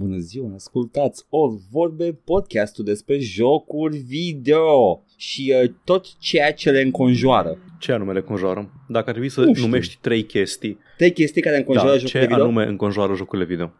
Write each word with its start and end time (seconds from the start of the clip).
Bună 0.00 0.16
ziua, 0.18 0.50
ascultați 0.54 1.24
All 1.30 1.58
Vorbe, 1.70 2.18
podcastul 2.24 2.84
despre 2.84 3.18
jocuri 3.18 3.96
video 3.96 5.02
și 5.16 5.54
uh, 5.62 5.70
tot 5.84 6.18
ceea 6.18 6.52
ce 6.52 6.70
le 6.70 6.80
înconjoară. 6.80 7.58
Ce 7.78 7.92
anume 7.92 8.12
le 8.12 8.18
înconjoară? 8.18 8.70
Dacă 8.88 9.04
ar 9.06 9.10
trebui 9.10 9.28
să 9.28 9.40
Nu 9.40 9.54
știu. 9.54 9.66
numești 9.66 9.98
trei 10.00 10.22
chestii, 10.22 10.78
Trei 10.96 11.12
chestii 11.12 11.42
care 11.42 11.56
înconjoară 11.56 11.88
da, 11.90 11.96
jocurile 11.96 12.20
ce 12.20 12.26
video. 12.26 12.42
anume 12.44 12.64
înconjoară 12.64 13.14
jocurile 13.14 13.46
video? 13.46 13.70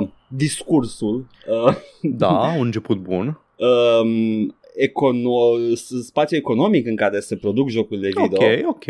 Uh, 0.00 0.08
discursul, 0.28 1.26
uh, 1.66 1.74
Da, 2.22 2.54
un 2.58 2.64
început 2.64 2.98
bun. 2.98 3.40
um, 3.56 4.56
econo- 4.86 5.74
spațiu 6.02 6.36
economic 6.36 6.86
în 6.86 6.96
care 6.96 7.20
se 7.20 7.36
produc 7.36 7.68
jocurile 7.68 8.08
video 8.08 8.46
Ok, 8.46 8.68
ok. 8.68 8.84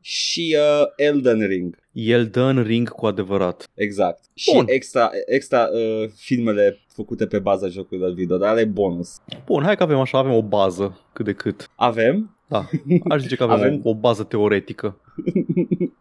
Și 0.00 0.56
uh, 0.58 0.86
Elden 0.96 1.46
Ring. 1.46 1.76
El 1.92 2.26
dă 2.26 2.40
în 2.40 2.62
ring 2.62 2.88
cu 2.88 3.06
adevărat. 3.06 3.68
Exact. 3.74 4.24
Și 4.34 4.50
Bun. 4.54 4.64
extra, 4.68 5.10
extra 5.26 5.68
uh, 5.72 6.08
filmele 6.16 6.78
făcute 6.94 7.26
pe 7.26 7.38
baza 7.38 7.68
jocurilor 7.68 8.12
video, 8.12 8.36
dar 8.36 8.48
ale 8.48 8.64
bonus. 8.64 9.16
Bun, 9.46 9.62
hai 9.62 9.76
că 9.76 9.82
avem 9.82 9.98
așa, 9.98 10.18
avem 10.18 10.32
o 10.32 10.42
bază 10.42 11.00
cât 11.12 11.24
de 11.24 11.32
cât. 11.32 11.70
Avem? 11.76 12.34
Da, 12.48 12.68
aș 13.08 13.20
zice 13.20 13.36
că 13.36 13.42
avem, 13.42 13.56
Avem- 13.56 13.80
O, 13.82 13.88
o 13.88 13.94
bază 13.94 14.22
teoretică. 14.22 14.96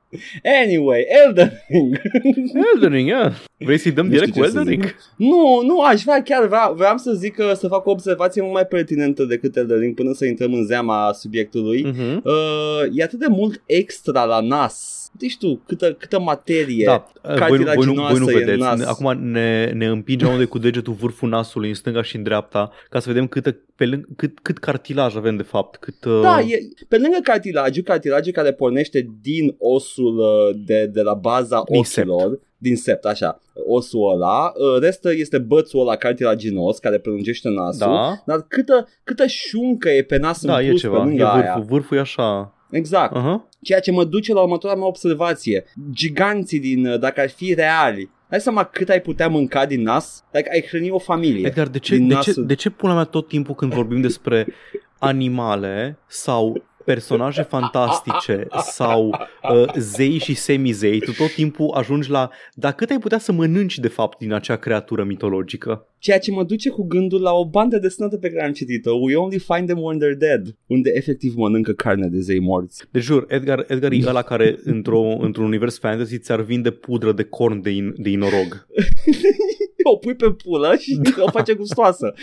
Anyway, 0.63 1.05
Elden 1.25 1.51
Ring. 1.67 2.01
Elden 2.73 2.91
Ring, 2.91 3.07
yeah. 3.07 3.33
Vrei 3.57 3.77
să-i 3.77 3.91
dăm 3.91 4.05
Nu 4.05 4.11
direct 4.11 4.29
știu 4.29 4.41
cu 4.41 4.47
ce 4.47 4.53
să 4.53 4.59
Elden 4.59 4.73
zic. 4.73 4.83
Ring? 4.83 4.95
nu, 5.31 5.61
nu, 5.65 5.81
aș 5.81 6.01
vrea 6.03 6.21
chiar, 6.23 6.47
vreau, 6.47 6.73
vreau 6.73 6.97
să 6.97 7.11
zic 7.13 7.35
că 7.35 7.53
să 7.53 7.67
fac 7.67 7.85
o 7.85 7.91
observație 7.91 8.41
mult 8.41 8.53
mai 8.53 8.65
pertinentă 8.65 9.23
decât 9.23 9.55
Elden 9.55 9.79
Ring 9.79 9.95
până 9.95 10.13
să 10.13 10.25
intrăm 10.25 10.53
în 10.53 10.65
zeama 10.65 11.11
subiectului. 11.13 11.83
Mhm. 11.83 12.21
Uh, 12.23 12.81
e 12.93 13.03
atât 13.03 13.19
de 13.19 13.27
mult 13.29 13.61
extra 13.89 14.23
la 14.23 14.39
nas. 14.39 14.97
Deci 15.19 15.37
tu, 15.37 15.61
câtă, 15.67 15.93
câtă 15.93 16.19
materie. 16.19 16.85
Da, 16.85 17.05
voi, 17.47 17.57
nu- 17.57 17.63
voi, 17.63 17.85
nu, 17.85 17.93
voi 17.93 17.95
nu 17.95 18.25
cartilaginoasă 18.25 18.31
e 18.31 18.33
în 18.33 18.45
vedeți. 18.45 18.59
nas. 18.59 18.77
Ne- 18.79 18.85
Acum 18.85 19.23
ne, 19.31 19.71
ne 19.73 19.85
împingem 19.85 20.27
unde 20.29 20.45
cu 20.45 20.57
degetul 20.57 20.93
vârful 20.93 21.29
nasului 21.29 21.67
în 21.69 21.75
stânga 21.75 22.01
și 22.01 22.15
în 22.15 22.23
dreapta 22.23 22.71
ca 22.89 22.99
să 22.99 23.07
vedem 23.07 23.27
câtă, 23.27 23.57
pe 23.75 23.85
lângă, 23.85 24.07
cât, 24.15 24.39
cât 24.41 24.57
cartilaj 24.57 25.15
avem 25.15 25.35
de 25.35 25.43
fapt. 25.43 25.75
Cât, 25.77 26.03
uh, 26.05 26.19
Da, 26.21 26.39
e, 26.41 26.59
pe 26.87 26.97
lângă 26.97 27.17
cartilagiu, 27.23 27.81
cartilagiu 27.83 28.31
care 28.31 28.53
pornește 28.53 29.09
din 29.21 29.55
osul 29.57 30.17
uh, 30.17 30.55
de, 30.65 30.85
de 30.85 31.01
la 31.01 31.13
baza 31.13 31.63
Din 31.71 31.83
sept. 31.83 32.07
ochilor, 32.09 32.39
din 32.57 32.75
sept, 32.75 33.05
așa, 33.05 33.41
osul 33.67 34.11
ăla, 34.13 34.45
uh, 34.55 34.81
restul 34.81 35.11
este 35.17 35.37
bățul 35.37 35.79
ăla 35.79 35.95
cartilaginos 35.95 36.77
care 36.79 36.97
prelungește 36.99 37.49
nasul, 37.49 37.79
da, 37.91 38.21
dar 38.25 38.45
câtă, 38.47 38.87
câtă 39.03 39.25
șuncă 39.27 39.89
e 39.89 40.01
pe 40.03 40.17
nas 40.17 40.45
da, 40.45 40.57
în 40.57 40.63
e 40.63 40.67
plus 40.67 40.79
ceva. 40.79 40.95
pe 40.97 41.01
E 41.01 41.05
lângă 41.05 41.23
vârful. 41.23 41.41
aia. 41.41 41.63
Vârful 41.67 41.97
e 41.97 41.99
așa. 41.99 42.53
Exact. 42.69 43.17
Uh-huh. 43.17 43.39
Ceea 43.61 43.79
ce 43.79 43.91
mă 43.91 44.03
duce 44.03 44.33
la 44.33 44.41
următoarea 44.41 44.79
mea 44.79 44.87
observație. 44.87 45.63
Giganții 45.91 46.59
din, 46.59 46.85
uh, 46.85 46.99
dacă 46.99 47.21
ar 47.21 47.29
fi 47.29 47.53
reali, 47.53 48.09
dai 48.29 48.39
seama 48.39 48.63
cât 48.63 48.89
ai 48.89 49.01
putea 49.01 49.27
mânca 49.27 49.65
din 49.65 49.81
nas? 49.81 50.23
Dacă 50.31 50.49
ai 50.51 50.65
hrăni 50.69 50.89
o 50.89 50.99
familie. 50.99 51.47
Edgar, 51.47 51.67
de 51.67 51.79
ce, 51.79 51.95
din 51.95 52.07
de, 52.07 52.13
ce, 52.13 52.17
nasul. 52.17 52.45
de 52.45 52.53
ce 52.53 52.69
pula 52.69 52.93
mea 52.93 53.03
tot 53.03 53.27
timpul 53.27 53.55
când 53.55 53.73
vorbim 53.73 54.01
despre 54.01 54.47
animale 54.99 55.97
sau 56.07 56.63
personaje 56.93 57.41
fantastice 57.41 58.47
sau 58.71 59.07
uh, 59.53 59.73
zei 59.77 60.17
și 60.17 60.33
semizei, 60.33 60.99
tu 60.99 61.11
tot 61.11 61.33
timpul 61.33 61.71
ajungi 61.73 62.09
la 62.09 62.29
dar 62.53 62.73
cât 62.73 62.89
ai 62.89 62.97
putea 62.99 63.17
să 63.17 63.31
mănânci 63.31 63.79
de 63.79 63.87
fapt 63.87 64.17
din 64.17 64.33
acea 64.33 64.55
creatură 64.55 65.03
mitologică? 65.03 65.87
Ceea 65.97 66.19
ce 66.19 66.31
mă 66.31 66.43
duce 66.43 66.69
cu 66.69 66.87
gândul 66.87 67.21
la 67.21 67.31
o 67.31 67.49
bandă 67.49 67.77
desenată 67.77 68.17
pe 68.17 68.29
care 68.29 68.45
am 68.45 68.51
citit-o, 68.51 68.93
We 68.93 69.15
Only 69.15 69.39
Find 69.39 69.67
Them 69.67 69.81
When 69.81 69.99
They're 69.99 70.17
Dead, 70.17 70.55
unde 70.67 70.91
efectiv 70.93 71.33
mănâncă 71.35 71.71
carne 71.71 72.07
de 72.07 72.19
zei 72.19 72.39
morți. 72.39 72.83
Deci 72.91 73.03
jur, 73.03 73.25
Edgar, 73.27 73.65
Edgar 73.67 73.91
e 73.91 73.99
ăla 74.05 74.21
care 74.21 74.59
într-o, 74.73 75.01
într-un 75.19 75.45
univers 75.45 75.79
fantasy 75.79 76.19
ți-ar 76.19 76.41
vinde 76.41 76.71
pudră 76.71 77.11
de 77.11 77.23
corn 77.23 77.61
de, 77.61 77.69
in, 77.69 77.93
de 77.97 78.09
inorog. 78.09 78.67
o 79.91 79.95
pui 79.95 80.15
pe 80.15 80.31
pulă 80.31 80.75
și 80.79 80.95
Da. 80.95 81.23
o 81.23 81.29
face 81.29 81.53
gustoasă. 81.53 82.13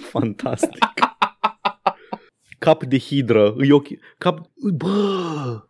Fantastic. 0.00 0.84
Cap 2.64 2.84
de 2.84 2.98
hidră, 2.98 3.54
îi 3.56 3.70
ochi... 3.70 3.88
Cap... 4.18 4.40
Bă, 4.76 4.88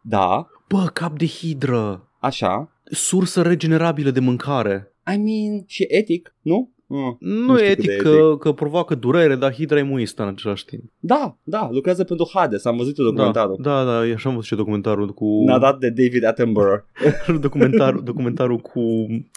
Da, 0.02 0.46
bă, 0.68 0.84
cap 0.92 1.18
de 1.18 1.26
hidră. 1.26 2.08
așa. 2.18 2.68
Sursă 2.84 3.42
regenerabilă 3.42 4.10
de 4.10 4.20
mâncare. 4.20 4.92
I 5.14 5.16
mean, 5.16 5.64
și 5.66 5.84
etic, 5.88 6.34
nu? 6.40 6.70
Mm. 6.86 7.16
Nu, 7.20 7.46
Nu 7.46 7.58
e 7.58 7.70
știu 7.70 7.74
cât 7.74 7.86
de 7.86 7.92
etic 7.92 8.02
că, 8.02 8.36
că 8.38 8.52
provoacă 8.52 8.94
durere, 8.94 9.34
dar 9.36 9.52
hidra 9.52 9.78
e 9.78 9.82
muistă 9.82 10.22
în 10.22 10.28
același 10.28 10.64
timp. 10.64 10.82
Da, 11.00 11.36
da, 11.42 11.68
lucrează 11.72 12.04
pentru 12.04 12.30
Hades, 12.34 12.64
am 12.64 12.76
văzut 12.76 12.94
documentarul. 12.96 13.58
Da, 13.60 13.84
da, 13.84 13.90
da, 13.90 13.98
așa 13.98 14.28
am 14.28 14.34
văzut 14.34 14.44
și 14.48 14.54
documentarul 14.54 15.08
cu... 15.14 15.44
Ne-a 15.46 15.58
dat 15.58 15.78
de 15.78 15.88
David 15.90 16.24
Attenborough. 16.24 16.84
documentarul, 17.40 18.02
documentarul 18.02 18.58
cu... 18.58 18.80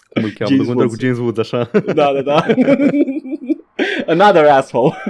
Cum 0.08 0.22
îl 0.24 0.30
cheamă? 0.30 0.50
James 0.54 0.66
documentarul 0.66 0.76
Woods. 0.76 0.94
cu 0.94 1.00
James 1.00 1.18
Woods, 1.18 1.38
așa. 1.38 1.70
da, 1.94 2.12
da, 2.12 2.22
da. 2.22 2.44
Another 4.06 4.46
asshole. 4.46 5.02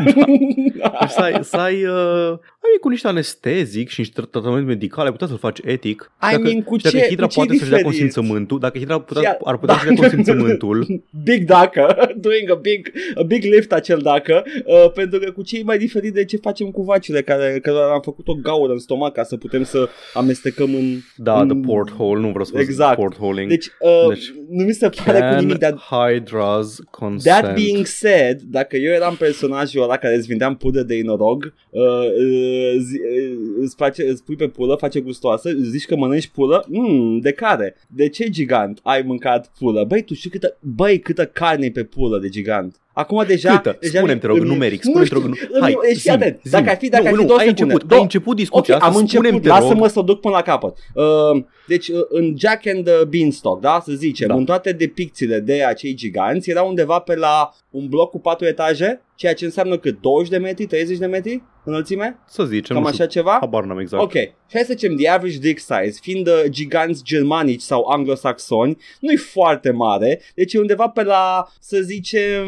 Deci 1.01 1.09
să 1.09 1.21
ai, 1.21 1.45
să 1.45 1.57
ai, 1.57 1.85
uh, 1.85 2.39
ai 2.61 2.79
cu 2.81 2.89
niște 2.89 3.09
anestezic 3.09 3.89
și 3.89 4.01
niște 4.01 4.21
tratament 4.31 4.67
medical, 4.67 5.05
ai 5.05 5.11
putea 5.11 5.27
să-l 5.27 5.39
faci 5.39 5.59
etic. 5.65 6.13
Și 6.23 6.29
I 6.29 6.31
dacă, 6.31 6.43
mean, 6.43 6.63
cu 6.63 6.77
și 6.77 6.83
dacă 6.83 6.97
ce- 6.97 7.07
Hidra 7.09 7.25
cu 7.27 7.31
ce 7.31 7.37
poate 7.37 7.57
să-și 7.57 7.71
dea 7.71 7.79
diferit? 7.79 7.99
consimțământul, 7.99 8.59
dacă 8.59 8.79
Hidra 8.79 9.01
putea, 9.01 9.23
Ia- 9.23 9.39
ar 9.45 9.59
putea 9.59 9.75
da. 9.75 9.81
să-și 9.83 9.95
dea 9.95 10.09
consimțământul, 10.09 10.87
big 11.29 11.45
dacă, 11.45 11.97
doing 12.27 12.51
a 12.51 12.55
big, 12.55 12.93
a 13.15 13.23
big 13.23 13.43
lift 13.43 13.73
acel 13.73 13.99
dacă, 13.99 14.43
uh, 14.65 14.91
pentru 14.95 15.19
că 15.19 15.31
cu 15.31 15.43
ce 15.43 15.59
e 15.59 15.63
mai 15.63 15.79
diferit 15.79 16.13
de 16.15 16.25
ce 16.25 16.37
facem 16.37 16.71
cu 16.71 16.83
vacile 16.83 17.23
care, 17.23 17.59
care 17.63 17.77
am 17.79 18.01
făcut 18.01 18.29
o 18.29 18.35
gaură 18.35 18.73
în 18.73 18.79
stomac 18.79 19.13
ca 19.13 19.23
să 19.23 19.37
putem 19.37 19.63
să 19.65 19.89
amestecăm 20.15 20.75
în... 20.75 20.99
da, 21.17 21.41
în... 21.41 21.49
the 21.49 21.61
porthole, 21.73 22.21
nu 22.21 22.29
vreau 22.29 22.45
să 22.45 22.53
fac 22.53 22.61
Exact. 22.61 22.97
portholing. 22.97 23.49
Deci, 23.49 23.67
uh, 23.81 24.09
Deci, 24.09 24.33
nu 24.51 24.65
mi 24.65 24.73
se 24.73 24.89
pare 25.05 25.19
cu 25.19 25.25
Can 25.25 25.39
nimic, 25.39 25.59
dar 25.59 25.75
Hydra's 25.91 26.91
consent. 26.91 27.43
That 27.43 27.55
being 27.55 27.87
said, 27.87 28.41
dacă 28.41 28.77
eu 28.77 28.93
eram 28.93 29.17
personajul 29.17 29.83
ăla 29.83 29.97
care 29.97 30.15
îți 30.15 30.27
vindeam 30.27 30.57
pudă 30.57 30.83
de 30.83 30.95
inorog, 30.95 31.53
uh, 31.71 31.83
uh, 31.83 32.57
zi, 32.79 32.97
uh, 32.97 33.39
îți, 33.61 33.75
face, 33.77 34.09
îți 34.09 34.25
pui 34.25 34.37
pe 34.37 34.49
pulă, 34.49 34.75
face 34.75 35.01
gustoasă, 35.01 35.49
îți 35.49 35.71
zici 35.71 35.87
că 35.87 35.97
mănânci 35.97 36.29
pulă, 36.29 36.65
mm, 36.69 37.19
de 37.19 37.33
care? 37.33 37.77
De 37.89 38.09
ce 38.09 38.29
gigant 38.29 38.81
ai 38.83 39.03
mâncat 39.03 39.53
pulă? 39.59 39.85
Băi, 39.85 40.03
tu 40.03 40.15
știi 40.15 40.31
câtă, 40.31 40.59
băi, 40.61 41.01
câtă 41.01 41.27
carne 41.27 41.67
e 41.67 41.71
pe 41.71 41.85
pulă 41.85 42.19
de 42.19 42.29
gigant? 42.29 42.77
Acum 42.99 43.25
deja... 43.27 43.57
Câtă? 43.57 43.77
deja 43.81 43.99
Spune-mi, 43.99 44.21
te 44.21 44.27
rog, 44.27 44.37
îmi- 44.39 44.47
numeric, 44.49 44.83
nu 44.85 44.91
spune-mi, 44.91 45.09
te 45.09 45.15
știu, 45.15 45.29
rog, 45.29 45.39
îmi- 45.53 45.61
hai, 45.63 45.77
deci, 45.83 45.91
fii 45.91 46.01
zi-mi, 46.01 46.15
atent, 46.15 46.39
zi-mi. 46.43 46.53
dacă 46.53 46.71
ar 46.71 46.77
fi, 46.77 46.89
dacă 46.89 47.03
nu, 47.03 47.09
ar 47.09 47.15
fi 47.15 47.21
nu, 47.21 47.27
două 47.27 47.39
ai 47.39 47.47
secunde, 47.47 47.63
început, 47.73 47.89
două- 47.89 48.01
ai 48.01 48.07
început 48.07 48.33
Ok, 48.33 48.39
discuția 48.39 48.75
am 48.75 48.81
asta, 48.81 48.93
spune-mi, 48.93 49.19
început, 49.19 49.43
te 49.43 49.49
rog. 49.49 49.59
lasă-mă 49.69 49.87
să 49.89 49.99
o 49.99 50.03
duc 50.03 50.21
până 50.21 50.35
la 50.35 50.43
capăt. 50.43 50.75
Uh, 50.95 51.43
deci 51.67 51.89
uh, 51.89 52.01
în 52.09 52.35
Jack 52.39 52.67
and 52.67 52.85
the 52.85 53.05
Beanstalk, 53.05 53.61
da, 53.61 53.81
să 53.85 53.93
zicem, 53.93 54.29
Da. 54.29 54.35
în 54.35 54.45
toate 54.45 54.73
depicțiile 54.73 55.39
de 55.41 55.63
acei 55.65 55.95
giganți 55.95 56.51
era 56.51 56.63
undeva 56.63 56.99
pe 56.99 57.15
la 57.17 57.51
un 57.71 57.89
bloc 57.89 58.11
cu 58.11 58.21
patru 58.21 58.47
etaje, 58.47 59.03
ceea 59.15 59.35
ce 59.35 59.45
înseamnă 59.45 59.79
cât 59.79 60.01
20 60.01 60.31
de 60.31 60.37
metri, 60.39 60.67
30 60.67 60.99
de 60.99 61.07
metri 61.07 61.43
înălțime, 61.65 62.19
Să 62.29 62.45
zicem, 62.45 62.75
cam 62.75 62.83
nu 62.85 62.89
așa 62.89 63.05
știu, 63.05 63.21
ceva. 63.21 63.37
habar 63.41 63.65
n-am 63.65 63.79
exact. 63.79 64.03
Ok, 64.03 64.13
și 64.13 64.31
hai 64.53 64.63
să 64.63 64.73
zicem 64.73 64.97
the 64.97 65.09
average 65.09 65.39
dick 65.39 65.59
size, 65.59 65.99
fiind 66.01 66.27
uh, 66.27 66.43
giganți 66.49 67.05
germanici 67.05 67.61
sau 67.61 67.87
anglosaxoni, 67.87 68.77
nu-i 69.01 69.17
foarte 69.17 69.71
mare, 69.71 70.21
deci 70.35 70.55
e 70.55 70.59
undeva 70.59 70.89
pe 70.89 71.03
la, 71.03 71.49
să 71.61 71.81
zicem, 71.81 72.47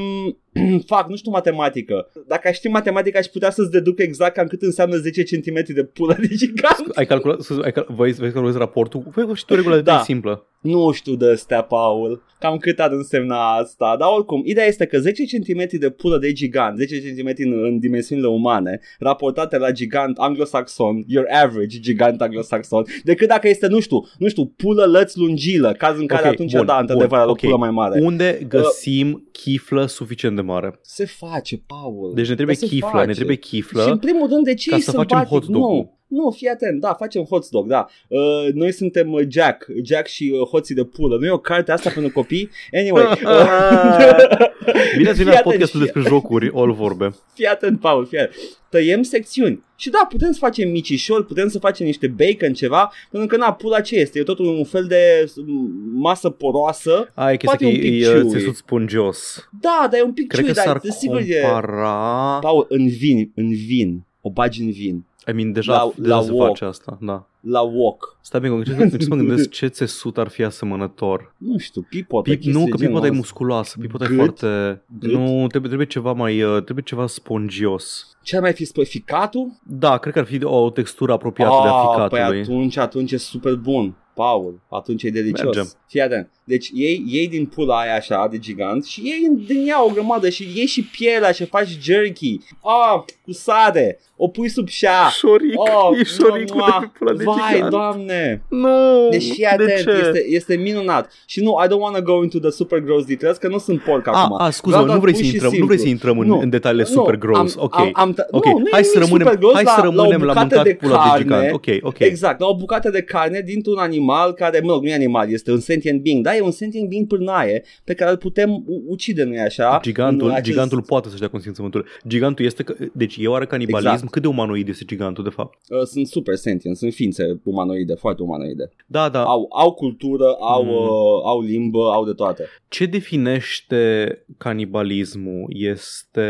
fac, 0.93 1.09
nu 1.09 1.17
știu 1.17 1.31
matematică. 1.31 2.11
Dacă 2.29 2.49
aș 2.49 2.57
ști 2.57 2.69
matematică, 2.69 3.19
aș 3.19 3.27
putea 3.27 3.51
să-ți 3.51 3.71
deduc 3.71 3.99
exact 3.99 4.35
cam 4.35 4.47
cât 4.47 4.63
înseamnă 4.63 4.97
10 4.97 5.23
cm 5.23 5.75
de 5.75 5.85
pulă 5.85 6.17
de 6.21 6.29
gigant. 6.35 6.87
Ai 6.95 7.07
calculat, 7.07 7.41
să- 7.41 7.61
ai 7.65 7.73
cal, 7.73 7.87
voi, 7.89 8.13
voi 8.13 8.31
calculezi 8.33 8.59
raportul? 8.59 9.03
Voi 9.15 9.35
și 9.35 9.45
tu 9.45 9.55
regulă 9.55 9.75
Da. 9.77 9.83
da. 9.83 10.01
simplă. 10.01 10.45
Nu 10.61 10.93
știu 10.93 11.15
de 11.15 11.31
astea, 11.31 11.63
Paul. 11.63 12.23
Cam 12.39 12.57
cât 12.57 12.79
ar 12.81 12.91
însemna 12.93 13.57
asta. 13.57 13.97
Dar 13.99 14.09
oricum, 14.17 14.43
ideea 14.45 14.67
este 14.67 14.87
că 14.87 14.99
10 14.99 15.25
cm 15.25 15.79
de 15.79 15.91
pulă 15.91 16.19
de 16.19 16.33
gigant, 16.33 16.79
10 16.79 17.01
cm 17.01 17.33
în, 17.37 17.65
în 17.65 17.79
dimensiunile 17.79 18.29
umane, 18.29 18.81
raportate 18.99 19.59
la 19.59 19.71
gigant 19.71 20.17
anglosaxon, 20.19 21.05
your 21.07 21.27
average 21.43 21.79
gigant 21.79 22.21
anglosaxon, 22.21 22.85
decât 23.05 23.29
dacă 23.29 23.49
este, 23.49 23.67
nu 23.67 23.81
știu, 23.81 24.07
nu 24.19 24.29
știu, 24.29 24.47
pulă 24.57 24.85
lăți 24.85 25.19
lungilă, 25.19 25.73
caz 25.73 25.99
în 25.99 26.07
care 26.07 26.27
Ok, 26.27 26.33
atunci, 26.33 26.53
bun, 26.57 26.67
da, 26.67 26.79
într-adevăr, 26.79 27.09
bun, 27.09 27.19
are 27.19 27.29
o 27.29 27.31
ok. 27.31 27.41
pulă 27.41 27.57
mai 27.57 27.71
mare. 27.71 28.01
Unde 28.01 28.47
găsim 28.49 29.29
chiflă 29.33 29.87
suficient 29.87 30.37
de 30.37 30.43
mare? 30.51 30.79
Se 30.83 31.05
face, 31.07 31.63
Paul. 31.67 32.13
Deci 32.15 32.29
ne 32.29 32.35
trebuie 32.35 32.57
Se 32.57 32.67
chiflă, 32.67 32.89
face. 32.93 33.07
ne 33.07 33.13
trebuie 33.13 33.37
Și 33.37 33.43
chiflă. 33.49 33.85
în 33.85 33.99
primul 33.99 34.29
rând, 34.29 34.45
de 34.45 34.55
ce 34.55 34.71
ca 34.71 34.77
e 34.77 34.81
să 34.81 34.91
facem 34.91 35.09
sălbatic? 35.09 35.33
hot 35.33 35.47
dog-ul. 35.47 35.77
Nu, 35.77 36.00
nu, 36.11 36.31
fii 36.31 36.49
atent, 36.49 36.81
da, 36.81 36.93
facem 36.99 37.23
hot 37.23 37.49
dog, 37.49 37.67
da. 37.69 37.87
Uh, 38.09 38.53
noi 38.55 38.73
suntem 38.73 39.13
uh, 39.13 39.23
Jack, 39.29 39.67
Jack 39.85 40.07
și 40.07 40.33
uh, 40.35 40.47
hoții 40.49 40.75
de 40.75 40.85
pulă. 40.85 41.17
Nu 41.17 41.27
e 41.27 41.31
o 41.31 41.39
carte 41.39 41.73
asta 41.73 41.91
pentru 41.91 42.13
copii? 42.13 42.51
Anyway, 42.73 43.05
uh, 43.11 43.19
Bine 44.97 45.09
ați 45.09 45.17
venit 45.17 45.17
Fii 45.17 45.25
la 45.25 45.31
atent, 45.31 45.43
podcastul 45.45 45.81
fii- 45.81 45.85
despre 45.85 46.03
jocuri, 46.03 46.51
all 46.55 46.73
vorbe. 46.73 47.15
fii 47.35 47.47
atent, 47.47 47.81
Paul, 47.81 48.07
fii 48.07 48.19
atent. 48.19 48.35
Tăiem 48.69 49.03
secțiuni. 49.03 49.65
Și 49.77 49.91
da, 49.91 50.07
putem 50.09 50.33
să 50.33 50.39
facem 50.39 50.71
micișori, 50.71 51.27
putem 51.27 51.49
să 51.49 51.59
facem 51.59 51.87
niște 51.87 52.07
bacon, 52.07 52.53
ceva, 52.53 52.93
pentru 53.11 53.29
că, 53.29 53.37
na, 53.37 53.53
pula 53.53 53.81
ce 53.81 53.97
este? 53.97 54.19
E 54.19 54.23
totul 54.23 54.47
un 54.47 54.65
fel 54.65 54.85
de 54.85 55.33
mm, 55.47 55.71
masă 55.95 56.31
poroasă. 56.31 57.11
Ai 57.15 57.37
chestia 57.37 57.57
Poate 57.59 57.65
că 57.65 57.71
un 57.71 57.77
e, 57.77 57.79
pic 57.79 58.05
e 58.07 58.11
chewy. 58.13 58.29
țesut 58.31 58.55
spongios. 58.57 59.49
Da, 59.61 59.87
dar 59.91 59.99
e 60.01 60.03
un 60.03 60.13
pic 60.13 60.27
Cred 60.29 60.45
ciui, 60.45 60.55
că 60.55 60.61
s-ar 60.61 60.73
dar 60.73 60.81
desigur 60.83 61.21
e... 61.21 61.41
compara... 61.41 62.39
Paul, 62.41 62.67
în 62.69 62.89
vin, 62.89 63.33
în 63.35 63.55
vin. 63.55 64.03
O 64.21 64.31
bagi 64.31 64.63
în 64.63 64.71
vin. 64.71 65.05
I 65.31 65.33
mean, 65.35 65.53
deja, 65.53 65.73
La- 65.73 65.91
deja 65.97 66.15
la 66.17 66.23
se 66.23 66.31
wok. 66.33 66.47
face 66.47 66.65
asta, 66.65 66.99
da. 67.01 67.27
la 67.41 67.61
wok. 67.61 68.19
Stai 68.21 68.41
bine, 68.41 68.63
ce, 68.63 68.73
ce 68.73 69.03
să 69.05 69.07
mă 69.09 69.17
gândesc 69.17 69.51
ce 69.51 69.67
țesut 69.67 70.19
ar 70.19 70.29
fi 70.29 70.43
asemănător. 70.45 71.35
Nu 71.37 71.59
știu, 71.59 71.87
pipotă, 71.89 72.31
Pip, 72.31 72.41
chestii 72.41 72.61
nu, 72.61 72.65
de 72.65 72.71
că 72.71 72.77
genul 72.77 72.89
pipota 72.93 73.07
e 73.07 73.09
ăsta. 73.09 73.21
musculoasă, 73.21 73.77
pipota 73.81 74.05
e 74.05 74.07
Gât? 74.07 74.17
foarte... 74.17 74.83
Gât? 75.01 75.11
Nu, 75.13 75.27
trebuie, 75.47 75.67
trebuie 75.69 75.87
ceva 75.87 76.13
mai, 76.13 76.43
uh, 76.43 76.63
trebuie 76.63 76.85
ceva 76.85 77.07
spongios. 77.07 78.17
Ce 78.23 78.37
ar 78.37 78.43
mai 78.43 78.53
fi 78.53 78.65
spus? 78.65 78.89
Ficatul? 78.89 79.53
Da, 79.63 79.97
cred 79.99 80.13
că 80.13 80.19
ar 80.19 80.25
fi 80.25 80.45
o 80.45 80.71
textură 80.71 81.13
apropiată 81.13 81.59
de 81.63 81.69
a 81.69 81.73
Ah, 81.73 81.87
ficatului. 81.91 82.31
Păi 82.31 82.41
atunci, 82.41 82.77
atunci 82.77 83.13
e 83.13 83.17
super 83.17 83.55
bun. 83.55 83.95
Paul, 84.15 84.61
atunci 84.71 85.03
e 85.03 85.11
delicios. 85.11 85.45
Mergem. 85.57 85.73
Fii 85.87 86.01
atent. 86.01 86.31
Deci 86.51 86.71
iei, 86.75 87.03
iei 87.07 87.29
din 87.29 87.47
pula 87.47 87.79
aia 87.81 87.95
așa 87.95 88.29
de 88.31 88.39
gigant 88.39 88.85
și 88.85 89.01
iei 89.05 89.29
din 89.47 89.69
ea 89.69 89.85
o 89.85 89.91
grămadă 89.93 90.29
și 90.29 90.49
iei 90.55 90.67
și 90.67 90.83
pielea 90.85 91.33
și 91.33 91.45
faci 91.45 91.69
jerky. 91.83 92.39
Ah, 92.63 93.03
cu 93.25 93.33
sare. 93.33 93.99
O 94.23 94.29
pui 94.29 94.49
sub 94.49 94.69
șa. 94.69 95.09
Șoric, 95.19 95.53
Oh, 95.61 95.99
e 96.01 96.05
șoricul 96.05 96.57
mua, 96.57 96.79
de 96.81 96.87
pe 96.87 96.93
pula 96.99 97.13
de 97.13 97.25
Vai, 97.25 97.53
gigant. 97.55 97.71
doamne. 97.71 98.43
Nu, 98.49 99.09
Deci 99.11 99.23
fii 99.25 99.37
de 99.37 99.47
atent, 99.47 99.71
ce? 99.83 99.91
este, 100.07 100.25
este 100.29 100.55
minunat. 100.57 101.13
Și 101.27 101.41
nu, 101.43 101.57
I 101.65 101.67
don't 101.67 101.79
want 101.81 101.97
to 101.97 102.03
go 102.03 102.23
into 102.23 102.39
the 102.39 102.51
super 102.51 102.79
gross 102.79 103.05
details, 103.07 103.37
că 103.37 103.49
nu 103.49 103.59
sunt 103.59 103.83
porc 103.83 104.07
acum. 104.07 104.37
A, 104.39 104.45
a, 104.45 104.51
scuză, 104.51 104.75
Vreau 104.77 104.85
doar 104.85 104.97
nu 104.97 105.03
vrei, 105.03 105.13
pur 105.15 105.23
să 105.23 105.29
și 105.29 105.33
intrăm, 105.35 105.51
nu 105.51 105.57
simplu. 105.57 105.75
vrei 105.75 105.85
să 105.85 105.89
intrăm 105.89 106.19
în, 106.19 106.27
Nu, 106.27 106.39
în 106.39 106.51
detaliile 106.51 106.87
Nu, 106.89 106.95
super 106.95 107.17
gross. 107.17 107.57
am, 107.57 107.63
ok. 107.65 107.77
Am, 107.79 107.91
am, 107.95 108.13
t- 108.15 108.27
Ok, 108.31 108.45
nu, 108.47 108.59
nu 108.59 108.67
e 108.67 108.69
hai 108.73 108.85
să 108.85 108.99
nimic 108.99 109.09
rămânem, 109.09 109.27
super 109.27 109.39
gross 109.39 109.55
hai 109.55 109.65
la, 109.65 109.71
să 109.71 109.81
rămânem 109.83 110.23
la, 110.23 110.33
la, 110.33 110.41
o 110.41 110.45
bucată 110.45 110.55
mâncat 110.57 110.65
de 110.65 110.75
pula 110.87 110.97
carne. 110.97 111.17
de 111.17 111.23
gigant. 111.23 111.53
Ok, 111.53 111.67
ok. 111.81 111.99
Exact, 111.99 112.41
la 112.41 112.47
o 112.47 112.57
bucată 112.57 112.91
de 112.91 113.03
carne 113.03 113.41
dintr-un 113.41 113.79
animal 113.79 114.33
care, 114.33 114.61
mă 114.65 114.73
rog, 114.73 114.83
nu 114.83 114.89
e 114.89 114.95
animal, 114.95 115.31
este 115.33 115.51
un 115.51 115.61
sentient 115.61 116.01
being, 116.03 116.25
da, 116.25 116.35
e 116.41 116.45
un 116.45 116.51
sentient 116.51 116.89
being 116.89 117.07
pârnaie 117.07 117.63
pe 117.85 117.95
care 117.95 118.11
îl 118.11 118.17
putem 118.17 118.51
u- 118.53 118.83
ucide, 118.89 119.25
nu-i 119.25 119.39
așa? 119.39 119.79
Gigantul, 119.83 120.27
În 120.29 120.33
acest- 120.33 120.49
gigantul 120.51 120.83
poate 120.83 121.09
să-și 121.09 121.21
dea 121.21 121.29
consimțământul. 121.29 121.87
Gigantul 122.09 122.45
este, 122.45 122.63
că- 122.63 122.75
deci 122.93 123.17
e 123.21 123.27
oare 123.29 123.47
canibalism? 123.47 123.93
Exact. 123.93 124.11
Cât 124.13 124.23
de 124.23 124.29
umanoid 124.29 124.69
este 124.69 124.85
gigantul, 124.85 125.25
de 125.25 125.31
fapt? 125.31 125.59
Uh, 125.69 125.83
sunt 125.83 126.07
super 126.07 126.35
sentient, 126.35 126.77
sunt 126.77 126.93
ființe 126.93 127.41
umanoide, 127.45 127.95
foarte 127.95 128.23
umanoide. 128.23 128.71
Da, 128.87 129.09
da. 129.09 129.23
Au, 129.25 129.49
au 129.53 129.73
cultură, 129.73 130.25
au, 130.41 130.63
Mm. 130.65 130.71
uh, 130.71 131.23
au 131.25 131.41
limbă, 131.43 131.79
au 131.93 132.05
de 132.05 132.13
toate. 132.13 132.45
Ce 132.69 132.87
definește 132.87 134.19
canibalismul? 134.39 135.47
Este 135.49 136.27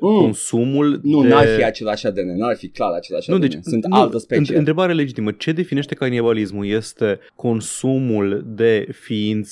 Mm. 0.00 0.18
consumul 0.20 1.00
Nu, 1.02 1.22
de... 1.22 1.28
n-ar 1.28 1.46
fi 1.46 1.64
același 1.64 2.06
ADN, 2.06 2.36
n-ar 2.36 2.56
fi 2.56 2.68
clar 2.68 2.92
același 2.92 3.30
Nu, 3.30 3.36
ADN. 3.36 3.48
deci, 3.48 3.58
sunt 3.62 3.86
nu, 3.86 3.96
altă 3.96 4.18
specie. 4.18 4.54
înt- 4.54 4.58
Întrebare 4.58 4.92
legitimă. 4.92 5.30
Ce 5.32 5.52
definește 5.52 5.94
canibalismul? 5.94 6.66
Este 6.66 7.18
consumul 7.34 8.44
de 8.46 8.86
ființe 8.92 9.51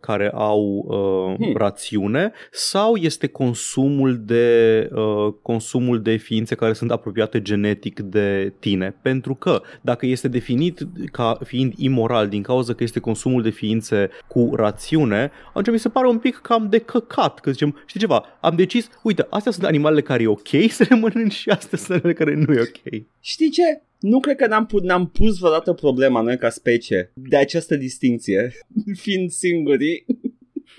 care 0.00 0.30
au 0.34 0.84
uh, 0.86 1.36
Hmm. 1.36 1.56
rațiune 1.56 2.32
sau 2.50 2.96
este 2.96 3.26
consumul 3.26 4.20
de 4.24 4.88
uh, 4.92 5.34
consumul 5.42 6.02
de 6.02 6.16
ființe 6.16 6.54
care 6.54 6.72
sunt 6.72 6.90
apropiate 6.90 7.42
genetic 7.42 8.00
de 8.00 8.52
tine? 8.58 8.96
Pentru 9.02 9.34
că 9.34 9.62
dacă 9.80 10.06
este 10.06 10.28
definit 10.28 10.80
ca 11.12 11.38
fiind 11.44 11.72
imoral 11.76 12.28
din 12.28 12.42
cauza 12.42 12.74
că 12.74 12.82
este 12.82 13.00
consumul 13.00 13.42
de 13.42 13.50
ființe 13.50 14.10
cu 14.28 14.50
rațiune, 14.54 15.30
atunci 15.48 15.70
mi 15.70 15.78
se 15.78 15.88
pare 15.88 16.08
un 16.08 16.18
pic 16.18 16.36
cam 16.36 16.66
de 16.70 16.78
căcat, 16.78 17.40
că 17.40 17.50
zicem, 17.50 17.82
știi 17.86 18.00
ceva, 18.00 18.24
am 18.40 18.56
decis, 18.56 18.88
uite, 19.02 19.26
astea 19.30 19.52
sunt 19.52 19.64
animalele 19.64 20.02
care 20.02 20.22
e 20.22 20.26
ok 20.26 20.48
să 20.68 20.86
le 20.88 20.96
mănânci 20.96 21.32
și 21.34 21.48
astea 21.48 21.78
sunt 21.78 21.90
animalele 21.90 22.24
care 22.24 22.34
nu 22.34 22.52
e 22.54 22.60
ok. 22.60 23.02
Știi 23.20 23.50
ce? 23.50 23.82
Nu 23.98 24.20
cred 24.20 24.36
că 24.36 24.46
n-am, 24.46 24.66
pu- 24.66 24.78
n-am 24.84 25.06
pus 25.08 25.38
vreodată 25.38 25.72
problema 25.72 26.20
noi 26.20 26.36
ca 26.38 26.50
specie 26.50 27.12
de 27.14 27.36
această 27.36 27.76
distinție, 27.76 28.52
fiind 29.02 29.30
singurii. 29.30 30.04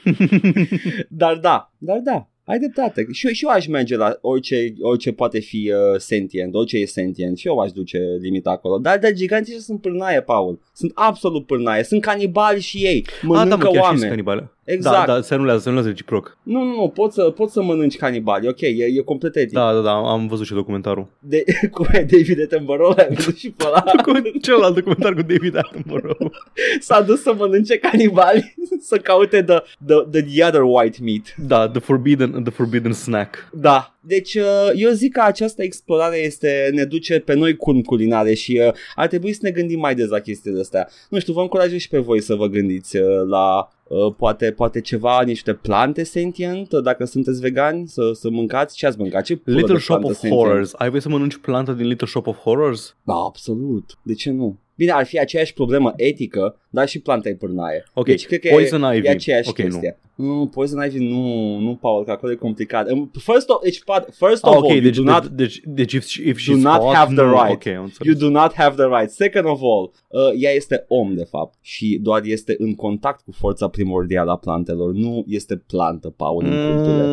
dar 1.10 1.38
da, 1.38 1.74
dar 1.78 2.00
da, 2.00 2.30
ai 2.44 2.60
dreptate. 2.60 3.08
Și 3.12 3.26
eu, 3.28 3.32
și 3.34 3.44
eu 3.46 3.50
aș 3.52 3.68
merge 3.68 3.96
la 3.96 4.18
orice, 4.22 4.74
orice 4.82 5.12
poate 5.12 5.40
fi 5.40 5.72
uh, 5.72 6.00
sentient, 6.00 6.54
orice 6.54 6.78
e 6.78 6.86
sentient 6.86 7.38
și 7.38 7.48
eu 7.48 7.58
aș 7.60 7.72
duce 7.72 8.00
limita 8.22 8.50
acolo. 8.50 8.78
Dar 8.78 8.98
de 8.98 9.14
giganții 9.14 9.54
ăștia 9.54 9.66
sunt 9.66 9.82
pârnaie, 9.82 10.22
Paul. 10.22 10.60
Sunt 10.74 10.92
absolut 10.96 11.46
pârnaie. 11.46 11.84
Sunt 11.84 12.02
canibali 12.02 12.62
și 12.62 12.78
ei. 12.78 13.06
A, 13.22 13.26
Mănâncă 13.26 13.50
da, 13.50 13.56
mă, 13.56 13.64
chiar 13.64 13.74
și 13.74 13.80
oameni. 13.80 13.98
sunt 14.00 14.10
canibale. 14.10 14.52
Exact. 14.72 15.08
Da, 15.08 15.14
da, 15.14 15.22
se 15.22 15.34
anulează, 15.34 15.60
se 15.60 15.66
anulează 15.68 15.90
reciproc. 15.90 16.38
Nu, 16.44 16.64
nu, 16.64 16.76
nu, 16.76 16.92
poți 16.94 17.16
să, 17.16 17.24
poți 17.24 17.54
să 17.54 17.62
mănânci 17.62 17.98
canibali, 17.98 18.48
ok, 18.48 18.62
e, 18.62 18.68
e 18.68 19.02
complet 19.06 19.36
etic. 19.36 19.54
Da, 19.54 19.74
da, 19.74 19.80
da, 19.80 19.92
am 19.92 20.28
văzut 20.28 20.46
și 20.46 20.54
documentarul. 20.54 21.08
De, 21.20 21.44
cu 21.72 21.86
David 21.92 22.42
Attenborough, 22.42 23.00
ai 23.00 23.08
văzut 23.16 23.38
și 23.38 23.50
pe 23.52 23.64
ăla? 23.68 23.84
Docu- 23.96 24.38
Celălalt 24.42 24.76
documentar 24.76 25.14
cu 25.14 25.22
David 25.22 25.58
Attenborough. 25.58 26.32
S-a 26.80 27.02
dus 27.02 27.22
să 27.22 27.34
mănânce 27.38 27.78
canibali, 27.78 28.54
să 28.90 28.98
caute 28.98 29.44
the, 29.44 29.58
the, 29.86 30.22
the 30.22 30.46
other 30.46 30.62
white 30.62 30.98
meat. 31.04 31.36
Da, 31.48 31.70
the 31.70 31.80
forbidden, 31.80 32.44
the 32.44 32.52
forbidden 32.52 32.94
snack. 32.94 33.50
Da. 33.54 33.94
Deci 34.10 34.36
uh, 34.36 34.72
eu 34.76 34.92
zic 34.92 35.14
că 35.14 35.22
această 35.22 35.64
explorare 35.64 36.18
este, 36.18 36.70
ne 36.74 36.84
duce 36.84 37.20
pe 37.20 37.34
noi 37.34 37.56
curm 37.56 37.82
culinare 37.82 38.34
și 38.34 38.62
uh, 38.68 38.74
ar 38.96 39.08
trebui 39.08 39.34
să 39.34 39.40
ne 39.42 39.52
gândim 39.52 39.80
mai 39.80 39.96
des 39.96 40.08
la 40.08 40.20
chestiile 40.20 40.60
astea. 40.60 40.90
Nu 41.10 41.20
știu, 41.20 41.34
vă 41.34 41.42
încurajez 41.42 41.80
și 41.80 41.90
pe 41.90 41.98
voi 41.98 42.22
să 42.22 42.36
vă 42.36 42.48
gândiți 42.48 42.98
uh, 42.98 43.08
la 43.28 43.70
uh, 43.88 44.14
poate, 44.18 44.52
poate 44.52 44.82
ceva, 44.82 45.22
niște 45.22 45.54
plante 45.54 46.04
sentient, 46.04 46.72
uh, 46.72 46.82
dacă 46.82 47.06
sunteți 47.06 47.40
vegani, 47.40 47.88
să, 47.88 48.12
să 48.14 48.30
mâncați. 48.30 48.76
Ce 48.76 48.86
ați 48.86 49.00
mâncat? 49.00 49.24
Ce 49.24 49.36
pulă 49.36 49.56
Little 49.56 49.74
de 49.74 49.80
Shop 49.80 49.96
plantă 49.96 50.12
of 50.12 50.20
sentient? 50.20 50.46
Horrors. 50.46 50.74
Ai 50.74 50.90
voie 50.90 51.02
să 51.02 51.10
mănânci 51.10 51.38
planta 51.38 51.74
din 51.74 51.88
Little 51.88 52.08
Shop 52.08 52.28
of 52.28 52.38
Horrors? 52.38 52.96
Da, 53.04 53.14
absolut. 53.14 53.98
De 54.02 54.14
ce 54.14 54.32
nu? 54.32 54.60
Bine, 54.80 54.92
ar 54.92 55.06
fi 55.06 55.20
aceeași 55.20 55.54
problemă 55.54 55.94
etică, 55.96 56.60
dar 56.70 56.88
și 56.88 57.00
planta 57.00 57.30
e 57.30 57.34
pârnaie. 57.36 57.84
Ok, 57.94 58.06
Deci 58.06 58.26
cred 58.26 58.40
că 58.40 58.48
Poison 58.52 58.84
e, 58.84 58.96
Ivy. 58.98 59.08
e 59.08 59.10
aceeași 59.10 59.50
Ok, 59.50 59.56
chestie. 59.56 60.00
Nu. 60.16 60.26
nu, 60.36 60.48
Poison 60.48 60.84
Ivy 60.86 60.98
nu, 61.10 61.58
nu, 61.58 61.76
Paul, 61.76 62.04
că 62.04 62.12
acolo 62.12 62.32
e 62.32 62.36
complicat. 62.36 62.92
Um, 62.92 63.12
First 63.20 63.50
of, 63.50 63.62
deci, 63.64 63.80
pat- 63.80 64.10
first 64.14 64.44
Ah, 64.46 64.50
of 64.50 64.58
ok, 64.58 64.70
all, 64.70 64.82
deci, 64.82 64.96
you 64.96 65.06
do 65.06 65.12
not 65.12 65.26
deci, 65.28 65.62
deci 65.66 65.94
if, 65.94 66.04
she- 66.06 66.24
if 66.26 66.46
do 66.48 66.54
she's 66.54 66.62
not 66.62 66.82
hot, 66.82 66.94
have 66.96 67.14
the 67.16 67.24
nu, 67.24 67.32
right. 67.32 67.50
Ok, 67.52 67.66
am 67.68 67.84
înțeles. 67.84 68.20
You 68.20 68.30
do 68.30 68.40
not 68.40 68.54
have 68.54 68.76
the 68.84 68.98
right. 68.98 69.12
Second 69.12 69.46
of 69.46 69.60
all, 69.62 69.92
uh, 70.08 70.42
ea 70.44 70.52
este 70.52 70.86
om 70.88 71.14
de 71.16 71.24
fapt 71.24 71.54
și 71.62 72.00
doar 72.02 72.22
este 72.24 72.56
în 72.58 72.76
contact 72.76 73.22
cu 73.24 73.32
forța 73.32 73.68
primordială 73.68 74.32
a 74.32 74.38
plantelor. 74.38 74.92
Nu 74.94 75.24
este 75.28 75.56
plantă, 75.68 76.10
Paul, 76.10 76.44
în 76.46 76.74
cultură. 76.74 77.04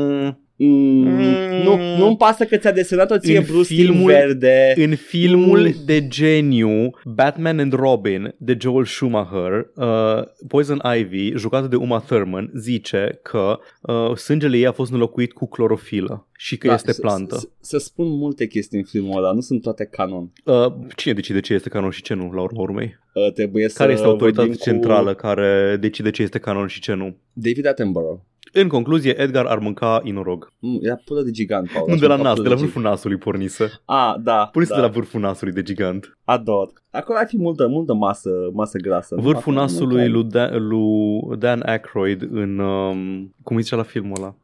Mm, 0.58 0.68
Mm, 0.68 1.08
Mm. 1.08 1.62
nu, 1.64 1.96
nu-mi 1.98 2.16
pasă 2.16 2.44
că 2.44 2.56
ți-a 2.56 2.72
desenat-o 2.72 3.18
ție 3.18 3.36
În 3.38 3.44
Bruce 3.44 3.74
filmul- 3.74 3.94
Timm 3.96 4.06
verde. 4.06 4.72
În 4.76 4.94
filmul 4.94 5.60
Mm. 5.60 5.74
de 5.84 6.08
geniu 6.08 6.90
Batman 7.04 7.58
and 7.58 7.72
Robin 7.72 8.34
de 8.38 8.56
Joel 8.60 8.84
Schumacher, 8.84 9.66
uh, 9.74 10.22
Poison 10.48 10.80
Ivy, 10.98 11.32
jucată 11.36 11.66
de 11.66 11.76
Uma 11.76 11.98
Thurman, 12.00 12.50
zice 12.54 13.18
că 13.22 13.58
uh, 13.80 14.16
sângele 14.16 14.56
ei 14.56 14.66
a 14.66 14.72
fost 14.72 14.92
înlocuit 14.92 15.32
cu 15.32 15.48
clorofilă 15.48 16.26
și 16.38 16.56
că 16.58 16.66
Da, 16.66 16.74
este 16.74 16.92
să- 16.92 17.00
plantă. 17.00 17.36
să- 17.36 17.48
Să 17.60 17.78
spun 17.78 18.06
multe 18.08 18.46
chestii 18.46 18.78
în 18.78 18.84
filmul 18.84 19.16
ăla, 19.16 19.32
nu 19.32 19.40
sunt 19.40 19.62
toate 19.62 19.84
canon. 19.90 20.32
Uh, 20.44 20.72
cine 20.96 21.14
decide 21.14 21.40
ce 21.40 21.54
este 21.54 21.68
canon 21.68 21.90
și 21.90 22.02
ce 22.02 22.14
nu, 22.14 22.32
la 22.32 22.40
urma 22.42 22.60
urmei? 22.60 22.98
Uh, 23.14 23.32
trebuie 23.32 23.68
să 23.68 23.78
Care 23.78 23.92
este 23.92 24.04
autoritatea 24.04 24.44
vorbim 24.44 24.58
cu 24.64 24.70
centrală 24.70 25.14
care 25.14 25.76
decide 25.80 26.10
ce 26.10 26.22
este 26.22 26.38
canon 26.38 26.66
și 26.66 26.80
ce 26.80 26.92
nu? 26.94 27.16
David 27.32 27.66
Attenborough. 27.66 28.18
În 28.62 28.68
concluzie, 28.68 29.20
Edgar 29.20 29.44
ar 29.44 29.58
mânca 29.58 30.00
inorog. 30.04 30.52
Mm, 30.58 30.78
era 30.82 30.96
pulă 31.04 31.22
de 31.22 31.30
gigant, 31.30 31.70
Paul. 31.72 31.84
Nu 31.86 31.92
Aș 31.92 32.00
de 32.00 32.06
la 32.06 32.14
mânca 32.14 32.28
nas, 32.28 32.36
pulă 32.38 32.48
de 32.48 32.54
la 32.54 32.60
gigant. 32.60 32.72
vârful 32.74 32.90
nasului 32.90 33.16
pornise. 33.16 33.80
Ah, 33.84 34.14
da. 34.22 34.48
Pornise 34.52 34.74
da. 34.74 34.80
de 34.80 34.86
la 34.86 34.92
vârful 34.92 35.20
nasului 35.20 35.52
de 35.52 35.62
gigant. 35.62 36.18
Ador. 36.24 36.72
Acolo 36.90 37.18
ar 37.18 37.26
fi 37.26 37.36
multă, 37.38 37.66
multă 37.66 37.94
masă, 37.94 38.30
masă 38.52 38.78
grasă. 38.78 39.14
Vârful 39.18 39.36
Acolo 39.36 39.56
nasului 39.56 40.08
mâncai. 40.08 40.08
lui 40.10 40.24
Dan, 40.24 40.68
lui 40.68 41.38
Dan 41.38 41.62
Aykroyd 41.66 42.22
în... 42.30 42.58
Um, 42.58 43.34
cum 43.42 43.56
îi 43.56 43.62
zicea 43.62 43.76
la 43.76 43.82
filmul 43.82 44.16
ăla? 44.18 44.34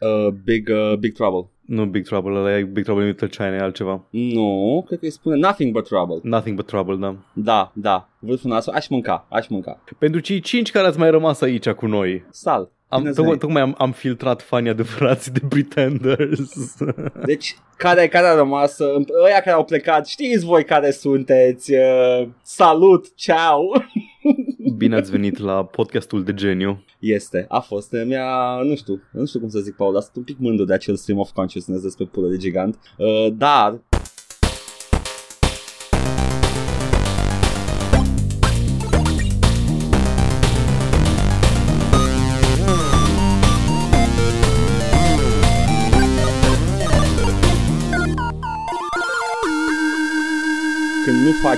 Uh, 0.00 0.32
big, 0.44 0.68
uh, 0.68 0.96
big 0.98 1.12
Trouble. 1.14 1.50
Nu 1.60 1.84
Big 1.86 2.04
Trouble, 2.04 2.38
ăla 2.38 2.58
e 2.58 2.62
Big 2.62 2.84
Trouble 2.84 3.04
in 3.04 3.10
Little 3.10 3.28
China, 3.28 3.54
e 3.54 3.58
altceva. 3.58 4.04
Nu, 4.10 4.82
cred 4.86 4.98
că 4.98 5.04
îi 5.04 5.10
spune 5.10 5.36
Nothing 5.36 5.72
But 5.72 5.84
Trouble. 5.88 6.18
Nothing 6.22 6.56
but 6.56 6.66
Trouble, 6.66 6.96
da. 6.96 7.16
Da, 7.32 7.72
da. 7.74 8.08
Vârful 8.18 8.50
nasului. 8.50 8.78
Aș 8.78 8.88
mânca, 8.88 9.26
aș 9.30 9.48
mânca. 9.48 9.82
Pentru 9.98 10.20
cei 10.20 10.40
cinci 10.40 10.70
care 10.70 10.86
ați 10.86 10.98
mai 10.98 11.10
rămas 11.10 11.40
aici 11.40 11.68
cu 11.68 11.86
noi, 11.86 12.24
Sal. 12.30 12.70
Am, 12.92 13.00
Bine 13.02 13.12
tocmai, 13.12 13.24
venit. 13.24 13.40
tocmai 13.40 13.62
am, 13.62 13.74
am 13.78 13.92
filtrat 13.92 14.42
fanii 14.42 14.70
adevărați 14.70 15.32
de 15.32 15.40
Pretenders. 15.48 16.76
Deci, 17.24 17.56
care, 17.76 18.08
care 18.08 18.26
a 18.26 18.34
rămas, 18.34 18.78
uh, 18.78 19.06
ăia 19.24 19.40
care 19.40 19.56
au 19.56 19.64
plecat, 19.64 20.06
știți 20.06 20.44
voi 20.44 20.64
care 20.64 20.90
sunteți, 20.90 21.74
uh, 21.74 22.28
salut, 22.42 23.14
ceau. 23.14 23.84
Bine 24.76 24.96
ați 24.96 25.10
venit 25.10 25.38
la 25.38 25.64
podcastul 25.64 26.24
de 26.24 26.34
geniu. 26.34 26.84
Este, 26.98 27.44
a 27.48 27.60
fost, 27.60 27.92
mi-a, 28.04 28.60
nu 28.62 28.76
știu, 28.76 29.02
nu 29.12 29.26
știu 29.26 29.40
cum 29.40 29.48
să 29.48 29.58
zic, 29.58 29.74
Paul, 29.74 29.92
dar 29.92 30.02
sunt 30.02 30.16
un 30.16 30.22
pic 30.22 30.38
mândru 30.38 30.64
de 30.64 30.72
acel 30.72 30.96
stream 30.96 31.18
of 31.18 31.30
consciousness 31.30 31.82
despre 31.82 32.04
pulă 32.04 32.28
de 32.28 32.36
gigant, 32.36 32.78
uh, 32.96 33.32
dar 33.32 33.80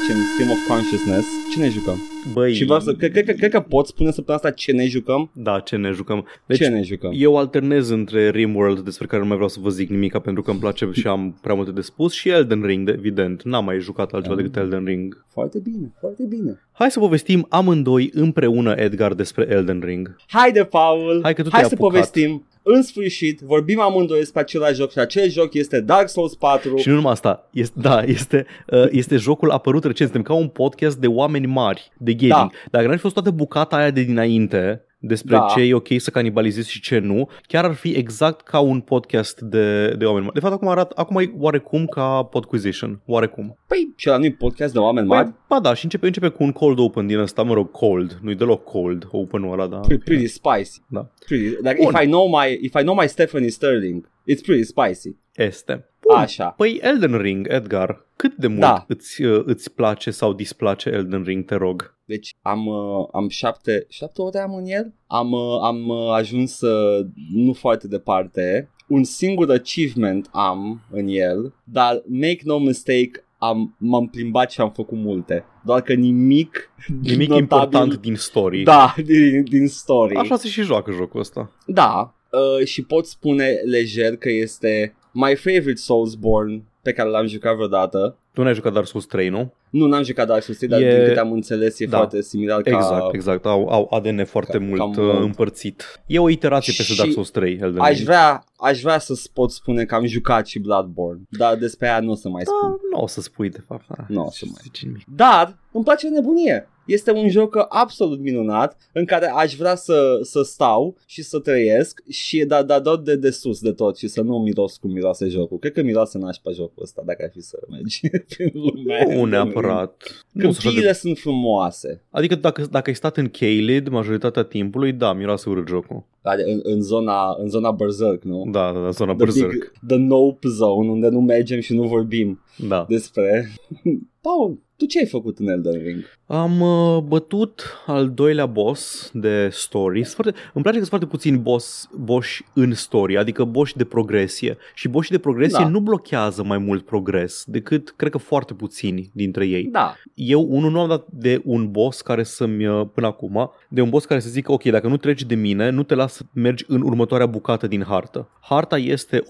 facem 0.07 0.23
Stream 0.35 0.51
of 0.51 0.67
Consciousness, 0.69 1.27
ce 1.53 1.59
ne 1.61 1.69
jucăm? 1.69 1.97
Băi, 2.33 2.55
Și 2.55 2.65
vreau 2.65 2.81
să, 2.81 2.93
cred, 2.95 3.11
cred, 3.13 3.37
cred 3.37 3.51
că 3.51 3.61
pot 3.61 3.87
spune 3.87 4.11
săptămâna 4.11 4.43
asta 4.45 4.51
ce 4.57 4.73
ne 4.73 4.87
jucăm? 4.87 5.31
da, 5.35 5.61
ce 5.61 5.77
ne 5.77 5.91
jucăm. 5.91 6.27
Deci, 6.47 6.59
Deci, 6.59 6.69
ce 6.69 6.75
ne 6.75 6.83
jucăm? 6.83 7.11
eu 7.15 7.37
alternez 7.37 7.89
între 7.89 8.31
Rimworld, 8.31 8.81
despre 8.81 9.07
care 9.07 9.21
nu 9.23 9.27
mai 9.27 9.35
vreau 9.37 9.49
să 9.51 9.59
vă 9.63 9.69
zic 9.69 9.89
nimica 9.91 10.19
pentru 10.19 10.43
că 10.43 10.51
îmi 10.51 10.61
place 10.61 10.89
și 10.93 11.07
am 11.07 11.39
prea 11.43 11.55
multe 11.55 11.71
de 11.71 11.81
spus, 11.81 12.13
și 12.13 12.29
Elden 12.29 12.63
Ring, 12.63 12.87
de- 12.87 12.95
evident. 12.99 13.43
N-am 13.43 13.65
mai 13.65 13.81
jucat 13.81 14.13
altceva 14.13 14.35
Ah. 14.35 14.41
decât 14.43 14.57
Elden 14.57 14.85
Ring. 14.85 15.25
Foarte 15.33 15.59
bine, 15.59 15.93
foarte 16.01 16.23
bine. 16.29 16.61
Hai 16.73 16.91
să 16.91 16.99
povestim 16.99 17.47
amândoi 17.49 18.11
împreună, 18.15 18.75
Edgar, 18.77 19.15
despre 19.15 19.47
Elden 19.51 19.81
Ring. 19.85 20.17
Haide, 20.29 20.65
Paul, 20.65 21.21
Hai 21.23 21.35
că 21.35 21.43
tu 21.43 21.49
hai 21.51 21.61
te-ai 21.61 21.71
să 21.71 21.75
apucat. 21.75 21.93
povestim. 21.93 22.47
În 22.63 22.83
sfârșit, 22.83 23.41
vorbim 23.41 23.81
amândoi 23.81 24.19
despre 24.19 24.41
același 24.41 24.75
joc 24.75 24.91
și 24.91 24.99
acel 24.99 25.31
joc 25.31 25.55
este 25.55 25.81
Dark 25.81 26.09
Souls 26.09 26.35
4. 26.35 26.77
Și 26.77 26.89
nu 26.89 26.95
numai 26.95 27.13
asta, 27.13 27.49
este, 27.53 27.81
da, 27.81 28.03
este, 28.03 28.47
uh, 28.67 28.87
este 28.91 29.17
jocul 29.17 29.51
apărut 29.51 29.85
recent, 29.85 30.11
suntem 30.11 30.35
ca 30.35 30.41
un 30.41 30.49
podcast 30.49 30.97
de 30.97 31.07
oameni 31.07 31.47
mari, 31.47 31.91
de 31.99 32.15
gaming. 32.15 32.51
Da. 32.51 32.69
Dacă 32.71 32.87
n-ar 32.87 32.95
fi 32.95 33.01
fost 33.01 33.15
toată 33.15 33.31
bucata 33.31 33.77
aia 33.77 33.91
de 33.91 34.03
dinainte, 34.03 34.85
despre 35.05 35.37
Da. 35.37 35.47
ce 35.55 35.61
e 35.61 35.75
ok 35.75 35.87
să 35.97 36.11
canibalizezi 36.11 36.71
și 36.71 36.81
ce 36.81 36.99
nu, 36.99 37.29
chiar 37.47 37.65
ar 37.65 37.73
fi 37.75 37.89
exact 37.91 38.41
ca 38.47 38.59
un 38.59 38.81
podcast 38.81 39.41
de, 39.41 39.95
de 39.99 40.05
oameni 40.05 40.23
mari. 40.25 40.35
De 40.35 40.41
fapt, 40.41 40.53
acum 40.53 40.69
arată, 40.69 40.93
acum 40.97 41.17
e 41.19 41.33
oarecum 41.39 41.87
ca 41.87 42.23
Podquisition, 42.23 43.01
oarecum. 43.07 43.59
Păi, 43.67 43.93
și 43.97 44.09
ăla 44.09 44.19
nu-i 44.19 44.33
podcast 44.33 44.73
de 44.73 44.79
oameni 44.79 45.07
mari? 45.07 45.25
Păi, 45.25 45.35
ba 45.49 45.61
da, 45.61 45.75
și 45.75 45.85
începe, 45.85 46.07
începe 46.07 46.29
cu 46.29 46.43
un 46.43 46.53
cold 46.53 46.79
open 46.79 47.07
din 47.07 47.19
ăsta, 47.19 47.43
mă 47.43 47.55
rog, 47.55 47.71
cold, 47.71 48.19
nu-i 48.23 48.35
deloc 48.35 48.65
cold 48.65 49.09
open-ul 49.11 49.53
ăla, 49.53 49.67
da. 49.67 49.77
Pretty, 49.79 50.05
pretty 50.05 50.27
spicy. 50.27 50.81
Da. 50.89 51.11
Pretty, 51.27 51.45
like, 51.49 51.77
Bun. 51.83 51.93
if 51.95 52.03
I 52.03 52.07
know 52.07 52.29
my 52.29 52.59
if 52.61 52.75
I 52.75 52.83
know 52.83 52.95
my 52.95 53.07
Stephanie 53.09 53.49
Sterling, 53.51 54.09
it's 54.33 54.41
pretty 54.45 54.63
spicy. 54.65 55.17
Este. 55.35 55.87
Bun. 56.09 56.17
Așa. 56.17 56.45
Păi 56.47 56.79
Elden 56.83 57.17
Ring, 57.19 57.47
Edgar, 57.51 58.07
cât 58.17 58.35
de 58.37 58.47
mult 58.47 58.61
Da. 58.61 58.85
îți, 58.89 59.23
uh, 59.23 59.43
îți 59.45 59.73
place 59.75 60.11
sau 60.11 60.33
displace 60.33 60.89
Elden 60.89 61.23
Ring, 61.23 61.45
te 61.45 61.55
rog? 61.55 61.97
Deci 62.05 62.31
am, 62.43 62.67
uh, 62.67 63.07
am 63.13 63.29
șapte, 63.29 63.87
șapte 63.89 64.23
ore 64.23 64.39
am 64.39 64.55
în 64.55 64.65
el. 64.67 64.93
Am, 65.07 65.33
uh, 65.33 65.59
am 65.63 65.89
uh, 65.89 66.11
ajuns 66.13 66.61
uh, 66.61 67.07
nu 67.35 67.53
foarte 67.53 67.89
departe. 67.89 68.71
Un 68.89 69.05
singur 69.05 69.51
achievement 69.51 70.29
am 70.33 70.81
în 70.91 71.07
el, 71.09 71.55
dar 71.65 72.03
make 72.07 72.41
no 72.45 72.59
mistake, 72.59 73.11
am, 73.39 73.77
m-am 73.79 74.07
plimbat 74.09 74.51
și 74.51 74.61
am 74.61 74.71
făcut 74.71 74.99
multe. 74.99 75.45
Doar 75.65 75.81
că 75.83 75.93
nimic 75.93 76.71
Nimic 77.03 77.29
notabil- 77.29 77.43
important 77.43 77.95
din 78.01 78.15
story. 78.17 78.63
Da, 78.63 78.95
din, 79.05 79.45
din 79.45 79.69
story. 79.69 80.15
Așa 80.15 80.37
se 80.37 80.49
și 80.49 80.63
joacă 80.63 80.91
jocul 80.93 81.21
ăsta. 81.21 81.53
Da, 81.67 82.15
uh, 82.59 82.67
și 82.67 82.83
pot 82.85 83.07
spune 83.07 83.47
lejer 83.65 84.17
că 84.17 84.31
este 84.31 84.95
my 85.13 85.35
favorite 85.35 85.75
Soulsborne 85.77 86.63
pe 86.83 86.93
care 86.93 87.09
l-am 87.09 87.27
jucat 87.27 87.55
vreodată. 87.55 88.17
Tu 88.33 88.43
n-ai 88.43 88.55
jucat 88.55 88.73
Dark 88.73 88.87
Souls 88.87 89.07
3, 89.07 89.29
nu? 89.29 89.53
Nu, 89.71 89.87
n-am 89.87 90.03
jucat 90.03 90.27
Dark 90.27 90.43
Souls 90.43 90.59
3, 90.59 90.71
dar 90.71 90.81
E- 90.81 90.97
din 90.99 91.07
câte 91.07 91.19
am 91.21 91.33
înțeles 91.33 91.81
e 91.81 91.87
Da. 91.87 91.97
foarte 91.97 92.23
similar 92.23 92.63
ca... 92.63 92.77
Exact, 92.77 93.15
exact. 93.15 93.47
Au, 93.47 93.69
au 93.69 93.87
ADN 93.91 94.25
foarte 94.25 94.59
Ca- 94.59 94.65
mult 94.65 94.79
cam 94.79 94.91
uh, 94.91 94.97
mult. 94.97 95.23
împărțit. 95.25 96.01
E 96.07 96.19
o 96.19 96.29
iterație 96.29 96.73
peste 96.77 96.93
Și 96.93 96.99
Dark 96.99 97.13
Souls 97.13 97.31
3, 97.31 97.59
Elden 97.63 97.81
Aș 97.81 97.95
Ring. 97.95 98.07
vrea, 98.07 98.45
aș 98.57 98.81
vrea 98.81 98.99
să 98.99 99.21
pot 99.33 99.51
spune 99.51 99.85
că 99.85 99.95
am 99.95 100.05
jucat 100.07 100.47
și 100.47 100.59
Bloodborne, 100.59 101.21
dar 101.29 101.57
despre 101.57 101.89
aia 101.89 102.01
nu 102.01 102.11
o 102.11 102.15
să 102.15 102.29
mai 102.29 102.43
spun. 102.45 102.71
Da, 102.71 102.97
nu 102.97 103.03
o 103.03 103.07
să 103.07 103.21
spui, 103.21 103.49
de 103.51 103.63
fapt. 103.67 103.85
Ah, 103.89 104.05
Nu 104.09 104.25
o 104.25 104.31
să 104.31 104.45
mai. 104.45 104.59
zici 104.63 104.85
nimic. 104.85 105.03
Dar 105.17 105.57
îmi 105.73 105.85
place 105.85 106.09
nebunie. 106.09 106.69
Este 106.87 107.11
un 107.11 107.29
joc 107.29 107.67
absolut 107.69 108.21
minunat 108.21 108.77
în 108.93 109.05
care 109.05 109.27
aș 109.27 109.55
vrea 109.55 109.75
să, 109.75 110.19
să 110.23 110.43
stau 110.43 110.97
și 111.07 111.23
să 111.23 111.39
trăiesc 111.39 112.03
și 112.09 112.45
da, 112.45 112.63
da, 112.63 112.81
da 112.81 112.97
de, 112.97 113.17
de 113.17 113.31
sus 113.31 113.61
de 113.61 113.73
tot 113.73 113.97
și 113.97 114.09
să 114.09 114.21
nu 114.23 114.39
miros 114.39 114.77
cum 114.77 114.93
miroase 114.93 115.29
jocul. 115.29 115.59
Cred 115.59 115.73
că 115.73 115.83
miroase 115.83 116.19
nașpa 116.19 116.51
jocul 116.51 116.83
ăsta 116.83 117.03
dacă 117.07 117.23
ar 117.25 117.31
fi 117.33 117.41
să 117.41 117.59
mergi 117.71 118.01
prin 118.35 118.51
lume. 118.53 119.15
Nu 119.15 119.25
neapărat. 119.25 120.03
Nu 120.33 120.43
sunt 120.43 120.57
așa 120.57 120.63
Câmpiile 120.63 120.87
de... 120.87 120.93
sunt 120.93 121.19
frumoase. 121.19 122.03
Adică 122.11 122.35
dacă, 122.35 122.67
dacă 122.71 122.89
ai 122.89 122.97
stat 122.97 123.17
în 123.17 123.29
Caelid 123.29 123.89
majoritatea 123.89 124.43
timpului, 124.43 124.93
da, 124.93 125.13
miroase 125.13 125.49
urât 125.49 125.69
jocul. 125.69 126.05
Adică 126.23 126.49
în, 126.51 126.61
în, 126.63 126.81
zona, 126.83 127.35
în 127.39 127.49
zona 127.49 127.71
Berserk, 127.71 128.23
nu? 128.23 128.45
Da, 128.51 128.73
da, 128.73 128.81
da 128.81 128.91
zona 128.91 129.15
The, 129.15 129.25
Berserk. 129.25 129.51
big, 129.51 129.73
the 129.87 129.97
Nope 129.97 130.49
Zone, 130.49 130.91
unde 130.91 131.09
nu 131.09 131.21
mergem 131.21 131.61
și 131.61 131.75
nu 131.75 131.83
vorbim 131.83 132.41
Da. 132.69 132.85
despre... 132.89 133.53
Paul, 134.21 134.59
tu 134.77 134.85
ce 134.87 134.99
ai 134.99 135.07
făcut 135.07 135.39
în 135.39 135.49
Elden 135.49 135.83
Ring? 135.83 136.05
Am 136.27 136.61
uh, 136.61 137.03
bătut 137.03 137.63
al 137.87 138.11
doilea 138.11 138.47
boss 138.47 139.11
de 139.15 139.49
story. 139.53 140.03
Sunt 140.05 140.15
Foarte, 140.15 140.33
îmi 140.55 140.63
place 140.63 140.79
că 140.79 140.85
sunt 140.85 140.89
foarte 140.89 141.07
puțini 141.07 141.39
boss, 141.39 141.89
boss 141.99 142.29
în 142.55 142.75
story, 142.75 143.17
adică 143.17 143.45
boss 143.45 143.73
de 143.73 143.85
progresie. 143.85 144.57
Și 144.75 144.89
boss 144.89 145.11
de 145.11 145.19
progresie 145.19 145.59
Da. 145.63 145.69
nu 145.69 145.81
blochează 145.81 146.43
mai 146.45 146.59
mult 146.59 146.85
progres 146.85 147.45
decât, 147.47 147.95
cred 147.97 148.11
că, 148.11 148.19
foarte 148.19 148.55
puțini 148.55 149.11
dintre 149.15 149.47
ei. 149.47 149.65
Da, 149.65 149.95
Eu, 150.15 150.47
unul, 150.51 150.71
nu 150.71 150.81
am 150.81 150.89
dat 150.89 151.07
de 151.11 151.41
un 151.45 151.71
boss 151.71 152.01
care 152.01 152.23
să-mi, 152.23 152.67
uh, 152.67 152.87
până 152.95 153.07
acum, 153.07 153.51
de 153.69 153.81
un 153.81 153.89
boss 153.89 154.05
care 154.05 154.21
să 154.21 154.29
zică, 154.29 154.53
ok, 154.53 154.63
dacă 154.63 154.89
nu 154.89 154.97
treci 154.97 155.23
de 155.25 155.35
mine, 155.35 155.71
nu 155.71 155.83
te 155.83 155.95
las 155.95 156.12
să 156.13 156.23
mergi 156.33 156.65
în 156.69 156.83
următoarea 156.83 157.27
bucată 157.27 157.67
din 157.67 157.83
hartă. 157.83 158.29
Harta 158.41 158.79
este 158.79 159.23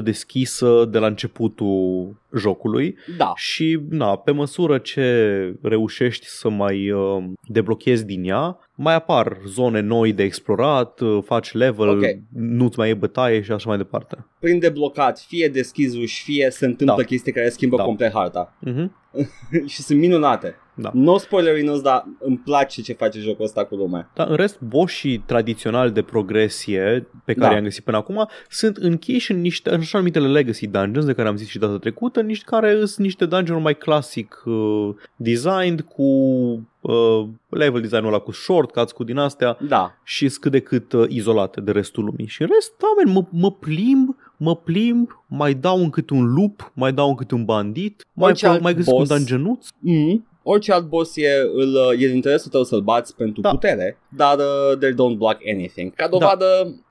80% 0.00 0.02
deschisă 0.02 0.84
de 0.90 0.98
la 0.98 1.06
începutul 1.06 2.16
jocului 2.36 2.96
da. 3.16 3.32
și, 3.34 3.80
na, 3.88 4.16
pe 4.16 4.30
măsură 4.30 4.78
ce 4.78 5.54
reușești 5.62 6.26
să 6.26 6.48
mai 6.48 6.90
uh, 6.90 7.24
deblochezi 7.48 8.04
din 8.04 8.24
ea, 8.24 8.58
mai 8.78 8.94
apar 8.94 9.36
zone 9.46 9.80
noi 9.80 10.12
de 10.12 10.22
explorat, 10.22 11.00
uh, 11.00 11.18
faci 11.24 11.52
level, 11.52 11.88
Ok. 11.88 12.04
nu-ți 12.32 12.78
mai 12.78 12.90
e 12.90 12.94
bătaie 12.94 13.42
și 13.42 13.52
așa 13.52 13.68
mai 13.68 13.76
departe. 13.78 14.26
Prin 14.40 14.58
deblocat, 14.58 15.18
fie 15.18 15.48
deschizi 15.48 15.98
uși, 15.98 16.22
fie 16.22 16.48
se 16.50 16.64
întâmplă 16.66 16.96
Da. 16.96 17.02
chestii 17.02 17.32
care 17.32 17.48
schimbă 17.48 17.76
Da. 17.76 17.82
complet 17.82 18.12
harta. 18.12 18.56
Uh-huh. 18.66 18.86
și 19.72 19.82
sunt 19.82 19.98
minunate. 19.98 20.54
Da. 20.78 20.90
No 20.94 21.18
spoilerinos, 21.18 21.80
dar 21.80 22.04
îmi 22.18 22.36
place 22.44 22.82
ce 22.82 22.92
face 22.92 23.18
jocul 23.20 23.44
ăsta 23.44 23.64
cu 23.64 23.74
lumea. 23.74 24.10
Dar 24.14 24.28
în 24.28 24.36
rest, 24.36 24.60
boșii 24.60 25.18
tradiționali 25.18 25.90
de 25.92 26.02
progresie 26.02 27.06
pe 27.24 27.34
care 27.34 27.48
Da. 27.48 27.54
i-am 27.54 27.62
găsit 27.64 27.84
până 27.84 27.96
acum 27.96 28.28
sunt 28.48 28.76
închiși 28.76 29.32
în 29.32 29.40
niște 29.40 29.70
în 29.70 29.80
așa 29.80 29.98
numitele 29.98 30.26
legacy 30.28 30.66
dungeons 30.66 31.06
de 31.06 31.12
care 31.12 31.28
am 31.28 31.36
zis 31.36 31.48
și 31.48 31.58
data 31.58 31.78
trecută, 31.78 32.20
niște 32.20 32.44
care 32.48 32.76
sunt 32.76 32.98
niște 32.98 33.26
dungeon 33.26 33.62
mai 33.62 33.76
clasic 33.76 34.42
uh, 34.44 34.88
designed 35.16 35.80
cu 35.80 36.04
uh, 36.92 37.28
level 37.48 37.80
design-ul 37.80 38.06
ăla 38.08 38.18
cu 38.18 38.32
shortcuts, 38.32 38.92
cu 38.92 39.04
din 39.04 39.16
astea 39.16 39.58
Da. 39.68 39.94
și 40.04 40.28
sunt 40.28 40.40
cât 40.42 40.52
de 40.52 40.60
cât 40.60 40.92
uh, 40.92 41.04
izolate 41.08 41.60
de 41.60 41.70
restul 41.72 42.04
lumii. 42.04 42.26
Și 42.26 42.42
în 42.42 42.48
rest, 42.54 42.72
da, 42.78 42.86
man, 43.04 43.12
mă, 43.14 43.38
mă 43.40 43.52
plimb, 43.52 44.16
mă 44.36 44.56
plimb, 44.56 45.10
mai 45.26 45.54
dau 45.54 45.78
în 45.78 45.90
câte 45.90 46.14
un 46.14 46.32
lup, 46.34 46.72
mai 46.74 46.92
dau 46.92 47.08
în 47.08 47.14
câte 47.14 47.34
un 47.34 47.44
bandit, 47.44 48.04
mai, 48.12 48.30
Orice 48.30 48.46
alt 48.46 48.60
mai 48.60 48.74
găsesc 48.74 48.96
un 48.96 49.04
boss. 49.04 49.16
dungeonuț. 49.16 49.66
Mm. 49.78 50.26
Orice 50.48 50.72
alt 50.72 50.88
boss 50.88 51.16
e, 51.16 51.28
îl, 51.54 51.74
e 51.98 52.08
în 52.08 52.14
interesul 52.14 52.50
tău 52.50 52.64
să-l 52.64 52.80
bați 52.80 53.16
pentru 53.16 53.40
Da. 53.40 53.50
putere, 53.50 53.98
dar 54.16 54.38
uh, 54.38 54.78
they 54.78 54.90
don't 54.92 55.16
block 55.16 55.36
anything. 55.54 55.94
Ca 55.94 56.08
dovadă, 56.08 56.44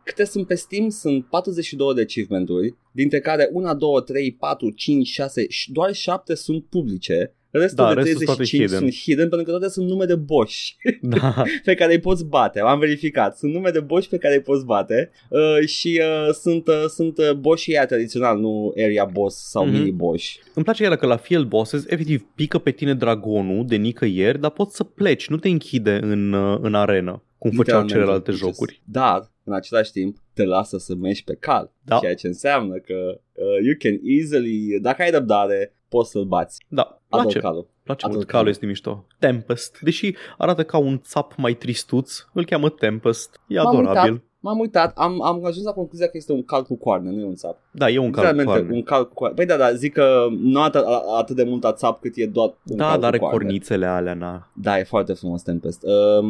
câte 0.04 0.26
sunt 0.26 0.48
pe 0.48 0.56
Steam? 0.56 0.90
Sunt 0.90 1.26
42 1.26 1.94
de 1.94 2.02
achievement-uri, 2.02 2.76
dintre 2.92 3.20
care 3.20 3.50
1, 3.52 3.76
2, 3.76 3.90
3, 4.06 4.32
4, 4.40 4.70
5, 4.70 5.08
6, 5.08 5.46
și 5.50 5.72
doar 5.72 5.94
7 5.94 6.36
sunt 6.36 6.66
publice. 6.70 7.34
Restul 7.60 7.84
Da, 7.86 7.94
de 7.94 8.00
restul 8.00 8.16
sunt 8.16 8.26
toate 8.26 8.44
35 8.44 8.62
hidden. 8.62 8.80
sunt 8.80 8.94
hidden 9.04 9.30
pentru 9.30 9.46
că 9.46 9.52
toate 9.58 9.70
sunt 9.74 9.88
nume 9.88 10.06
de 10.06 10.16
boss 10.16 10.54
Da. 11.02 11.44
pe 11.64 11.74
care 11.74 11.94
îi 11.94 12.00
poți 12.00 12.26
bate. 12.26 12.60
Am 12.60 12.80
verificat. 12.80 13.38
Sunt 13.38 13.54
nume 13.54 13.70
de 13.70 13.80
boss 13.80 14.08
pe 14.08 14.18
care 14.18 14.34
îi 14.34 14.42
poți 14.42 14.66
bate 14.66 15.12
uh, 15.30 15.68
și 15.68 16.02
uh, 16.02 16.34
sunt, 16.34 16.68
uh, 16.68 16.84
sunt 16.88 17.18
uh, 17.18 17.32
boss 17.34 17.68
aia 17.68 17.86
tradițional, 17.86 18.40
nu 18.40 18.74
area 18.78 19.06
boss 19.06 19.50
sau 19.50 19.66
Mhm. 19.66 19.74
mini 19.74 19.92
boss. 19.92 20.24
Îmi 20.54 20.64
place 20.66 20.84
iară 20.84 20.96
că 20.96 21.06
la 21.06 21.18
field 21.18 21.48
bosses 21.48 21.86
efectiv 21.88 22.26
pică 22.36 22.58
pe 22.58 22.72
tine 22.72 22.94
dragonul 22.94 23.66
de 23.68 23.76
nicăieri, 23.76 24.40
dar 24.40 24.52
poți 24.52 24.76
să 24.76 24.84
pleci, 24.84 25.28
nu 25.30 25.38
te 25.38 25.48
închide 25.50 26.00
în, 26.02 26.34
uh, 26.34 26.60
în 26.62 26.74
arenă, 26.74 27.24
cum 27.38 27.52
făceau 27.52 27.82
Literalmente, 27.82 27.94
celelalte 27.94 28.32
just- 28.32 28.40
jocuri. 28.40 28.82
Dar, 28.86 29.32
în 29.44 29.54
același 29.54 29.92
timp, 29.92 30.18
te 30.34 30.44
lasă 30.44 30.78
să 30.78 30.96
mergi 30.96 31.24
pe 31.24 31.36
cal. 31.40 31.72
Da. 31.82 31.98
Ceea 31.98 32.16
ce 32.16 32.28
înseamnă 32.28 32.76
că 32.76 32.96
uh, 33.34 33.66
you 33.66 33.76
can 33.80 34.00
easily, 34.04 34.80
dacă 34.82 35.02
ai 35.02 35.10
răbdare, 35.10 35.74
poți 35.90 36.12
să-l 36.12 36.24
bați. 36.26 36.58
Da, 36.68 36.82
Ador 36.82 37.05
place, 37.22 37.40
calul. 37.40 37.68
place 37.84 38.06
Ador 38.06 38.16
mult, 38.18 38.28
calul. 38.28 38.40
calul 38.40 38.48
este 38.50 38.66
mișto. 38.66 39.06
Tempest, 39.20 39.80
deși 39.82 40.16
arată 40.38 40.64
ca 40.64 40.78
un 40.78 41.00
țap 41.04 41.34
mai 41.38 41.54
tristuț, 41.54 42.26
îl 42.34 42.46
cheamă 42.46 42.70
Tempest, 42.70 43.40
e 43.48 43.56
M-am 43.56 43.68
adorabil. 43.68 44.12
uitat. 44.12 44.24
M-am 44.40 44.60
uitat, 44.60 44.98
am, 44.98 45.22
am 45.24 45.46
ajuns 45.46 45.66
la 45.66 45.72
concluzia 45.72 46.06
că 46.06 46.12
este 46.18 46.32
un 46.32 46.44
cal 46.44 46.64
cu 46.64 46.78
coarne, 46.78 47.12
nu 47.12 47.20
e 47.20 47.26
un 47.26 47.36
țap. 47.36 47.58
Da, 47.72 47.90
e 47.90 47.98
un 47.98 48.12
cal 48.12 48.12
cu 48.12 48.20
Literalmente, 48.30 48.52
coarne. 48.52 48.76
un 48.76 48.84
cal 48.84 49.08
cu 49.08 49.14
coarne. 49.14 49.36
Păi 49.36 49.46
da, 49.46 49.58
da, 49.58 49.74
zic 49.74 49.94
că 49.94 50.28
nu 50.40 50.62
atât, 50.62 50.84
atât 51.18 51.36
de 51.36 51.44
mult 51.44 51.64
a 51.66 51.74
țap 51.74 52.02
cât 52.02 52.16
e 52.16 52.26
doar 52.26 52.48
un 52.66 52.78
Da, 52.78 52.88
cal 52.90 53.00
dar 53.00 53.08
are 53.10 53.18
cu 53.18 53.24
coarne. 53.24 53.44
cornițele 53.44 53.86
alea, 53.86 54.14
na. 54.14 54.52
Da, 54.56 54.80
e 54.80 54.84
foarte 54.84 55.14
frumos 55.14 55.42
Tempest. 55.42 55.84
Um, 55.84 56.26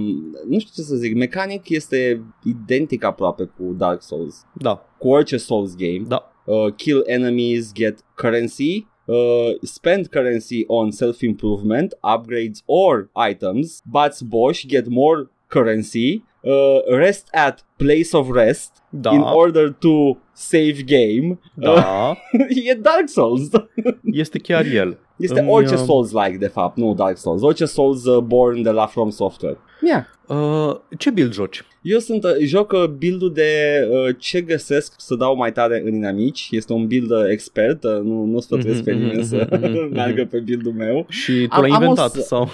nu 0.47 0.59
știu 0.59 0.71
ce 0.75 0.81
să 0.81 0.95
zic, 0.95 1.15
mecanic 1.15 1.69
este 1.69 2.23
identic 2.43 3.03
aproape 3.03 3.43
cu 3.43 3.73
Dark 3.77 4.01
Souls. 4.01 4.45
Da, 4.53 4.85
Cu 4.97 5.07
orice 5.09 5.37
Souls 5.37 5.75
game. 5.75 6.03
da, 6.07 6.31
uh, 6.45 6.73
kill 6.75 7.03
enemies, 7.05 7.73
get 7.73 7.99
currency, 8.15 8.87
uh, 9.07 9.53
spend 9.63 10.11
currency 10.11 10.65
on 10.67 10.91
self-improvement, 10.91 11.93
upgrades 12.03 12.63
or 12.67 13.09
items, 13.15 13.81
bats 13.85 14.21
boss, 14.21 14.63
get 14.63 14.87
more 14.87 15.29
currency, 15.49 16.23
uh, 16.45 16.81
rest 16.95 17.29
at 17.33 17.63
place 17.77 18.07
of 18.17 18.27
rest 18.33 18.71
Da, 18.89 19.11
in 19.13 19.21
order 19.21 19.71
to 19.79 20.17
save 20.33 20.75
game. 20.85 21.39
da, 21.53 22.17
e 22.69 22.73
Dark 22.73 23.07
Souls. 23.09 23.49
este 24.11 24.39
chiar 24.39 24.65
el. 24.65 24.97
Este 25.17 25.39
Îmi, 25.39 25.49
orice 25.49 25.73
uh, 25.73 25.79
Souls-like, 25.79 26.37
de 26.37 26.47
fapt, 26.47 26.77
nu 26.77 26.93
Dark 26.93 27.17
Souls. 27.17 27.41
Orice 27.41 27.65
Souls 27.65 28.05
uh, 28.05 28.23
born 28.23 28.61
de 28.61 28.69
la 28.69 28.85
From 28.85 29.09
Software. 29.09 29.57
Yeah. 29.81 30.03
Uh, 30.27 30.75
ce 30.97 31.09
build 31.09 31.33
joci? 31.33 31.63
Eu 31.81 31.99
sunt, 31.99 32.23
uh, 32.23 32.29
joc 32.39 32.71
uh, 32.71 32.85
build-ul 32.85 33.33
de 33.33 33.51
uh, 33.91 34.15
ce 34.17 34.41
găsesc 34.41 34.93
să 34.97 35.15
dau 35.15 35.35
mai 35.35 35.51
tare 35.51 35.81
în 35.85 35.93
inamici. 35.93 36.47
Este 36.51 36.73
un 36.73 36.87
build 36.87 37.11
uh, 37.11 37.17
expert, 37.29 37.83
uh, 37.83 37.91
nu, 38.03 38.23
nu 38.23 38.39
sfătuiesc 38.39 38.83
pe 38.83 38.91
Mhm, 38.91 38.99
nimeni 38.99 39.17
mhm, 39.19 39.27
să 39.27 39.47
mhm, 39.51 39.69
mhm. 39.69 39.89
meargă 39.95 40.25
pe 40.25 40.39
build-ul 40.39 40.73
meu. 40.73 41.05
Și 41.09 41.31
tu 41.49 41.55
Am- 41.55 41.61
l-ai 41.61 41.69
am 41.69 41.75
o 41.81 41.85
inventat 41.85 42.11
să- 42.11 42.21
sau? 42.21 42.49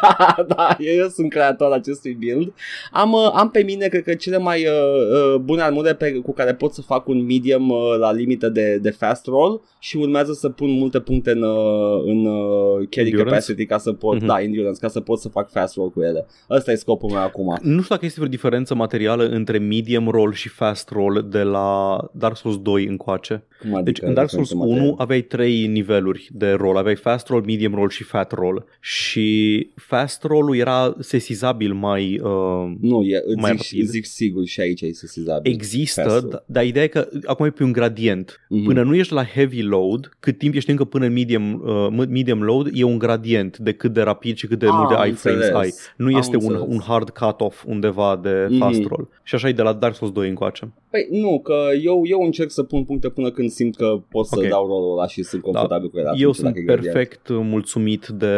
da, 0.00 0.44
da, 0.48 0.76
eu 0.78 1.08
sunt 1.08 1.30
creator 1.30 1.72
acestui 1.72 2.12
build. 2.14 2.52
Am, 2.92 3.12
uh, 3.12 3.30
am 3.34 3.50
pe 3.50 3.62
mine, 3.62 3.86
cred 3.88 4.02
că 4.02 4.14
cele 4.14 4.35
mai 4.36 4.64
uh, 4.66 5.32
uh, 5.34 5.40
bune 5.40 5.62
armure 5.62 5.94
pe, 5.94 6.12
cu 6.12 6.32
care 6.32 6.54
pot 6.54 6.72
să 6.72 6.82
fac 6.82 7.08
un 7.08 7.24
medium 7.24 7.68
uh, 7.70 7.78
la 7.98 8.12
limită 8.12 8.48
de, 8.48 8.78
de 8.82 8.90
fast 8.90 9.26
roll 9.26 9.60
și 9.78 9.96
urmează 9.96 10.32
să 10.32 10.48
pun 10.48 10.70
multe 10.70 11.00
puncte 11.00 11.30
în, 11.30 11.42
uh, 11.42 12.02
în 12.04 12.26
uh, 12.26 12.86
carry 12.90 13.08
Endurance? 13.08 13.22
capacity 13.28 13.66
ca 13.66 13.78
să 13.78 13.92
pot, 13.92 14.16
Mhm. 14.16 14.26
da, 14.26 14.40
endurance, 14.42 14.80
ca 14.80 14.88
să 14.88 15.00
pot 15.00 15.18
să 15.18 15.28
fac 15.28 15.50
fast 15.50 15.74
roll 15.74 15.90
cu 15.90 16.02
ele. 16.02 16.26
Ăsta 16.50 16.72
e 16.72 16.74
scopul 16.74 17.10
meu 17.10 17.22
acum. 17.22 17.56
Nu 17.62 17.80
știu 17.82 17.94
dacă 17.94 18.04
este 18.04 18.16
vreo 18.20 18.30
diferență 18.30 18.74
materială 18.74 19.28
între 19.28 19.58
medium 19.58 20.08
roll 20.08 20.32
și 20.32 20.48
fast 20.48 20.90
roll 20.90 21.26
de 21.30 21.42
la 21.42 21.98
Dark 22.12 22.36
Souls 22.36 22.58
2 22.58 22.86
încoace. 22.86 23.44
Cum 23.60 23.74
adică 23.74 23.90
Deci 24.00 24.08
în 24.08 24.14
Dark 24.14 24.28
Souls 24.30 24.48
diferențe 24.48 24.72
1 24.74 24.80
materiale? 24.80 25.02
aveai 25.02 25.20
trei 25.20 25.66
niveluri 25.66 26.28
de 26.32 26.50
roll. 26.50 26.76
Aveai 26.76 26.96
fast 26.96 27.28
roll, 27.28 27.42
medium 27.46 27.74
roll 27.74 27.88
și 27.88 28.02
fat 28.04 28.32
roll. 28.32 28.64
Și 28.80 29.70
fast 29.74 30.22
roll-ul 30.22 30.56
era 30.56 30.94
sesizabil 30.98 31.72
mai... 31.74 32.20
Uh, 32.22 32.74
Nu, 32.80 33.02
e, 33.02 33.22
mai 33.36 33.56
zic, 33.56 33.72
rapid. 33.72 33.88
zic 33.90 34.06
sigur 34.26 34.44
și 34.46 34.60
aici 34.60 34.80
e 34.80 34.92
sesizabil. 34.92 35.52
există, 35.52 36.02
Fast 36.02 36.18
roll. 36.18 36.28
da- 36.30 36.42
dar 36.46 36.64
ideea 36.64 36.84
e 36.84 36.88
că 36.88 37.08
acum 37.24 37.46
e 37.46 37.50
pe 37.50 37.62
un 37.64 37.72
gradient. 37.72 38.40
Mhm. 38.48 38.64
Până 38.64 38.82
nu 38.82 38.94
ești 38.94 39.12
la 39.12 39.24
heavy 39.24 39.62
load, 39.62 40.16
cât 40.20 40.38
timp 40.38 40.54
ești 40.54 40.70
încă 40.70 40.84
până 40.84 41.04
în 41.06 41.12
medium, 41.12 41.62
uh, 41.64 42.06
medium 42.08 42.42
load, 42.42 42.68
e 42.72 42.82
un 42.84 42.98
gradient 42.98 43.58
de 43.58 43.72
cât 43.72 43.92
de 43.92 44.00
rapid 44.02 44.36
și 44.36 44.46
cât 44.46 44.58
de 44.58 44.66
Ah, 44.66 44.72
multe 44.76 44.94
am 44.94 45.08
iframes 45.08 45.44
înțeles. 45.44 45.62
ai. 45.62 45.72
Nu 45.96 46.06
Am 46.06 46.18
este 46.18 46.36
un, 46.36 46.42
înțeles. 46.42 46.66
un 46.74 46.80
hard 46.80 47.10
cut-off 47.10 47.64
undeva 47.66 48.20
de 48.22 48.46
Mhm. 48.48 48.58
fast 48.58 48.82
roll. 48.84 49.08
Și 49.22 49.34
așa 49.34 49.48
e 49.48 49.52
de 49.52 49.62
la 49.62 49.72
Dark 49.72 49.94
Souls 49.94 50.14
2 50.14 50.28
încoace. 50.28 50.72
Păi 50.90 51.08
nu, 51.10 51.40
că 51.40 51.54
eu, 51.82 52.02
eu 52.06 52.20
încerc 52.20 52.50
să 52.50 52.62
pun 52.62 52.84
puncte 52.84 53.08
până 53.08 53.30
când 53.30 53.50
simt 53.50 53.76
că 53.76 54.00
pot 54.10 54.26
să 54.26 54.38
Ok. 54.38 54.48
dau 54.48 54.66
rolul 54.66 54.92
ăla 54.98 55.06
și 55.06 55.22
sunt 55.22 55.42
confortabil 55.42 55.88
cu 55.90 55.98
el. 55.98 56.04
Eu 56.04 56.10
atunci, 56.12 56.34
sunt 56.34 56.46
dacă 56.46 56.58
e 56.58 56.62
gradient. 56.62 56.92
perfect 56.94 57.28
mulțumit 57.28 58.06
de 58.06 58.34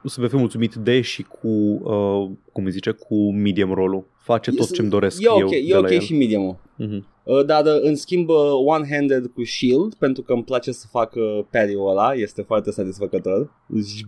sunt 0.00 0.14
perfect 0.18 0.40
mulțumit 0.40 0.74
de 0.74 1.00
și 1.00 1.22
cu 1.22 1.48
uh, 1.48 2.30
cum 2.52 2.64
îi 2.64 2.70
zice, 2.70 2.90
cu 2.90 3.32
medium 3.32 3.72
roll-ul. 3.72 4.04
Face 4.20 4.50
tot 4.50 4.68
E- 4.70 4.72
ce-mi 4.74 4.88
doresc 4.88 5.20
E 5.22 5.24
eu 5.24 5.36
ok, 5.44 5.50
de 5.50 5.56
e 5.56 5.72
la 5.72 5.78
ok 5.78 5.90
el. 5.90 6.00
și 6.00 6.14
medium 6.16 6.60
Mhm. 6.76 7.06
Uh, 7.22 7.44
Dar 7.44 7.64
uh, 7.64 7.78
în 7.82 7.96
schimb 7.96 8.28
uh, 8.28 8.36
one-handed 8.76 9.24
cu 9.34 9.44
shield 9.44 9.94
Pentru 9.94 10.22
că 10.22 10.32
îmi 10.32 10.44
place 10.44 10.72
să 10.72 10.86
fac 10.90 11.14
uh, 11.14 11.40
parry-ul 11.50 11.88
ăla 11.90 12.12
Este 12.14 12.42
foarte 12.42 12.70
satisfăcător 12.70 13.52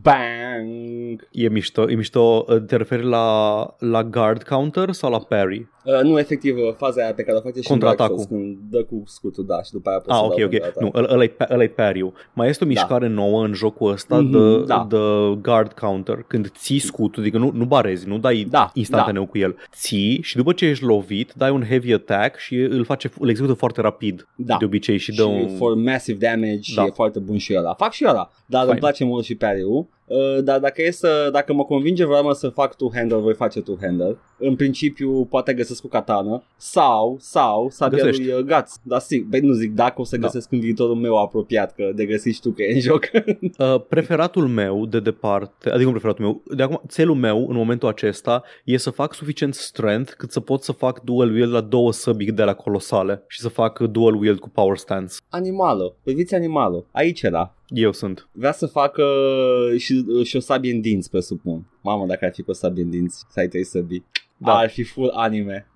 Bang! 0.02 1.28
E 1.30 1.48
mișto, 1.48 1.90
e 1.90 1.94
mișto, 1.94 2.44
uh, 2.48 2.62
te 2.66 2.76
referi 2.76 3.04
la, 3.04 3.66
la 3.78 4.04
guard 4.04 4.42
counter 4.42 4.92
sau 4.92 5.10
la 5.10 5.18
parry? 5.18 5.68
Uh, 5.84 6.00
nu, 6.02 6.18
efectiv, 6.18 6.56
uh, 6.56 6.74
faza 6.76 7.02
aia 7.02 7.12
pe 7.14 7.22
care 7.22 7.36
o 7.36 7.40
face 7.40 7.60
și 7.60 7.70
în 7.72 7.78
Contraatacul. 7.78 8.16
Dark 8.16 8.28
Souls, 8.28 8.42
Când 8.44 8.58
dă 8.70 8.82
cu 8.84 9.02
scutul, 9.06 9.46
da, 9.46 9.62
și 9.62 9.72
după 9.72 9.88
aia 9.88 9.98
poți 9.98 10.10
Ah, 10.10 10.16
să 10.18 10.24
ok, 10.24 10.36
dau 10.36 10.44
ok. 10.44 10.50
contraatac. 10.50 10.82
Nu, 10.82 10.90
ăla- 11.02 11.12
ăla-i, 11.12 11.28
pa- 11.28 11.50
ăla-i 11.52 11.68
parry 11.68 12.12
Mai 12.32 12.48
este 12.48 12.64
o 12.64 12.66
mișcare 12.66 13.08
nouă 13.08 13.44
în 13.44 13.52
jocul 13.52 13.90
ăsta 13.92 14.20
Mhm, 14.20 14.30
de, 14.30 14.64
da. 14.64 14.86
de 14.88 14.96
guard 15.40 15.72
counter. 15.72 16.24
Când 16.26 16.50
ții 16.56 16.78
scutul, 16.78 17.22
adică 17.22 17.38
nu, 17.38 17.50
nu 17.54 17.64
barezi, 17.64 18.08
nu 18.08 18.18
dai 18.18 18.46
Da, 18.50 18.70
instantaneu 18.74 19.26
cu 19.26 19.38
el. 19.38 19.56
Ții 19.74 20.20
și 20.22 20.36
după 20.36 20.52
ce 20.52 20.64
ești 20.66 20.84
lovit, 20.84 21.32
dai 21.36 21.50
un 21.50 21.64
heavy 21.68 21.92
attack 21.92 22.38
și 22.38 22.54
îl 22.56 22.84
face, 22.84 23.10
îl 23.18 23.28
execută 23.28 23.54
foarte 23.54 23.80
rapid 23.80 24.28
Da. 24.36 24.56
de 24.58 24.64
obicei 24.64 24.96
și 24.98 25.10
și 25.12 25.16
dă 25.16 25.24
un... 25.24 25.48
for 25.48 25.74
massive 25.74 26.18
damage 26.26 26.74
Da. 26.74 26.82
da. 26.82 26.86
e 26.86 26.90
foarte 26.94 27.18
bun 27.18 27.36
și 27.38 27.54
ăla. 27.56 27.74
Fac 27.74 27.92
și 27.92 28.04
ăla, 28.08 28.30
dar 28.46 28.60
Fine. 28.60 28.70
îmi 28.72 28.80
place 28.80 29.04
mult 29.04 29.24
și 29.24 29.34
parry-ul. 29.34 29.86
Uh, 30.12 30.42
dar 30.44 30.60
dacă, 30.60 30.82
e 30.82 30.90
să, 30.90 31.28
dacă 31.32 31.52
mă 31.52 31.64
convinge 31.64 32.04
vreau 32.04 32.32
să 32.32 32.48
fac 32.48 32.76
two-hander, 32.76 33.18
voi 33.18 33.34
face 33.34 33.60
two-hander. 33.62 34.16
În 34.38 34.56
principiu 34.56 35.24
poate 35.24 35.54
găsesc 35.54 35.80
cu 35.80 35.88
katana 35.88 36.42
sau, 36.56 37.16
sau 37.20 37.68
sabia 37.70 37.98
Găsești. 37.98 38.24
lui 38.24 38.32
uh, 38.32 38.40
Guts. 38.44 38.80
Dar 38.82 39.00
sigur, 39.00 39.28
băi, 39.28 39.40
nu 39.40 39.52
zic 39.52 39.72
dacă 39.74 40.00
o 40.00 40.04
să 40.04 40.16
Da. 40.16 40.26
găsesc 40.26 40.52
în 40.52 40.60
viitorul 40.60 40.94
meu 40.94 41.18
apropiat, 41.18 41.74
că 41.74 41.90
de 41.94 42.04
găsit 42.06 42.34
și 42.34 42.40
tu 42.40 42.50
că 42.50 42.62
e 42.62 42.74
în 42.74 42.80
joc. 42.80 43.10
Uh, 43.58 43.80
preferatul 43.88 44.46
meu 44.48 44.86
de 44.86 45.00
departe, 45.00 45.68
adică 45.70 45.84
nu 45.84 45.90
preferatul 45.90 46.24
meu, 46.24 46.42
de 46.56 46.62
acum, 46.62 46.80
țelul 46.88 47.14
meu 47.14 47.46
în 47.48 47.56
momentul 47.56 47.88
acesta 47.88 48.42
e 48.64 48.76
să 48.76 48.90
fac 48.90 49.14
suficient 49.14 49.54
strength 49.54 50.12
cât 50.12 50.30
să 50.32 50.40
pot 50.40 50.62
să 50.62 50.72
fac 50.72 51.00
dual 51.00 51.30
wield 51.30 51.52
la 51.52 51.60
două 51.60 51.92
săbi 51.92 52.32
de 52.32 52.42
la 52.42 52.54
colosale 52.54 53.22
și 53.28 53.40
să 53.40 53.48
fac 53.48 53.78
dual 53.78 54.14
wield 54.14 54.38
cu 54.38 54.48
power 54.48 54.76
stance. 54.76 55.14
Animală, 55.28 55.94
priviți 56.02 56.34
animalul. 56.34 56.86
Aici 56.90 57.22
era. 57.22 57.54
Eu 57.74 57.92
sunt. 57.92 58.28
Vrea 58.32 58.52
să 58.52 58.66
facă 58.66 59.04
și, 59.76 60.04
și 60.24 60.36
o 60.36 60.40
sabie 60.40 60.72
în 60.72 60.80
dinți, 60.80 61.10
presupun. 61.10 61.64
Mamă, 61.82 62.06
dacă 62.06 62.24
ar 62.24 62.32
fi 62.32 62.42
cu 62.42 62.50
o 62.50 62.54
sabie 62.54 62.82
în 62.82 62.90
dinți, 62.90 63.24
să 63.30 63.40
ai 63.40 63.48
trei 63.48 63.64
săbii. 63.64 64.04
Da. 64.36 64.52
Da. 64.52 64.58
Ar 64.58 64.70
fi 64.70 64.82
full 64.82 65.08
anime. 65.08 65.66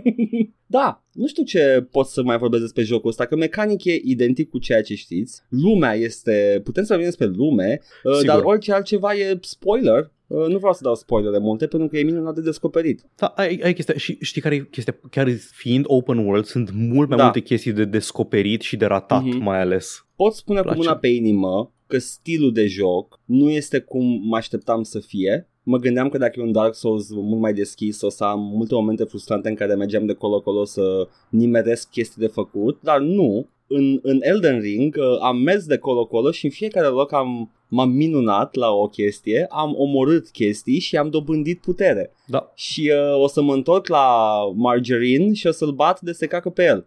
da, 0.66 1.02
nu 1.12 1.26
știu 1.26 1.42
ce 1.42 1.86
pot 1.90 2.06
să 2.06 2.22
mai 2.22 2.38
vorbesc 2.38 2.62
despre 2.62 2.82
jocul 2.82 3.10
ăsta, 3.10 3.26
că 3.26 3.36
mecanic 3.36 3.84
e 3.84 4.00
identic 4.04 4.50
cu 4.50 4.58
ceea 4.58 4.82
ce 4.82 4.94
știți. 4.94 5.42
Lumea 5.48 5.94
este, 5.94 6.60
putem 6.64 6.82
să 6.82 6.88
vorbim 6.88 7.08
despre 7.08 7.26
lume, 7.26 7.80
uh, 8.04 8.12
Sigur. 8.12 8.26
dar 8.26 8.40
orice 8.42 8.72
altceva 8.72 9.14
e 9.14 9.38
spoiler. 9.40 10.10
Uh, 10.32 10.46
Nu 10.46 10.58
vreau 10.58 10.72
să 10.72 10.80
dau 10.82 10.94
spoilere 10.94 11.38
multe 11.38 11.66
pentru 11.66 11.88
că 11.88 11.98
e 11.98 12.02
minunat 12.02 12.34
de 12.34 12.40
descoperit. 12.40 13.02
Da, 13.16 13.26
ai, 13.26 13.60
ai 13.64 13.72
chestia. 13.74 13.94
Și 13.96 14.18
știi 14.20 14.40
care 14.40 14.54
e 14.54 14.66
chestia? 14.70 14.96
Chiar 15.10 15.28
fiind 15.52 15.84
open 15.88 16.18
world, 16.18 16.44
sunt 16.44 16.70
mult 16.72 17.08
mai 17.08 17.16
Da. 17.18 17.22
multe 17.22 17.40
chestii 17.40 17.72
de 17.72 17.84
descoperit 17.84 18.60
și 18.60 18.76
de 18.76 18.86
ratat 18.86 19.24
Mhm. 19.24 19.42
mai 19.42 19.60
ales. 19.60 20.06
Pot 20.16 20.32
spune 20.32 20.58
cu 20.58 20.64
Place. 20.64 20.78
mâna 20.80 20.96
pe 20.96 21.08
inimă 21.08 21.72
că 21.86 21.98
stilul 21.98 22.52
de 22.52 22.66
joc 22.66 23.20
nu 23.24 23.50
este 23.50 23.78
cum 23.80 24.20
mă 24.28 24.36
așteptam 24.36 24.82
să 24.82 24.98
fie. 24.98 25.48
Mă 25.62 25.78
gândeam 25.78 26.08
că 26.08 26.18
dacă 26.18 26.40
e 26.40 26.42
un 26.42 26.52
Dark 26.52 26.74
Souls 26.74 27.08
mult 27.10 27.40
mai 27.40 27.54
deschis 27.54 28.00
o 28.02 28.08
să 28.08 28.24
am 28.24 28.40
multe 28.40 28.74
momente 28.74 29.04
frustrante 29.04 29.48
în 29.48 29.54
care 29.54 29.74
mergeam 29.74 30.06
de 30.06 30.12
colo-colo 30.12 30.64
să 30.64 31.08
nimeresc 31.30 31.90
chestii 31.90 32.20
de 32.22 32.26
făcut, 32.28 32.78
dar 32.82 33.00
nu. 33.00 33.48
În, 33.72 33.98
în 34.02 34.18
Elden 34.22 34.60
Ring 34.60 34.96
uh, 34.98 35.04
am 35.22 35.36
mers 35.36 35.64
de 35.66 35.76
colo-colo 35.78 36.30
și 36.30 36.44
în 36.44 36.50
fiecare 36.50 36.86
loc 36.86 37.12
am, 37.12 37.50
m-am 37.70 37.90
minunat 37.90 38.54
la 38.54 38.70
o 38.70 38.88
chestie, 38.88 39.46
am 39.50 39.74
omorât 39.76 40.30
chestii 40.30 40.78
și 40.78 40.96
am 40.96 41.10
dobândit 41.10 41.60
putere. 41.60 42.12
Da. 42.26 42.52
Și 42.54 42.92
uh, 42.94 43.22
o 43.22 43.28
să 43.28 43.42
mă 43.42 43.54
întorc 43.54 43.88
la 43.88 44.36
Margarine 44.54 45.32
și 45.32 45.46
o 45.46 45.50
să-l 45.50 45.70
bat 45.70 46.00
de 46.00 46.12
se 46.12 46.26
cacă 46.26 46.50
pe 46.50 46.64
el. 46.64 46.86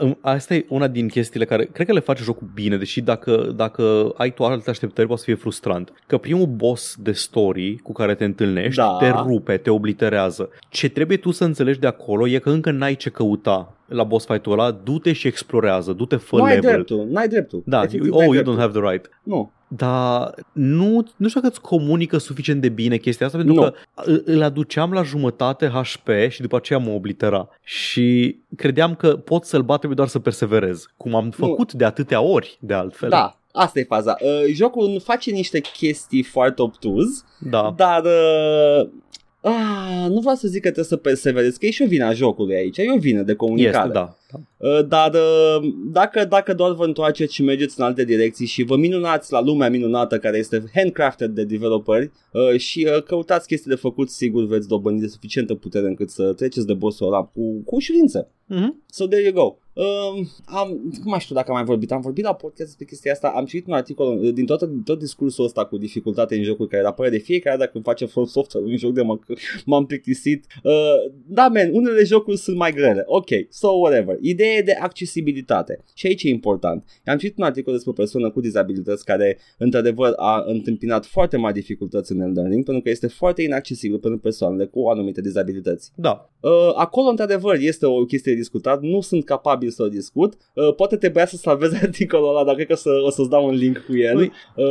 Uh, 0.00 0.12
asta 0.20 0.54
e 0.54 0.66
una 0.68 0.88
din 0.88 1.08
chestiile 1.08 1.44
care 1.44 1.64
cred 1.64 1.86
că 1.86 1.92
le 1.92 2.00
face 2.00 2.22
jocul 2.22 2.50
bine, 2.54 2.76
deși 2.76 3.00
dacă, 3.00 3.52
dacă 3.56 4.12
ai 4.16 4.32
tu 4.32 4.44
alte 4.44 4.70
așteptări 4.70 5.06
poate 5.06 5.22
să 5.22 5.26
fie 5.26 5.40
frustrant. 5.40 5.92
Că 6.06 6.18
primul 6.18 6.46
boss 6.46 6.96
de 6.98 7.12
story 7.12 7.76
cu 7.76 7.92
care 7.92 8.14
te 8.14 8.24
întâlnești 8.24 8.76
Da. 8.76 8.96
te 9.00 9.08
rupe, 9.08 9.56
te 9.56 9.70
obliterează. 9.70 10.50
Ce 10.68 10.88
trebuie 10.88 11.16
tu 11.16 11.30
să 11.30 11.44
înțelegi 11.44 11.78
de 11.78 11.86
acolo 11.86 12.28
e 12.28 12.38
că 12.38 12.50
încă 12.50 12.70
n-ai 12.70 12.94
ce 12.94 13.10
căuta 13.10 13.74
la 13.90 14.04
boss 14.04 14.26
fight-ul 14.26 14.52
ăla, 14.52 14.70
du-te 14.70 15.12
și 15.12 15.26
explorează, 15.26 15.92
du-te 15.92 16.16
fă 16.16 16.36
Nu 16.36 16.42
ai 16.42 16.54
level. 16.54 16.70
dreptul, 16.72 17.06
n-ai 17.10 17.28
dreptul. 17.28 17.62
Da, 17.66 17.78
Efectiv, 17.78 18.04
you, 18.06 18.18
n-ai 18.18 18.28
oh, 18.28 18.34
you 18.34 18.42
dreptul. 18.42 18.54
don't 18.54 18.58
have 18.70 18.80
the 18.80 18.90
right. 18.90 19.08
Nu. 19.22 19.52
Dar 19.68 20.34
nu, 20.52 21.06
nu 21.16 21.28
știu 21.28 21.40
dacă 21.40 21.52
îți 21.52 21.60
comunică 21.60 22.18
suficient 22.18 22.60
de 22.60 22.68
bine 22.68 22.96
chestia 22.96 23.26
asta, 23.26 23.38
pentru 23.38 23.54
Nu. 23.56 23.60
că 23.62 23.72
îl- 23.94 24.22
îl 24.24 24.42
aduceam 24.42 24.92
la 24.92 25.02
jumătate 25.02 25.66
HP 25.68 26.08
și 26.28 26.40
după 26.40 26.56
aceea 26.56 26.78
mă 26.78 26.90
oblitera. 26.90 27.48
Și 27.64 28.36
credeam 28.56 28.94
că 28.94 29.16
pot 29.16 29.44
să-l 29.44 29.62
bat, 29.62 29.76
trebuie 29.76 29.96
doar 29.96 30.08
să 30.08 30.18
perseverez. 30.18 30.86
Cum 30.96 31.14
am 31.14 31.30
făcut 31.30 31.72
de 31.72 31.84
atâtea 31.84 32.20
ori, 32.20 32.58
de 32.60 32.74
altfel. 32.74 33.08
Da, 33.08 33.38
asta 33.52 33.78
e 33.78 33.84
faza. 33.84 34.16
Uh, 34.20 34.52
jocul 34.54 35.00
face 35.04 35.30
niște 35.30 35.60
chestii 35.60 36.22
foarte 36.22 36.62
obtuz, 36.62 37.24
Da. 37.40 37.72
dar 37.76 38.02
uh, 38.04 38.88
ah, 39.40 40.06
nu 40.08 40.20
vreau 40.20 40.34
să 40.34 40.48
zic 40.48 40.62
că 40.62 40.70
trebuie 40.70 40.84
să 40.84 40.96
perseverezi, 40.96 41.58
că 41.58 41.66
e 41.66 41.70
și 41.70 41.82
o 41.82 41.86
vină 41.86 42.04
a 42.04 42.12
jocului 42.12 42.54
aici, 42.54 42.78
e 42.78 42.92
o 42.92 42.98
vină 42.98 43.22
de 43.22 43.34
comunicare. 43.34 43.76
Este, 43.76 43.92
da. 43.92 44.19
Da. 44.32 44.68
Uh, 44.68 44.86
dar 44.86 45.14
uh, 45.14 45.72
dacă, 45.92 46.24
dacă 46.24 46.54
doar 46.54 46.72
vă 46.72 46.84
întoarceți 46.84 47.34
și 47.34 47.42
mergeți 47.42 47.80
în 47.80 47.84
alte 47.84 48.04
direcții 48.04 48.46
și 48.46 48.62
vă 48.62 48.76
minunați 48.76 49.32
la 49.32 49.40
lumea 49.40 49.70
minunată 49.70 50.18
care 50.18 50.38
este 50.38 50.64
handcrafted 50.74 51.30
de 51.30 51.44
developeri 51.44 52.10
uh, 52.32 52.58
și 52.58 52.88
uh, 52.96 53.02
căutați 53.02 53.46
chestii 53.46 53.70
de 53.70 53.76
făcut, 53.76 54.10
sigur 54.10 54.46
veți 54.46 54.68
dobândi 54.68 55.00
de 55.00 55.06
suficientă 55.06 55.54
putere 55.54 55.86
încât 55.86 56.10
să 56.10 56.32
treceți 56.32 56.66
de 56.66 56.74
bossul 56.74 57.06
ăla 57.06 57.22
cu, 57.22 57.62
cu 57.64 57.74
ușurință. 57.74 58.30
Mm-hmm. 58.50 58.84
So 58.86 59.06
there 59.06 59.22
you 59.22 59.32
go. 59.32 59.58
Um, 59.72 60.28
am, 60.44 60.68
nu 61.04 61.10
mai 61.10 61.20
știu 61.20 61.34
dacă 61.34 61.50
am 61.50 61.56
mai 61.56 61.64
vorbit, 61.64 61.92
am 61.92 62.00
vorbit 62.00 62.24
la 62.24 62.34
podcast 62.34 62.68
despre 62.68 62.84
chestia 62.84 63.12
asta, 63.12 63.32
am 63.36 63.44
citit 63.44 63.66
un 63.66 63.72
articol 63.72 64.18
uh, 64.18 64.32
din 64.32 64.46
tot, 64.46 64.62
din 64.62 64.82
tot 64.82 64.98
discursul 64.98 65.44
ăsta 65.44 65.64
cu 65.64 65.78
dificultate 65.78 66.36
în 66.36 66.42
jocuri 66.42 66.68
care 66.68 66.86
apare 66.86 67.10
de 67.10 67.18
fiecare 67.18 67.56
dată 67.56 67.70
când 67.70 67.84
face 67.84 68.04
From 68.04 68.24
Software 68.24 68.66
un 68.66 68.76
joc 68.76 68.92
de 68.92 69.02
mă, 69.02 69.18
m-am 69.64 69.86
plictisit. 69.86 70.46
Uh, 70.62 71.12
da, 71.26 71.48
man, 71.48 71.70
unele 71.72 72.04
jocuri 72.04 72.36
sunt 72.36 72.56
mai 72.56 72.72
grele. 72.72 73.02
Ok, 73.06 73.28
so 73.48 73.68
whatever. 73.68 74.16
Ideea 74.20 74.52
e 74.52 74.62
de 74.62 74.72
accesibilitate. 74.72 75.84
Și 75.94 76.06
aici 76.06 76.22
e 76.22 76.28
important. 76.28 76.84
Am 77.04 77.18
citit 77.18 77.38
un 77.38 77.44
articol 77.44 77.72
despre 77.72 77.90
o 77.90 77.94
persoană 77.94 78.30
cu 78.30 78.40
dizabilități 78.40 79.04
care, 79.04 79.38
într-adevăr, 79.58 80.12
a 80.16 80.44
întâmpinat 80.46 81.06
foarte 81.06 81.36
mari 81.36 81.54
dificultăți 81.54 82.12
în 82.12 82.20
Elden 82.20 82.48
Ring 82.48 82.64
pentru 82.64 82.82
că 82.82 82.90
este 82.90 83.06
foarte 83.06 83.42
inaccesibil 83.42 83.98
pentru 83.98 84.18
persoanele 84.18 84.66
cu 84.66 84.88
anumite 84.88 85.20
dizabilități. 85.20 85.90
Da. 85.94 86.30
Uh, 86.40 86.50
acolo, 86.74 87.08
într-adevăr, 87.08 87.56
este 87.60 87.86
o 87.86 88.04
chestie 88.04 88.32
de 88.32 88.38
discutat. 88.38 88.82
Nu 88.82 89.00
sunt 89.00 89.24
capabil 89.24 89.70
să 89.70 89.82
o 89.82 89.88
discut. 89.88 90.34
Uh, 90.54 90.74
poate 90.74 90.96
trebuia 90.96 91.26
să 91.26 91.36
salvez 91.36 91.72
articolul 91.82 92.28
ăla, 92.28 92.44
dar 92.44 92.54
cred 92.54 92.66
că 92.66 92.74
să, 92.74 92.90
o 93.04 93.10
să-ți 93.10 93.28
dau 93.28 93.46
un 93.46 93.54
link 93.54 93.84
cu 93.86 93.96
el. 93.96 94.16
Ui. 94.16 94.32
Uh, 94.56 94.64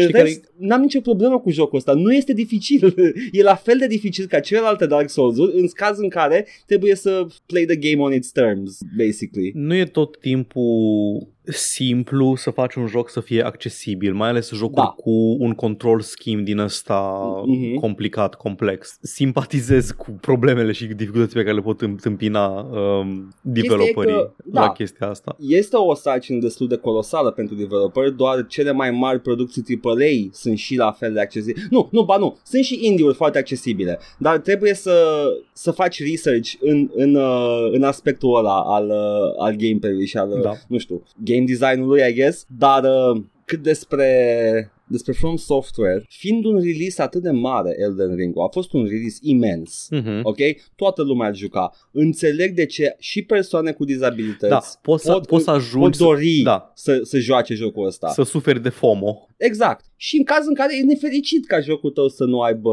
Știi 0.00 0.12
rest, 0.12 0.52
N-am 0.56 0.80
nicio 0.80 1.00
problemă 1.00 1.40
cu 1.40 1.50
jocul 1.50 1.78
ăsta. 1.78 1.92
Nu 1.92 2.12
este 2.14 2.32
dificil. 2.32 2.94
e 3.38 3.42
la 3.42 3.54
fel 3.54 3.78
de 3.78 3.86
dificil 3.86 4.26
ca 4.26 4.40
celelalte 4.40 4.86
Dark 4.86 5.10
Souls-uri, 5.10 5.60
în 5.60 5.66
caz 5.68 5.98
în 5.98 6.08
care 6.08 6.46
trebuie 6.66 6.94
să 6.94 7.26
play 7.46 7.64
the 7.64 7.76
game 7.76 8.02
on 8.02 8.12
its 8.12 8.30
terms, 8.30 8.69
basically. 8.96 9.52
Nu 9.54 9.74
e 9.74 9.84
tot 9.84 10.20
timpul 10.20 11.28
simplu 11.44 12.34
să 12.36 12.50
faci 12.50 12.74
un 12.74 12.86
joc 12.86 13.10
să 13.10 13.20
fie 13.20 13.42
accesibil, 13.42 14.14
mai 14.14 14.28
ales 14.28 14.50
jocuri 14.52 14.74
Da. 14.86 14.94
cu 14.96 15.36
un 15.38 15.52
control 15.52 16.00
scheme 16.00 16.42
din 16.42 16.58
ăsta 16.58 17.20
Mhm. 17.46 17.74
complicat, 17.74 18.34
complex. 18.34 18.98
Simpatizez 19.02 19.90
cu 19.90 20.10
problemele 20.20 20.72
și 20.72 20.84
dificultățile 20.86 21.38
pe 21.40 21.44
care 21.46 21.56
le 21.58 21.62
pot 21.62 21.80
întâmpina 21.80 22.46
um, 22.60 23.28
developerii 23.42 24.14
că- 24.14 24.32
da. 24.44 24.60
la 24.60 24.72
chestia 24.72 25.08
asta. 25.08 25.36
Este 25.38 25.76
o 25.76 25.94
sarcină 25.94 26.38
destul 26.38 26.68
de 26.68 26.76
colosală 26.76 27.30
pentru 27.30 27.54
developeri, 27.54 28.16
doar 28.16 28.46
cele 28.46 28.72
mai 28.72 28.90
mari 28.90 29.20
producții 29.20 29.62
AAA 29.82 30.28
sunt 30.32 30.58
și 30.58 30.76
la 30.76 30.92
fel 30.92 31.12
de 31.12 31.20
accesibile. 31.20 31.66
Nu, 31.70 31.88
nu, 31.92 32.02
ba 32.04 32.16
nu, 32.16 32.38
sunt 32.44 32.64
și 32.64 32.78
indie-uri 32.82 33.14
foarte 33.14 33.38
accesibile, 33.38 33.98
dar 34.18 34.38
trebuie 34.38 34.74
să, 34.74 35.24
să 35.52 35.70
faci 35.70 36.02
research 36.10 36.52
în, 36.60 36.90
în, 36.94 37.14
uh, 37.14 37.68
în 37.72 37.82
aspectul 37.82 38.36
ăla 38.36 38.60
al, 38.60 38.86
uh, 38.88 39.34
al 39.44 39.54
gameplay-ului 39.56 40.06
și 40.06 40.16
al, 40.16 40.30
uh, 40.30 40.40
Da. 40.42 40.52
nu 40.68 40.78
știu, 40.78 41.02
game 41.32 41.44
design-ului, 41.44 42.08
I 42.08 42.12
guess, 42.12 42.46
dar 42.58 42.82
uh, 42.84 43.22
cât 43.44 43.62
despre 43.62 44.72
despre 44.90 45.12
From 45.12 45.36
Software, 45.36 46.04
fiind 46.08 46.44
un 46.44 46.54
release 46.60 47.02
atât 47.02 47.22
de 47.22 47.30
mare 47.30 47.74
Elden 47.78 48.14
Ring, 48.14 48.34
a 48.38 48.48
fost 48.52 48.72
un 48.72 48.82
release 48.84 49.18
imens. 49.20 49.86
Mhm. 49.90 50.20
Ok? 50.22 50.36
Toată 50.76 51.02
lumea 51.02 51.26
ar 51.28 51.34
juca. 51.34 51.72
Înțeleg 51.92 52.54
de 52.54 52.66
ce 52.66 52.94
și 52.98 53.22
persoane 53.22 53.72
cu 53.72 53.84
dizabilități 53.84 54.50
Da, 54.50 54.60
poți 54.82 55.04
să, 55.04 55.12
pot, 55.12 55.26
poți 55.26 55.44
să 55.44 55.50
pot 55.50 55.60
ajungi 55.60 55.98
să, 55.98 56.04
dori 56.04 56.40
da. 56.44 56.72
să, 56.74 57.00
să 57.02 57.18
joace 57.18 57.54
jocul 57.54 57.86
ăsta. 57.86 58.08
să 58.08 58.22
suferi 58.22 58.62
de 58.62 58.68
FOMO. 58.68 59.26
Exact. 59.36 59.84
Și 59.96 60.16
în 60.16 60.24
caz 60.24 60.46
în 60.46 60.54
care 60.54 60.76
e 60.78 60.82
nefericit 60.82 61.46
ca 61.46 61.60
jocul 61.60 61.90
tău 61.90 62.08
să 62.08 62.24
nu 62.24 62.40
aibă 62.40 62.72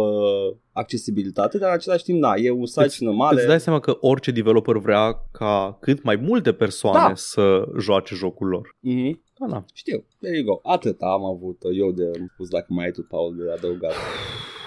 accesibilitate, 0.72 1.58
dar 1.58 1.70
în 1.70 1.76
același 1.76 2.04
timp, 2.04 2.22
da, 2.22 2.36
e 2.36 2.50
un 2.52 2.66
sarcină 2.66 3.12
mare. 3.12 3.36
Îți 3.36 3.48
dai 3.48 3.60
seama 3.60 3.80
că 3.80 3.98
orice 4.00 4.32
developer 4.32 4.76
vrea 4.76 5.14
ca 5.32 5.78
cât 5.82 6.04
mai 6.04 6.16
multe 6.16 6.52
persoane 6.54 7.08
Da. 7.08 7.12
să 7.16 7.64
joace 7.80 8.16
jocul 8.16 8.48
lor. 8.48 8.76
Mhm. 8.80 9.22
Da, 9.40 9.48
da. 9.48 9.64
Știu, 9.74 10.04
there 10.20 10.38
you 10.38 10.46
go. 10.46 10.70
Atât 10.70 11.02
am 11.02 11.26
avut 11.26 11.62
eu 11.74 11.92
de 11.92 12.12
pus 12.38 12.50
dacă 12.50 12.66
mai 12.70 12.86
ai 12.86 12.92
tu, 12.92 13.02
Paul, 13.02 13.36
de 13.36 13.52
adăugat. 13.52 13.94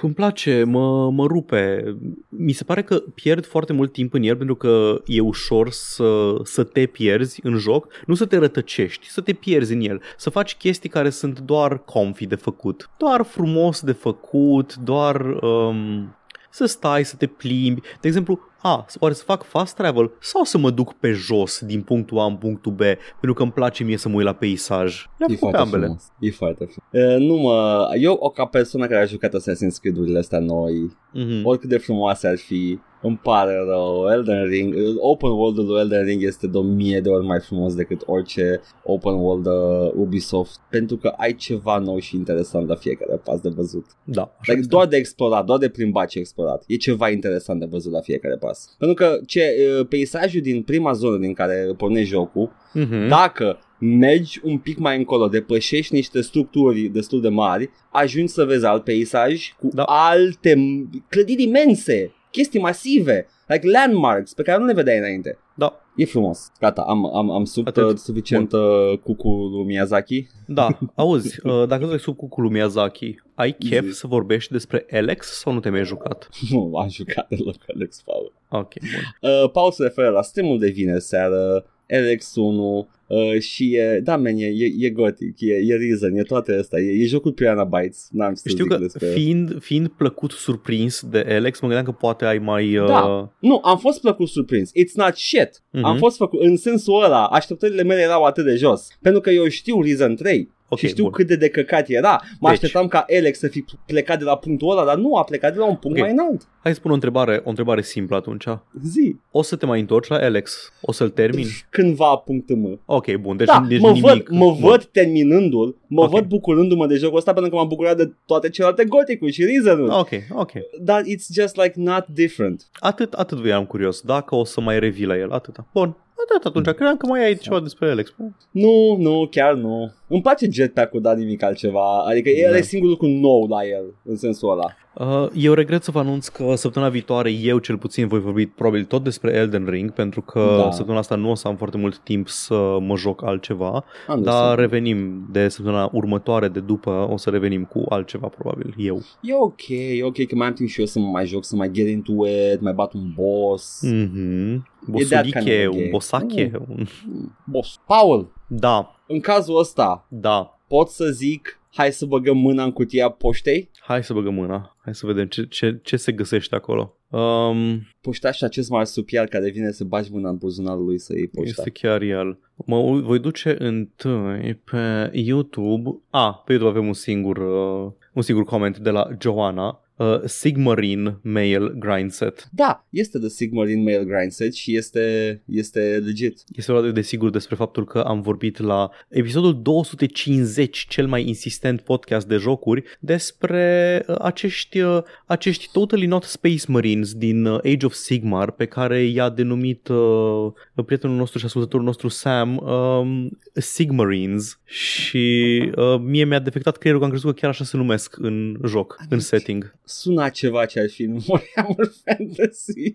Îmi 0.03 0.15
place, 0.15 0.65
mă, 0.65 1.11
mă 1.11 1.27
rupe. 1.27 1.95
Mi 2.29 2.53
se 2.53 2.65
pare 2.65 2.83
că 2.83 3.03
pierd 3.15 3.47
foarte 3.47 3.73
mult 3.73 3.93
timp 3.93 4.15
în 4.15 4.23
el 4.23 4.37
pentru 4.37 4.55
că 4.55 5.03
e 5.07 5.21
ușor 5.21 5.71
să, 5.71 6.37
să 6.43 6.65
te 6.65 6.87
pierzi 6.87 7.41
în 7.43 7.57
joc, 7.57 7.87
nu 8.07 8.15
să 8.15 8.27
te 8.27 8.37
rătăcești, 8.37 9.09
să 9.09 9.21
te 9.21 9.33
pierzi 9.33 9.73
în 9.73 9.81
el, 9.81 10.01
să 10.17 10.31
faci 10.31 10.57
chestii 10.57 10.89
care 10.89 11.11
sunt 11.11 11.41
doar 11.41 11.85
comfy 11.85 12.27
de 12.27 12.35
făcut, 12.35 12.91
doar 12.99 13.23
frumos 13.23 13.81
de 13.81 13.93
făcut, 13.93 14.75
doar 14.77 15.21
um, 15.21 16.17
să 16.51 16.67
stai, 16.67 17.05
să 17.05 17.17
te 17.17 17.27
plimbi. 17.27 17.81
De 18.01 18.09
exemplu, 18.09 18.41
a, 18.63 18.87
oare 18.99 19.15
să 19.15 19.23
fac 19.25 19.43
fast 19.43 19.75
travel 19.77 20.11
sau 20.21 20.45
să 20.45 20.59
mă 20.59 20.71
duc 20.71 20.93
pe 20.93 21.11
jos 21.13 21.61
din 21.65 21.83
punctul 21.83 22.19
A 22.19 22.25
în 22.25 22.37
punctul 22.37 22.73
B 22.73 22.79
pentru 23.21 23.35
că 23.35 23.43
îmi 23.43 23.53
place 23.53 23.85
mie 23.85 23.97
să 23.97 24.09
mă 24.09 24.15
uit 24.17 24.25
la 24.25 24.33
peisaj. 24.33 25.07
Le-am 25.19 25.31
E 25.33 25.37
făcut 25.37 25.51
pe 25.51 25.57
foarte 25.57 25.59
ambele. 25.59 25.83
frumos. 25.85 26.03
E 26.19 26.31
foarte 26.31 26.65
frumos. 26.65 27.13
Uh, 27.13 27.27
nu 27.27 27.35
mă, 27.35 27.89
eu 28.01 28.13
o 28.21 28.31
ca 28.31 28.45
persoană 28.47 28.87
care 28.87 29.01
a 29.03 29.05
jucat 29.05 29.33
Assassin's 29.35 29.81
Creed-urile 29.81 30.19
astea 30.19 30.39
noi, 30.39 30.97
Mhm. 31.13 31.45
oricât 31.47 31.69
de 31.69 31.79
frumoase 31.79 32.27
ar 32.29 32.37
fi, 32.39 32.79
îmi 33.03 33.21
pare 33.23 33.55
rău. 33.67 34.07
Elden 34.13 34.45
Ring, 34.45 34.75
open 34.99 35.31
world-ul 35.31 35.67
lui 35.67 35.81
Elden 35.81 36.05
Ring 36.05 36.23
este 36.23 36.47
de 36.47 36.57
o 36.59 36.63
mie 36.63 37.01
de 37.01 37.09
ori 37.09 37.27
mai 37.27 37.41
frumos 37.41 37.75
decât 37.75 38.03
orice 38.07 38.61
open 38.85 39.13
world 39.13 39.47
uh, 39.47 39.93
Ubisoft, 39.95 40.61
pentru 40.71 40.97
că 40.97 41.13
ai 41.17 41.35
ceva 41.35 41.79
nou 41.79 41.99
și 41.99 42.17
interesant 42.17 42.69
la 42.69 42.75
fiecare 42.75 43.21
pas 43.25 43.41
de 43.41 43.49
văzut. 43.49 43.85
Da, 44.05 44.23
așa 44.23 44.37
Like, 44.41 44.59
este. 44.59 44.71
doar 44.75 44.87
de 44.87 44.97
explorat, 44.97 45.45
doar 45.45 45.59
de 45.59 45.69
plimbat 45.69 46.11
și 46.11 46.19
explorat. 46.19 46.65
E 46.67 46.77
ceva 46.77 47.11
interesant 47.11 47.61
de 47.61 47.67
văzut 47.71 47.93
la 47.93 48.01
fiecare 48.01 48.37
pas. 48.37 48.75
Pentru 48.79 48.97
că 48.97 49.19
ce, 49.27 49.43
uh, 49.81 49.87
peisajul 49.89 50.41
din 50.41 50.63
prima 50.63 50.93
zonă 50.93 51.17
din 51.17 51.33
care 51.33 51.75
pornești 51.77 52.09
jocul, 52.11 52.51
Mhm. 52.73 53.09
dacă 53.09 53.59
mergi 53.79 54.41
un 54.45 54.59
pic 54.59 54.79
mai 54.79 54.97
încolo, 54.97 55.29
depășești 55.29 55.95
niște 55.95 56.21
structuri 56.21 56.81
destul 56.83 57.21
de 57.21 57.29
mari, 57.29 57.71
ajungi 57.91 58.33
să 58.33 58.45
vezi 58.45 58.65
alt 58.65 58.85
peisaj 58.85 59.53
cu 59.61 59.69
Da. 59.73 59.83
alte 59.83 60.55
m- 60.55 61.09
clădiri 61.09 61.43
imense, 61.43 62.13
chestii 62.31 62.61
masive, 62.61 63.27
like 63.47 63.67
landmarks 63.71 64.35
pe 64.35 64.43
care 64.43 64.59
nu 64.59 64.65
le 64.65 64.73
vedeai 64.73 64.99
înainte. 64.99 65.39
Da, 65.55 65.81
E 65.97 66.05
frumos. 66.05 66.51
Gata, 66.61 66.83
am, 66.83 67.15
am, 67.17 67.31
am 67.31 67.45
sub 67.45 67.67
Atât. 67.67 67.85
uh, 67.91 67.97
suficient 67.97 68.53
uh, 68.53 68.99
cucu 69.03 69.29
lui 69.29 69.65
Miyazaki. 69.65 70.27
Da, 70.47 70.79
auzi, 70.95 71.41
uh, 71.47 71.67
dacă 71.69 71.87
treci 71.87 72.01
sub 72.01 72.17
cucul 72.17 72.43
lui 72.43 72.53
Miyazaki, 72.53 73.15
ai 73.35 73.53
chef 73.69 73.85
Zi. 73.85 73.93
să 73.93 74.07
vorbești 74.07 74.53
despre 74.53 74.87
Alex 74.93 75.27
sau 75.27 75.53
nu 75.53 75.61
te 75.61 75.69
mai 75.71 75.85
jucat? 75.85 76.29
Nu 76.51 76.77
am 76.77 76.89
jucat 76.89 77.29
deloc 77.29 77.57
Alex 77.75 78.03
Paul. 78.05 78.33
Ok, 78.49 78.73
bun. 78.81 79.31
Uh, 79.43 79.51
Paul 79.51 79.73
se 79.73 79.83
referă 79.83 80.09
la 80.09 80.23
streamul 80.23 80.59
de 80.59 80.69
vineri 80.69 81.01
seară, 81.03 81.65
RX1 81.91 82.89
uh, 83.07 83.41
și 83.41 83.75
e, 83.75 84.01
da, 84.05 84.17
man, 84.17 84.37
e, 84.37 84.47
e, 84.47 84.73
e 84.79 84.91
Gothic, 84.91 85.41
e, 85.41 85.55
e 85.55 85.77
Reason, 85.77 86.17
e 86.17 86.23
toate 86.23 86.53
astea, 86.53 86.81
e, 86.81 87.03
e 87.03 87.07
jocul 87.07 87.33
Piranha 87.33 87.65
Bytes, 87.65 88.09
n-am 88.11 88.35
să 88.35 88.49
Știu 88.49 88.65
zic 88.65 88.73
că 88.73 88.79
despre... 88.79 89.07
fiind, 89.07 89.63
fiind 89.63 89.89
plăcut 89.89 90.31
surprins 90.31 91.03
de 91.11 91.27
Alex, 91.29 91.61
mă 91.61 91.69
gândeam 91.69 91.85
că 91.85 91.99
poate 92.01 92.25
ai 92.25 92.39
mai... 92.39 92.77
Uh, 92.77 92.87
Da. 92.87 93.33
Nu, 93.41 93.61
am 93.65 93.79
fost 93.79 94.01
plăcut 94.01 94.29
surprins. 94.29 94.71
It's 94.71 94.95
not 94.95 95.15
shit. 95.17 95.63
Mhm. 95.71 95.85
Am 95.85 95.97
fost 95.97 96.17
făcut, 96.17 96.41
în 96.41 96.57
sensul 96.57 97.03
ăla, 97.05 97.27
așteptările 97.27 97.83
mele 97.83 98.01
erau 98.01 98.23
atât 98.23 98.45
de 98.45 98.55
jos. 98.55 98.89
Pentru 99.03 99.21
că 99.21 99.31
eu 99.31 99.49
știu 99.49 99.83
Reason 99.83 100.17
3 100.17 100.51
Ok, 100.73 100.79
și 100.79 100.89
știu 100.89 101.03
bun. 101.03 101.13
cât 101.13 101.27
de 101.27 101.37
decăcat 101.37 101.89
era. 101.89 102.11
Mă 102.11 102.49
Deci. 102.49 102.51
așteptam 102.51 102.89
ca 102.89 103.05
Alex 103.19 103.39
să 103.39 103.49
fi 103.49 103.65
plecat 103.87 104.19
de 104.19 104.25
la 104.25 104.37
punctul 104.37 104.71
ăla, 104.71 104.85
dar 104.85 104.97
nu 104.97 105.17
a 105.17 105.25
plecat 105.25 105.53
de 105.53 105.59
la 105.59 105.65
un 105.69 105.77
punct 105.77 105.97
Ok. 105.99 106.03
mai 106.05 106.13
înalt. 106.13 106.49
Hai 106.63 106.73
să 106.73 106.79
spun 106.79 106.91
o 106.91 106.95
întrebare, 106.95 107.41
o 107.45 107.49
întrebare 107.49 107.83
simplă 107.83 108.17
atunci. 108.17 108.45
Zi. 108.85 109.17
O 109.31 109.43
să 109.43 109.57
te 109.57 109.67
mai 109.67 109.81
întorci 109.81 110.09
la 110.09 110.17
Alex? 110.17 110.73
O 110.81 110.93
să-l 110.93 111.09
termin? 111.11 111.47
Cândva 111.71 112.15
punctul 112.17 112.57
M. 112.57 112.81
Ok, 112.85 113.15
bun, 113.15 113.37
deci, 113.37 113.47
da, 113.47 113.65
deci 113.69 113.81
mă, 113.81 113.87
nimic. 113.91 114.03
văd, 114.05 114.27
mă 114.29 114.53
văd 114.61 114.85
terminându-l, 114.85 115.77
mă 115.87 116.03
Ok. 116.05 116.11
văd 116.11 116.25
bucurându-mă 116.25 116.87
de 116.87 116.95
jocul 116.95 117.17
ăsta 117.17 117.33
pentru 117.33 117.51
că 117.51 117.57
m-am 117.57 117.69
bucurat 117.69 117.97
de 117.97 118.13
toate 118.27 118.49
celelalte 118.51 118.85
Gothic-uri 118.85 119.33
și 119.33 119.45
Reason-uri. 119.45 119.95
Ok, 119.95 120.09
ok. 120.41 120.51
Dar 120.81 121.03
it's 121.03 121.27
just 121.35 121.57
like 121.57 121.73
not 121.77 122.07
different. 122.07 122.67
Atât, 122.79 123.13
atât 123.13 123.39
voiam 123.39 123.65
curios. 123.67 124.01
Dacă 124.01 124.35
o 124.35 124.45
să 124.45 124.61
mai 124.61 124.79
revii 124.79 125.07
la 125.07 125.17
el, 125.19 125.31
atâta. 125.33 125.67
Bun, 125.73 125.97
atât 126.29 126.47
atunci. 126.47 126.67
Credeam 126.77 126.97
că 126.97 127.07
mai 127.07 127.25
ai 127.25 127.37
ceva 127.37 127.61
despre 127.61 127.91
Alex. 127.91 128.15
Nu, 128.51 128.97
nu, 128.99 129.27
chiar 129.31 129.55
nu. 129.55 129.93
Îmi 130.09 130.23
place 130.23 130.49
jetpack-ul, 130.51 131.01
dar 131.01 131.17
nimic 131.17 131.43
altceva. 131.43 131.99
Adică 131.99 132.29
el 132.29 132.51
Da. 132.51 132.57
e 132.57 132.61
singurul 132.63 132.93
lucru 133.01 133.09
nou 133.21 133.47
la 133.49 133.65
el, 133.67 133.85
în 134.05 134.17
sensul 134.17 134.51
ăla. 134.51 134.77
Uh, 134.95 135.27
eu 135.35 135.53
regret 135.53 135.83
să 135.83 135.91
vă 135.91 135.99
anunț 135.99 136.29
că 136.29 136.55
săptămâna 136.55 136.91
viitoare 136.91 137.31
eu 137.31 137.59
cel 137.59 137.79
puțin 137.79 138.09
voi 138.09 138.21
vorbi 138.21 138.47
probabil 138.47 138.85
tot 138.85 139.03
despre 139.05 139.33
Elden 139.33 139.67
Ring 139.69 139.91
pentru 139.93 140.21
că 140.21 140.55
Da. 140.59 140.71
săptămâna 140.71 140.99
asta 140.99 141.15
nu 141.15 141.31
o 141.31 141.35
să 141.35 141.49
am 141.49 141.57
foarte 141.57 141.77
mult 141.77 141.99
timp 141.99 142.29
să 142.29 142.77
mă 142.81 142.97
joc 142.97 143.25
altceva, 143.25 143.85
Am 144.09 144.23
dar 144.23 144.55
de 144.55 144.61
revenim 144.61 145.27
de 145.33 145.49
săptămâna 145.49 145.91
următoare 145.93 146.49
de 146.49 146.61
după, 146.61 147.09
o 147.11 147.17
să 147.17 147.31
revenim 147.31 147.65
cu 147.65 147.85
altceva 147.89 148.27
probabil 148.27 148.75
eu. 148.79 149.03
E 149.21 149.35
ok, 149.35 149.69
e 149.69 150.05
ok 150.05 150.27
că 150.27 150.35
mai 150.35 150.47
am 150.47 150.53
timp 150.53 150.69
și 150.69 150.81
eu 150.81 150.87
să 150.87 150.99
mă 150.99 151.07
mai 151.09 151.27
joc, 151.27 151.45
să 151.45 151.57
mai 151.57 151.71
get 151.71 151.89
into 151.89 152.13
it, 152.27 152.61
mai 152.61 152.73
bat 152.73 152.93
un 152.93 153.13
boss. 153.15 153.83
Mhm. 153.83 154.69
E 154.95 155.05
that 155.05 155.23
kind 155.23 155.35
Bosuliche, 155.35 155.67
of 155.67 155.73
a 155.73 155.77
un 155.77 155.79
game. 155.79 155.89
bosache, 155.91 156.51
un... 156.69 156.87
Mm, 157.07 157.37
Boss. 157.45 157.81
Paul, 157.87 158.33
Da, 158.47 158.95
în 159.07 159.21
cazul 159.21 159.59
ăsta, 159.59 160.07
da. 160.09 160.59
pot 160.69 160.89
să 160.89 161.05
zic, 161.05 161.60
hai 161.73 161.93
să 161.93 162.07
băgăm 162.07 162.37
mâna 162.37 162.65
în 162.65 162.73
cutia 162.73 163.09
poștei? 163.09 163.71
Hai 163.81 164.05
să 164.05 164.13
băgăm 164.13 164.35
mâna. 164.35 164.77
Hai 164.85 164.95
să 164.95 165.07
vedem 165.07 165.27
ce, 165.27 165.47
ce, 165.47 165.79
ce 165.83 165.97
se 165.97 166.13
găsește 166.13 166.55
acolo. 166.55 166.95
Um, 167.09 167.87
Poșta 168.01 168.31
și 168.33 168.45
acest 168.45 168.71
marsupial 168.71 169.27
care 169.27 169.51
vine 169.51 169.71
să 169.71 169.85
bagi 169.85 170.13
mâna 170.13 170.29
în 170.29 170.37
buzunarul 170.37 170.85
lui 170.85 170.99
să 170.99 171.13
iei 171.17 171.29
poșta. 171.29 171.49
Este 171.49 171.71
chiar 171.71 172.03
el. 172.03 172.39
Mă 172.67 172.77
u- 172.77 173.01
voi 173.01 173.19
duce 173.19 173.57
întâi 173.59 174.55
pe 174.71 175.11
YouTube. 175.13 176.01
A, 176.11 176.33
pe 176.35 176.53
YouTube 176.53 176.71
avem 176.71 176.87
un 176.87 176.93
singur, 176.95 177.37
uh, 177.37 177.93
un 178.13 178.23
singur 178.23 178.45
coment 178.45 178.79
de 178.79 178.91
la 178.91 179.09
Joana. 179.21 179.81
Uh, 180.01 180.21
Sigmarine 180.25 181.19
Male 181.23 181.73
Grind 181.79 182.11
Set. 182.11 182.49
Da, 182.53 182.87
este 182.91 183.19
The 183.19 183.29
Sigmarine 183.29 183.83
Male 183.83 184.05
Grind 184.05 184.33
Set 184.33 184.55
și 184.55 184.77
este, 184.77 185.43
este 185.47 186.03
legit. 186.05 186.45
Este 186.49 186.73
vorba 186.73 186.91
de 186.91 187.01
sigur 187.01 187.31
despre 187.31 187.57
faptul 187.57 187.85
că 187.85 187.99
am 187.99 188.21
vorbit 188.21 188.59
la 188.59 188.91
episodul 189.09 189.63
250, 189.63 190.87
cel 190.89 191.07
mai 191.07 191.27
insistent 191.27 191.81
podcast 191.81 192.27
de 192.27 192.37
jocuri, 192.37 192.83
despre 193.01 194.03
uh, 194.07 194.15
acești, 194.19 194.81
uh, 194.81 195.03
acești 195.27 195.69
Totally 195.73 196.07
Not 196.07 196.23
Space 196.25 196.65
Marines 196.69 197.15
din 197.15 197.45
uh, 197.45 197.59
Age 197.65 197.87
of 197.87 197.93
Sigmar 197.93 198.51
pe 198.51 198.65
care 198.65 199.03
i-a 199.03 199.29
denumit 199.29 199.89
uh, 199.89 200.53
prietenul 200.87 201.17
nostru 201.17 201.39
și 201.39 201.45
ascultătorul 201.45 201.87
nostru 201.87 202.09
Sam 202.09 202.57
um, 202.57 203.39
Sigmarines 203.53 204.61
și 204.65 205.61
uh, 205.77 206.01
mie 206.03 206.25
mi-a 206.25 206.39
defectat 206.39 206.77
creierul 206.77 207.01
că 207.01 207.07
am 207.07 207.13
crezut 207.15 207.35
că 207.35 207.41
chiar 207.41 207.51
așa 207.51 207.65
se 207.65 207.77
numesc 207.77 208.17
în 208.19 208.61
joc, 208.67 208.97
în 209.09 209.19
setting. 209.19 209.75
Suna 209.91 210.29
ceva 210.29 210.67
ce 210.67 210.81
ar 210.81 210.91
fi 210.91 211.03
în 211.03 211.21
Warhammer 211.27 211.91
Fantasy. 212.05 212.95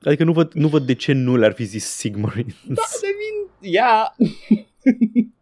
Adică 0.00 0.24
nu 0.24 0.32
văd, 0.32 0.52
nu 0.52 0.68
văd 0.68 0.86
de 0.86 0.94
ce 0.94 1.12
nu 1.12 1.36
le-ar 1.36 1.52
fi 1.52 1.64
zis 1.64 1.84
Sigmarines. 1.84 2.54
Da, 2.66 2.82
devin... 3.00 3.72
Ia! 3.72 4.16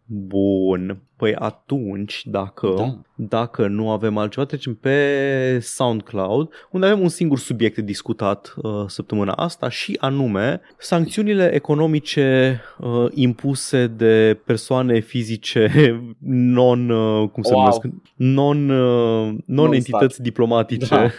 Bun. 0.05 1.01
Păi 1.25 1.35
atunci, 1.35 2.21
dacă, 2.25 2.73
Da. 2.77 2.97
dacă 3.15 3.67
nu 3.67 3.91
avem 3.91 4.17
altceva, 4.17 4.45
trecem 4.45 4.73
pe 4.73 5.59
SoundCloud, 5.61 6.49
unde 6.71 6.85
avem 6.85 6.99
un 6.99 7.07
singur 7.09 7.39
subiect 7.39 7.75
de 7.75 7.81
discutat 7.81 8.53
uh, 8.57 8.71
săptămâna 8.87 9.31
asta 9.31 9.69
și 9.69 9.97
anume 9.99 10.61
sancțiunile 10.77 11.53
economice 11.53 12.61
uh, 12.79 13.05
impuse 13.13 13.87
de 13.87 14.39
persoane 14.45 14.99
fizice 14.99 15.71
non, 16.57 16.89
uh, 16.89 17.29
cum 17.29 17.43
se 17.43 17.53
Wow. 17.53 17.59
numesc, 17.61 17.81
non, 18.15 18.69
uh, 18.69 19.35
non-entități 19.45 20.21
diplomatice 20.21 20.85
Da. 20.95 21.09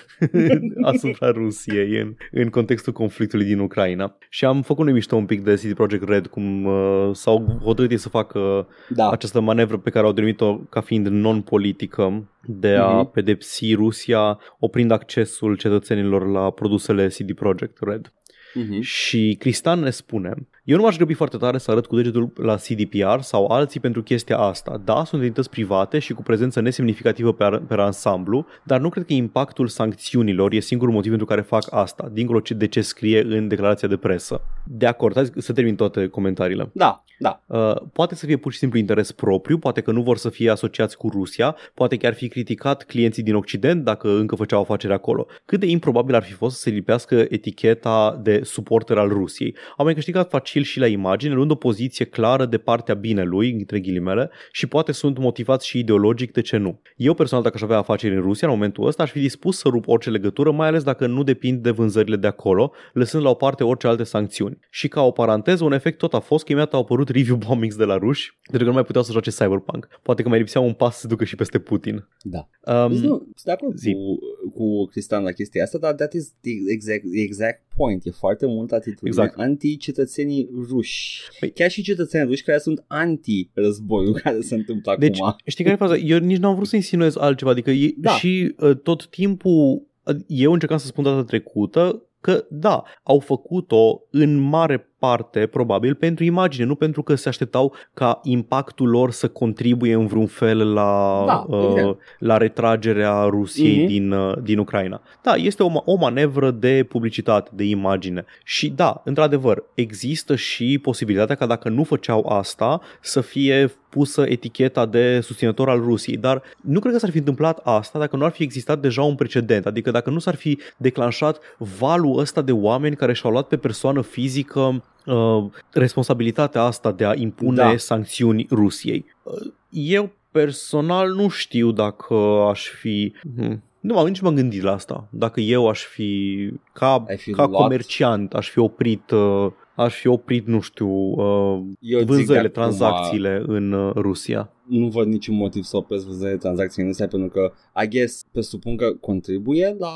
asupra 0.90 1.30
Rusiei 1.30 2.00
în, 2.00 2.14
în 2.32 2.48
contextul 2.48 2.92
conflictului 2.92 3.44
din 3.46 3.58
Ucraina. 3.58 4.16
Și 4.28 4.44
am 4.44 4.62
făcut 4.62 4.84
noi 4.84 4.92
mișto 4.94 5.16
un 5.16 5.26
pic 5.26 5.44
de 5.44 5.54
CD 5.54 5.74
Projekt 5.74 6.08
Red, 6.08 6.26
cum 6.26 6.64
uh, 6.64 7.10
s-au 7.12 7.58
hotărât 7.62 7.90
ei 7.90 7.96
să 7.98 8.08
facă 8.08 8.66
Da. 8.88 9.08
această 9.10 9.40
manevră 9.40 9.76
pe 9.76 9.90
care 9.96 10.08
au 10.08 10.14
denumit-o 10.14 10.56
ca 10.56 10.80
fiind 10.80 11.06
non-politică 11.06 12.30
de 12.46 12.74
a 12.74 12.90
Mhm. 12.92 13.10
pedepsi 13.10 13.74
Rusia 13.74 14.38
oprind 14.58 14.90
accesul 14.90 15.56
cetățenilor 15.56 16.26
la 16.28 16.50
produsele 16.50 17.08
CD 17.08 17.32
Projekt 17.34 17.76
Red. 17.80 18.12
Mhm. 18.54 18.80
Și 18.80 19.36
Cristian 19.38 19.80
ne 19.80 19.90
spune 19.90 20.48
Eu 20.66 20.76
nu 20.76 20.82
m-aș 20.82 20.96
grăbi 20.96 21.14
foarte 21.14 21.36
tare 21.36 21.58
să 21.58 21.70
arăt 21.70 21.86
cu 21.86 21.96
degetul 21.96 22.32
la 22.36 22.54
CDPR 22.56 23.20
sau 23.20 23.46
alții 23.46 23.80
pentru 23.80 24.02
chestia 24.02 24.38
asta. 24.38 24.80
Da, 24.84 25.04
sunt 25.04 25.22
entități 25.22 25.50
private 25.50 25.98
și 25.98 26.12
cu 26.12 26.22
prezență 26.22 26.60
nesemnificativă 26.60 27.32
pe, 27.32 27.44
ar- 27.44 27.58
pe 27.58 27.74
ansamblu, 27.74 28.46
dar 28.62 28.80
nu 28.80 28.88
cred 28.88 29.04
că 29.04 29.12
impactul 29.12 29.66
sancțiunilor 29.68 30.52
e 30.52 30.58
singurul 30.60 30.92
motiv 30.94 31.08
pentru 31.08 31.26
care 31.26 31.40
fac 31.40 31.66
asta, 31.70 32.08
dincolo 32.12 32.40
ce- 32.40 32.54
de 32.54 32.66
ce 32.66 32.80
scrie 32.80 33.22
în 33.22 33.48
declarația 33.48 33.88
de 33.88 33.96
presă. 33.96 34.40
De 34.64 34.86
acord, 34.86 35.14
hai 35.14 35.30
să 35.36 35.52
termin 35.52 35.76
toate 35.76 36.06
comentariile. 36.06 36.70
Da, 36.72 37.04
da. 37.18 37.42
Uh, 37.46 37.74
poate 37.92 38.14
să 38.14 38.26
fie 38.26 38.36
pur 38.36 38.52
și 38.52 38.58
simplu 38.58 38.78
interes 38.78 39.12
propriu, 39.12 39.58
poate 39.58 39.80
că 39.80 39.92
nu 39.92 40.02
vor 40.02 40.16
să 40.16 40.28
fie 40.28 40.50
asociați 40.50 40.96
cu 40.96 41.08
Rusia, 41.08 41.56
poate 41.74 41.96
chiar 41.96 42.14
fi 42.14 42.28
criticat 42.28 42.82
clienții 42.84 43.22
din 43.22 43.34
Occident 43.34 43.84
dacă 43.84 44.08
încă 44.08 44.34
făceau 44.34 44.60
afaceri 44.60 44.92
acolo. 44.92 45.26
Cât 45.44 45.60
de 45.60 45.66
improbabil 45.66 46.14
ar 46.14 46.22
fi 46.22 46.32
fost 46.32 46.54
să 46.56 46.60
se 46.60 46.70
lipească 46.70 47.24
eticheta 47.28 48.20
de 48.22 48.40
suporter 48.44 48.98
al 48.98 49.08
Rusiei. 49.08 49.56
Au 49.76 49.84
mai 49.84 49.94
câștigat 49.94 50.28
facil 50.30 50.55
și 50.62 50.78
la 50.78 50.86
imagine, 50.86 51.34
luând 51.34 51.50
o 51.50 51.54
poziție 51.54 52.04
clară 52.04 52.46
de 52.46 52.58
partea 52.58 52.94
binelui, 52.94 53.52
între 53.52 53.80
ghilimele, 53.80 54.30
și 54.52 54.66
poate 54.66 54.92
sunt 54.92 55.18
motivați 55.18 55.66
și 55.66 55.78
ideologic, 55.78 56.32
de 56.32 56.40
ce 56.40 56.56
nu. 56.56 56.80
Eu 56.96 57.14
personal, 57.14 57.42
dacă 57.44 57.56
aș 57.56 57.62
avea 57.62 57.78
afaceri 57.78 58.14
în 58.14 58.20
Rusia, 58.20 58.48
în 58.48 58.54
momentul 58.54 58.86
ăsta, 58.86 59.02
aș 59.02 59.10
fi 59.10 59.20
dispus 59.20 59.58
să 59.58 59.68
rup 59.68 59.88
orice 59.88 60.10
legătură, 60.10 60.50
mai 60.50 60.68
ales 60.68 60.82
dacă 60.82 61.06
nu 61.06 61.22
depind 61.22 61.62
de 61.62 61.70
vânzările 61.70 62.16
de 62.16 62.26
acolo, 62.26 62.72
lăsând 62.92 63.22
la 63.22 63.30
o 63.30 63.34
parte 63.34 63.64
orice 63.64 63.86
alte 63.86 64.04
sancțiuni. 64.04 64.58
Și 64.70 64.88
ca 64.88 65.02
o 65.02 65.10
paranteză, 65.10 65.64
un 65.64 65.72
efect 65.72 65.98
tot 65.98 66.14
a 66.14 66.18
fost 66.18 66.44
că 66.44 66.52
imediat 66.52 66.74
au 66.74 66.80
apărut 66.80 67.08
review 67.08 67.36
bombings 67.36 67.76
de 67.76 67.84
la 67.84 67.96
ruși, 67.96 68.34
pentru 68.42 68.58
că 68.58 68.64
nu 68.64 68.72
mai 68.72 68.84
puteau 68.84 69.04
să 69.04 69.12
joace 69.12 69.30
Cyberpunk. 69.30 69.88
Poate 70.02 70.22
că 70.22 70.28
mai 70.28 70.38
lipsea 70.38 70.60
un 70.60 70.72
pas 70.72 70.94
să 70.94 71.00
se 71.00 71.06
ducă 71.06 71.24
și 71.24 71.36
peste 71.36 71.58
Putin. 71.58 72.08
Da. 72.22 72.48
Um, 72.84 72.92
nu, 72.92 72.98
sunt 72.98 73.44
de 73.44 73.50
acord 73.50 73.76
zi. 73.76 73.92
cu, 73.92 74.18
cu 74.48 74.86
Cristian 74.86 75.22
la 75.22 75.32
chestia 75.32 75.62
asta, 75.62 75.78
dar 75.78 75.94
that 75.94 76.12
is 76.12 76.32
the 76.40 76.52
exact, 76.68 77.02
the 77.12 77.22
exact 77.22 77.62
point. 77.76 78.04
E 78.04 78.10
foarte 78.10 78.46
mult 78.46 78.72
atitudine 78.72 79.08
Exact. 79.08 79.38
anti-cetățenii 79.38 80.45
ruși. 80.70 81.20
Păi- 81.44 81.52
Chiar 81.54 81.70
și 81.70 81.82
cetățenii 81.82 82.26
ruși 82.26 82.42
care 82.42 82.58
sunt 82.58 82.84
anti-războiul 82.86 84.14
care 84.22 84.40
se 84.40 84.54
întâmplă 84.54 84.96
Deci, 84.98 85.18
acum. 85.20 85.36
știi 85.46 85.64
care 85.64 85.76
e 85.76 85.86
faza? 85.86 85.96
Eu 85.96 86.18
nici 86.18 86.38
nu 86.38 86.48
am 86.48 86.54
vrut 86.54 86.66
să 86.68 86.76
insinuez 86.76 87.16
altceva, 87.16 87.50
adică 87.50 87.70
e, 87.70 87.94
Da. 87.96 88.10
și 88.10 88.54
uh, 88.58 88.76
tot 88.82 89.06
timpul, 89.06 89.82
uh, 90.04 90.16
eu 90.26 90.52
încercam 90.52 90.78
să 90.78 90.86
spun 90.86 91.04
data 91.04 91.24
trecută 91.24 92.02
că 92.20 92.44
da, 92.50 92.82
au 93.02 93.18
făcut-o 93.18 94.02
în 94.10 94.36
mare 94.36 94.90
parte, 94.98 95.46
probabil, 95.46 95.94
pentru 95.94 96.24
imagine, 96.24 96.64
nu 96.66 96.74
pentru 96.74 97.02
că 97.02 97.14
se 97.14 97.28
așteptau 97.28 97.74
ca 97.94 98.20
impactul 98.22 98.88
lor 98.88 99.10
să 99.10 99.28
contribuie 99.28 99.94
în 99.94 100.06
vreun 100.06 100.26
fel 100.26 100.72
la, 100.72 101.22
Da, 101.26 101.44
uh, 101.48 101.64
evident. 101.64 101.96
la 102.18 102.36
retragerea 102.36 103.22
Rusiei 103.24 103.76
Mhm. 103.78 103.86
din, 103.86 104.12
uh, 104.12 104.36
din 104.42 104.58
Ucraina. 104.58 105.00
Da, 105.22 105.34
este 105.34 105.62
o, 105.62 105.70
ma- 105.70 105.84
o 105.84 105.94
manevră 105.96 106.50
de 106.50 106.86
publicitate, 106.88 107.50
de 107.54 107.64
imagine. 107.64 108.24
Și 108.44 108.68
da, 108.70 109.00
într-adevăr, 109.04 109.62
există 109.74 110.36
și 110.36 110.78
posibilitatea 110.82 111.34
ca 111.34 111.46
dacă 111.46 111.68
nu 111.68 111.84
făceau 111.84 112.26
asta, 112.28 112.80
să 113.00 113.20
fie 113.20 113.72
pusă 113.88 114.24
eticheta 114.28 114.86
de 114.86 115.20
susținător 115.20 115.68
al 115.68 115.80
Rusiei, 115.80 116.16
dar 116.16 116.42
nu 116.60 116.80
cred 116.80 116.92
că 116.92 116.98
s-ar 116.98 117.10
fi 117.10 117.18
întâmplat 117.18 117.60
asta 117.64 117.98
dacă 117.98 118.16
nu 118.16 118.24
ar 118.24 118.30
fi 118.30 118.42
existat 118.42 118.78
deja 118.80 119.02
un 119.02 119.14
precedent, 119.14 119.66
adică 119.66 119.90
dacă 119.90 120.10
nu 120.10 120.18
s-ar 120.18 120.34
fi 120.34 120.58
declanșat 120.76 121.38
valul 121.78 122.18
ăsta 122.18 122.42
de 122.42 122.52
oameni 122.52 122.96
care 122.96 123.12
și-au 123.12 123.32
luat 123.32 123.46
pe 123.48 123.56
persoană 123.56 124.00
fizică 124.00 124.82
uh, 125.06 125.44
responsabilitatea 125.72 126.62
asta 126.62 126.92
de 126.92 127.04
a 127.04 127.14
impune 127.14 127.56
Da. 127.56 127.76
sancțiuni 127.76 128.46
Rusiei. 128.50 129.04
Uh, 129.22 129.52
eu 129.70 130.10
personal 130.30 131.12
nu 131.14 131.28
știu 131.28 131.70
dacă 131.70 132.14
aș 132.50 132.68
fi... 132.68 133.12
Hmm. 133.36 133.62
Nu, 133.80 133.94
m-am- 133.94 134.06
nici 134.06 134.20
m-am 134.20 134.34
gândit 134.34 134.62
la 134.62 134.72
asta. 134.72 135.08
Dacă 135.10 135.40
eu 135.40 135.68
aș 135.68 135.82
fi, 135.84 136.50
ca, 136.72 137.04
Ai 137.08 137.16
fi 137.16 137.30
ca 137.30 137.46
luat- 137.46 137.62
comerciant, 137.62 138.34
aș 138.34 138.48
fi 138.50 138.58
oprit, 138.58 139.10
uh, 139.10 139.46
aș 139.74 139.94
fi 139.94 140.06
oprit, 140.06 140.46
nu 140.46 140.60
știu, 140.60 140.88
uh, 140.88 141.60
Eu 141.80 141.98
zic 141.98 142.06
vânzările, 142.08 142.48
de 142.48 142.60
acum, 142.60 142.62
tranzacțiile 142.62 143.42
în 143.46 143.72
uh, 143.72 143.92
Rusia. 143.94 144.50
Nu 144.68 144.86
văd 144.88 145.06
niciun 145.06 145.36
motiv 145.36 145.62
să 145.62 145.76
opresc 145.76 146.04
vânzările 146.04 146.32
de 146.34 146.40
tranzacții 146.40 146.82
în 146.82 146.88
Rusia 146.88 147.08
pentru 147.08 147.28
că, 147.28 147.52
I 147.84 147.88
guess, 147.88 148.24
presupun 148.32 148.76
că 148.76 148.92
contribuie 149.00 149.76
la 149.78 149.92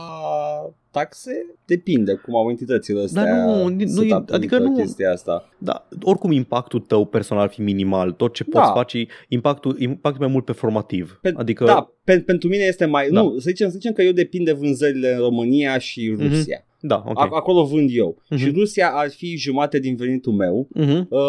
taxe? 0.90 1.30
Depinde 1.64 2.14
cum 2.14 2.36
au 2.36 2.50
entitățile 2.50 3.02
astea 3.02 3.24
Dar 3.24 3.32
nu, 3.44 3.68
nu 3.68 3.82
e- 3.82 3.86
setup-ul 3.86 4.34
adică 4.34 4.54
pentru 4.56 4.72
nu- 4.72 4.78
chestia 4.78 5.10
asta. 5.12 5.48
Da, 5.58 5.88
oricum 6.02 6.30
impactul 6.32 6.80
tău 6.80 7.04
personal 7.04 7.42
ar 7.42 7.48
fi 7.50 7.60
minimal. 7.62 8.12
Tot 8.12 8.34
ce 8.34 8.44
Da. 8.48 8.60
poți 8.60 8.72
face, 8.72 8.98
e 8.98 9.06
impactul, 9.28 9.76
impactul 9.80 10.22
mai 10.24 10.32
mult 10.32 10.44
performativ. 10.44 11.18
Pe, 11.22 11.32
adică, 11.36 11.64
Da, 11.64 11.90
pe, 12.04 12.20
pentru 12.20 12.48
mine 12.48 12.62
este 12.64 12.84
mai... 12.84 13.08
Da. 13.10 13.20
Nu, 13.22 13.32
să 13.38 13.48
zicem, 13.48 13.66
să 13.68 13.74
zicem 13.74 13.92
că 13.92 14.02
eu 14.02 14.12
depind 14.12 14.44
de 14.44 14.52
vânzările 14.52 15.12
în 15.12 15.18
România 15.18 15.78
și 15.78 16.14
Mhm. 16.18 16.28
Rusia. 16.28 16.64
Da, 16.80 17.02
ok. 17.06 17.18
A- 17.18 17.28
acolo 17.30 17.64
vând 17.64 17.90
eu. 17.92 18.16
Mhm. 18.30 18.40
Și 18.40 18.50
Rusia 18.50 18.90
ar 18.94 19.10
fi 19.10 19.36
jumate 19.36 19.78
din 19.78 19.96
venitul 19.96 20.32
meu. 20.32 20.68
Mhm. 20.74 21.06
Uh, 21.10 21.20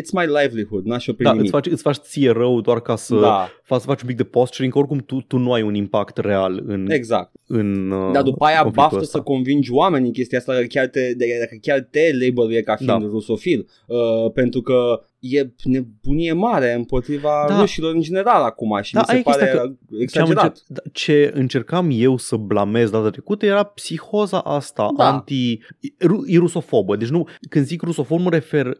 it's 0.00 0.10
my 0.12 0.24
livelihood, 0.42 0.84
n-aș 0.84 1.06
opri 1.06 1.24
Da, 1.24 1.30
nimic. 1.30 1.42
îți 1.44 1.52
faci, 1.52 1.66
îți 1.72 1.82
faci 1.82 1.96
ție 1.96 2.30
rău 2.30 2.60
doar 2.60 2.80
ca 2.80 2.96
să, 2.96 3.14
da, 3.20 3.48
faci, 3.62 3.80
să 3.80 3.86
faci 3.86 4.00
un 4.02 4.06
pic 4.08 4.16
de 4.16 4.24
posturing, 4.24 4.72
că 4.72 4.78
oricum 4.78 4.98
tu, 4.98 5.20
tu 5.26 5.36
nu 5.38 5.52
ai 5.52 5.62
un 5.62 5.74
impact 5.74 6.16
real 6.16 6.62
în, 6.66 6.90
exact. 6.90 7.32
în 7.46 7.90
uh, 7.90 8.10
Dar 8.12 8.22
după 8.22 8.44
aia 8.44 8.54
conflictul 8.62 8.82
baftă 8.82 8.98
ăsta. 9.04 9.18
să 9.18 9.24
convingi 9.24 9.72
oamenii 9.72 10.06
în 10.06 10.12
chestia 10.12 10.38
asta, 10.38 10.52
dacă 10.54 10.66
chiar 10.66 10.86
te, 10.86 11.14
de, 11.14 11.26
dacă 11.40 11.56
chiar 11.60 11.80
te 11.90 12.10
label 12.12 12.60
ca 12.60 12.76
fiind 12.76 12.90
Da. 13.00 13.06
rusofil. 13.10 13.66
Uh, 13.86 14.30
pentru 14.34 14.60
că 14.60 15.02
e 15.20 15.46
nebunie 15.64 16.32
mare 16.32 16.72
împotriva 16.72 17.44
Da. 17.48 17.60
rușilor 17.60 17.94
în 17.94 18.00
general 18.00 18.42
acum 18.42 18.78
și 18.82 18.92
Da, 18.92 18.98
mi 19.00 19.04
se 19.06 19.10
aia 19.12 19.20
e 19.20 19.22
chestia 19.22 19.46
pare 19.46 19.56
că 19.58 19.62
Ce, 19.66 19.68
am 19.94 20.00
exagerat. 20.00 20.44
încerc, 20.44 20.66
da, 20.68 20.80
ce 20.92 21.30
încercam 21.34 21.88
eu 21.92 22.16
să 22.16 22.36
blamez 22.36 22.90
data 22.90 23.10
trecută 23.10 23.46
era 23.46 23.62
psihoza 23.62 24.38
asta 24.38 24.88
Da. 24.96 25.12
anti 25.12 25.58
ru, 25.98 26.24
e 26.26 26.38
rusofobă. 26.38 26.96
Deci 26.96 27.08
nu, 27.08 27.28
când 27.48 27.64
zic 27.64 27.82
rusofob 27.82 28.20
mă 28.20 28.30
refer 28.30 28.66
uh, 28.66 28.74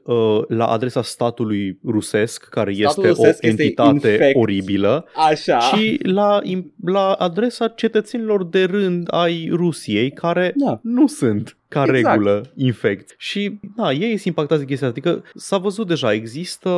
la 0.49 0.67
adresa 0.67 1.03
statului 1.03 1.79
rusesc, 1.85 2.45
care 2.49 2.73
Statul 2.73 3.05
este 3.05 3.09
rusesc 3.21 3.43
o 3.43 3.47
este 3.47 3.63
entitate 3.63 4.09
infect. 4.09 4.37
oribilă, 4.37 5.05
Așa. 5.31 5.59
și 5.59 5.99
la, 6.03 6.41
im- 6.45 6.75
la 6.85 7.13
adresa 7.13 7.69
cetățenilor 7.69 8.45
de 8.47 8.65
rând 8.65 9.07
ai 9.11 9.49
Rusiei 9.53 10.11
care 10.11 10.53
Da. 10.57 10.81
nu 10.83 11.07
sunt 11.07 11.55
ca 11.71 11.83
Exact. 11.83 12.05
regulă 12.05 12.51
infect. 12.57 13.15
Și 13.19 13.61
da, 13.77 13.93
ei 13.93 14.09
sunt 14.09 14.25
impactați 14.25 14.61
de 14.61 14.67
chestia 14.67 14.89
asta. 14.89 15.01
Adică 15.01 15.25
s-a 15.35 15.59
văzut 15.59 15.87
deja, 15.87 16.13
există, 16.13 16.69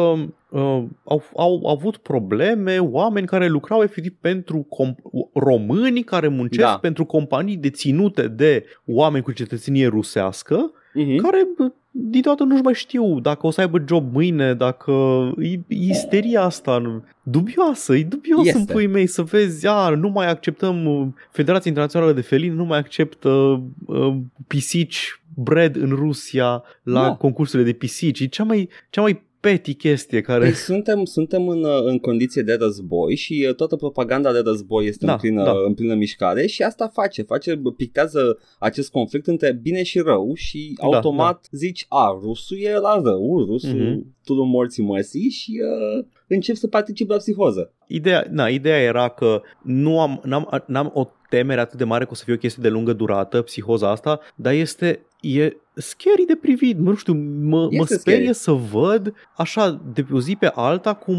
uh, 0.48 0.82
au, 1.04 1.22
au 1.36 1.66
avut 1.66 1.96
probleme 1.96 2.78
oameni 2.78 3.26
care 3.26 3.48
lucrau 3.48 3.82
efectiv 3.82 4.12
pentru 4.20 4.66
com- 4.66 5.28
români 5.34 6.02
care 6.02 6.28
muncesc 6.28 6.66
Da. 6.68 6.78
pentru 6.78 7.04
companii 7.04 7.56
deținute 7.56 8.28
de 8.28 8.64
oameni 8.86 9.24
cu 9.24 9.32
cetățenie 9.32 9.86
rusească 9.86 10.72
Mhm. 10.94 11.16
care 11.16 11.46
bă, 11.56 11.72
dintotdeauna 11.90 12.52
nu-și 12.54 12.64
mai 12.64 12.74
știu 12.74 13.20
dacă 13.20 13.46
o 13.46 13.50
să 13.50 13.60
aibă 13.60 13.84
job 13.88 14.12
mâine, 14.14 14.54
dacă 14.54 14.92
e, 15.38 15.48
e 15.52 15.60
isteria 15.68 16.42
asta 16.42 16.78
nu- 16.78 17.04
dubioasă, 17.22 17.96
e 17.96 18.02
dubios 18.04 18.46
Este. 18.46 18.58
în 18.58 18.64
pui 18.64 18.86
mei 18.86 19.06
să 19.06 19.22
vezi, 19.22 19.66
a, 19.66 19.88
nu 19.88 20.08
mai 20.08 20.28
acceptăm 20.28 20.84
uh, 20.86 21.06
Federația 21.30 21.70
Internațională 21.70 22.12
de 22.12 22.20
Felini, 22.20 22.54
nu 22.54 22.64
mai 22.64 22.78
acceptă 22.78 23.62
uh, 23.86 24.14
pisici 24.46 25.20
bred 25.34 25.76
în 25.76 25.88
Rusia 25.88 26.62
la 26.82 27.02
Da. 27.02 27.14
concursurile 27.14 27.70
de 27.70 27.76
pisici. 27.76 28.20
E 28.20 28.26
cea 28.26 28.44
mai, 28.44 28.68
cea 28.90 29.00
mai 29.00 29.22
petty 29.42 29.74
chestie 29.74 30.20
care... 30.20 30.44
Păi 30.44 30.54
suntem, 30.54 31.04
suntem 31.04 31.48
în, 31.48 31.64
uh, 31.64 31.84
în 31.84 31.98
condiție 31.98 32.42
de 32.42 32.54
război 32.60 33.16
și 33.16 33.46
uh, 33.48 33.54
toată 33.54 33.76
propaganda 33.76 34.32
de 34.32 34.40
război 34.44 34.86
este 34.86 35.06
Da, 35.06 35.12
în, 35.12 35.18
plină, 35.18 35.42
da. 35.44 35.52
în 35.66 35.74
plină 35.74 35.94
mișcare 35.94 36.46
și 36.46 36.62
asta 36.62 36.88
face, 36.88 37.22
face, 37.22 37.62
pictează 37.76 38.38
acest 38.58 38.90
conflict 38.90 39.26
între 39.26 39.52
bine 39.62 39.82
și 39.82 39.98
rău 39.98 40.32
și 40.34 40.74
Da, 40.80 40.86
automat 40.86 41.46
zici, 41.50 41.86
a, 41.88 42.18
rusul 42.22 42.58
e 42.60 42.78
la 42.78 43.00
rău, 43.04 43.44
rusul 43.46 43.70
Mhm. 43.70 44.00
mm-hmm. 44.00 44.24
tu 44.24 44.42
morții 44.42 44.82
măsii 44.82 45.30
și 45.30 45.60
uh, 45.98 46.04
încep 46.26 46.54
să 46.54 46.66
participi 46.66 47.10
la 47.10 47.16
psihoză. 47.16 47.72
Ideea, 47.86 48.26
na, 48.30 48.48
ideea 48.48 48.80
era 48.80 49.08
că 49.08 49.40
nu 49.62 50.00
am, 50.00 50.20
n-am, 50.24 50.64
n-am 50.66 50.90
o 50.94 51.08
temere 51.28 51.60
atât 51.60 51.78
de 51.78 51.84
mare 51.84 52.04
că 52.04 52.10
o 52.12 52.14
să 52.14 52.24
fie 52.24 52.34
o 52.34 52.36
chestie 52.36 52.62
de 52.62 52.68
lungă 52.68 52.92
durată, 52.92 53.42
psihoza 53.42 53.90
asta, 53.90 54.20
dar 54.34 54.52
este 54.52 55.06
e 55.22 55.56
scary 55.74 56.24
de 56.26 56.34
privit, 56.40 56.78
nu 56.78 56.94
știu, 56.94 57.12
mă, 57.42 57.60
mă 57.62 57.68
Este 57.70 57.96
sperie 57.98 58.32
scary. 58.32 58.36
să 58.36 58.76
văd 58.78 59.14
așa 59.36 59.80
de 59.94 60.02
pe 60.02 60.14
o 60.14 60.20
zi 60.20 60.36
pe 60.36 60.50
alta 60.54 60.94
cum 60.94 61.18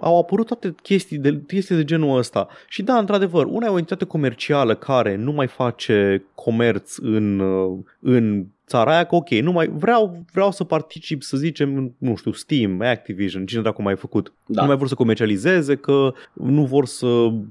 au 0.00 0.18
apărut 0.18 0.46
toate 0.46 0.74
chestii 0.82 1.18
de, 1.18 1.40
chestii 1.46 1.76
de 1.76 1.84
genul 1.84 2.18
ăsta. 2.18 2.48
Și 2.68 2.82
da, 2.82 2.98
într-adevăr, 2.98 3.46
una 3.46 3.66
e 3.66 3.70
o 3.70 3.78
entitate 3.78 4.04
comercială 4.04 4.74
care 4.74 5.16
nu 5.16 5.32
mai 5.32 5.46
face 5.46 6.24
comerț 6.34 6.96
în, 6.96 7.38
uh, 7.38 7.78
în 8.00 8.46
țara 8.66 8.92
aia, 8.94 9.04
că 9.04 9.14
ok, 9.14 9.28
nu 9.28 9.52
mai 9.52 9.68
vreau, 9.68 10.24
vreau 10.32 10.50
să 10.50 10.64
particip, 10.64 11.22
să 11.22 11.36
zicem, 11.36 11.76
în, 11.76 11.90
nu 11.98 12.16
știu, 12.16 12.32
Steam, 12.32 12.80
Activision, 12.80 13.46
cine 13.46 13.60
dracu 13.60 13.82
mai 13.82 13.92
a 13.92 13.96
făcut. 13.96 14.32
Da. 14.46 14.60
Nu 14.60 14.66
mai 14.66 14.76
vor 14.76 14.88
să 14.88 14.94
comercializeze, 14.94 15.76
că 15.76 16.12
nu 16.32 16.64
vor 16.64 16.86
să, 16.86 17.06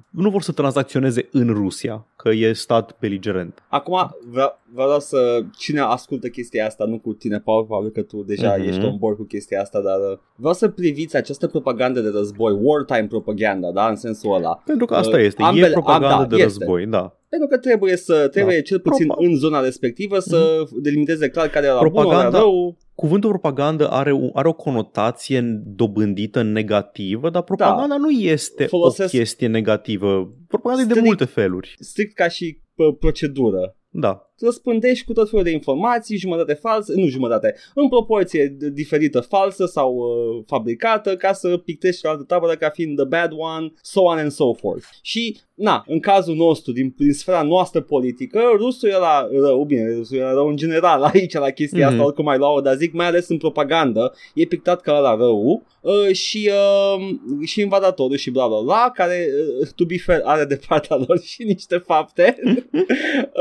nu 0.09 0.29
vor 0.29 0.41
să 0.41 0.51
tranzacționeze 0.51 1.27
în 1.31 1.47
Rusia, 1.47 2.05
că 2.15 2.29
e 2.29 2.53
stat 2.53 2.95
beligerent. 2.99 3.63
Acum 3.67 4.15
vreau, 4.29 4.59
vreau 4.73 4.99
să, 4.99 5.43
cine 5.57 5.79
ascultă 5.93 6.27
chestia 6.27 6.65
asta, 6.65 6.85
nu 6.85 6.99
cu 6.99 7.13
tine, 7.13 7.39
Paul, 7.39 7.65
probabil 7.65 7.89
că 7.91 8.01
tu 8.01 8.23
deja 8.23 8.55
Mhm. 8.55 8.61
mm-hmm. 8.65 8.67
ești 8.67 8.85
on 8.85 8.97
board 8.97 9.17
cu 9.17 9.23
chestia 9.23 9.61
asta, 9.61 9.81
dar 9.81 9.97
uh, 10.11 10.17
vreau 10.35 10.53
să 10.53 10.67
priviți 10.69 11.15
această 11.15 11.47
propagandă 11.47 12.01
de 12.01 12.09
război, 12.09 12.57
wartime 12.61 13.07
propaganda, 13.07 13.71
da, 13.71 13.87
în 13.87 13.95
sensul 13.95 14.33
ăla. 14.33 14.61
Pentru 14.65 14.85
că 14.85 14.95
asta 14.95 15.17
Uh, 15.17 15.23
este, 15.23 15.41
ambele- 15.43 15.67
e 15.67 15.71
propagandă 15.71 16.07
am- 16.13 16.19
da, 16.27 16.35
de 16.35 16.41
este. 16.41 16.45
război, 16.59 16.85
da. 16.85 17.17
Pentru 17.29 17.47
că 17.51 17.57
trebuie 17.57 17.95
să 17.95 18.27
trebuie 18.27 18.55
Da. 18.55 18.61
cel 18.61 18.79
puțin 18.79 19.05
Propa- 19.05 19.15
Mhm. 19.19 19.25
în 19.31 19.35
zona 19.37 19.59
respectivă 19.59 20.19
să 20.19 20.63
delimiteze 20.81 21.29
clar 21.29 21.47
care 21.47 21.65
era 21.65 21.77
bun, 21.79 21.89
Propaganda- 21.91 22.27
ora 22.27 22.39
rău. 22.39 22.77
Cuvântul 22.95 23.29
propagandă 23.29 23.87
are, 23.89 24.11
o- 24.11 24.29
are 24.33 24.47
o 24.47 24.53
conotație 24.53 25.61
dobândită 25.65 26.41
negativă, 26.41 27.29
dar 27.29 27.41
propaganda 27.41 27.97
nu 27.97 28.09
este 28.09 28.63
Folosesc- 28.65 29.13
o 29.13 29.17
chestie 29.17 29.47
negativă. 29.47 30.33
Propaganda 30.47 30.81
e 30.83 30.85
de 30.85 30.91
Strict- 30.93 31.05
multe 31.07 31.25
feluri. 31.25 31.75
Strict 31.79 32.13
ca 32.15 32.27
și 32.27 32.57
pă, 32.72 32.72
procedură. 32.99 33.75
Da. 33.95 34.27
Răspândești 34.39 35.05
cu 35.05 35.13
tot 35.13 35.29
felul 35.29 35.43
de 35.45 35.51
informații, 35.51 36.17
jumătate 36.17 36.53
falsă, 36.53 36.93
nu 36.95 37.07
jumătate, 37.07 37.55
în 37.75 37.87
proporție 37.89 38.47
d- 38.49 38.73
diferită 38.73 39.19
falsă 39.19 39.65
sau 39.65 39.95
uh, 39.95 40.43
fabricată 40.47 41.15
ca 41.15 41.33
să 41.33 41.57
pictezi 41.57 41.99
și 41.99 42.05
altă 42.05 42.23
tabără 42.23 42.55
ca 42.55 42.69
fiind 42.69 42.95
the 42.97 43.05
bad 43.05 43.31
one, 43.31 43.71
so 43.81 44.01
on 44.01 44.17
and 44.17 44.31
so 44.31 44.53
forth. 44.53 44.85
Și, 45.01 45.37
na, 45.53 45.83
în 45.87 45.99
cazul 45.99 46.35
nostru, 46.35 46.71
din, 46.71 46.93
din 46.97 47.13
sfera 47.13 47.41
noastră 47.41 47.81
politică, 47.81 48.39
rusul 48.57 48.89
era 48.89 49.27
rău, 49.31 49.63
bine, 49.63 49.93
rusul 49.95 50.17
era 50.17 50.31
rău 50.31 50.47
în 50.47 50.55
general 50.55 51.03
aici 51.13 51.33
la 51.33 51.49
chestia 51.49 51.85
Mhm. 51.85 51.93
asta, 51.95 52.05
oricum 52.05 52.25
mai 52.25 52.37
luau, 52.37 52.61
dar 52.61 52.75
zic 52.75 52.93
mai 52.93 53.05
ales 53.05 53.27
în 53.29 53.37
propagandă, 53.37 54.13
e 54.33 54.45
pictat 54.45 54.81
ca 54.81 54.99
la 54.99 55.15
rău 55.15 55.63
uh, 55.81 56.11
și, 56.15 56.49
uh, 56.97 57.15
și 57.45 57.61
invadatorul 57.61 58.15
și 58.17 58.31
bla 58.31 58.47
bla 58.47 58.61
bla, 58.61 58.91
care, 58.93 59.27
uh, 59.61 59.67
to 59.75 59.85
be 59.85 59.97
fair, 59.97 60.21
are 60.23 60.45
de 60.45 60.59
partea 60.67 60.95
lor 61.07 61.19
și 61.33 61.43
niște 61.43 61.77
fapte. 61.77 62.35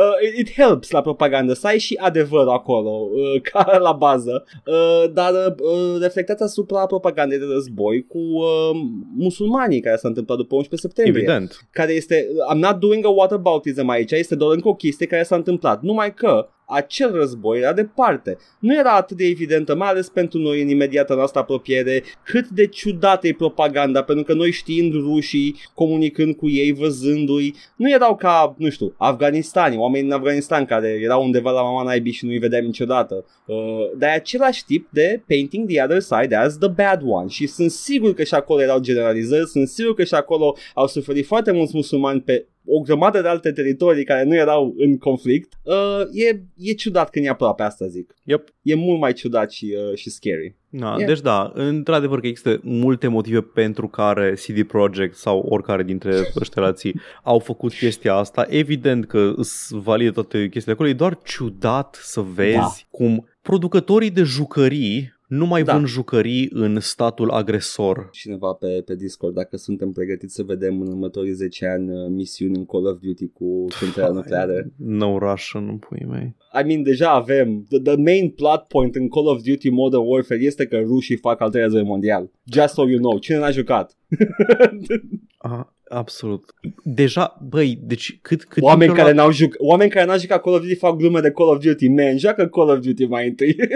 uh, 0.03 0.39
it 0.39 0.53
helps 0.53 0.91
la 0.91 1.01
propagandă 1.01 1.53
să 1.53 1.67
ai 1.67 1.79
și 1.79 1.99
adevăr 2.01 2.49
acolo, 2.49 3.09
uh, 3.13 3.41
ca 3.53 3.79
la 3.79 3.93
bază, 3.93 4.45
uh, 4.67 5.05
dar 5.13 5.33
uh, 5.33 6.01
reflectați 6.01 6.43
asupra 6.43 6.87
propagandei 6.87 7.39
de 7.39 7.45
război 7.53 8.07
cu 8.07 8.19
uh, 8.19 8.71
musulmanii 9.17 9.81
care 9.81 9.97
s-a 9.97 10.09
întâmplat 10.09 10.39
după 10.39 10.55
11 10.55 10.89
septembrie 10.89 11.23
Evident. 11.23 11.69
care 11.71 11.93
este, 11.93 12.27
I'm 12.55 12.59
not 12.59 12.79
doing 12.79 13.05
a 13.07 13.09
whataboutism 13.09 13.89
aici, 13.89 14.11
este 14.11 14.35
doar 14.35 14.55
încă 14.55 14.69
o 14.69 14.75
chestie 14.75 15.07
care 15.07 15.23
s-a 15.23 15.37
întâmplat, 15.37 15.83
numai 15.83 16.15
că 16.15 16.49
acel 16.73 17.13
război 17.13 17.59
era 17.59 17.73
departe. 17.73 18.37
Nu 18.59 18.75
era 18.75 18.91
atât 18.91 19.17
de 19.17 19.25
evidentă, 19.25 19.75
mai 19.75 19.89
ales 19.89 20.09
pentru 20.09 20.39
noi 20.39 20.63
în 20.63 20.69
imediata 20.69 21.15
noastră 21.15 21.41
apropiere, 21.41 22.03
cât 22.25 22.49
de 22.49 22.67
ciudată 22.67 23.27
e 23.27 23.35
propaganda, 23.35 24.03
pentru 24.03 24.25
că 24.25 24.35
noi 24.35 24.51
știind 24.51 24.93
rușii, 24.93 25.57
comunicând 25.75 26.37
cu 26.37 26.49
ei, 26.49 26.73
văzându-i, 26.73 27.55
nu 27.77 27.91
erau 27.91 28.17
ca, 28.17 28.55
nu 28.59 28.71
știu, 28.71 28.95
afganistani, 28.97 29.77
oameni 29.77 30.05
din 30.05 30.13
Afganistan 30.13 30.65
care 30.65 30.89
erau 31.03 31.25
undeva 31.25 31.51
la 31.51 31.63
mama 31.63 31.83
naibii 31.83 32.13
și 32.13 32.25
nu-i 32.25 32.39
vedeam 32.39 32.65
niciodată. 32.65 33.25
Uh, 33.47 33.57
dar 33.99 34.11
e 34.11 34.13
același 34.13 34.65
tip 34.65 34.89
de 34.91 35.23
painting 35.27 35.69
the 35.69 35.83
other 35.83 36.01
side 36.01 36.35
as 36.35 36.59
the 36.59 36.69
bad 36.69 37.03
one 37.05 37.29
și 37.29 37.47
sunt 37.47 37.71
sigur 37.71 38.15
că 38.15 38.23
și 38.25 38.35
acolo 38.35 38.63
erau 38.63 38.79
generalizări, 38.79 39.49
sunt 39.49 39.69
sigur 39.69 39.95
că 39.95 40.05
și 40.05 40.15
acolo 40.15 40.57
au 40.75 40.87
suferit 40.87 41.27
foarte 41.27 41.53
mulți 41.53 41.73
musulmani 41.75 42.21
pe 42.21 42.47
o 42.65 42.81
grămadă 42.81 43.21
de 43.21 43.29
alte 43.29 43.53
teritorii 43.53 44.05
care 44.05 44.25
nu 44.25 44.35
erau 44.35 44.75
în 44.77 44.99
conflict. 44.99 45.53
Uh, 45.63 46.01
e, 46.13 46.43
e 46.57 46.73
ciudat 46.73 47.11
când 47.11 47.25
e 47.25 47.29
aproape 47.29 47.63
asta, 47.63 47.87
zic. 47.87 48.15
Yep. 48.25 48.49
E 48.63 48.75
mult 48.75 49.01
mai 49.01 49.13
ciudat 49.13 49.51
și, 49.51 49.77
uh, 49.91 49.97
și 49.97 50.11
scary. 50.11 50.57
Da, 50.69 50.95
Yeah. 50.97 51.07
Deci 51.07 51.21
da, 51.21 51.53
într-adevăr 51.55 52.21
că 52.21 52.27
există 52.27 52.61
multe 52.63 53.09
motive 53.09 53.41
pentru 53.41 53.89
care 53.89 54.33
CD 54.33 54.63
Projekt 54.63 55.17
sau 55.17 55.39
oricare 55.49 55.83
dintre 55.83 56.15
ăștia 56.41 56.63
alții 56.63 57.01
au 57.23 57.39
făcut 57.39 57.73
chestia 57.73 58.15
asta. 58.15 58.47
Evident 58.49 59.07
că 59.07 59.35
sunt 59.41 59.83
valide 59.83 60.11
toate 60.11 60.39
chestiile 60.39 60.73
acolo, 60.73 60.89
e 60.89 60.93
doar 60.93 61.19
ciudat 61.25 61.99
să 62.03 62.21
vezi 62.21 62.57
Da. 62.57 62.73
cum 62.91 63.29
producătorii 63.43 64.11
de 64.11 64.23
jucării 64.23 65.21
nu 65.33 65.47
mai 65.47 65.63
Da. 65.63 65.73
vând 65.73 65.87
jucării 65.87 66.49
în 66.53 66.81
statul 66.81 67.31
agresor. 67.31 68.09
Cineva 68.13 68.53
pe, 68.53 68.83
pe 68.85 68.95
Discord, 68.97 69.35
dacă 69.35 69.57
suntem 69.57 69.91
pregătiți 69.93 70.35
să 70.35 70.43
vedem 70.43 70.81
în 70.81 70.87
următorii 70.87 71.33
10 71.33 71.67
ani 71.67 71.91
uh, 71.91 71.97
misiuni 72.11 72.57
în 72.57 72.65
Call 72.67 72.87
of 72.87 72.99
Duty 73.01 73.29
cu 73.29 73.67
centrala 73.79 74.13
nucleară. 74.13 74.71
No 74.77 75.19
Russian, 75.19 75.69
în 75.69 75.77
puii 75.77 76.07
mei. 76.11 76.37
I 76.63 76.67
mean, 76.67 76.83
deja 76.83 77.11
avem, 77.11 77.65
the, 77.69 77.79
the 77.81 77.97
main 77.97 78.31
plot 78.31 78.61
point 78.69 78.95
în 78.95 79.09
Call 79.09 79.27
of 79.27 79.43
Duty 79.43 79.71
Modern 79.71 80.03
Warfare 80.07 80.41
este 80.41 80.67
că 80.67 80.77
rușii 80.77 81.17
fac 81.17 81.41
al 81.41 81.49
treilea 81.49 81.71
război 81.71 81.89
mondial. 81.91 82.31
Just 82.53 82.75
so 82.75 82.89
you 82.89 82.99
know. 82.99 83.19
Cine 83.19 83.39
n-a 83.39 83.51
jucat? 83.51 83.97
A, 85.39 85.75
absolut. 85.89 86.45
Deja, 86.85 87.39
băi, 87.49 87.79
deci 87.83 88.19
cât, 88.23 88.45
cât 88.45 88.63
Oameni 88.63 88.85
timp 88.85 88.97
care, 88.97 89.13
le-a 89.13 89.15
luat- 89.15 89.25
n-au 89.25 89.33
jucat, 89.33 89.57
oameni 89.61 89.91
care 89.91 90.07
n-au 90.07 90.19
jucat 90.19 90.43
Call 90.43 90.55
of 90.55 90.61
Duty 90.61 90.75
fac 90.75 90.97
glume 90.97 91.21
de 91.21 91.31
Call 91.31 91.49
of 91.49 91.59
Duty. 91.65 91.89
Man, 91.89 92.19
joacă 92.19 92.47
Call 92.47 92.69
of 92.69 92.79
Duty 92.79 93.05
mai 93.05 93.29
întâi. 93.29 93.57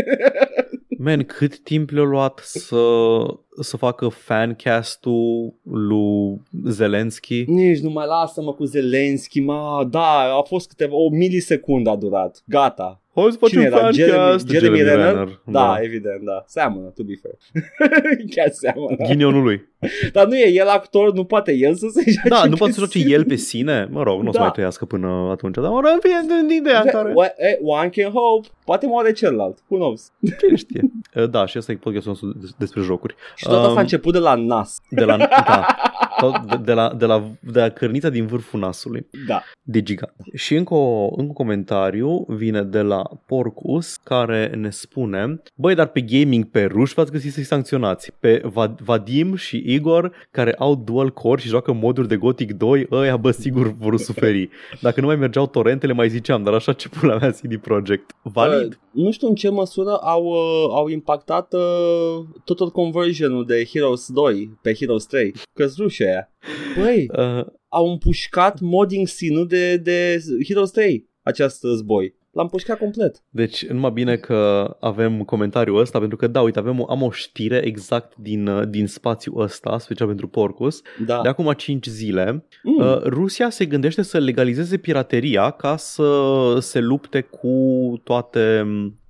Man, 1.06 1.24
cât 1.24 1.58
timp 1.58 1.90
le-a 1.90 2.02
luat 2.02 2.38
să, 2.44 2.76
să 3.60 3.76
facă 3.76 4.08
fancast-ul 4.08 5.54
lui 5.62 6.42
Zelensky? 6.64 7.44
Nici 7.46 7.78
nu 7.78 7.90
mai 7.90 8.06
lasă-mă 8.06 8.54
cu 8.54 8.64
Zelensky, 8.64 9.40
ma, 9.40 9.88
da, 9.90 10.36
a 10.38 10.42
fost 10.42 10.68
câteva, 10.68 10.94
o 10.94 11.08
milisecundă 11.10 11.90
a 11.90 11.96
durat, 11.96 12.42
gata. 12.46 13.00
Hai 13.14 13.28
să 13.30 13.46
Cine 13.48 13.68
facem 13.68 13.80
era? 13.80 13.90
Jeremy, 13.90 14.16
fancast. 14.16 14.48
Jeremy 14.48 14.82
Renner? 14.82 15.40
Da, 15.44 15.78
evident, 15.80 16.22
da. 16.24 16.44
Seamănă, 16.46 16.88
to 16.88 17.02
be 17.02 17.12
fair. 17.22 17.34
Chiar 18.34 18.48
seamănă. 18.50 18.96
Ghinionul 19.08 19.42
lui. 19.42 19.68
Dar 20.12 20.26
nu 20.26 20.36
e 20.36 20.48
el 20.52 20.68
actor, 20.68 21.12
nu 21.12 21.24
poate 21.24 21.52
el 21.52 21.74
să 21.74 21.86
se 21.92 22.10
joace 22.10 22.28
Da, 22.28 22.44
nu 22.44 22.50
pe 22.50 22.56
poate 22.56 22.72
să 22.72 22.78
joace 22.78 22.98
sine. 22.98 23.10
el 23.12 23.24
pe 23.24 23.36
sine. 23.36 23.88
Mă 23.90 24.02
rog, 24.02 24.22
nu 24.22 24.28
o 24.28 24.32
să 24.32 24.36
Da. 24.38 24.42
mai 24.44 24.52
trăiască 24.52 24.84
până 24.84 25.28
atunci. 25.30 25.54
Dar 25.54 25.64
mă 25.70 25.80
rog, 25.80 25.90
în 25.94 25.98
fine, 26.00 26.40
din 26.48 26.56
ideea 26.56 26.80
în 26.80 26.90
care... 26.90 27.12
Well, 27.14 27.34
eh, 27.36 27.56
One 27.62 27.88
can 27.88 28.10
hope. 28.12 28.48
Poate 28.64 28.86
moare 28.86 29.12
celălalt. 29.12 29.58
Who 29.68 29.78
knows? 29.78 30.12
Cine 30.40 30.56
știe? 30.56 30.90
Uh, 31.14 31.30
Da, 31.36 31.46
și 31.46 31.56
asta 31.56 31.72
e 31.72 31.76
podcastul 31.76 32.10
nostru 32.10 32.32
des- 32.40 32.54
despre 32.58 32.80
jocuri. 32.82 33.14
Și 33.36 33.44
tot 33.44 33.54
asta 33.56 33.70
Um, 33.70 33.76
a 33.76 33.80
început 33.80 34.12
de 34.12 34.18
la 34.18 34.34
nas. 34.34 34.80
De 34.90 35.04
la, 35.04 35.16
da, 35.46 35.66
tot 36.20 36.38
de, 36.46 36.56
de, 36.64 36.72
la, 36.72 36.94
de, 36.98 37.04
la, 37.06 37.24
de 37.40 37.60
la 37.60 37.68
cărnița 37.68 38.08
din 38.08 38.26
vârful 38.26 38.60
nasului. 38.60 39.06
Da. 39.26 39.42
de 39.62 39.82
gigant. 39.82 40.12
Și 40.34 40.54
încă, 40.54 40.74
o, 40.74 41.02
încă 41.04 41.14
un 41.22 41.32
comentariu 41.32 42.24
vine 42.28 42.62
de 42.62 42.80
la 42.80 43.02
Porcus 43.26 43.96
care 43.96 44.52
ne 44.56 44.70
spune 44.70 45.42
Băi, 45.54 45.74
dar 45.74 45.86
pe 45.86 46.00
gaming 46.00 46.44
pe 46.44 46.64
ruși 46.64 46.94
v-ați 46.94 47.10
găsit 47.12 47.32
să-i 47.32 47.42
sancționați. 47.44 48.12
Pe 48.20 48.40
Va- 48.44 48.74
Vadim 48.84 49.34
și 49.34 49.62
Igor 49.76 50.12
care 50.30 50.54
au 50.58 50.74
dual 50.74 51.10
core 51.10 51.40
și 51.40 51.48
joacă 51.48 51.72
moduri 51.72 52.08
de 52.08 52.16
Gothic 52.16 52.52
2 52.52 52.86
ăia 52.90 53.16
bă 53.16 53.30
sigur 53.30 53.74
vor 53.78 53.98
suferi. 53.98 54.48
Dacă 54.80 55.00
nu 55.00 55.06
mai 55.06 55.16
mergeau 55.16 55.46
torentele 55.46 55.92
mai 55.92 56.08
ziceam, 56.08 56.42
dar 56.42 56.54
așa 56.54 56.72
ce 56.72 56.88
pula 56.88 57.16
mea 57.16 57.30
CD 57.30 57.56
Projekt. 57.56 58.10
Valid. 58.22 58.72
Uh, 58.72 59.04
nu 59.04 59.10
știu 59.10 59.28
în 59.28 59.34
ce 59.34 59.48
măsură 59.48 59.96
au, 59.96 60.24
uh, 60.24 60.74
au 60.74 60.88
impactat 60.88 61.52
uh, 61.52 62.24
total 62.44 62.70
conversionul 62.70 63.46
de 63.46 63.64
Heroes 63.72 64.06
2 64.12 64.58
pe 64.62 64.74
Heroes 64.74 65.04
3. 65.04 65.32
Că-s 65.52 65.76
rușii 65.76 66.04
aia. 66.04 66.30
Băi, 66.78 67.08
Uh, 67.18 67.46
au 67.68 67.90
împușcat 67.90 68.60
modding 68.60 69.06
scene 69.06 69.44
de, 69.44 69.76
de 69.76 70.18
Heroes 70.46 70.70
3 70.70 71.08
acest 71.22 71.62
război. 71.62 72.14
L-am 72.36 72.48
pușcat 72.48 72.78
complet. 72.78 73.22
Deci, 73.30 73.66
numai 73.66 73.90
bine 73.90 74.16
că 74.16 74.70
avem 74.80 75.22
comentariul 75.22 75.80
ăsta, 75.80 75.98
pentru 75.98 76.16
că, 76.16 76.26
da, 76.26 76.40
uite, 76.40 76.58
avem, 76.58 76.80
o- 76.80 76.86
am 76.90 77.02
o 77.02 77.10
știre 77.10 77.56
exact 77.64 78.12
din, 78.16 78.46
uh, 78.46 78.68
din 78.68 78.86
spațiul 78.86 79.40
ăsta, 79.40 79.78
special 79.78 80.06
pentru 80.06 80.28
Porcus, 80.28 80.82
Da. 81.06 81.20
de 81.22 81.28
acum 81.28 81.52
5 81.56 81.86
zile. 81.86 82.46
Mm. 82.62 82.76
Uh, 82.86 83.02
Rusia 83.02 83.50
se 83.50 83.64
gândește 83.64 84.02
să 84.02 84.18
legalizeze 84.18 84.76
pirateria 84.76 85.50
ca 85.50 85.76
să 85.76 86.10
se 86.60 86.80
lupte 86.80 87.20
cu 87.20 87.56
toate 88.04 88.66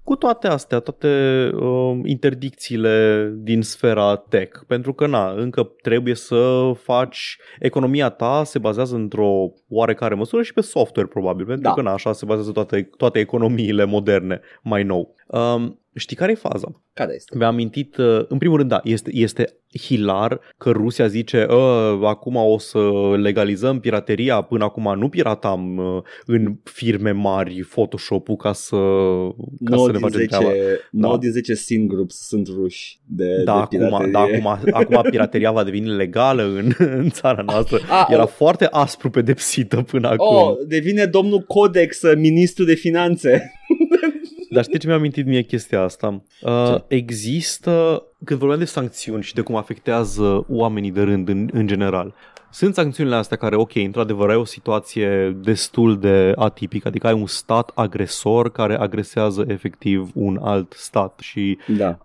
cu 0.06 0.16
toate 0.16 0.46
astea, 0.46 0.80
toate 0.80 1.08
uh, 1.54 1.98
interdicțiile 2.04 3.30
din 3.36 3.62
sfera 3.62 4.16
tech. 4.16 4.60
Pentru 4.66 4.92
că, 4.92 5.06
na, 5.06 5.30
încă 5.30 5.72
trebuie 5.82 6.14
să 6.14 6.70
faci... 6.82 7.38
Economia 7.58 8.08
ta 8.08 8.42
se 8.44 8.58
bazează 8.58 8.94
într-o 8.94 9.52
oarecare 9.68 10.14
măsură 10.14 10.42
și 10.42 10.52
pe 10.52 10.60
software, 10.60 11.08
probabil. 11.08 11.46
Pentru 11.46 11.62
Da. 11.62 11.72
că, 11.72 11.82
na, 11.82 11.92
așa 11.92 12.12
se 12.12 12.24
bazează 12.24 12.52
toate, 12.52 12.90
toate 12.96 13.18
economiile 13.18 13.84
moderne 13.84 14.40
mai 14.62 14.82
nou. 14.82 15.14
Um, 15.26 15.80
știi 15.94 16.16
care 16.16 16.32
e 16.32 16.34
faza? 16.34 16.82
Care 16.94 17.12
este? 17.14 17.36
Mi-am 17.36 17.52
amintit, 17.52 17.96
uh, 17.96 18.24
în 18.28 18.38
primul 18.38 18.56
rând, 18.56 18.68
da, 18.68 18.80
este, 18.84 19.10
este 19.12 19.56
hilar 19.80 20.40
că 20.58 20.70
Rusia 20.70 21.06
zice 21.06 21.46
"Ă, 21.50 21.98
acum 22.06 22.36
o 22.36 22.58
să 22.58 22.78
legalizăm 23.16 23.80
pirateria, 23.80 24.40
până 24.40 24.64
acum 24.64 24.98
nu 24.98 25.08
piratam 25.08 25.76
uh, 25.76 26.02
în 26.26 26.56
firme 26.62 27.10
mari 27.10 27.66
Photoshop-ul 27.70 28.36
ca 28.36 28.52
să, 28.52 28.76
ca 28.76 29.74
9 29.74 29.86
să 29.86 29.92
ne 29.92 29.98
din, 29.98 30.00
facem 30.00 30.18
10, 30.18 30.26
treaba. 30.36 30.50
9 30.90 31.12
Da. 31.12 31.18
din 31.18 31.30
10 31.30 31.54
sin 31.54 31.86
groups 31.86 32.26
sunt 32.26 32.46
ruși 32.46 32.98
de, 33.04 33.42
Da, 33.44 33.66
de 33.70 33.76
acum, 33.76 33.78
piraterie. 33.98 34.10
da 34.12 34.20
acum, 34.20 34.70
acum 34.72 35.10
pirateria 35.10 35.52
va 35.52 35.64
deveni 35.64 35.88
legală 35.96 36.42
în, 36.42 36.72
în 37.02 37.08
țara 37.10 37.42
noastră. 37.42 37.78
A, 37.90 38.06
Era 38.10 38.22
o- 38.22 38.26
foarte 38.26 38.64
aspru 38.70 39.10
pedepsită 39.10 39.82
până 39.82 40.08
acum. 40.08 40.36
Oh, 40.36 40.52
devine 40.66 41.04
domnul 41.04 41.40
Codex 41.40 42.02
uh, 42.02 42.16
ministru 42.16 42.64
de 42.64 42.74
finanțe. 42.74 43.52
Dar 44.50 44.64
știi 44.64 44.78
ce 44.78 44.86
mi-a 44.86 44.96
amintit 44.96 45.26
mie 45.26 45.42
chestia 45.42 45.82
asta? 45.82 46.22
Uh, 46.42 46.74
există, 46.88 48.02
când 48.24 48.38
vorbeam 48.38 48.60
de 48.60 48.64
sancțiuni 48.64 49.22
și 49.22 49.34
de 49.34 49.40
cum 49.40 49.56
afectează 49.56 50.44
oamenii 50.48 50.92
de 50.92 51.02
rând 51.02 51.28
în, 51.28 51.48
în 51.52 51.66
general, 51.66 52.14
sunt 52.50 52.74
sancțiunile 52.74 53.16
astea 53.16 53.36
care, 53.36 53.56
ok, 53.56 53.74
într-adevăr 53.74 54.30
ai 54.30 54.36
o 54.36 54.44
situație 54.44 55.36
destul 55.42 55.98
de 55.98 56.32
atipică, 56.36 56.88
adică 56.88 57.06
ai 57.06 57.12
un 57.12 57.26
stat 57.26 57.70
agresor 57.74 58.52
care 58.52 58.76
agresează 58.76 59.44
efectiv 59.48 60.10
un 60.14 60.38
alt 60.42 60.72
stat 60.76 61.18
și 61.22 61.58
Da. 61.76 61.98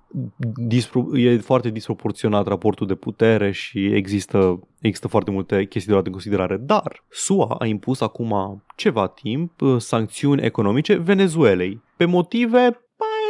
dispro- 0.68 1.18
e 1.18 1.38
foarte 1.38 1.70
disproporționat 1.70 2.48
raportul 2.48 2.88
de 2.88 2.96
putere 2.96 3.52
și 3.52 3.86
există, 3.86 4.60
există 4.80 5.08
foarte 5.08 5.32
multe 5.32 5.56
chestii 5.66 5.88
de 5.88 5.92
luat 5.92 6.06
în 6.06 6.12
considerare. 6.12 6.58
Dar 6.58 7.04
SUA 7.10 7.56
a 7.60 7.66
impus 7.66 8.02
acum 8.02 8.64
ceva 8.76 9.08
timp 9.08 9.62
uh, 9.62 9.76
sancțiuni 9.78 10.42
economice 10.46 10.94
Venezuelei 10.96 11.82
pe 12.02 12.08
motive 12.08 12.60
mai, 12.98 13.24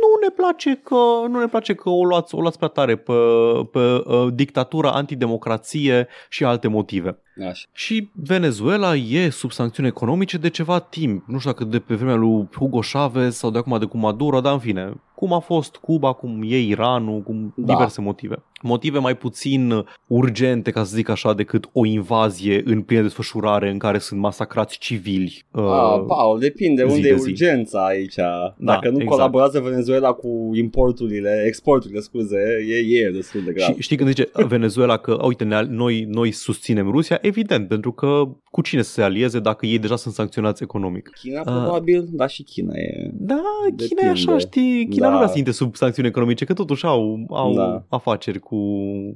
nu 0.00 0.20
ne 0.20 0.30
place 0.36 0.74
că 0.74 0.94
nu 1.28 1.38
ne 1.38 1.46
place 1.46 1.74
că 1.74 1.88
o 1.88 2.04
luați, 2.04 2.34
o 2.34 2.40
luați 2.40 2.56
prea 2.56 2.68
tare 2.68 2.96
pe, 2.96 3.12
pe 3.72 3.78
uh, 3.78 4.26
dictatura, 4.34 4.90
antidemocrație 4.90 6.08
și 6.28 6.44
alte 6.44 6.68
motive. 6.68 7.22
Așa. 7.48 7.66
Și 7.72 8.08
Venezuela 8.12 8.94
e 8.94 9.28
sub 9.28 9.50
sancțiuni 9.50 9.88
economice 9.88 10.36
de 10.36 10.48
ceva 10.48 10.78
timp. 10.78 11.24
Nu 11.26 11.38
știu 11.38 11.50
dacă 11.50 11.64
de 11.64 11.78
pe 11.78 11.94
vremea 11.94 12.14
lui 12.14 12.48
Hugo 12.56 12.80
Chavez 12.92 13.36
sau 13.36 13.50
de 13.50 13.58
acum 13.58 13.78
de 13.78 13.84
cu 13.84 13.96
Maduro, 13.96 14.40
dar 14.40 14.52
în 14.52 14.58
fine, 14.58 14.92
cum 15.14 15.32
a 15.32 15.38
fost 15.38 15.76
Cuba, 15.76 16.12
cum 16.12 16.42
e 16.46 16.58
Iranul, 16.58 17.22
cum 17.22 17.52
Da. 17.56 17.72
diverse 17.72 18.00
motive. 18.00 18.42
Motive 18.62 18.98
mai 18.98 19.16
puțin 19.16 19.84
urgente, 20.06 20.70
ca 20.70 20.84
să 20.84 20.96
zic 20.96 21.08
așa, 21.08 21.34
decât 21.34 21.68
o 21.72 21.84
invazie 21.84 22.62
în 22.64 22.82
plină 22.82 23.02
desfășurare 23.02 23.70
în 23.70 23.78
care 23.78 23.98
sunt 23.98 24.20
masacrați 24.20 24.78
civili. 24.78 25.44
Uh, 25.50 25.62
uh, 25.62 25.70
ah, 25.70 26.04
Paul, 26.06 26.38
depinde 26.38 26.84
zi 26.86 26.94
unde 26.94 27.08
de 27.08 27.14
e 27.14 27.16
zi. 27.16 27.28
urgența 27.28 27.84
aici. 27.86 28.14
Dacă 28.56 28.88
nu 28.88 28.94
exact. 28.94 29.08
colaborează 29.08 29.60
Venezuela 29.60 30.12
cu 30.12 30.50
importurile, 30.54 31.44
exporturile, 31.46 32.00
scuze, 32.00 32.38
e, 32.68 32.98
e 32.98 33.10
destul 33.10 33.42
de 33.44 33.52
grav. 33.52 33.74
Și 33.74 33.82
știi 33.82 33.96
când 33.96 34.08
zice 34.08 34.28
Venezuela 34.32 34.96
că, 34.96 35.18
uite, 35.24 35.44
ne, 35.44 35.62
noi, 35.62 36.06
noi 36.08 36.30
susținem 36.30 36.90
Rusia? 36.90 37.18
Evident, 37.26 37.68
pentru 37.68 37.92
că 37.92 38.22
cu 38.50 38.60
cine 38.62 38.82
să 38.82 38.90
se 38.90 39.02
alieze 39.02 39.40
dacă 39.40 39.66
ei 39.66 39.78
deja 39.78 39.96
sunt 39.96 40.14
sancționați 40.14 40.62
economic? 40.62 41.10
China 41.20 41.38
Ah. 41.38 41.44
probabil, 41.44 42.06
dar 42.10 42.28
și 42.30 42.42
China 42.42 42.72
e... 42.76 43.10
Da, 43.12 43.42
China 43.76 44.00
e 44.02 44.10
așa, 44.10 44.20
Depinde. 44.24 44.38
știi, 44.38 44.88
China 44.88 45.06
Da. 45.06 45.10
nu 45.12 45.16
vrea 45.16 45.28
să 45.28 45.38
intre 45.38 45.52
sub 45.52 45.74
sancțiuni 45.76 46.08
economice, 46.08 46.44
că 46.44 46.52
totuși 46.54 46.84
au, 46.86 47.26
au 47.30 47.54
Da. 47.54 47.84
afaceri 47.88 48.38
cu, 48.38 48.58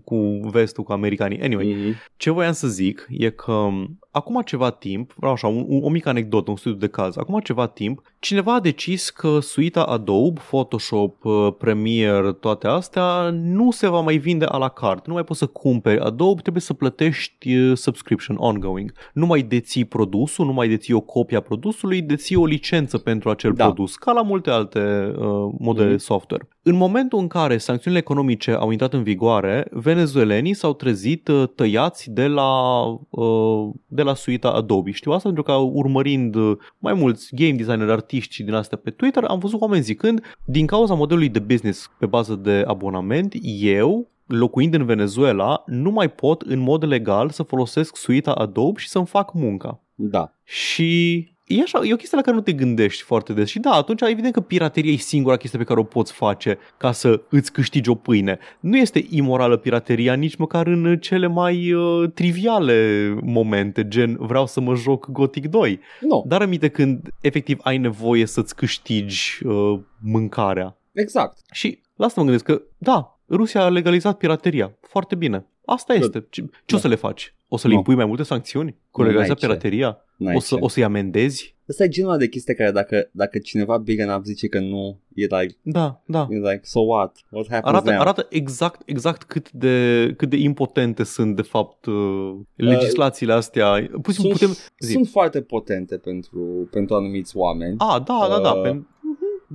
cu 0.04 0.16
vestul, 0.52 0.84
cu 0.84 0.92
americanii. 0.92 1.40
Anyway, 1.42 1.66
Mhm. 1.66 1.94
ce 2.16 2.30
voiam 2.30 2.52
să 2.52 2.68
zic 2.68 3.06
e 3.10 3.30
că 3.30 3.68
acum 4.10 4.40
ceva 4.44 4.70
timp, 4.70 5.12
vreau 5.16 5.32
așa, 5.32 5.46
un, 5.46 5.64
un, 5.68 5.82
o 5.82 5.88
mică 5.88 6.08
anecdotă, 6.08 6.50
un 6.50 6.56
studiu 6.56 6.78
de 6.78 6.86
caz, 6.86 7.16
acum 7.16 7.40
ceva 7.40 7.66
timp, 7.66 8.02
cineva 8.18 8.54
a 8.54 8.60
decis 8.60 9.10
că 9.10 9.38
suita 9.40 9.82
Adobe, 9.82 10.40
Photoshop, 10.48 11.24
uh, 11.24 11.48
Premiere, 11.58 12.32
toate 12.32 12.66
astea, 12.66 13.30
nu 13.32 13.70
se 13.70 13.88
va 13.88 14.00
mai 14.00 14.16
vinde 14.16 14.44
a 14.44 14.56
la 14.56 14.68
carte. 14.68 15.02
Nu 15.06 15.12
mai 15.14 15.24
poți 15.24 15.38
să 15.38 15.46
cumperi 15.46 16.00
Adobe, 16.00 16.40
trebuie 16.40 16.62
să 16.62 16.72
plătești 16.74 17.56
uh, 17.56 17.76
subscription 18.00 18.36
ongoing. 18.38 18.92
Nu 19.12 19.26
mai 19.26 19.42
deții 19.42 19.84
produsul, 19.84 20.46
nu 20.46 20.52
mai 20.52 20.68
deții 20.68 20.94
o 20.94 21.00
copie 21.00 21.36
a 21.36 21.40
produsului, 21.40 22.02
deții 22.02 22.36
o 22.36 22.46
licență 22.46 22.98
pentru 22.98 23.30
acel 23.30 23.52
Da. 23.52 23.64
produs, 23.64 23.94
ca 23.96 24.12
la 24.12 24.22
multe 24.22 24.50
alte 24.50 24.78
uh, 25.18 25.24
modele 25.58 25.84
Mhm. 25.86 25.92
de 25.96 25.96
software. 25.96 26.48
În 26.62 26.76
momentul 26.76 27.18
în 27.18 27.26
care 27.26 27.58
sancțiunile 27.58 28.02
economice 28.02 28.50
au 28.50 28.70
intrat 28.70 28.92
în 28.92 29.02
vigoare, 29.02 29.66
venezuelenii 29.70 30.54
s-au 30.54 30.74
trezit 30.74 31.28
uh, 31.28 31.48
tăiați 31.54 32.10
de 32.10 32.26
la, 32.26 32.82
uh, 33.10 33.68
de 33.86 34.02
la 34.02 34.14
suita 34.14 34.48
Adobe. 34.48 34.90
Știu 34.90 35.12
asta 35.12 35.24
pentru 35.28 35.42
că 35.42 35.52
urmărind 35.52 36.34
uh, 36.34 36.56
mai 36.78 36.94
mulți 36.94 37.34
game 37.34 37.52
designer, 37.52 37.90
artiști 37.90 38.34
și 38.34 38.42
din 38.42 38.54
astea 38.54 38.78
pe 38.82 38.90
Twitter, 38.90 39.24
am 39.24 39.38
văzut 39.38 39.60
oameni 39.60 39.82
zicând, 39.82 40.36
din 40.44 40.66
cauza 40.66 40.94
modelului 40.94 41.28
de 41.28 41.38
business 41.38 41.90
pe 41.98 42.06
bază 42.06 42.34
de 42.34 42.64
abonament, 42.66 43.34
eu 43.60 44.08
locuind 44.30 44.74
în 44.74 44.84
Venezuela, 44.84 45.62
nu 45.66 45.90
mai 45.90 46.10
pot 46.10 46.42
în 46.42 46.58
mod 46.58 46.84
legal 46.84 47.30
să 47.30 47.42
folosesc 47.42 47.96
suita 47.96 48.32
Adobe 48.32 48.80
și 48.80 48.88
să-mi 48.88 49.06
fac 49.06 49.34
munca. 49.34 49.80
Da. 49.94 50.32
Și 50.44 51.18
e, 51.46 51.60
așa, 51.62 51.80
e 51.84 51.92
o 51.92 51.96
chestie 51.96 52.16
la 52.16 52.22
care 52.22 52.36
nu 52.36 52.42
te 52.42 52.52
gândești 52.52 53.02
foarte 53.02 53.32
des. 53.32 53.48
Și 53.48 53.58
da, 53.58 53.70
atunci 53.70 54.00
evident 54.00 54.32
că 54.32 54.40
pirateria 54.40 54.92
e 54.92 54.96
singura 54.96 55.36
chestie 55.36 55.58
pe 55.58 55.64
care 55.64 55.80
o 55.80 55.84
poți 55.84 56.12
face 56.12 56.58
ca 56.76 56.92
să 56.92 57.22
îți 57.30 57.52
câștigi 57.52 57.90
o 57.90 57.94
pâine. 57.94 58.38
Nu 58.60 58.76
este 58.76 59.06
imorală 59.10 59.56
pirateria 59.56 60.14
nici 60.14 60.36
măcar 60.36 60.66
în 60.66 60.98
cele 60.98 61.26
mai 61.26 61.72
uh, 61.72 62.10
triviale 62.14 63.08
momente, 63.22 63.88
gen 63.88 64.16
vreau 64.20 64.46
să 64.46 64.60
mă 64.60 64.74
joc 64.74 65.10
Gothic 65.10 65.46
2. 65.46 65.80
Nu, 66.00 66.24
Dar 66.26 66.42
aminte 66.42 66.68
când 66.68 67.08
efectiv 67.20 67.58
ai 67.62 67.78
nevoie 67.78 68.26
să-ți 68.26 68.54
câștigi 68.56 69.40
uh, 69.44 69.78
mâncarea. 70.02 70.76
exact. 70.92 71.38
Și 71.52 71.80
la 71.96 72.06
asta 72.06 72.20
mă 72.20 72.26
gândesc 72.26 72.50
că, 72.50 72.62
da, 72.78 73.19
Rusia 73.30 73.62
a 73.62 73.68
legalizat 73.68 74.16
pirateria. 74.16 74.76
Foarte 74.80 75.14
bine. 75.14 75.46
Asta 75.64 75.94
Da. 75.94 75.98
este. 76.00 76.26
Ce, 76.30 76.44
ce 76.64 76.74
o 76.74 76.78
să 76.78 76.88
le 76.88 76.94
faci? 76.94 77.34
O 77.48 77.56
să 77.56 77.66
le 77.66 77.72
Nu. 77.72 77.78
impui 77.78 77.94
mai 77.94 78.04
multe 78.06 78.22
sancțiuni? 78.22 78.76
Cu 78.90 79.00
Nu, 79.00 79.06
legalizat 79.06 79.40
n-ai 79.40 79.40
ce. 79.40 79.46
pirateria? 79.46 80.04
N-ai 80.16 80.34
O, 80.36 80.38
să, 80.40 80.54
ce. 80.54 80.60
o 80.64 80.68
să-i 80.68 80.84
amendezi? 80.84 81.54
Asta 81.68 81.84
e 81.84 81.88
genul 81.88 82.10
ăla 82.10 82.18
de 82.18 82.28
chestie 82.28 82.54
care 82.54 82.70
dacă, 82.70 83.08
dacă 83.12 83.38
cineva 83.38 83.76
big 83.78 83.98
enough 84.00 84.22
zice 84.24 84.48
că 84.48 84.58
nu, 84.60 84.98
e 85.14 85.20
like, 85.40 85.56
Da, 85.62 86.02
da. 86.06 86.26
e 86.30 86.34
like, 86.36 86.60
so 86.62 86.80
what? 86.80 87.16
What 87.30 87.46
happens 87.48 87.74
Arată, 87.74 87.90
now? 87.90 88.00
arată 88.00 88.26
exact, 88.30 88.80
exact 88.84 89.22
cât, 89.22 89.50
de, 89.52 90.06
cât 90.16 90.28
de 90.28 90.36
impotente 90.36 91.04
sunt, 91.04 91.36
de 91.36 91.42
fapt, 91.42 91.86
uh, 91.86 92.34
legislațiile 92.54 93.32
astea. 93.32 93.88
Putem, 93.92 94.12
sunt, 94.12 94.32
putem 94.32 94.50
zi. 94.78 94.92
sunt 94.92 95.06
foarte 95.08 95.40
potente 95.42 95.96
pentru, 95.98 96.68
pentru 96.70 96.94
anumiți 96.94 97.36
oameni. 97.36 97.74
A, 97.78 98.02
da, 98.06 98.26
da, 98.28 98.40
da. 98.40 98.50
Uh, 98.52 98.62
Pen... 98.62 98.86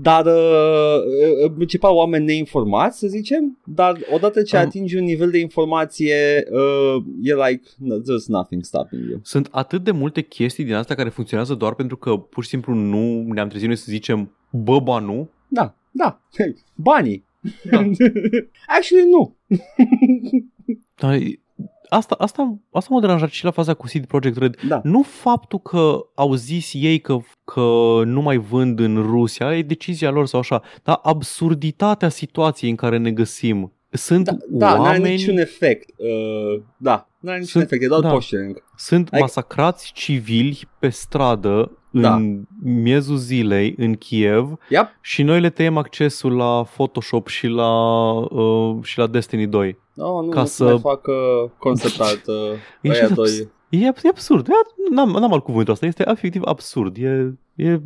Dar 0.01 0.25
uh, 0.25 1.43
în 1.43 1.53
principal 1.53 1.95
oameni 1.95 2.25
neinformați, 2.25 2.99
să 2.99 3.07
zicem, 3.07 3.59
dar 3.65 3.97
odată 4.11 4.41
ce 4.41 4.57
Am- 4.57 4.65
atingi 4.65 4.97
un 4.97 5.03
nivel 5.03 5.29
de 5.29 5.39
informație, 5.39 6.47
uh, 6.51 7.03
e 7.21 7.33
like, 7.33 7.61
no, 7.77 7.95
there's 7.95 8.25
nothing 8.27 8.63
stopping 8.63 9.09
you. 9.09 9.19
Sunt 9.23 9.47
atât 9.51 9.83
de 9.83 9.91
multe 9.91 10.21
chestii 10.21 10.63
din 10.63 10.73
astea 10.73 10.95
care 10.95 11.09
funcționează 11.09 11.53
doar 11.53 11.73
pentru 11.75 11.97
că 11.97 12.17
pur 12.17 12.43
și 12.43 12.49
simplu 12.49 12.73
nu 12.73 13.33
ne-am 13.33 13.47
trezit 13.47 13.67
noi 13.67 13.75
să 13.75 13.85
zicem 13.87 14.35
bă, 14.49 14.79
ba 14.79 14.99
nu. 14.99 15.29
Da, 15.47 15.75
da, 15.91 16.21
banii. 16.75 17.25
Da. 17.71 17.77
Actually, 18.77 19.09
nu. 19.09 19.35
Dar 20.95 21.17
asta, 21.89 22.15
asta, 22.17 22.57
asta 22.71 22.93
m-a 22.93 22.99
deranjat 22.99 23.29
și 23.29 23.43
la 23.43 23.51
faza 23.51 23.73
cu 23.73 23.85
CD 23.85 24.05
Projekt 24.05 24.37
Red. 24.37 24.55
Da. 24.67 24.79
Nu 24.83 25.01
faptul 25.01 25.59
că 25.59 25.99
au 26.15 26.33
zis 26.33 26.71
ei 26.73 26.99
că, 26.99 27.17
că 27.43 28.01
nu 28.05 28.21
mai 28.21 28.37
vând 28.37 28.79
în 28.79 29.01
Rusia, 29.01 29.57
e 29.57 29.61
decizia 29.61 30.09
lor 30.09 30.25
sau 30.25 30.39
așa, 30.39 30.61
dar 30.83 30.99
absurditatea 31.03 32.09
situației 32.09 32.69
în 32.69 32.75
care 32.75 32.97
ne 32.97 33.11
găsim. 33.11 33.73
Sunt 33.95 34.25
Da, 34.25 34.37
da 34.47 34.67
n-are 34.69 34.79
oameni, 34.81 35.15
niciun 35.15 35.37
efect. 35.37 35.89
Uh, 35.97 36.61
da, 36.77 37.07
n-are 37.19 37.37
niciun 37.37 37.51
Sunt- 37.51 37.63
efect, 37.63 37.83
e 37.83 37.87
doar 37.87 38.01
da. 38.01 38.09
posturing. 38.09 38.63
sunt 38.77 39.09
Ai- 39.13 39.19
masacrați 39.19 39.91
civili 39.93 40.67
pe 40.79 40.89
stradă 40.89 41.71
Da. 41.91 42.15
în 42.15 42.41
miezul 42.63 43.15
zilei 43.17 43.75
în 43.77 43.93
Kiev 43.95 44.53
Yep. 44.69 44.87
și 45.01 45.23
noi 45.23 45.39
le 45.41 45.49
tăiem 45.49 45.77
accesul 45.77 46.35
la 46.35 46.63
Photoshop 46.63 47.27
și 47.27 47.47
la, 47.47 48.11
uh, 48.13 48.77
și 48.83 48.97
la 48.97 49.07
Destiny 49.07 49.47
2. 49.47 49.77
Oh, 49.97 50.23
nu, 50.23 50.29
Ca 50.29 50.39
nu 50.39 50.45
să- 50.45 50.53
să 50.55 50.63
mai 50.63 50.79
facă 50.79 51.11
concept 51.59 51.99
art 51.99 52.27
uh, 52.27 52.35
E 52.81 52.89
ăia 52.89 53.05
și 53.07 53.13
doi. 53.13 53.27
abs- 53.29 53.49
E, 53.69 53.87
ab- 53.87 53.97
e 54.03 54.07
absurd. 54.09 54.47
E, 54.47 54.51
n-am, 54.93 55.09
n-am 55.09 55.33
alt 55.33 55.43
cuvântul 55.43 55.73
ăsta. 55.73 55.85
Este 55.85 56.03
efectiv 56.07 56.41
absurd. 56.45 56.97
E, 56.97 57.33
E 57.55 57.79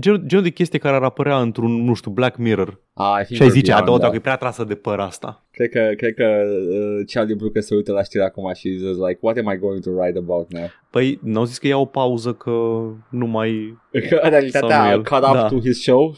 genul, 0.00 0.22
genul 0.26 0.44
de 0.44 0.50
chestie 0.50 0.78
care 0.78 0.96
ar 0.96 1.02
apărea 1.02 1.40
într-un, 1.40 1.84
nu 1.84 1.94
știu, 1.94 2.10
Black 2.10 2.36
Mirror. 2.36 2.80
Ah, 2.92 3.18
I 3.20 3.24
think 3.24 3.36
Și 3.36 3.42
ai 3.42 3.48
we're 3.48 3.52
zice, 3.52 3.72
a, 3.72 3.74
beyond 3.74 3.86
da, 3.90 3.92
that. 3.96 4.02
dacă 4.02 4.16
e 4.16 4.18
prea 4.20 4.36
trasă 4.36 4.64
de 4.64 4.74
păr 4.74 4.98
asta. 4.98 5.44
Cred 5.50 5.68
că, 5.70 5.92
cred 5.96 6.14
că 6.14 6.24
uh, 6.24 7.04
Charlie 7.12 7.34
Brooker 7.34 7.62
se 7.62 7.74
uită 7.74 7.92
la 7.92 8.02
știri 8.02 8.22
acum 8.24 8.52
și 8.54 8.76
zice 8.76 8.88
like, 8.90 9.18
what 9.20 9.36
am 9.36 9.52
I 9.54 9.58
going 9.58 9.82
to 9.82 9.90
write 9.90 10.18
about 10.18 10.52
now? 10.52 10.70
Păi, 10.90 11.18
n-au 11.22 11.44
zis 11.44 11.58
că 11.58 11.66
ia 11.66 11.76
o 11.76 11.84
pauză 11.84 12.32
că 12.32 12.50
nu 13.10 13.26
mai... 13.26 13.78
Că 14.08 14.18
în 14.22 14.30
realitatea 14.30 14.68
Sau 14.68 14.82
nu 14.82 14.88
a 14.88 14.90
el. 14.92 15.02
cut 15.04 15.16
up 15.26 15.32
Da. 15.32 15.46
to 15.46 15.58
his 15.60 15.82
show. 15.82 16.14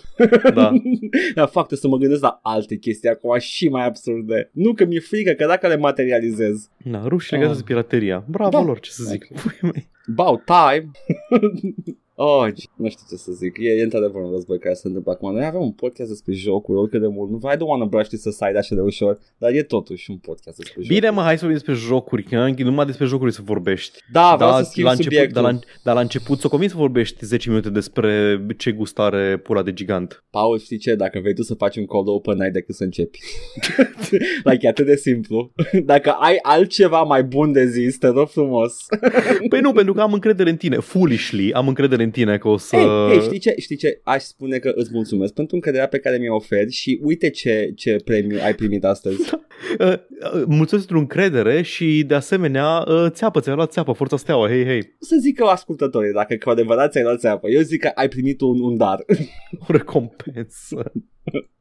Da. 0.55 0.73
Dar 1.35 1.49
fac 1.49 1.75
să 1.75 1.89
mă 1.89 1.97
gândesc 1.97 2.23
la 2.23 2.39
alte 2.43 2.77
chestii 2.77 3.09
acum 3.09 3.39
și 3.39 3.69
mai 3.69 3.87
absurde. 3.87 4.51
Nu 4.53 4.73
că 4.73 4.85
mi-e 4.85 5.01
frică, 5.01 5.33
că 5.33 5.47
dacă 5.47 5.67
le 5.69 5.77
materializez. 5.77 6.71
Da, 6.85 7.03
rușii 7.07 7.37
Ah. 7.37 7.41
legată 7.43 7.59
de 7.59 7.65
pirateria. 7.67 8.25
Bravo 8.29 8.51
Da. 8.51 8.63
lor, 8.63 8.81
ce 8.81 8.91
să 8.91 9.03
zic. 9.05 9.27
Pui 9.27 9.59
mei. 9.73 9.89
About 10.17 10.43
time. 10.45 10.91
oh, 12.17 12.47
nu 12.77 12.89
știu 12.89 13.05
ce 13.09 13.17
să 13.17 13.33
zic. 13.33 13.57
E, 13.59 13.69
e 13.69 13.83
într-adevăr 13.83 14.23
un 14.23 14.31
război 14.31 14.59
care 14.59 14.75
se 14.75 14.87
întâmplă 14.87 15.13
acum. 15.13 15.33
Noi 15.33 15.45
avem 15.45 15.61
un 15.61 15.73
podcast 15.73 16.09
despre 16.09 16.33
jocuri, 16.33 16.79
oricât 16.79 17.01
de 17.01 17.07
mult. 17.07 17.31
Nu, 17.31 17.37
I 17.53 17.57
don't 17.57 17.69
want 17.73 17.83
to 17.83 17.89
brush 17.89 18.09
this 18.09 18.27
aside 18.27 18.59
așa 18.59 18.75
de 18.75 18.81
ușor, 18.81 19.19
dar 19.39 19.53
e 19.53 19.63
totuși 19.63 20.11
un 20.11 20.17
podcast 20.17 20.57
despre 20.57 20.83
jocuri. 20.83 20.95
Bine, 20.95 21.11
mă, 21.11 21.21
hai 21.21 21.39
să 21.39 21.45
vorbim 21.45 21.63
despre 21.65 21.87
jocuri, 21.87 22.23
că 22.23 22.55
numai 22.57 22.87
despre 22.87 23.07
jocuri 23.07 23.33
să 23.33 23.41
vorbești. 23.45 23.99
Da, 24.13 24.35
vreau 24.35 24.51
Da, 24.51 24.63
să 24.63 24.69
schimb 24.71 24.87
la 24.87 24.93
început, 24.93 25.13
subiectul. 25.13 25.43
dar, 25.43 25.53
la, 25.53 25.59
dar 25.83 25.95
la 25.95 26.01
început 26.01 26.39
s-o 26.39 26.49
convins 26.49 26.71
să 26.71 26.79
vorbești 26.79 27.25
10 27.25 27.49
minute 27.49 27.71
despre 27.71 28.41
ce 28.57 28.73
gustare 28.73 29.37
pula 29.37 29.63
de 29.63 29.73
gigant. 29.73 30.25
Paul, 30.31 30.59
știi 30.59 30.79
ce? 30.79 30.95
Dacă 30.95 31.19
vrei 31.21 31.35
tu 31.35 31.43
să 31.43 31.55
faci 31.55 31.77
un 31.77 31.87
cold 31.87 32.09
open, 32.09 32.37
n-ai 32.37 32.51
decât 32.51 32.75
să 32.75 32.85
începi. 32.85 33.19
like, 34.49 34.67
e 34.67 34.69
atât 34.69 34.87
de 34.87 34.97
simplu. 34.97 35.53
Dacă 35.93 36.11
ai 36.11 36.39
altceva 36.43 37.03
mai 37.03 37.25
bun 37.25 37.53
de 37.53 37.67
zis, 37.67 37.99
te 37.99 38.07
rog 38.07 38.29
frumos. 38.29 38.75
Păi 39.49 39.61
nu, 39.61 39.73
pentru 39.73 39.93
că 39.93 40.01
am 40.01 40.13
încredere 40.13 40.51
în 40.51 40.57
tine. 40.57 40.77
Foolishly, 40.77 41.53
am 41.53 41.69
încredere 41.69 42.03
în 42.03 42.06
tine 42.11 42.39
că 42.39 42.49
o 42.49 42.57
să... 42.57 42.77
Hei, 42.77 43.19
hey, 43.19 43.21
știi 43.21 43.39
ce? 43.39 43.55
Știi 43.59 43.77
ce? 43.77 44.01
Aș 44.03 44.23
spune 44.23 44.59
că 44.59 44.73
îți 44.75 44.91
mulțumesc 44.93 45.33
pentru 45.33 45.55
încrederea 45.55 45.89
pe 45.89 45.99
care 45.99 46.17
mi-o 46.17 46.35
oferi 46.35 46.71
și 46.71 47.01
uite 47.03 47.31
ce, 47.31 47.73
ce 47.77 47.97
premiu 48.05 48.39
ai 48.43 48.55
primit 48.55 48.85
astăzi. 48.85 49.31
Uh, 49.79 49.87
uh, 49.89 50.43
mulțumesc 50.47 50.87
pentru 50.87 50.99
încredere 50.99 51.63
și 51.63 52.05
de 52.07 52.15
asemenea 52.15 52.85
uh, 52.89 53.07
țeapă, 53.09 53.41
ți-ai 53.41 53.55
luat 53.55 53.73
țeapă, 53.73 53.93
forța 53.93 54.17
steaua, 54.17 54.49
hei, 54.49 54.65
hei, 54.65 54.97
Să 55.01 55.17
zic 55.21 55.37
că 55.37 55.45
ascultătorii, 55.45 56.13
dacă 56.13 56.37
cu 56.37 56.51
adevărat 56.51 56.91
ți-ai 56.91 57.05
luat 57.05 57.21
țeapă, 57.21 57.49
eu 57.49 57.61
zic 57.61 57.81
că 57.81 57.91
ai 57.95 58.09
primit 58.09 58.41
un, 58.41 58.61
un 58.61 58.77
dar. 58.77 59.05
o 59.69 59.73
recompensă. 59.73 60.93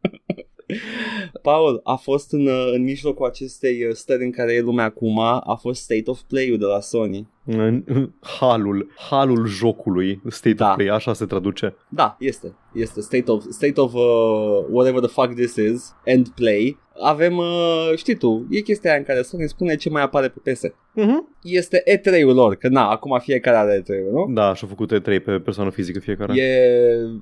Paul, 1.41 1.81
a 1.83 1.95
fost 1.95 2.31
în, 2.33 2.47
uh, 2.47 2.69
în 2.73 2.83
mijlocul 2.83 3.25
acestei 3.25 3.85
uh, 3.85 3.93
stări 3.93 4.23
în 4.23 4.31
care 4.31 4.53
e 4.53 4.61
lumea 4.61 4.85
acum, 4.85 5.19
a 5.19 5.57
fost 5.61 5.81
State 5.81 6.03
of 6.09 6.19
Play-ul 6.27 6.57
de 6.57 6.65
la 6.65 6.79
Sony. 6.79 7.27
În- 7.45 7.83
în 7.85 8.11
halul, 8.39 8.91
halul 9.09 9.45
jocului, 9.47 10.21
state 10.29 10.53
Da. 10.55 10.69
of 10.69 10.75
play, 10.75 10.87
așa 10.87 11.13
se 11.13 11.25
traduce. 11.25 11.75
Da, 11.89 12.15
este. 12.19 12.55
Este 12.73 13.01
State 13.01 13.31
of, 13.31 13.43
state 13.49 13.81
of 13.81 13.93
uh, 13.93 14.65
whatever 14.71 14.99
the 15.01 15.09
fuck 15.09 15.33
this 15.33 15.55
is, 15.55 15.93
end 16.03 16.27
play. 16.29 16.77
Avem, 17.01 17.37
uh, 17.37 17.91
știi 17.95 18.15
tu, 18.15 18.47
e 18.49 18.59
chestia 18.59 18.89
aia 18.89 18.99
în 18.99 19.05
care 19.05 19.21
Sony 19.21 19.47
spune 19.47 19.75
ce 19.75 19.89
mai 19.89 20.01
apare 20.01 20.27
pe 20.27 20.51
PS. 20.51 20.65
Uh-huh. 20.65 21.33
Este 21.43 21.83
E3-ul 21.87 22.33
lor, 22.33 22.55
că 22.55 22.67
na, 22.67 22.89
acum 22.89 23.19
fiecare 23.19 23.57
are 23.57 23.81
E3-ul, 23.81 24.11
nu? 24.11 24.33
Da, 24.33 24.53
și-a 24.53 24.67
făcut 24.67 24.93
E3 24.93 25.03
pe 25.03 25.31
persoană 25.43 25.69
fizică 25.69 25.99
fiecare. 25.99 26.41
E, 26.41 26.49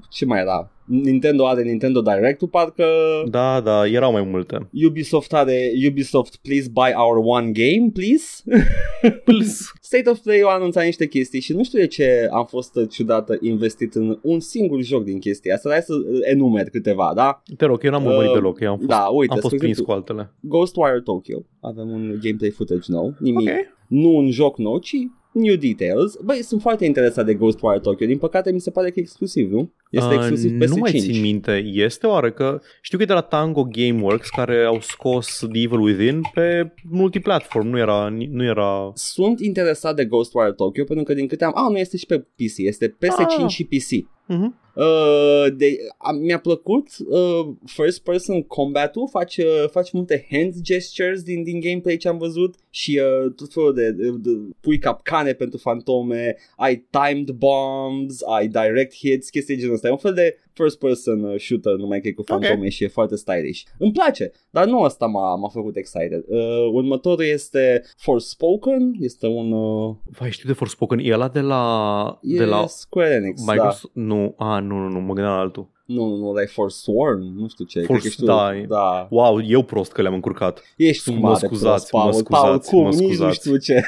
ce 0.09 0.25
mai 0.25 0.39
era? 0.39 0.71
Nintendo 0.85 1.47
are 1.47 1.63
Nintendo 1.63 2.01
Direct-ul, 2.01 2.47
parcă 2.47 2.85
Da, 3.29 3.61
da, 3.61 3.87
erau 3.87 4.11
mai 4.11 4.21
multe. 4.21 4.69
Ubisoft 4.87 5.33
are 5.33 5.71
Ubisoft, 5.87 6.35
please 6.35 6.69
buy 6.73 6.93
our 6.95 7.17
one 7.23 7.51
game, 7.51 7.89
please. 7.93 8.43
Plus. 9.25 9.71
State 9.81 10.09
of 10.09 10.19
Play 10.19 10.41
a 10.45 10.53
anunțat 10.53 10.83
niște 10.83 11.07
chestii 11.07 11.39
și 11.39 11.53
nu 11.53 11.63
știu 11.63 11.79
de 11.79 11.87
ce 11.87 12.27
am 12.31 12.45
fost 12.45 12.75
uh, 12.75 12.89
ciudată 12.89 13.37
investit 13.41 13.93
în 13.93 14.19
un 14.21 14.39
singur 14.39 14.81
joc 14.81 15.03
din 15.03 15.19
chestia 15.19 15.53
asta, 15.53 15.69
dar 15.69 15.77
hai 15.77 15.85
să 15.87 15.93
uh, 15.93 16.19
enumer 16.21 16.69
câteva, 16.69 17.11
da? 17.15 17.43
Te 17.57 17.65
rog, 17.65 17.83
eu 17.83 17.91
n-am 17.91 18.05
urmărit 18.05 18.29
Uh, 18.29 18.33
deloc, 18.33 18.59
eu 18.59 18.69
am 18.71 18.77
fost, 18.77 18.89
da, 18.89 19.05
uite, 19.05 19.33
am 19.33 19.39
fost 19.39 19.55
spre 19.55 19.62
prins 19.63 19.77
exemplu, 19.79 19.93
cu 19.93 19.99
altele. 19.99 20.33
Ghostwire 20.41 21.01
Tokyo. 21.03 21.45
Avem 21.59 21.89
un 21.89 22.19
gameplay 22.21 22.49
footage 22.49 22.91
nou, 22.91 23.13
nimic. 23.19 23.49
Ok. 23.49 23.55
Nu 23.87 24.15
un 24.15 24.31
joc 24.31 24.57
nou, 24.57 24.77
ci 24.77 24.95
new 25.31 25.55
details. 25.55 26.17
Băi, 26.23 26.41
sunt 26.41 26.61
foarte 26.61 26.85
interesat 26.85 27.25
de 27.25 27.33
Ghostwire 27.33 27.79
Tokyo. 27.79 28.05
Din 28.05 28.17
păcate 28.17 28.51
mi 28.51 28.59
se 28.59 28.71
pare 28.71 28.89
că 28.89 28.99
e 28.99 29.01
exclusiv, 29.01 29.51
nu? 29.51 29.71
Este 29.93 30.07
Uh, 30.13 30.15
exclusiv 30.15 30.57
pe 30.59 30.65
Nu 30.65 30.75
mai 30.75 30.91
PS5. 30.91 30.99
țin 30.99 31.21
minte, 31.21 31.51
este 31.73 32.07
oare 32.07 32.31
că 32.31 32.61
știu 32.81 32.97
că 32.97 33.03
e 33.03 33.07
de 33.07 33.13
la 33.13 33.21
Tango 33.21 33.63
Gameworks 33.71 34.29
care 34.29 34.63
au 34.63 34.79
scos 34.81 35.37
The 35.51 35.61
Evil 35.61 35.79
Within 35.79 36.21
pe 36.33 36.73
multiplatform, 36.89 37.67
nu 37.67 37.77
era, 37.77 38.09
nu 38.29 38.43
era... 38.43 38.91
Sunt 38.93 39.39
interesat 39.39 39.95
de 39.95 40.05
Ghostwire 40.05 40.53
Tokyo 40.53 40.83
pentru 40.83 41.05
că 41.05 41.13
din 41.13 41.27
câte 41.27 41.43
am... 41.43 41.53
Ah, 41.55 41.71
nu 41.71 41.77
este 41.77 41.97
și 41.97 42.05
pe 42.05 42.17
PC, 42.19 42.57
este 42.57 42.87
PS5 42.87 43.43
Ah. 43.43 43.49
și 43.49 43.63
PC. 43.63 44.07
Uh-huh. 44.29 44.61
Uh, 44.75 45.45
de, 45.57 45.75
a, 45.97 46.11
mi-a 46.11 46.39
plăcut 46.39 46.87
uh, 47.09 47.53
first 47.65 48.03
person 48.03 48.41
combat-ul, 48.43 49.07
faci, 49.11 49.37
uh, 49.37 49.65
faci 49.71 49.91
multe 49.91 50.27
hand 50.31 50.53
gestures 50.61 51.21
din, 51.23 51.43
din 51.43 51.59
gameplay 51.59 51.97
ce 51.97 52.07
am 52.07 52.17
văzut 52.17 52.55
și 52.69 52.99
uh, 53.25 53.31
tot 53.35 53.53
felul 53.53 53.73
de, 53.73 53.91
de, 53.91 54.09
de 54.09 54.29
pui 54.61 54.77
capcane 54.77 55.33
pentru 55.33 55.57
fantome, 55.57 56.35
ai 56.57 56.87
timed 56.89 57.29
bombs, 57.29 58.21
ai 58.21 58.47
direct 58.47 58.93
hits, 58.95 59.29
chestii 59.29 59.57
genul 59.57 59.77
ăsta. 59.83 59.87
E 59.87 59.91
un 59.91 59.97
fel 59.97 60.13
de 60.13 60.37
first 60.53 60.79
person 60.79 61.23
uh, 61.23 61.39
shooter, 61.39 61.73
numai 61.73 62.01
că 62.01 62.07
e 62.07 62.11
cu 62.11 62.23
fantome 62.23 62.53
okay. 62.55 62.69
și 62.69 62.83
e 62.83 62.87
foarte 62.87 63.15
stylish. 63.15 63.61
Îmi 63.77 63.91
place, 63.91 64.31
dar 64.49 64.65
nu 64.67 64.81
asta 64.81 65.05
m-a, 65.05 65.35
m-a 65.35 65.47
făcut 65.47 65.75
excited. 65.75 66.23
Uh, 66.27 66.39
următorul 66.73 67.25
este 67.25 67.83
Forspoken, 67.97 68.93
este 68.99 69.27
un... 69.27 69.51
Uh, 69.51 69.95
Vai, 70.19 70.31
știu 70.31 70.47
de 70.49 70.55
Forspoken, 70.55 70.99
e 71.01 71.13
ăla 71.13 71.27
de 71.27 71.39
la... 71.39 72.19
e 72.21 72.37
de 72.37 72.45
la 72.45 72.65
Square 72.67 73.13
Enix, 73.13 73.45
da. 73.45 73.51
Microsoft? 73.51 73.93
Nu, 73.93 74.33
a, 74.37 74.59
nu, 74.59 74.77
nu, 74.77 74.87
nu, 74.89 74.99
mă 74.99 75.13
gândeam 75.13 75.33
la 75.35 75.39
altul. 75.39 75.71
Nu, 75.85 76.05
nu, 76.07 76.15
nu, 76.15 76.33
like 76.33 76.51
Forsworn, 76.51 77.21
nu 77.37 77.47
știu 77.47 77.65
ce. 77.65 77.79
Force- 77.81 77.91
cred 77.91 78.01
că 78.01 78.09
știu, 78.09 78.25
da, 78.25 78.51
da. 78.67 79.07
Wow, 79.09 79.41
eu 79.47 79.63
prost 79.63 79.91
că 79.91 80.01
le-am 80.01 80.13
încurcat. 80.13 80.61
Ești 80.77 81.09
Mă 81.09 81.15
un 81.15 81.21
mare 81.21 81.45
scuzați, 81.45 81.89
prost, 81.89 81.89
Paul. 81.89 82.05
mă 82.05 82.21
Paul, 82.29 82.43
scuzați, 82.43 82.69
cum? 82.69 82.81
mă 82.83 82.89
Nici 82.89 82.99
nu 82.99 83.05
scuzați. 83.07 83.35
știu 83.39 83.57
ce. 83.57 83.81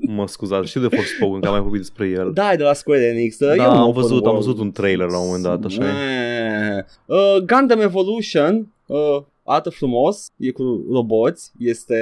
Mă 0.00 0.26
scuzați, 0.26 0.68
știu 0.68 0.80
de 0.88 0.96
Forspoken, 0.96 1.40
că 1.40 1.46
am 1.46 1.52
mai 1.52 1.62
vorbit 1.62 1.80
despre 1.80 2.06
el. 2.08 2.30
da, 2.32 2.52
e 2.52 2.56
de 2.56 2.62
la 2.62 2.72
Square 2.72 3.02
Enix. 3.04 3.36
Da, 3.38 3.46
e 3.46 3.50
un 3.50 3.56
Da, 3.56 3.70
am 3.70 3.88
open 3.88 3.92
văzut, 4.02 4.24
am 4.24 4.30
world. 4.32 4.44
văzut 4.44 4.58
un 4.58 4.72
trailer 4.72 5.05
la 5.10 5.18
un 5.18 5.26
moment 5.26 5.44
dat, 5.44 5.64
așa 5.64 5.84
e. 5.84 5.88
Eh. 5.88 6.84
Uh, 7.06 7.42
Gundam 7.44 7.80
Evolution 7.80 8.72
uh, 8.86 9.22
arată 9.44 9.70
frumos, 9.70 10.26
e 10.36 10.50
cu 10.50 10.84
roboți, 10.90 11.52
este... 11.58 11.94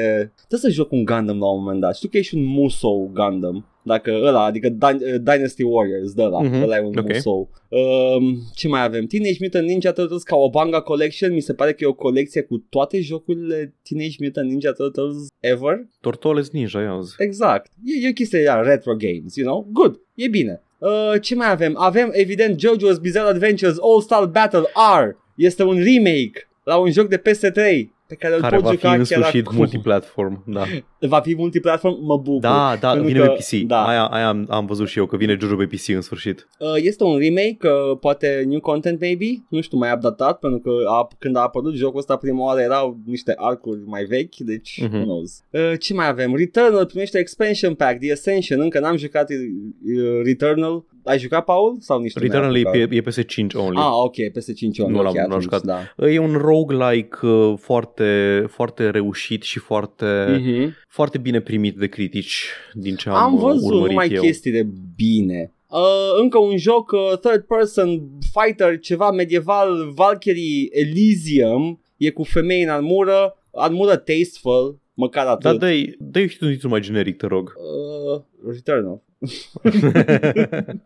Trebuie 0.49 0.71
să 0.71 0.77
joc 0.77 0.93
un 0.93 1.05
Gundam 1.05 1.39
la 1.39 1.51
un 1.51 1.63
moment 1.63 1.81
dat. 1.81 1.97
Știu 1.97 2.09
că 2.09 2.17
ești 2.17 2.35
un 2.35 2.45
Musou 2.45 3.11
Gundam. 3.13 3.67
Dacă 3.87 4.21
ăla, 4.23 4.45
adică 4.45 4.69
Din- 4.69 5.01
uh, 5.03 5.15
Dynasty 5.15 5.63
Warriors, 5.63 6.13
de 6.13 6.23
ăla, 6.23 6.41
Mhm, 6.41 6.63
ăla 6.63 6.77
e 6.77 6.81
un 6.81 6.99
ok. 6.99 7.13
Musou. 7.13 7.49
Um, 7.69 8.37
ce 8.55 8.69
mai 8.69 8.85
avem? 8.85 9.07
Teenage 9.07 9.37
Mutant 9.41 9.67
Ninja 9.67 9.93
Turtles 9.93 10.23
Cowabunga 10.23 10.81
Collection, 10.81 11.33
mi 11.33 11.41
se 11.41 11.55
pare 11.55 11.73
că 11.73 11.85
e 11.85 11.87
o 11.87 11.93
colecție 11.93 12.43
cu 12.43 12.59
toate 12.69 13.01
jocurile 13.01 13.75
Teenage 13.83 14.17
Mutant 14.21 14.51
Ninja 14.51 14.73
Turtles 14.73 15.17
ever. 15.41 15.87
Tortoles 16.01 16.51
Ninja, 16.51 16.81
ia 16.81 17.01
zi. 17.03 17.15
Exact. 17.19 17.73
E, 17.85 18.07
e 18.07 18.09
o 18.09 18.13
chestie 18.13 18.43
de 18.43 18.51
retro 18.63 18.97
games, 18.97 19.37
you 19.37 19.47
know? 19.47 19.69
Good. 19.73 20.01
E 20.15 20.29
bine. 20.29 20.63
Uh, 20.85 21.21
ce 21.21 21.35
mai 21.35 21.49
avem? 21.49 21.77
Avem, 21.77 22.11
evident, 22.13 22.61
JoJo's 22.61 22.99
Bizarre 22.99 23.29
Adventures 23.29 23.79
All-Star 23.81 24.27
Battle 24.27 24.67
R. 24.75 25.17
Este 25.35 25.63
un 25.63 25.83
remake 25.83 26.49
la 26.65 26.77
un 26.79 26.91
joc 26.91 27.09
de 27.09 27.17
PS3 27.17 27.94
pe 28.07 28.15
care 28.15 28.35
îl 28.35 28.41
Care 28.41 28.57
poți 28.57 28.65
va 28.65 28.71
fi 28.71 28.77
juca 28.77 28.91
în 28.91 28.97
chiar 28.97 29.07
sfârșit 29.07 29.45
acum. 29.47 29.57
multiplatform, 29.57 30.43
da. 30.47 30.63
Va 31.09 31.21
fi 31.21 31.35
multiplatform? 31.37 32.05
Mă 32.05 32.17
bucur. 32.17 32.41
Da, 32.41 32.77
da, 32.81 32.91
Pentru 32.91 33.07
vine 33.07 33.19
că- 33.19 33.27
pe 33.27 33.35
PC. 33.57 33.67
da. 33.67 33.87
Aia, 33.87 34.05
aia 34.05 34.29
am, 34.29 34.47
am 34.49 34.67
văzut 34.67 34.89
și 34.89 34.99
eu, 34.99 35.07
că 35.07 35.17
vine 35.17 35.37
Jojo 35.41 35.57
pe 35.57 35.67
PC 35.67 35.89
în 35.89 36.01
sfârșit. 36.01 36.49
Uh, 36.59 36.69
este 36.77 37.05
un 37.05 37.19
remake, 37.19 37.59
uh, 37.69 37.99
poate 38.01 38.45
new 38.47 38.61
content 38.61 39.01
maybe, 39.01 39.25
nu 39.49 39.61
știu, 39.61 39.79
mai 39.79 39.93
updatat, 39.95 40.39
pentru 40.39 40.59
că 40.61 40.71
a, 40.89 41.09
când 41.19 41.37
a 41.37 41.41
apărut 41.41 41.75
jocul 41.75 41.99
ăsta 41.99 42.17
prima 42.17 42.45
oară 42.45 42.61
erau 42.61 42.99
niște 43.07 43.33
arcuri 43.37 43.81
mai 43.87 44.05
vechi, 44.05 44.37
deci 44.37 44.81
Mhm. 44.83 44.95
who 44.95 45.03
knows. 45.03 45.43
Uh, 45.51 45.73
ce 45.79 45.95
mai 45.95 46.09
avem? 46.09 46.37
Returnal 46.37 46.87
primește 46.87 47.19
expansion 47.19 47.75
pack, 47.75 47.99
The 48.01 48.13
Ascension, 48.13 48.61
încă 48.61 48.79
n-am 48.81 48.97
jucat 48.97 49.31
uh, 49.31 50.23
Returnal. 50.25 50.85
Ai 51.05 51.19
jucat, 51.19 51.45
Paul? 51.45 51.77
Sau 51.81 51.99
nici 52.01 52.13
tu 52.13 52.19
n-ai 52.19 52.29
Returnal 52.29 52.57
e 52.57 52.59
apucat? 52.67 52.89
pe, 52.89 52.95
e 52.97 53.01
PS5 53.01 53.55
only. 53.55 53.77
Ah, 53.81 53.91
ok, 54.05 54.31
peste 54.33 54.53
5 54.53 54.79
ori. 54.79 54.93
Nu 54.93 54.97
l-am- 55.03 55.07
ok, 55.07 55.13
nu 55.15 55.21
l-am 55.21 55.27
atunci, 55.29 55.43
jucat. 55.43 55.63
Da. 55.63 56.07
E 56.09 56.19
un 56.19 56.33
roguelike 56.37 57.27
uh, 57.27 57.55
foarte, 57.59 58.45
foarte 58.49 58.91
reușit 58.91 59.43
și 59.43 59.59
foarte, 59.59 60.41
Mhm. 60.41 60.75
foarte 60.89 61.19
bine 61.19 61.41
primit 61.41 61.77
de 61.77 61.87
critici 61.87 62.47
din 62.73 62.95
ce 62.95 63.09
am, 63.09 63.15
Am 63.15 63.35
uh, 63.35 63.41
văzut 63.41 63.63
urmărit 63.71 63.89
numai 63.91 64.09
eu. 64.13 64.23
chestii 64.23 64.51
de 64.53 64.67
bine. 64.97 65.53
Uh, 65.69 66.21
încă 66.21 66.39
un 66.39 66.57
joc 66.57 66.91
uh, 66.93 67.19
third 67.21 67.41
person 67.43 68.03
fighter, 68.33 68.79
ceva 68.79 69.11
medieval, 69.11 69.91
Valkyrie 69.95 70.69
Elysium, 70.71 71.81
e 71.97 72.11
cu 72.11 72.23
femei 72.23 72.63
în 72.63 72.69
armură, 72.69 73.37
armură 73.53 73.97
tasteful, 73.97 74.79
măcar 74.95 75.27
atât. 75.27 75.43
Dar 75.43 75.57
dă-i, 75.57 75.95
dă-i 75.99 76.29
și 76.29 76.39
tu 76.39 76.45
un 76.45 76.53
titlu 76.53 76.69
mai 76.69 76.81
generic, 76.81 77.17
te 77.17 77.27
rog. 77.27 77.53
Uh, 77.57 78.23
Returnal. 78.53 79.03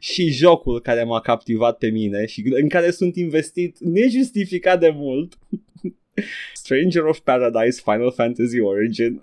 și 0.00 0.30
jocul 0.30 0.80
care 0.80 1.04
m-a 1.04 1.20
captivat 1.20 1.78
pe 1.78 1.88
mine 1.88 2.26
și 2.26 2.42
în 2.60 2.68
care 2.68 2.90
sunt 2.90 3.16
investit 3.16 3.78
nejustificat 3.78 4.80
de 4.80 4.90
mult 4.94 5.38
Stranger 6.64 7.04
of 7.04 7.18
Paradise 7.18 7.82
Final 7.84 8.10
Fantasy 8.10 8.60
Origin. 8.60 9.22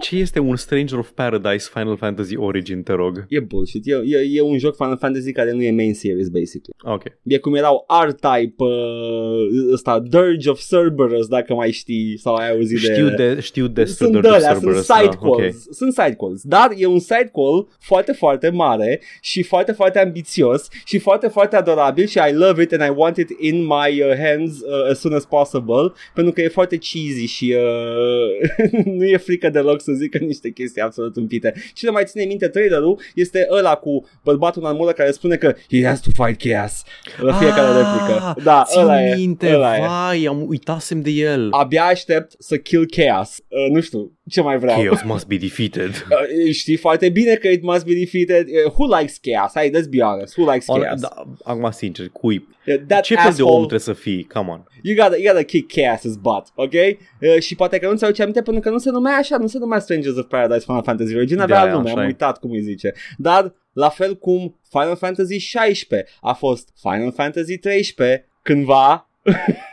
Ce 0.00 0.16
este 0.16 0.38
un 0.38 0.56
Stranger 0.56 0.98
of 0.98 1.10
Paradise 1.10 1.70
Final 1.72 1.96
Fantasy 1.96 2.36
Origin, 2.36 2.82
te 2.82 2.92
rog? 2.92 3.26
E 3.28 3.40
bullshit. 3.40 3.86
E, 3.86 3.90
e, 4.04 4.28
e 4.32 4.40
un 4.40 4.58
joc 4.58 4.76
Final 4.76 4.96
Fantasy 4.96 5.32
care 5.32 5.52
nu 5.52 5.62
e 5.62 5.70
main 5.70 5.94
series, 5.94 6.28
basically. 6.28 6.74
Ok. 6.82 7.02
E 7.22 7.38
cum 7.38 7.54
erau 7.54 7.86
R-Type, 8.06 8.64
uh, 8.64 9.72
ăsta, 9.72 10.00
Dirge 10.00 10.50
of 10.50 10.60
Cerberus, 10.68 11.26
dacă 11.26 11.54
mai 11.54 11.70
știi 11.70 12.18
sau 12.18 12.34
ai 12.34 12.50
auzit 12.50 12.78
Știu, 12.78 13.08
de... 13.08 13.34
de, 13.34 13.40
știu 13.40 13.66
despre 13.66 14.06
sunt 14.06 14.12
Dirge 14.12 14.28
of 14.28 14.34
alea, 14.34 14.50
sunt 14.50 14.62
Cerberus, 14.62 14.86
side 14.86 15.16
da, 15.20 15.28
ok. 15.28 15.40
calls, 15.40 15.66
sunt 15.70 15.92
side 15.92 16.16
calls, 16.18 16.42
dar 16.42 16.72
e 16.76 16.86
un 16.86 16.98
side 16.98 17.30
call 17.32 17.68
foarte, 17.80 18.12
foarte 18.12 18.48
mare 18.48 19.00
și 19.20 19.42
foarte, 19.42 19.72
foarte 19.72 19.98
ambițios 19.98 20.68
și 20.84 20.98
foarte, 20.98 21.26
foarte 21.28 21.56
adorabil 21.56 22.06
și 22.06 22.18
I 22.30 22.32
love 22.32 22.62
it 22.62 22.72
and 22.72 22.82
I 22.82 22.92
want 22.96 23.16
it 23.16 23.30
in 23.40 23.62
my 23.62 24.00
uh, 24.00 24.12
hands 24.18 24.60
uh, 24.60 24.90
as 24.90 24.98
soon 24.98 25.14
as 25.14 25.24
possible 25.24 25.92
pentru 26.14 26.32
că 26.32 26.44
e 26.46 26.48
foarte 26.48 26.76
cheesy 26.76 27.24
și 27.26 27.54
uh, 27.56 28.84
nu 28.98 29.04
e 29.04 29.16
frică 29.16 29.48
deloc 29.50 29.80
să 29.80 29.92
zică 29.92 30.18
niște 30.18 30.50
chestii 30.50 30.82
absolut 30.82 31.16
împite. 31.16 31.54
Și 31.74 31.84
ne 31.84 31.90
mai 31.90 32.04
ține 32.04 32.24
minte 32.24 32.48
trailerul 32.48 33.00
este 33.14 33.46
ăla 33.50 33.74
cu 33.74 34.08
bărbatul 34.24 34.62
în 34.62 34.68
armură 34.68 34.92
care 34.92 35.10
spune 35.10 35.36
că 35.36 35.54
he 35.70 35.84
has 35.86 36.00
to 36.00 36.24
fight 36.24 36.42
chaos 36.42 36.82
la 37.20 37.32
fiecare 37.34 37.66
Ah, 37.66 37.76
replică. 37.76 38.36
Da, 38.42 38.62
țin 38.66 38.80
ăla 38.80 39.02
e, 39.04 39.14
minte, 39.16 39.54
ăla 39.54 39.76
e. 39.76 39.80
vai, 39.80 40.24
am 40.24 40.48
uitasem 40.48 41.00
de 41.00 41.10
el. 41.10 41.48
Abia 41.50 41.84
aștept 41.84 42.34
să 42.38 42.56
kill 42.56 42.86
chaos. 42.90 43.36
Uh, 43.48 43.70
nu 43.70 43.80
știu, 43.80 44.12
ce 44.28 44.40
mai 44.40 44.58
vreau. 44.58 44.82
Chaos 44.82 45.02
must 45.02 45.26
be 45.26 45.36
defeated. 45.36 45.90
Uh, 46.46 46.52
știi 46.52 46.76
foarte 46.76 47.08
bine 47.08 47.34
că 47.34 47.48
it 47.48 47.62
must 47.62 47.84
be 47.84 47.94
defeated. 47.94 48.46
Uh, 48.48 48.72
who 48.72 48.96
likes 48.98 49.18
chaos? 49.20 49.50
Hai, 49.54 49.70
let's 49.70 49.88
be 49.90 50.02
honest. 50.02 50.38
Who 50.38 50.50
likes 50.52 50.66
chaos? 50.66 51.00
Da, 51.00 51.24
acum, 51.44 51.70
sincer, 51.70 52.08
cui? 52.08 52.46
Uh, 52.66 52.74
That 52.86 53.02
Ce 53.02 53.14
fel 53.14 53.22
de 53.24 53.28
asshole, 53.30 53.50
om 53.50 53.58
trebuie 53.58 53.78
să 53.80 53.92
fii? 53.92 54.24
Come 54.24 54.50
on. 54.50 54.64
You 54.82 54.96
gotta, 54.96 55.16
you 55.16 55.26
gotta 55.32 55.42
kick 55.42 55.72
chaos's 55.72 56.16
butt, 56.20 56.35
ok? 56.54 56.72
Uh, 56.72 57.38
și 57.40 57.54
poate 57.54 57.78
că 57.78 57.88
nu 57.88 57.96
ți-aduce 57.96 58.22
aminte 58.22 58.42
pentru 58.42 58.62
că 58.62 58.70
nu 58.70 58.78
se 58.78 58.90
numea 58.90 59.16
așa, 59.16 59.36
nu 59.36 59.46
se 59.46 59.58
numea 59.58 59.78
Strangers 59.78 60.16
of 60.16 60.26
Paradise 60.26 60.64
Final 60.64 60.82
Fantasy 60.82 61.16
Origin, 61.16 61.40
avea 61.40 61.64
Da, 61.64 61.72
nume, 61.72 61.88
așa 61.88 61.98
am 61.98 62.02
e. 62.04 62.06
uitat 62.06 62.38
cum 62.38 62.50
îi 62.50 62.60
zice. 62.60 62.92
Dar, 63.16 63.54
la 63.72 63.88
fel 63.88 64.16
cum 64.16 64.60
Final 64.70 64.96
Fantasy 64.96 65.38
16 65.38 66.10
a 66.20 66.32
fost 66.32 66.68
Final 66.80 67.12
Fantasy 67.12 67.58
13 67.58 68.28
cândva 68.42 69.10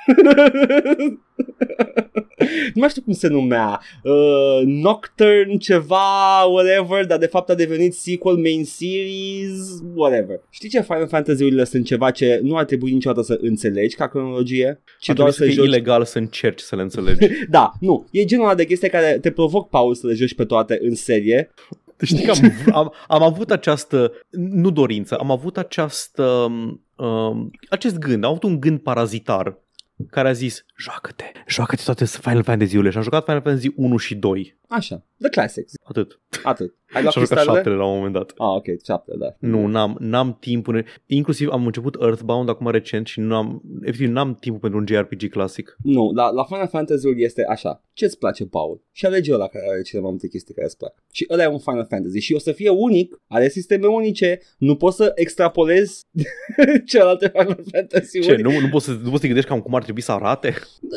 nu 2.74 2.80
mai 2.80 2.90
știu 2.90 3.02
cum 3.02 3.14
se 3.14 3.28
numea. 3.28 3.82
Uh, 4.04 4.62
Nocturne 4.66 5.58
ceva 5.58 6.44
whatever 6.50 7.06
dar 7.06 7.18
de 7.18 7.26
fapt 7.26 7.50
a 7.50 7.56
devenit 7.56 7.94
sequel 7.94 8.36
main 8.36 8.66
series 8.66 9.82
whatever. 9.96 10.42
Știi 10.50 10.70
ce 10.70 10.82
Final 10.82 11.08
Fantasy-urile 11.08 11.64
sunt 11.64 11.86
ceva 11.86 12.12
ce 12.12 12.40
nu 12.44 12.58
ar 12.58 12.66
trebui 12.66 12.92
niciodată 12.92 13.22
să 13.22 13.38
înțelegi 13.42 13.96
ca 13.96 14.08
cronologie? 14.08 14.82
Ci 15.00 15.10
Ar 15.10 15.16
doar 15.16 15.32
trebui 15.32 15.32
să 15.32 15.38
să 15.38 15.44
fie 15.44 15.54
joci 15.54 15.68
ilegal 15.68 16.06
să 16.06 16.18
încerci 16.18 16.62
să 16.62 16.76
le 16.76 16.82
înțelegi. 16.82 17.28
da, 17.50 17.72
nu, 17.80 18.08
e 18.12 18.26
genul 18.26 18.46
ăla 18.46 18.56
de 18.56 18.66
chestie 18.66 18.90
care 18.90 19.18
te 19.22 19.32
provoc 19.32 19.70
pauză 19.70 20.00
să 20.00 20.08
le 20.08 20.14
joci 20.14 20.36
pe 20.36 20.46
toate 20.46 20.80
în 20.82 20.96
serie. 20.96 21.54
Știi 22.02 22.26
că 22.26 22.32
am, 22.32 22.52
am, 22.80 22.94
am 23.08 23.24
avut 23.24 23.52
această, 23.52 24.12
nu 24.30 24.70
dorință, 24.70 25.16
am 25.16 25.32
avut 25.32 25.58
această, 25.58 26.24
um, 26.96 27.52
acest 27.70 27.98
gând, 27.98 28.24
am 28.24 28.30
avut 28.30 28.44
un 28.44 28.60
gând 28.60 28.80
parazitar 28.80 29.63
care 30.12 30.30
a 30.30 30.34
zis, 30.34 30.66
joacă-te, 30.84 31.24
joacă-te 31.48 31.82
toate 31.86 32.06
Final 32.06 32.44
Fantasy-urile 32.44 32.92
și 32.92 32.98
am 32.98 33.04
jucat 33.04 33.24
Final 33.26 33.42
Fantasy 33.42 33.72
1 33.76 33.98
și 33.98 34.16
2, 34.16 34.58
Așa, 34.68 35.04
The 35.20 35.30
Classics, 35.30 35.74
atât. 35.84 36.20
atât 36.44 36.74
Ai 36.94 37.02
Și 37.02 37.02
luat 37.04 37.16
am 37.16 37.24
jucat 37.24 37.38
cristalele? 37.38 37.54
șaptele 37.54 37.76
la 37.76 37.86
un 37.86 37.96
moment 37.96 38.14
dat. 38.14 38.30
Ah, 38.38 38.56
ok, 38.56 38.66
șapte, 38.86 39.12
da 39.18 39.36
Nu, 39.40 39.66
n-am, 39.68 39.96
n-am 40.00 40.38
timp 40.40 40.64
până... 40.64 40.84
Inclusiv 41.06 41.50
am 41.50 41.66
început 41.66 41.96
Earthbound 42.02 42.50
acum 42.50 42.70
recent 42.70 43.08
și 43.08 43.20
nu 43.20 43.36
am, 43.36 43.62
efectiv, 43.82 44.10
n-am 44.10 44.36
timp 44.36 44.62
pentru 44.62 44.80
un 44.80 44.86
JRPG 44.88 45.30
clasic. 45.30 45.76
Nu, 45.84 46.12
la, 46.16 46.30
la 46.30 46.44
Final 46.44 46.68
Fantasy-ul 46.68 47.20
este 47.20 47.46
așa 47.50 47.82
Ce-ți 47.94 48.18
place, 48.18 48.46
Paul? 48.46 48.82
Și 48.92 49.06
alege 49.06 49.34
ăla 49.34 49.48
care 49.48 49.66
are 49.70 49.82
cele 49.82 50.02
mai 50.02 50.10
multe 50.10 50.28
chestii 50.28 50.54
care 50.54 50.66
îți 50.68 50.78
plac 50.78 50.94
Și 51.12 51.28
ăla 51.30 51.44
e 51.44 51.48
un 51.48 51.60
Final 51.60 51.86
Fantasy 51.90 52.20
Și 52.20 52.34
o 52.34 52.40
să 52.40 52.52
fie 52.52 52.70
unic, 52.70 53.22
are 53.28 53.50
sisteme 53.50 53.88
unice 53.88 54.40
Nu 54.58 54.76
poți 54.76 54.96
să 54.96 55.12
extrapolezi 55.16 56.06
celelalte 56.86 57.28
Final 57.28 57.64
Fantasy-uri 57.72 58.28
Ce, 58.28 58.36
nu, 58.36 58.60
nu, 58.60 58.70
poți 58.70 58.86
să, 58.86 58.92
nu 58.92 58.98
poți 58.98 59.14
să 59.14 59.20
te 59.20 59.26
gândești 59.28 59.50
cam 59.50 59.62
cum 59.62 59.76
ar 59.76 59.84
trebui 59.84 60.02
să 60.02 60.12
arate? 60.12 60.54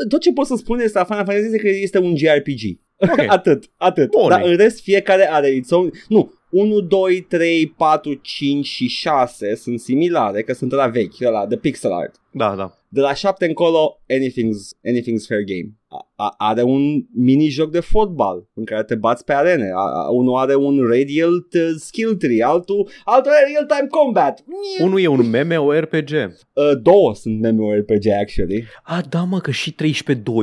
Tot 0.08 0.20
ce 0.20 0.32
pot 0.32 0.46
să 0.46 0.54
spun 0.56 0.80
este 0.80 0.98
la 0.98 1.04
Final 1.04 1.24
Fantasy 1.24 1.44
este 1.44 1.58
că 1.58 1.68
este 1.68 1.98
un 1.98 2.16
JRPG 2.16 2.84
Ok. 2.98 3.18
atât, 3.38 3.70
atât. 3.76 4.10
Bun. 4.10 4.28
Dar 4.28 4.42
în 4.42 4.56
rest 4.56 4.80
fiecare 4.80 5.32
are 5.32 5.50
its 5.50 5.70
own... 5.70 5.90
Nu, 6.08 6.32
1, 6.50 6.80
2, 6.80 7.20
3, 7.20 7.66
4, 7.66 8.14
5 8.14 8.66
și 8.66 8.86
6 8.86 9.54
sunt 9.54 9.80
similare, 9.80 10.42
că 10.42 10.52
sunt 10.52 10.72
la 10.72 10.86
vechi, 10.86 11.20
ăla, 11.20 11.46
de 11.46 11.56
pixel 11.56 11.92
art. 11.92 12.14
Da, 12.32 12.54
da. 12.56 12.78
De 12.96 13.02
la 13.02 13.14
7 13.14 13.46
încolo, 13.46 14.00
anything's, 14.08 14.62
anything's 14.90 15.26
fair 15.26 15.42
game. 15.44 15.68
A, 15.88 16.08
a, 16.16 16.34
are 16.38 16.62
un 16.62 17.04
mini-joc 17.14 17.70
de 17.70 17.80
fotbal 17.80 18.48
în 18.54 18.64
care 18.64 18.82
te 18.82 18.94
bați 18.94 19.24
pe 19.24 19.32
arene. 19.32 19.70
A, 19.74 19.80
a, 19.80 20.08
unul 20.10 20.36
are 20.36 20.54
un 20.54 20.86
radial 20.88 21.32
uh, 21.32 21.74
skill 21.78 22.14
tree, 22.14 22.44
altul, 22.44 22.88
altul 23.04 23.30
are 23.30 23.52
real-time 23.52 23.88
combat. 23.88 24.44
Unul 24.82 25.00
e 25.00 25.06
un 25.06 25.30
MMORPG. 25.30 26.10
Uh, 26.10 26.80
două 26.82 27.14
sunt 27.14 27.50
MMORPG, 27.50 28.06
actually. 28.20 28.64
A, 28.82 29.00
da, 29.08 29.22
mă, 29.22 29.40
că 29.40 29.50
și 29.50 29.74
13-2 29.74 29.76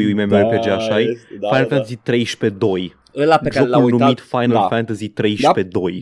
e 0.09 0.25
MMORPG, 0.25 0.67
așa 0.67 0.99
e? 1.01 1.03
este- 1.03 1.37
da, 1.39 1.47
Final 1.47 1.67
da. 1.67 1.75
Fantasy 1.75 1.97
13-2. 1.97 3.02
Ăla 3.15 3.37
pe 3.37 3.49
care 3.49 3.65
l-a 3.65 3.77
Jocul 3.77 3.91
uitat... 3.91 3.99
numit 3.99 4.19
Final 4.19 4.49
da. 4.49 4.67
Fantasy 4.67 5.09
13-2. 5.09 5.13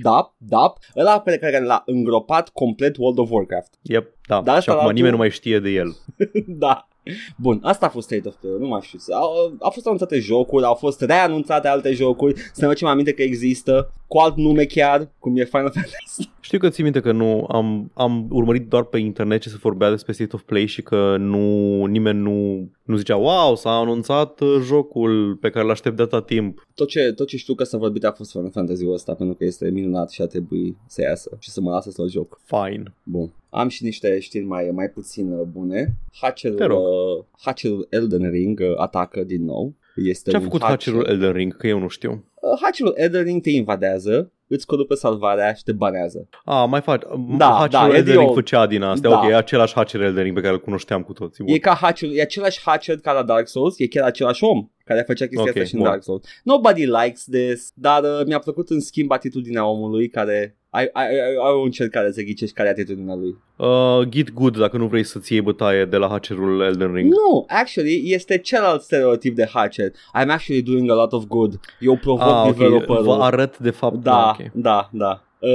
Da, 0.01 0.33
da, 0.37 0.73
ăla 0.95 1.19
pe 1.19 1.37
care 1.37 1.63
l-a 1.63 1.83
îngropat 1.85 2.49
complet 2.49 2.97
World 2.97 3.17
of 3.17 3.29
Warcraft. 3.31 3.73
Yep, 3.81 4.15
da. 4.27 4.41
Da, 4.41 4.51
și 4.51 4.57
asta 4.57 4.71
acum 4.71 4.85
la 4.85 4.91
nimeni 4.91 5.09
tu- 5.11 5.17
nu 5.17 5.21
mai 5.21 5.31
știe 5.31 5.59
de 5.59 5.69
el. 5.69 5.95
da. 6.63 6.87
Bun, 7.37 7.59
asta 7.63 7.85
a 7.85 7.89
fost 7.89 8.07
State 8.07 8.27
of 8.27 8.35
Play, 8.35 8.55
nu 8.59 8.67
mai 8.67 8.81
știu. 8.81 8.99
Au, 9.13 9.55
au 9.59 9.69
fost 9.69 9.85
anunțate 9.85 10.19
jocuri, 10.19 10.65
au 10.65 10.73
fost 10.73 11.01
reanunțate 11.01 11.67
alte 11.67 11.93
jocuri, 11.93 12.33
să 12.53 12.61
ne 12.61 12.67
facem 12.67 12.87
aminte 12.87 13.13
că 13.13 13.21
există, 13.21 13.93
cu 14.07 14.17
alt 14.17 14.37
nume 14.37 14.65
chiar, 14.65 15.11
cum 15.19 15.37
e 15.37 15.45
Final 15.45 15.71
Fantasy. 15.75 16.29
Știu 16.39 16.59
că 16.59 16.69
ții 16.69 16.83
minte 16.83 16.99
că 16.99 17.11
nu 17.11 17.45
am, 17.49 17.91
am 17.93 18.27
urmărit 18.31 18.67
doar 18.67 18.83
pe 18.83 18.97
internet 18.97 19.41
ce 19.41 19.49
se 19.49 19.57
vorbea 19.61 19.89
despre 19.89 20.13
State 20.13 20.35
of 20.35 20.41
Play 20.41 20.65
și 20.65 20.81
că 20.81 21.15
nu 21.19 21.85
nimeni 21.85 22.19
nu, 22.19 22.69
nu 22.83 22.95
zicea 22.95 23.15
wow, 23.15 23.55
s-a 23.55 23.71
anunțat 23.71 24.39
uh, 24.39 24.61
jocul 24.63 25.35
pe 25.35 25.49
care 25.49 25.65
l-aștept 25.65 25.95
de 25.95 26.01
atâta 26.01 26.21
timp. 26.21 26.67
Tot 26.75 26.87
ce, 26.87 27.11
tot 27.11 27.27
ce 27.27 27.37
știu 27.37 27.53
că 27.53 27.63
s-a 27.63 27.77
vorbit 27.77 28.03
a 28.03 28.11
fost 28.11 28.31
Final 28.31 28.51
Fantasy-ul 28.51 28.93
ăsta, 28.93 29.13
pentru 29.13 29.35
că 29.35 29.43
este 29.43 29.69
minunat 29.69 30.09
și 30.09 30.21
a 30.21 30.25
trebui 30.25 30.77
să 30.87 31.01
iasă 31.01 31.37
și 31.39 31.49
să 31.49 31.61
mă 31.61 31.69
lasă 31.69 31.89
să-l 31.89 32.09
joc. 32.09 32.39
Fine. 32.45 32.93
Bun. 33.03 33.33
Am 33.53 33.67
și 33.67 33.83
niște 33.83 34.19
știri 34.19 34.43
mai, 34.45 34.69
mai 34.73 34.87
puțin 34.89 35.31
uh, 35.31 35.45
bune. 35.51 35.83
Te 35.83 36.17
Hacerul, 36.21 36.57
rog. 36.67 36.79
uh, 36.79 37.23
Hacerul 37.41 37.87
Elden 37.89 38.29
Ring 38.29 38.59
uh, 38.59 38.73
atacă 38.77 39.23
din 39.23 39.43
nou. 39.45 39.73
Este 39.95 40.29
Ce 40.29 40.35
a 40.35 40.39
un 40.39 40.45
făcut 40.45 40.59
hacker- 40.61 40.67
Hatcherul 40.69 41.05
Elden 41.09 41.31
Ring? 41.31 41.57
Că 41.57 41.67
eu 41.67 41.79
nu 41.79 41.87
știu. 41.87 42.11
Uh, 42.11 42.59
Hacerul 42.61 42.93
Elden 42.95 43.23
Ring 43.23 43.41
te 43.41 43.49
invadează, 43.49 44.31
îți 44.47 44.65
corupe 44.65 44.95
salvarea 44.95 45.53
și 45.53 45.63
te 45.63 45.71
banează. 45.71 46.27
A, 46.45 46.65
mai 46.65 46.81
faci. 46.81 47.01
Da, 47.37 47.45
Hatcherul 47.45 47.87
da, 47.89 47.93
e 47.93 47.97
Elden 47.97 48.03
de 48.05 48.11
Ring 48.11 48.23
old. 48.23 48.33
făcea 48.35 48.67
din 48.67 48.81
astea. 48.81 49.09
Da. 49.09 49.17
Ok, 49.17 49.29
e 49.29 49.35
același 49.35 49.73
Hatcher 49.73 50.01
Elden 50.01 50.23
Ring 50.23 50.35
pe 50.35 50.41
care 50.41 50.53
îl 50.53 50.59
cunoșteam 50.61 51.03
cu 51.03 51.13
toții. 51.13 51.43
Bun. 51.43 51.53
E 51.53 51.57
ca 51.57 51.73
hacker, 51.73 52.09
e 52.13 52.21
același 52.21 52.61
hacker 52.65 52.97
ca 52.99 53.11
la 53.11 53.23
Dark 53.23 53.47
Souls, 53.47 53.79
e 53.79 53.87
chiar 53.87 54.03
același 54.05 54.43
om 54.43 54.69
care 54.85 55.01
făcea 55.01 55.25
chestia 55.25 55.41
Ok, 55.41 55.47
asta 55.49 55.63
și 55.63 55.73
în 55.73 55.79
bun. 55.79 55.89
Dark 55.89 56.03
Souls. 56.03 56.23
Nobody 56.43 56.85
likes 56.85 57.23
this, 57.31 57.71
dar 57.75 58.03
uh, 58.03 58.25
mi-a 58.25 58.39
plăcut 58.39 58.69
în 58.69 58.79
schimb 58.79 59.11
atitudinea 59.11 59.65
omului 59.65 60.07
care 60.07 60.57
ai, 60.73 60.89
ai, 60.93 61.05
ai, 61.05 61.19
ai 61.19 61.53
o 61.59 61.61
încercare 61.61 62.11
să 62.11 62.21
ghicești 62.21 62.55
care 62.55 62.67
e 62.67 62.71
atitudinea 62.71 63.15
lui. 63.15 63.35
Uh, 63.55 64.07
Git 64.09 64.33
good 64.33 64.57
dacă 64.57 64.77
nu 64.77 64.87
vrei 64.87 65.03
să-ți 65.03 65.33
iei 65.33 65.41
bătaie 65.41 65.85
de 65.85 65.97
la 65.97 66.07
Hatcherul 66.07 66.61
Elden 66.61 66.93
Ring. 66.93 67.11
Nu, 67.11 67.45
actually, 67.47 68.01
este 68.05 68.37
celălalt 68.37 68.81
stereotip 68.81 69.35
de 69.35 69.45
hacker. 69.53 69.89
I'm 69.91 70.27
actually 70.29 70.61
doing 70.61 70.89
a 70.89 70.93
lot 70.93 71.11
of 71.11 71.23
good. 71.27 71.59
Eu 71.79 71.97
provoc 71.97 72.21
Ah, 72.27 72.43
ok, 72.47 72.57
developerul. 72.57 73.03
vă 73.03 73.17
arăt 73.23 73.57
de 73.57 73.69
fapt. 73.71 73.95
Da, 73.95 74.35
ok. 74.39 74.51
da, 74.53 74.89
da. 74.91 75.23
Uh, 75.39 75.49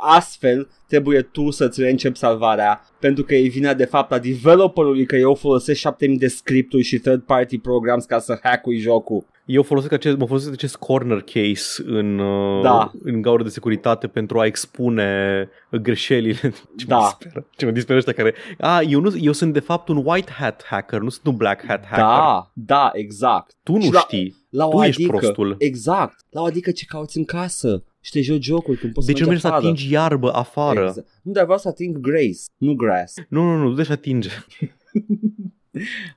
astfel, 0.00 0.68
trebuie 0.88 1.22
tu 1.22 1.50
să-ți 1.50 1.80
reîncepi 1.80 2.18
salvarea 2.18 2.80
pentru 3.00 3.24
că 3.24 3.34
e 3.34 3.48
vina 3.48 3.74
de 3.74 3.84
fapt 3.84 4.12
a 4.12 4.18
developerului 4.18 5.06
că 5.06 5.16
eu 5.16 5.34
folosesc 5.34 5.78
7000 5.78 6.18
de 6.18 6.26
scripturi 6.28 6.82
și 6.82 6.98
third 6.98 7.20
party 7.22 7.58
programs 7.58 8.04
ca 8.04 8.18
să 8.18 8.38
hack-ui 8.42 8.76
jocul. 8.78 9.24
Eu 9.52 9.62
folosesc 9.62 9.92
acest, 9.92 10.16
mă 10.16 10.26
folosesc 10.26 10.52
acest 10.52 10.76
corner 10.76 11.20
case 11.20 11.82
în, 11.86 12.18
uh, 12.18 12.62
Da. 12.62 12.92
în 13.02 13.22
gaură 13.22 13.42
de 13.42 13.48
securitate 13.48 14.06
pentru 14.06 14.38
a 14.40 14.44
expune 14.46 15.48
greșelile. 15.82 16.52
Ce 16.76 16.84
Da. 16.86 16.96
mă 16.96 17.02
disperă, 17.18 17.46
ce 17.56 17.64
mă 17.64 17.70
disperă 17.70 17.98
ăștia 17.98 18.12
care... 18.12 18.34
A, 18.58 18.80
eu, 18.82 19.00
nu, 19.00 19.16
eu 19.20 19.32
sunt 19.32 19.52
de 19.52 19.60
fapt 19.60 19.88
un 19.88 20.02
white 20.04 20.32
hat 20.32 20.64
hacker, 20.64 21.00
nu 21.00 21.08
sunt 21.08 21.26
un 21.26 21.36
black 21.36 21.64
hat 21.66 21.84
hacker. 21.86 22.04
Da, 22.04 22.50
da, 22.54 22.90
exact. 22.92 23.54
Tu 23.62 23.72
nu 23.72 23.80
Și 23.80 23.92
la- 23.92 23.98
știi. 24.00 24.36
La 24.50 24.66
o 24.66 24.70
Tu 24.70 24.82
ești 24.82 25.02
adică, 25.02 25.16
prostul. 25.18 25.54
Exact. 25.58 26.24
La 26.30 26.40
o 26.40 26.44
adică 26.44 26.70
ce 26.70 26.84
cauți 26.84 27.18
în 27.18 27.24
casă 27.24 27.84
și 28.00 28.10
te 28.10 28.20
joci 28.20 28.44
jocul 28.44 28.76
când 28.76 28.92
poți 28.92 29.06
De 29.06 29.12
ce 29.12 29.18
să 29.18 29.24
nu 29.24 29.30
mergi 29.30 29.44
mergi 29.44 29.46
să 29.46 29.46
afară. 29.48 29.64
atingi 29.64 29.92
iarbă 29.92 30.32
afară? 30.34 30.84
Exact. 30.86 31.08
Nu, 31.22 31.32
dar 31.32 31.44
vreau 31.44 31.58
să 31.58 31.68
ating 31.68 31.98
grace, 32.00 32.38
nu 32.56 32.74
grass. 32.74 33.14
Nu, 33.28 33.42
nu, 33.42 33.56
nu, 33.56 33.68
du-te 33.68 33.82
și 33.82 33.92
atinge. 33.92 34.28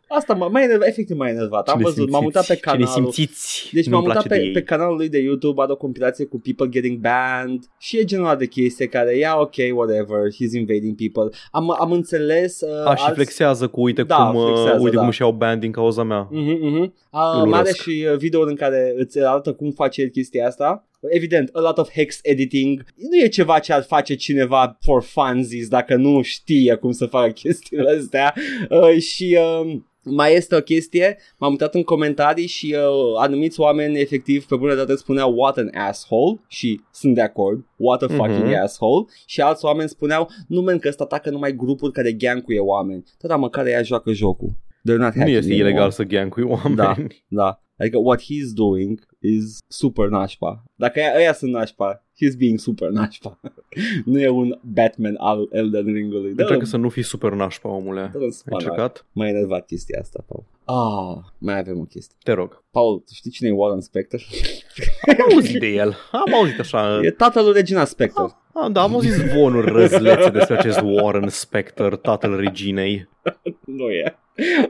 Asta 0.07 0.33
m-a, 0.33 0.47
mai 0.47 0.63
enervat, 0.63 0.87
efectiv 0.87 1.17
m-a 1.17 1.29
enervat. 1.29 1.67
Am 1.67 1.77
Cine 1.77 1.89
văzut, 1.89 2.09
m-am 2.09 2.21
simțiți? 2.21 2.23
mutat 2.23 2.45
pe 2.45 2.53
Cine 2.55 2.85
canalul. 2.85 3.11
simțiți? 3.11 3.69
Deci 3.73 3.83
Nu-mi 3.85 3.95
m-am 3.95 4.05
mutat 4.05 4.23
place 4.27 4.39
pe, 4.39 4.45
de 4.45 4.51
pe 4.51 4.57
ei. 4.59 4.63
canalul 4.65 4.95
lui 4.95 5.09
de 5.09 5.19
YouTube, 5.19 5.61
are 5.61 5.71
o 5.71 5.75
compilație 5.75 6.25
cu 6.25 6.39
people 6.39 6.69
getting 6.69 6.97
banned 6.99 7.63
și 7.79 7.97
e 7.99 8.03
genul 8.03 8.25
ăla 8.25 8.35
de 8.35 8.45
chestie 8.45 8.85
care, 8.87 9.17
yeah, 9.17 9.35
ok, 9.39 9.53
whatever, 9.73 10.17
he's 10.33 10.51
invading 10.57 10.95
people. 10.95 11.37
Am, 11.51 11.75
am 11.79 11.91
înțeles... 11.91 12.61
Uh, 12.61 12.85
A, 12.85 12.95
și 12.95 13.03
alți- 13.03 13.13
flexează 13.15 13.67
cu 13.67 13.81
uite 13.81 14.03
Da, 14.03 14.15
cum, 14.15 14.35
uh, 14.35 14.45
flexează, 14.45 14.79
uite 14.81 14.95
da. 14.95 14.99
cum 14.99 15.07
își 15.07 15.21
iau 15.21 15.31
band 15.31 15.59
din 15.61 15.71
cauza 15.71 16.03
mea. 16.03 16.27
Mhm, 16.31 16.65
mhm. 16.65 16.81
Uh, 17.11 17.19
Îl 17.41 17.45
mai 17.47 17.59
are 17.59 17.69
urăsc. 17.69 17.81
și 17.81 18.05
uh, 18.11 18.17
video 18.17 18.41
în 18.41 18.55
care 18.55 18.93
îți 18.97 19.19
arată 19.19 19.53
cum 19.53 19.71
face 19.71 20.01
el 20.01 20.07
chestia 20.09 20.47
asta. 20.47 20.87
Evident, 21.09 21.49
a 21.53 21.59
lot 21.59 21.77
of 21.77 21.89
hex 21.91 22.19
editing. 22.23 22.85
Nu 22.95 23.17
e 23.23 23.27
ceva 23.27 23.59
ce 23.59 23.73
ar 23.73 23.83
face 23.83 24.15
cineva 24.15 24.77
for 24.81 25.03
funsies 25.03 25.67
dacă 25.67 25.95
nu 25.95 26.21
știe 26.21 26.75
cum 26.75 26.91
să 26.91 27.05
facă 27.05 27.29
chestiile 27.31 27.89
astea. 27.99 28.33
Uh, 28.69 28.97
și... 29.01 29.37
Uh, 29.63 29.77
mai 30.07 30.33
este 30.35 30.55
o 30.55 30.59
chestie, 30.59 31.17
m-am 31.37 31.51
uitat 31.51 31.75
în 31.75 31.83
comentarii 31.83 32.47
și 32.47 32.75
uh, 32.77 33.21
anumiți 33.21 33.59
oameni 33.59 33.99
efectiv 33.99 34.45
pe 34.45 34.55
bună 34.55 34.73
dreptate 34.73 34.97
spuneau 34.97 35.33
what 35.37 35.57
an 35.57 35.69
asshole 35.73 36.39
și 36.47 36.81
sunt 36.91 37.15
de 37.15 37.21
acord, 37.21 37.65
what 37.75 38.01
a 38.01 38.07
fucking 38.07 38.43
Mhm. 38.45 38.59
asshole 38.63 39.05
și 39.25 39.41
alți 39.41 39.65
oameni 39.65 39.89
spuneau 39.89 40.29
nu 40.47 40.61
men 40.61 40.79
că 40.79 40.87
ăsta 40.87 41.03
atacă 41.03 41.29
numai 41.29 41.55
grupuri 41.55 41.91
care 41.91 42.11
gankuie 42.11 42.59
oameni. 42.59 43.03
Da, 43.21 43.27
dar 43.27 43.37
măcar 43.37 43.65
ea 43.67 43.81
joacă 43.83 44.11
jocul. 44.11 44.49
They're 44.89 44.97
not 44.97 45.13
Nu 45.13 45.19
hacking 45.19 45.27
este 45.37 45.51
anymore. 45.51 45.69
ilegal 45.69 45.91
să 45.91 46.03
gankui 46.03 46.43
oameni. 46.43 46.75
Da. 46.75 46.95
Da. 47.27 47.59
Adică 47.77 47.97
what 47.97 48.21
he's 48.21 48.53
doing 48.53 49.07
is 49.19 49.57
super 49.67 50.07
nașpa. 50.07 50.63
Dacă 50.75 50.99
ăia, 50.99 51.15
ăia 51.15 51.33
sunt 51.33 51.51
nașpa, 51.51 52.04
he's 52.15 52.37
being 52.37 52.59
super 52.59 52.89
nașpa. 52.89 53.39
nu 54.05 54.19
e 54.19 54.29
un 54.29 54.59
Batman 54.61 55.15
al 55.17 55.47
Elden 55.51 55.85
Ring-ului. 55.93 56.33
Da, 56.33 56.43
Încearcă 56.43 56.65
să 56.65 56.77
nu 56.77 56.89
fii 56.89 57.03
super 57.03 57.31
nașpa, 57.31 57.69
omule. 57.69 58.09
dă-l 58.11 58.19
în 58.21 58.23
Ai 58.25 58.31
spate. 58.31 58.63
încercat? 58.63 59.05
M-a 59.11 59.27
enervat 59.27 59.65
chestia 59.65 59.99
asta, 60.01 60.23
Paul. 60.27 60.43
Ah, 60.67 61.23
mai 61.37 61.57
avem 61.59 61.79
o 61.79 61.83
chestie. 61.83 62.15
Te 62.23 62.31
rog. 62.31 62.63
Paul, 62.71 62.97
tu 62.97 63.13
știi 63.13 63.31
cine 63.31 63.49
e 63.49 63.51
Warren 63.51 63.81
Spector? 63.81 64.21
Am 65.19 65.25
auzit 65.33 65.59
de 65.59 65.67
el. 65.67 65.95
Am 66.11 66.33
auzit 66.33 66.59
așa. 66.59 66.99
e 67.03 67.09
tatăl 67.11 67.43
lui 67.43 67.53
Regina 67.53 67.85
Spector. 67.85 68.43
Ah, 68.53 68.71
da, 68.71 68.81
am 68.81 68.93
auzit 68.93 69.11
zvonuri 69.11 69.71
răzlețe 69.71 70.29
despre 70.29 70.57
acest 70.57 70.79
Warren 70.83 71.27
Spector, 71.29 71.95
tatăl 71.95 72.35
reginei. 72.39 73.09
Nu 73.65 73.89
e. 73.89 74.17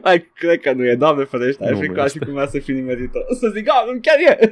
Ai, 0.02 0.30
cred 0.34 0.60
că 0.60 0.72
nu 0.72 0.84
e, 0.86 0.94
doamne 0.94 1.24
ferește, 1.24 1.64
ai 1.64 1.70
Nu 1.72 1.78
fi 1.78 1.86
nu 1.86 1.92
ca 1.92 2.00
și 2.00 2.06
este. 2.06 2.24
cum 2.24 2.36
a 2.38 2.46
să 2.46 2.58
fi 2.58 2.72
nimerită. 2.72 3.18
Să 3.40 3.50
zic, 3.54 3.68
ah, 3.68 3.92
nu, 3.92 3.98
chiar 4.00 4.16
e. 4.18 4.48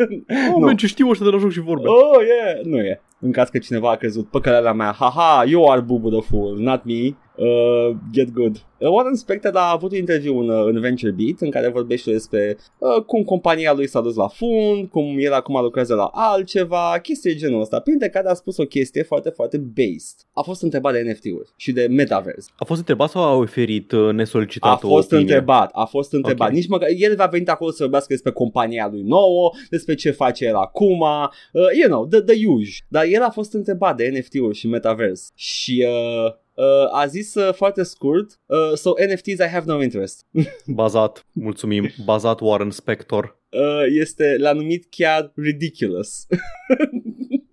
Oh, 0.49 0.55
Nu. 0.55 0.59
man, 0.59 0.76
ce 0.76 0.86
știu 0.86 1.09
ăștia 1.09 1.26
de 1.26 1.32
la 1.32 1.38
joc 1.38 1.51
și 1.51 1.61
vorbe. 1.61 1.88
Oh, 1.88 2.20
yeah. 2.26 2.61
Nu 2.64 2.78
e. 2.78 2.84
Hallelujah. 2.85 3.01
În 3.25 3.33
caz 3.33 3.49
că 3.49 3.59
cineva 3.59 3.91
a 3.91 3.97
crezut, 3.97 4.29
păcăleala 4.29 4.72
mea, 4.72 4.93
haha, 4.93 5.45
you 5.47 5.70
are 5.70 5.81
bubu 5.81 6.11
the 6.11 6.20
fool, 6.20 6.57
not 6.59 6.85
me. 6.85 7.14
Uh, 7.37 7.97
get 8.12 8.33
good. 8.33 8.57
Uh, 8.79 8.89
Warren 8.91 9.14
Spector 9.14 9.53
a 9.55 9.70
avut 9.70 9.91
un 9.91 9.99
interviu 9.99 10.39
în, 10.39 10.49
uh, 10.49 10.64
în 10.66 10.81
Venture 10.81 11.11
Beat 11.11 11.41
în 11.41 11.51
care 11.51 11.68
vorbește 11.68 12.11
despre 12.11 12.57
uh, 12.79 13.03
cum 13.07 13.22
compania 13.22 13.72
lui 13.72 13.89
s-a 13.89 14.01
dus 14.01 14.14
la 14.14 14.29
fund, 14.29 14.89
cum 14.91 15.16
el 15.18 15.33
acum 15.33 15.62
lucrează 15.62 15.95
la 15.95 16.11
altceva, 16.12 16.99
chestii 17.03 17.33
de 17.33 17.37
genul 17.39 17.61
ăsta, 17.61 17.81
printre 17.81 18.09
care 18.09 18.29
a 18.29 18.35
spus 18.35 18.57
o 18.57 18.64
chestie 18.64 19.03
foarte, 19.03 19.29
foarte 19.29 19.59
based. 19.59 20.16
A 20.33 20.43
fost 20.43 20.62
întrebat 20.62 20.93
de 20.93 21.01
NFT-uri 21.01 21.53
și 21.57 21.72
de 21.72 21.87
metaverse. 21.91 22.51
A 22.57 22.64
fost 22.64 22.79
întrebat 22.79 23.11
sau 23.11 23.22
a 23.22 23.35
oferit 23.35 23.93
uh, 23.93 24.12
nesolicitat 24.12 24.72
A 24.72 24.77
fost 24.77 25.12
o 25.12 25.16
opinie? 25.16 25.22
întrebat, 25.22 25.70
a 25.72 25.85
fost 25.85 26.12
întrebat. 26.12 26.49
Ok. 26.49 26.55
Nici 26.55 26.68
măcar, 26.68 26.89
el 26.97 27.14
va 27.16 27.27
venit 27.27 27.49
acolo 27.49 27.70
să 27.70 27.83
vorbească 27.83 28.12
despre 28.12 28.33
compania 28.33 28.89
lui 28.91 29.03
nouă, 29.03 29.51
despre 29.70 29.95
ce 29.95 30.11
face 30.11 30.45
el 30.45 30.55
acum, 30.55 31.01
uh, 31.01 31.62
you 31.81 31.89
know, 31.89 32.07
the, 32.07 32.20
the 32.20 32.47
usual. 32.47 32.87
Dar 32.89 33.05
el 33.14 33.22
a 33.22 33.30
fost 33.30 33.52
întrebat 33.52 33.96
de 33.96 34.08
NFT-uri 34.08 34.56
și 34.56 34.68
metaverse 34.68 35.30
și 35.34 35.86
uh, 35.88 36.32
uh, 36.54 36.92
a 36.92 37.06
zis 37.06 37.34
uh, 37.34 37.54
foarte 37.54 37.82
scurt, 37.82 38.40
uh, 38.46 38.72
so 38.74 38.90
NFTs 39.12 39.38
I 39.38 39.48
have 39.48 39.64
no 39.66 39.82
interest. 39.82 40.26
Bazat, 40.66 41.26
mulțumim, 41.32 41.90
bazat 42.04 42.40
Warren 42.40 42.70
Spector. 42.70 43.38
Uh, 43.48 43.84
este, 43.88 44.36
l-a 44.38 44.52
numit 44.52 44.86
chiar 44.90 45.32
ridiculous. 45.34 46.26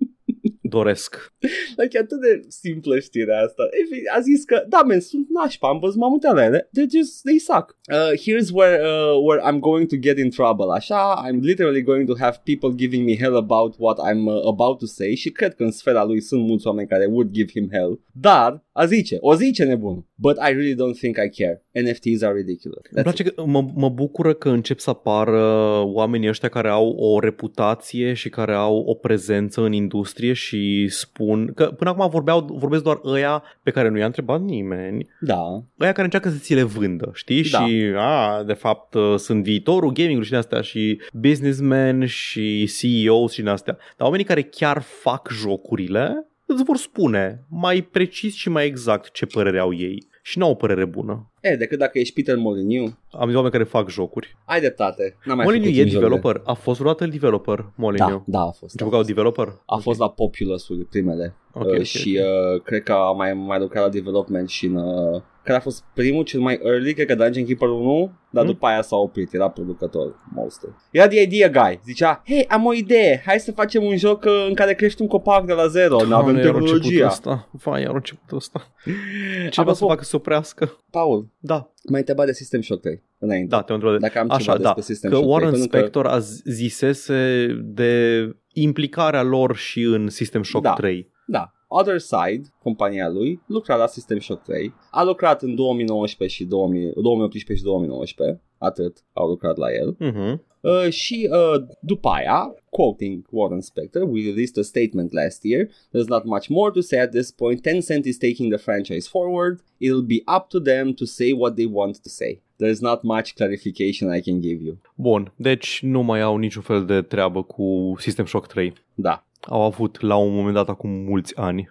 Doresc. 0.78 1.34
Like, 1.78 1.98
e 1.98 2.00
atât 2.00 2.20
de 2.22 2.42
simplă 2.48 3.00
știrea 3.00 3.40
asta. 3.42 3.64
Efect, 3.84 4.06
A 4.16 4.20
zis 4.20 4.44
că, 4.44 4.66
da, 4.70 4.84
men, 4.84 5.00
sunt 5.00 5.28
nașpa, 5.30 5.68
am 5.68 5.80
văzut, 5.80 6.00
m-am 6.00 6.12
uitat 6.12 6.34
la 6.36 6.44
ele, 6.44 6.70
they 6.74 6.88
just, 6.92 7.22
they 7.24 7.38
suck. 7.38 7.78
Uh, 7.92 8.12
here's 8.26 8.50
where, 8.54 8.78
uh, 8.92 9.16
where 9.28 9.42
I'm 9.48 9.60
going 9.60 9.88
to 9.88 9.98
get 10.08 10.18
in 10.18 10.30
trouble. 10.30 10.66
Așa, 10.74 11.24
I'm 11.26 11.40
literally 11.42 11.82
going 11.82 12.08
to 12.08 12.16
have 12.20 12.36
people 12.44 12.72
giving 12.84 13.04
me 13.06 13.16
hell 13.18 13.36
about 13.36 13.76
what 13.78 13.98
I'm 14.10 14.26
uh, 14.26 14.48
about 14.56 14.78
to 14.80 14.86
say 14.86 15.16
și 15.16 15.30
cred 15.30 15.54
că 15.56 15.64
în 15.64 15.72
sfera 15.72 16.04
lui 16.04 16.22
sunt 16.22 16.48
mulți 16.48 16.68
oameni 16.68 16.88
care 16.88 17.06
would 17.06 17.32
give 17.32 17.52
him 17.52 17.70
hell. 17.72 18.00
Dar, 18.12 18.64
a 18.74 18.86
zice, 18.86 19.18
o 19.20 19.34
zice 19.34 19.64
nebun. 19.64 20.06
But 20.16 20.38
I 20.38 20.52
really 20.52 20.76
don't 20.76 20.98
think 21.00 21.18
I 21.18 21.44
care. 21.44 21.64
NFTs 21.74 22.22
are 22.22 22.34
ridiculous. 22.34 22.82
Îmi 22.92 23.00
That's 23.00 23.04
place 23.04 23.24
că 23.24 23.44
mă, 23.46 23.66
mă 23.76 23.90
bucură 23.90 24.34
că 24.34 24.50
încep 24.50 24.80
să 24.80 24.90
apară 24.90 25.42
oamenii 25.86 26.30
ăștia 26.30 26.50
care 26.50 26.70
au 26.70 26.90
o 26.90 27.20
reputație 27.20 28.14
și 28.14 28.30
care 28.30 28.54
au 28.54 28.78
o 28.78 28.94
prezență 28.94 29.62
în 29.62 29.74
industrie 29.74 30.34
și 30.34 30.88
spun 30.88 31.52
că 31.56 31.66
până 31.66 31.90
acum 31.90 32.10
vorbeau, 32.10 32.40
vorbesc 32.60 32.84
doar 32.84 33.00
ăia 33.06 33.44
pe 33.64 33.72
care 33.72 33.90
nu 33.90 33.98
i-a 33.98 34.06
întrebat 34.06 34.42
nimeni, 34.42 35.08
Da. 35.20 35.64
ăia 35.80 35.92
care 35.92 36.04
încearcă 36.04 36.30
să 36.30 36.38
ți 36.38 36.54
le 36.54 36.64
vândă, 36.64 37.12
știi? 37.14 37.50
Da. 37.50 37.66
Și 37.66 37.94
a, 37.96 38.44
de 38.44 38.54
fapt 38.54 38.94
uh, 38.94 39.16
sunt 39.18 39.44
viitorul 39.44 39.92
gaming-ului 39.92 40.24
și 40.26 40.30
din 40.30 40.40
astea 40.40 40.62
și 40.62 41.02
businessmen 41.14 42.06
și 42.06 42.70
CEOs 42.78 43.32
și 43.32 43.40
din 43.40 43.50
astea. 43.50 43.74
Dar 43.74 44.08
oamenii 44.08 44.26
care 44.26 44.42
chiar 44.42 44.82
fac 44.82 45.30
jocurile 45.32 46.26
îți 46.52 46.64
vor 46.64 46.78
spune 46.78 47.46
mai 47.50 47.82
precis 47.82 48.36
și 48.36 48.50
mai 48.50 48.66
exact 48.66 49.12
ce 49.12 49.26
părere 49.26 49.60
au 49.60 49.74
ei. 49.74 50.10
Și 50.24 50.38
nu 50.38 50.46
au 50.46 50.52
o 50.52 50.56
părere 50.56 50.86
bună. 50.86 51.31
E, 51.42 51.56
decât 51.56 51.78
dacă 51.80 52.00
ești 52.00 52.14
Peter 52.14 52.36
Molyneux, 52.38 52.92
Am 53.12 53.26
zis 53.28 53.36
oameni 53.36 53.52
care 53.54 53.64
fac 53.64 53.90
jocuri. 53.90 54.38
ai 54.46 54.60
dreptate. 54.60 55.16
N-am 55.26 55.36
mai 55.36 55.46
Molyneux 55.46 55.70
făcut 55.76 55.82
e 55.82 55.84
niciun 55.84 56.02
joc 56.02 56.10
de- 56.10 56.16
developer. 56.16 56.42
A 56.46 56.54
fost 56.54 56.80
vreodată 56.80 57.04
el 57.04 57.10
developer, 57.10 57.66
Molyneux. 57.76 58.12
Da, 58.12 58.24
da, 58.26 58.40
a 58.40 58.52
fost. 58.52 58.82
A 58.82 58.84
jucat 58.84 59.06
developer? 59.06 59.48
A 59.66 59.78
fost 59.78 60.00
la 60.00 60.10
Populous-uri 60.10 60.86
primele 60.86 61.36
Ok, 61.54 61.66
uh, 61.66 61.72
ok, 61.78 61.82
și 61.84 62.20
ok. 62.22 62.56
Uh, 62.56 62.62
cred 62.62 62.84
că 62.84 62.92
a 62.92 63.12
mai, 63.12 63.34
mai 63.34 63.60
lucrat 63.60 63.84
la 63.84 63.90
development 63.90 64.50
și 64.50 64.66
în... 64.66 64.76
Uh, 64.76 65.22
care 65.44 65.58
a 65.58 65.62
fost 65.62 65.84
primul, 65.94 66.24
cel 66.24 66.40
mai 66.40 66.60
early, 66.64 66.94
cred 66.94 67.08
că 67.08 67.16
Dungeon 67.16 67.46
Keeper 67.46 67.68
1, 67.70 68.12
dar 68.30 68.44
Hmm? 68.44 68.52
după 68.54 68.66
aia 68.66 68.82
s-a 68.82 68.96
oprit, 68.96 69.34
era 69.34 69.50
producător 69.50 70.16
mostly. 70.36 70.70
Era 70.92 71.08
the 71.08 71.22
idea 71.22 71.50
guy, 71.50 71.80
zicea, 71.86 72.22
hei, 72.26 72.46
am 72.48 72.66
o 72.66 72.74
idee, 72.74 73.22
hai 73.26 73.40
să 73.40 73.52
facem 73.52 73.84
un 73.84 73.98
joc 73.98 74.24
uh, 74.24 74.46
în 74.48 74.54
care 74.54 74.74
crești 74.74 75.02
un 75.02 75.08
copac 75.08 75.46
de 75.46 75.54
la 75.54 75.68
zero, 75.68 75.96
nu 75.96 76.16
avem 76.16 76.34
Doamne, 76.34 76.42
iar 76.42 76.54
a 76.54 76.58
început 76.58 76.82
tehnologia. 76.82 77.06
ăsta. 77.08 77.48
Vai, 77.52 77.82
iar 77.82 77.92
a 77.92 77.96
început 77.96 78.32
ăsta. 78.32 78.60
Ce 78.86 78.92
vrea 79.40 79.48
Apropo, 79.56 79.74
să 79.74 79.86
facă 79.86 80.04
să 80.04 80.10
se 80.10 80.16
oprească? 80.16 80.78
Paul, 80.92 81.28
Da, 81.44 81.72
mai 81.90 82.00
întrebat 82.00 82.26
de 82.26 82.32
System 82.34 82.62
Shock 82.62 82.82
3 82.82 83.04
înainte. 83.20 83.56
da, 83.56 83.62
te-am 83.62 83.78
întrebat. 83.78 84.00
Dacă 84.02 84.20
am 84.20 84.30
Așa, 84.32 84.40
ceva 84.44 84.58
da, 84.58 84.64
despre 84.64 84.82
System 84.94 85.10
că 85.10 85.16
Shock 85.16 85.28
3, 85.30 85.34
Warren 85.44 85.52
pentru 85.60 85.70
că- 85.70 85.78
Spector 85.78 86.06
a 86.08 86.20
z- 86.20 86.42
zisese 86.46 87.48
de 87.64 88.24
implicarea 88.54 89.24
lor 89.24 89.56
și 89.56 89.82
în 89.82 90.10
System 90.10 90.44
Shock 90.44 90.64
Da. 90.64 90.74
3. 90.74 91.12
Da. 91.28 91.52
Other 91.68 91.98
Side, 92.00 92.42
compania 92.64 93.10
lui, 93.10 93.42
lucra 93.48 93.76
la 93.76 93.88
System 93.88 94.20
Shock 94.20 94.44
3. 94.44 94.74
A 94.92 95.04
lucrat 95.04 95.42
în 95.42 95.56
2019 95.56 96.38
și 96.38 96.46
2000, 96.46 96.92
2018 96.96 97.54
și 97.54 97.64
2019. 97.64 98.42
Atât 98.58 98.98
au 99.14 99.28
lucrat 99.28 99.58
la 99.58 99.68
el. 99.74 99.96
Uh-huh. 99.96 100.40
Uh, 100.62 100.90
și 100.90 101.30
uh, 101.32 101.64
după 101.80 102.08
aia, 102.10 102.56
quoting 102.70 103.26
Warren 103.30 103.62
Spector, 103.62 104.02
we 104.02 104.22
released 104.22 104.58
a 104.58 104.62
statement 104.62 105.14
last 105.14 105.44
year. 105.44 105.68
There's 105.68 106.08
not 106.08 106.24
much 106.26 106.50
more 106.50 106.72
to 106.72 106.82
say 106.82 107.00
at 107.00 107.12
this 107.12 107.32
point. 107.32 107.62
Tencent 107.62 108.06
is 108.06 108.18
taking 108.18 108.52
the 108.54 108.64
franchise 108.64 109.08
forward. 109.10 109.60
It'll 109.78 110.06
be 110.06 110.24
up 110.36 110.50
to 110.50 110.60
them 110.60 110.94
to 110.94 111.06
say 111.06 111.32
what 111.34 111.56
they 111.56 111.66
want 111.66 111.96
to 112.04 112.10
say. 112.10 112.42
There's 112.58 112.82
not 112.82 113.04
much 113.04 113.34
clarification 113.36 114.16
I 114.16 114.22
can 114.22 114.40
give 114.40 114.62
you. 114.64 114.78
Bun, 114.96 115.34
deci 115.36 115.80
nu 115.82 116.02
mai 116.02 116.22
au 116.22 116.38
niciun 116.38 116.62
fel 116.62 116.86
de 116.86 117.02
treabă 117.02 117.44
cu 117.44 117.96
System 117.98 118.26
Shock 118.26 118.48
3. 118.48 118.74
Da. 118.96 119.26
Au 119.42 119.62
avut 119.62 120.02
la 120.02 120.16
un 120.16 120.34
moment 120.34 120.54
dat 120.54 120.70
acum 120.70 120.90
mulți 120.90 121.38
ani. 121.38 121.70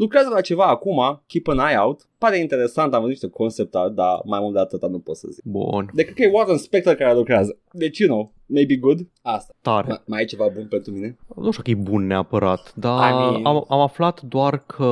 Da. 0.00 0.04
Lucrează 0.04 0.28
la 0.28 0.40
ceva 0.40 0.64
acum, 0.64 1.22
keep 1.26 1.48
an 1.48 1.68
eye 1.68 1.78
out. 1.78 2.00
Pare 2.18 2.38
interesant, 2.38 2.92
am 2.94 3.00
văzut 3.00 3.08
niște 3.08 3.28
concept 3.28 3.74
art, 3.74 3.94
dar 3.94 4.20
mai 4.24 4.40
mult 4.40 4.52
de 4.54 4.60
atâta 4.60 4.86
nu 4.86 4.98
pot 4.98 5.16
să 5.16 5.28
zic. 5.30 5.44
Bun, 5.44 5.90
De 5.94 6.02
cred 6.02 6.14
că 6.14 6.22
e 6.22 6.30
Warren 6.32 6.56
Spector 6.56 6.94
care 6.94 7.14
lucrează. 7.14 7.58
Deci, 7.72 7.98
you 7.98 8.08
know, 8.08 8.32
maybe 8.46 8.76
good. 8.76 8.98
Asta. 9.22 9.54
tare. 9.60 9.94
Ma- 9.94 10.04
mai 10.06 10.18
ai 10.18 10.24
ceva 10.24 10.46
bun 10.54 10.66
pentru 10.68 10.92
mine? 10.92 11.18
Nu 11.36 11.50
știu 11.50 11.62
că 11.62 11.70
e 11.70 11.74
bun 11.74 12.06
neapărat, 12.06 12.72
dar 12.74 13.10
I 13.10 13.12
mean- 13.12 13.42
am, 13.42 13.64
am 13.68 13.80
aflat 13.80 14.20
doar 14.20 14.58
că 14.66 14.86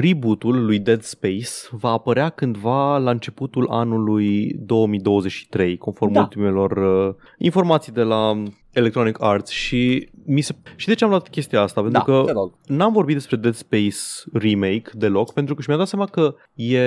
rebootul 0.00 0.64
lui 0.64 0.78
Dead 0.78 1.02
Space 1.02 1.50
va 1.70 1.90
apărea 1.90 2.28
cândva 2.28 2.98
la 2.98 3.10
începutul 3.10 3.68
anului 3.70 4.56
2023, 4.58 5.76
conform 5.76 6.12
Da. 6.12 6.20
ultimelor 6.20 6.70
uh, 7.08 7.14
informații 7.38 7.92
de 7.92 8.02
la 8.02 8.42
Electronic 8.72 9.22
Arts 9.22 9.50
și 9.50 10.08
mi 10.26 10.40
se... 10.40 10.54
Și 10.76 10.86
de 10.86 10.94
ce 10.94 11.04
am 11.04 11.10
luat 11.10 11.28
chestia 11.28 11.60
asta? 11.60 11.80
Pentru 11.80 12.02
Da, 12.06 12.12
că 12.12 12.22
te 12.26 12.32
rog. 12.32 12.52
n-am 12.66 12.92
vorbit 12.92 13.14
despre 13.14 13.36
Dead 13.36 13.54
Space 13.54 13.96
Remake 14.32 14.90
deloc, 14.92 15.32
pentru 15.32 15.54
că 15.54 15.60
și 15.60 15.66
mi-am 15.68 15.80
dat 15.80 15.88
seama 15.88 16.06
că 16.06 16.34
e, 16.54 16.78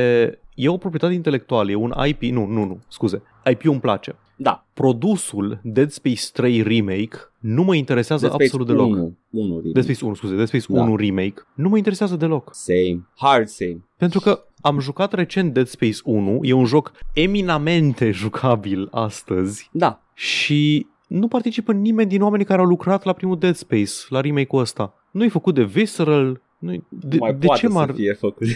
e 0.56 0.68
o 0.70 0.78
proprietate 0.78 1.14
intelectuală, 1.14 1.72
e 1.72 1.76
un 1.76 1.94
IP, 2.06 2.22
nu, 2.22 2.46
nu, 2.46 2.64
nu, 2.66 2.80
scuze, 2.88 3.22
IP-ul 3.52 3.72
îmi 3.72 3.80
place. 3.82 4.16
Da, 4.38 4.66
Produsul 4.74 5.60
Dead 5.64 5.90
Space 5.90 6.24
3 6.34 6.62
Remake 6.62 7.18
nu 7.40 7.64
mă 7.64 7.76
interesează 7.76 8.28
Dead 8.28 8.34
Space 8.34 8.50
absolut 8.50 8.68
deloc. 8.68 8.88
1, 8.88 9.18
1 9.30 9.62
Dead 9.74 9.84
Space 9.84 10.06
1, 10.06 10.14
scuze, 10.14 10.36
Dead 10.36 10.48
Space 10.48 10.66
Da. 10.70 10.82
1 10.82 10.96
Remake 10.96 11.42
nu 11.56 11.70
mă 11.70 11.78
interesează 11.78 12.16
deloc. 12.16 12.50
Same, 12.54 13.08
hard 13.16 13.48
same. 13.48 13.78
Pentru 13.98 14.20
că 14.20 14.44
am 14.62 14.80
jucat 14.80 15.14
recent 15.14 15.54
Dead 15.54 15.68
Space 15.68 15.98
1, 16.04 16.40
e 16.42 16.54
un 16.54 16.66
joc 16.66 16.92
eminamente 17.14 18.12
jucabil 18.22 18.88
astăzi 18.92 19.70
Da, 19.72 20.02
și 20.14 20.88
nu 21.08 21.28
participă 21.28 21.74
nimeni 21.74 22.10
din 22.10 22.22
oamenii 22.22 22.46
care 22.46 22.62
au 22.62 22.68
lucrat 22.68 23.04
la 23.04 23.14
primul 23.14 23.38
Dead 23.38 23.56
Space, 23.56 23.94
la 24.10 24.22
remake-ul 24.22 24.62
ăsta. 24.62 24.94
Nu 25.12 25.24
e 25.24 25.30
făcut 25.30 25.54
de 25.54 25.64
Visceral, 25.64 26.42
nu 26.60 26.72
de, 26.90 27.18
mai 27.18 27.34
de 27.34 27.46
poate 27.46 27.62
ce 27.62 27.68
m-ar... 27.68 27.88
să 27.88 27.94
fie 27.94 28.14
făcut. 28.14 28.48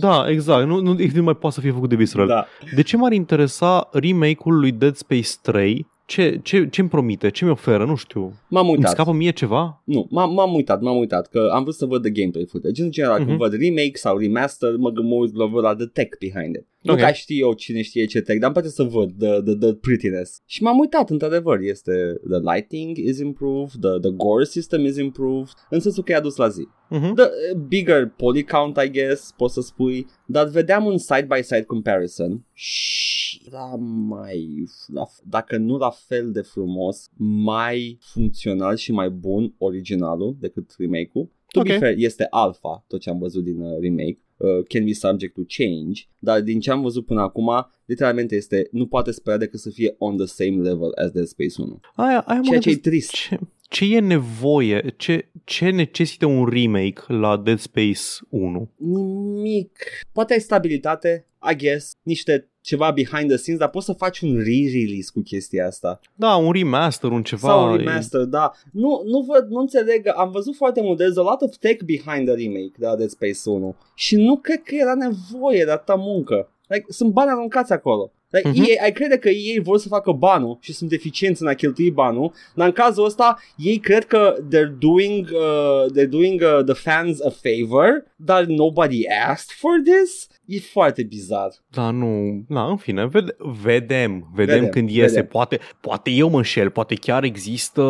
Da, 0.00 0.24
exact, 0.28 0.66
nu, 0.66 0.80
nu, 0.80 0.96
nu 1.14 1.22
mai 1.22 1.34
poate 1.34 1.54
să 1.54 1.60
fie 1.60 1.70
făcut 1.72 1.88
de 1.88 1.96
Visceral. 1.96 2.26
da. 2.26 2.46
De 2.74 2.82
ce 2.82 2.96
m-ar 2.96 3.12
interesa 3.12 3.88
remake-ul 3.92 4.58
lui 4.58 4.72
Dead 4.72 4.94
Space 4.96 5.30
3? 5.42 5.86
Ce, 6.06 6.40
ce, 6.42 6.68
ce-mi 6.68 6.88
promite? 6.88 7.30
Ce 7.30 7.44
mi 7.44 7.50
oferă? 7.50 7.84
Nu 7.84 7.94
știu. 7.94 8.32
M-am 8.48 8.66
Îmi 8.66 8.76
uitat. 8.76 8.90
scapă 8.90 9.12
mie 9.12 9.30
ceva? 9.30 9.82
Nu, 9.84 10.06
m-am, 10.10 10.32
m-am 10.34 10.54
uitat, 10.54 10.80
m-am 10.80 10.96
uitat, 10.96 11.26
că 11.28 11.50
am 11.52 11.62
vrut 11.62 11.74
să 11.74 11.86
văd 11.86 12.02
the 12.02 12.10
gameplay 12.10 12.44
footage. 12.50 12.82
În 12.82 12.90
general, 12.90 13.18
Mhm. 13.18 13.26
când 13.26 13.38
văd 13.38 13.52
remake 13.52 13.90
sau 13.94 14.18
remaster, 14.18 14.76
mă 14.76 14.90
gând- 14.90 15.08
mă 15.08 15.14
uit 15.14 15.34
la, 15.36 15.44
la 15.60 15.74
the 15.74 15.86
tech 15.86 16.16
behind 16.18 16.54
it. 16.54 16.66
Nu 16.84 16.92
Ok. 16.92 16.98
ca 16.98 17.12
știu 17.12 17.46
eu 17.46 17.52
cine 17.52 17.82
știe 17.82 18.04
ce 18.04 18.20
tech, 18.20 18.38
dar 18.38 18.50
îmi 18.50 18.52
place 18.52 18.68
să 18.74 18.82
văd 18.82 19.12
the, 19.18 19.40
the, 19.42 19.54
the 19.54 19.74
prettiness. 19.74 20.40
Și 20.46 20.62
m-am 20.62 20.78
uitat, 20.78 21.10
într-adevăr, 21.10 21.58
este 21.60 21.92
the 22.30 22.54
lighting 22.54 22.96
is 22.96 23.18
improved, 23.18 23.80
the, 23.80 23.98
the 24.00 24.10
gore 24.10 24.44
system 24.44 24.84
is 24.84 24.96
improved, 24.96 25.52
în 25.70 25.80
sensul 25.80 26.02
că 26.02 26.12
e 26.12 26.14
adus 26.14 26.36
la 26.36 26.48
zi. 26.48 26.68
Uh-huh. 26.90 27.12
The 27.14 27.24
uh, 27.24 27.60
bigger 27.68 28.08
poly 28.16 28.44
count, 28.44 28.76
I 28.86 28.90
guess, 28.90 29.32
poți 29.36 29.54
să 29.54 29.60
spui, 29.60 30.06
dar 30.26 30.46
vedeam 30.48 30.84
un 30.84 30.98
side-by-side 30.98 31.62
comparison 31.64 32.44
și 32.52 33.42
era 33.46 33.64
mai, 34.08 34.64
la, 34.92 35.02
dacă 35.28 35.56
nu 35.56 35.76
la 35.76 35.90
fel 35.90 36.30
de 36.32 36.40
frumos, 36.40 37.08
mai 37.44 37.98
funcțional 38.00 38.76
și 38.76 38.92
mai 38.92 39.10
bun 39.10 39.54
originalul 39.58 40.36
decât 40.40 40.74
remake-ul. 40.78 41.28
To 41.52 41.62
be 41.62 41.72
Ok. 41.72 41.78
fair, 41.78 41.94
este 41.96 42.26
alpha, 42.30 42.84
tot 42.88 43.00
ce 43.00 43.10
am 43.10 43.18
văzut 43.18 43.44
din 43.44 43.60
uh, 43.60 43.78
remake. 43.80 44.18
Uh, 44.44 44.64
can 44.68 44.84
be 44.84 44.92
subject 44.92 45.34
to 45.34 45.40
change, 45.48 46.02
dar 46.18 46.40
din 46.40 46.60
ce 46.60 46.70
am 46.70 46.82
văzut 46.82 47.06
până 47.06 47.20
acum, 47.20 47.66
literalmente 47.84 48.34
este, 48.36 48.68
nu 48.70 48.86
poate 48.86 49.10
spera 49.10 49.36
decât 49.36 49.60
să 49.60 49.70
fie 49.70 49.94
on 49.98 50.16
the 50.16 50.26
same 50.26 50.62
level 50.62 50.92
as 50.94 51.10
Dead 51.10 51.26
Space 51.26 51.62
1. 51.62 51.80
Aia, 51.94 52.20
aia 52.20 52.40
mă 52.40 52.46
Ceea 52.46 52.58
ce 52.60 52.70
e 52.70 52.72
gândesc, 52.72 52.80
trist. 52.80 53.10
ce, 53.10 53.38
ce 53.74 53.96
e 53.96 54.00
nevoie? 54.00 54.94
Ce, 54.96 55.28
ce 55.44 55.70
necesită 55.70 56.26
un 56.26 56.46
remake 56.46 57.02
la 57.06 57.36
Dead 57.36 57.58
Space 57.58 58.02
1? 58.28 58.68
Nimic. 58.76 59.78
Poate 60.12 60.32
ai 60.32 60.40
stabilitate, 60.40 61.26
I 61.50 61.56
guess, 61.56 61.92
niște 62.02 62.48
ceva 62.60 62.90
behind 62.90 63.28
the 63.28 63.36
scenes, 63.36 63.60
dar 63.60 63.70
poți 63.70 63.86
să 63.86 63.92
faci 63.92 64.20
un 64.20 64.36
re-release 64.36 65.10
cu 65.12 65.20
chestia 65.20 65.66
asta. 65.66 66.00
Da, 66.14 66.36
un 66.36 66.52
remaster, 66.52 67.10
un 67.10 67.22
ceva. 67.22 67.48
Sau 67.48 67.70
un 67.70 67.76
remaster, 67.76 68.20
da. 68.20 68.52
Nu, 68.72 69.02
nu 69.06 69.20
văd, 69.20 69.48
nu 69.48 69.60
înțeleg, 69.60 70.06
am 70.16 70.30
văzut 70.30 70.56
foarte 70.56 70.80
mult, 70.82 71.02
there's 71.02 71.16
a 71.16 71.30
lot 71.30 71.40
of 71.40 71.56
tech 71.56 71.84
behind 71.84 72.26
the 72.26 72.34
remake 72.34 72.72
de 72.78 72.86
la 72.86 72.96
Dead 72.96 73.08
Space 73.08 73.40
1 73.44 73.76
și 73.94 74.16
nu 74.16 74.36
cred 74.36 74.62
că 74.62 74.74
era 74.74 74.94
nevoie 74.94 75.64
de 75.64 75.70
atâta 75.70 75.94
muncă. 75.94 76.48
Like, 76.66 76.84
sunt 76.88 77.12
bani 77.12 77.30
aruncați 77.30 77.72
acolo. 77.72 78.12
Like, 78.34 78.48
Mhm. 78.48 78.56
uh-huh. 78.62 78.68
ei, 78.68 78.78
ai 78.82 78.92
crede 78.92 79.16
că 79.18 79.28
ei 79.28 79.60
vor 79.62 79.78
să 79.78 79.88
facă 79.88 80.12
banul 80.12 80.58
și 80.60 80.72
sunt 80.72 80.92
eficienți 80.92 81.42
în 81.42 81.48
a 81.48 81.54
cheltui 81.54 81.90
banul, 81.90 82.32
dar 82.54 82.66
în 82.66 82.72
cazul 82.72 83.04
ăsta 83.04 83.38
ei 83.56 83.78
cred 83.78 84.04
că 84.04 84.34
they're 84.48 84.78
doing, 84.78 85.28
uh, 85.32 85.84
they're 85.98 86.08
doing 86.08 86.40
uh, 86.42 86.64
the 86.64 86.74
fans 86.74 87.20
a 87.20 87.30
favor, 87.30 88.04
dar 88.24 88.44
nobody 88.44 89.00
asked 89.26 89.56
for 89.58 89.70
this? 89.84 90.28
E 90.46 90.58
foarte 90.60 91.02
bizar. 91.02 91.48
Da, 91.70 91.90
nu, 91.90 92.44
na, 92.48 92.68
în 92.68 92.76
fine, 92.76 93.06
vede, 93.06 93.36
vedem, 93.38 94.28
vedem, 94.34 94.54
Vedem, 94.54 94.68
când 94.68 94.90
iese, 94.90 95.14
vedem. 95.14 95.26
Poate, 95.26 95.58
poate 95.80 96.10
eu 96.10 96.28
mă 96.30 96.36
înșel, 96.36 96.70
poate 96.70 96.94
chiar 96.94 97.24
există 97.24 97.80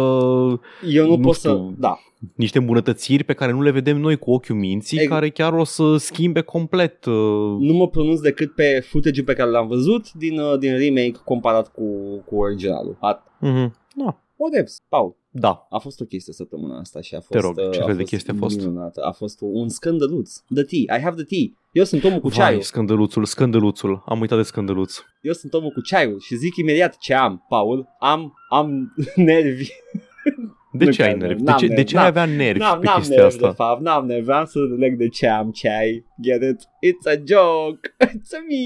Eu 0.88 1.04
nu, 1.06 1.16
Nu 1.16 1.18
pot 1.20 1.34
știu. 1.34 1.50
să... 1.50 1.74
Da. 1.78 1.98
niște 2.34 2.58
îmbunătățiri 2.58 3.24
pe 3.24 3.32
care 3.32 3.52
nu 3.52 3.62
le 3.62 3.70
vedem 3.70 4.00
noi 4.00 4.16
cu 4.16 4.30
ochiul 4.30 4.56
minții, 4.56 4.98
Ex- 4.98 5.08
care 5.08 5.28
chiar 5.30 5.52
o 5.52 5.64
să 5.64 5.96
schimbe 5.96 6.40
complet. 6.40 7.04
Uh, 7.04 7.12
Nu 7.58 7.72
mă 7.72 7.88
pronunț 7.88 8.20
decât 8.20 8.54
pe 8.54 8.84
footage-ul 8.90 9.26
pe 9.26 9.34
care 9.34 9.50
l-am 9.50 9.66
văzut 9.66 10.12
din, 10.12 10.38
uh, 10.38 10.58
din 10.58 10.70
remake 10.76 11.14
comparat 11.24 11.72
cu, 11.72 11.84
cu 12.26 12.36
originalul. 12.36 12.96
At- 12.96 13.46
uh-huh. 13.48 13.70
da, 13.94 14.20
Whatevs, 14.44 14.82
Paul. 14.88 15.16
da. 15.30 15.66
A 15.70 15.78
fost 15.78 16.00
o 16.00 16.04
chestie 16.04 16.32
săptămâna 16.32 16.78
asta 16.78 17.00
și 17.00 17.14
a 17.14 17.18
fost... 17.20 17.30
Te 17.30 17.38
rog, 17.38 17.70
ce 17.72 17.78
uh, 17.80 17.84
fel 17.86 17.96
de 17.96 18.02
chestie 18.04 18.32
a 18.32 18.36
fost? 18.38 18.56
Minunată. 18.58 19.02
A 19.04 19.12
fost 19.12 19.38
un 19.40 19.68
scandăluț. 19.68 20.36
The 20.54 20.62
tea. 20.62 20.96
I 20.98 21.00
have 21.02 21.22
the 21.22 21.24
tea. 21.24 21.56
Eu 21.72 21.84
sunt 21.84 22.04
omul 22.04 22.20
cu 22.20 22.28
Vai, 22.28 22.36
ceaiul. 22.36 22.62
scândăluțul, 22.62 23.24
scândăluțul. 23.24 24.02
Am 24.06 24.20
uitat 24.20 24.38
de 24.38 24.44
scândăluț. 24.44 24.96
Eu 25.20 25.32
sunt 25.32 25.54
omul 25.54 25.70
cu 25.70 25.80
ceaiul 25.80 26.20
și 26.20 26.36
zic 26.36 26.56
imediat 26.56 26.96
ce 26.96 27.14
am, 27.14 27.44
Paul. 27.48 27.86
Am, 27.98 28.34
am 28.50 28.94
nervi. 29.16 29.68
De 30.72 30.84
Nu 30.84 30.90
ce 30.90 31.02
ai 31.02 31.08
chiar, 31.08 31.18
nervi? 31.18 31.42
De 31.42 31.50
n-am 31.50 31.58
ce, 31.58 31.66
de 31.66 31.72
nervi, 31.74 31.88
ce 31.90 31.96
ai 31.96 32.02
n-am- 32.02 32.10
avea 32.10 32.24
nervi 32.36 32.58
N-am, 32.58 32.78
pe 32.78 32.84
n-am 32.86 32.96
chestia 32.98 33.16
nervi, 33.22 33.38
de 33.38 33.46
asta? 33.46 33.64
fapt. 33.64 33.80
N-am 33.80 34.06
nervi. 34.06 34.24
Vreau 34.24 34.46
să 34.46 34.58
leg 34.78 34.96
de 34.96 35.08
ce 35.08 35.26
am 35.28 35.50
ceai. 35.50 36.04
Get 36.22 36.42
it? 36.42 36.60
It's 36.60 37.16
a 37.18 37.22
joke. 37.26 37.94
It's 38.16 38.32
a 38.32 38.40
me. 38.48 38.64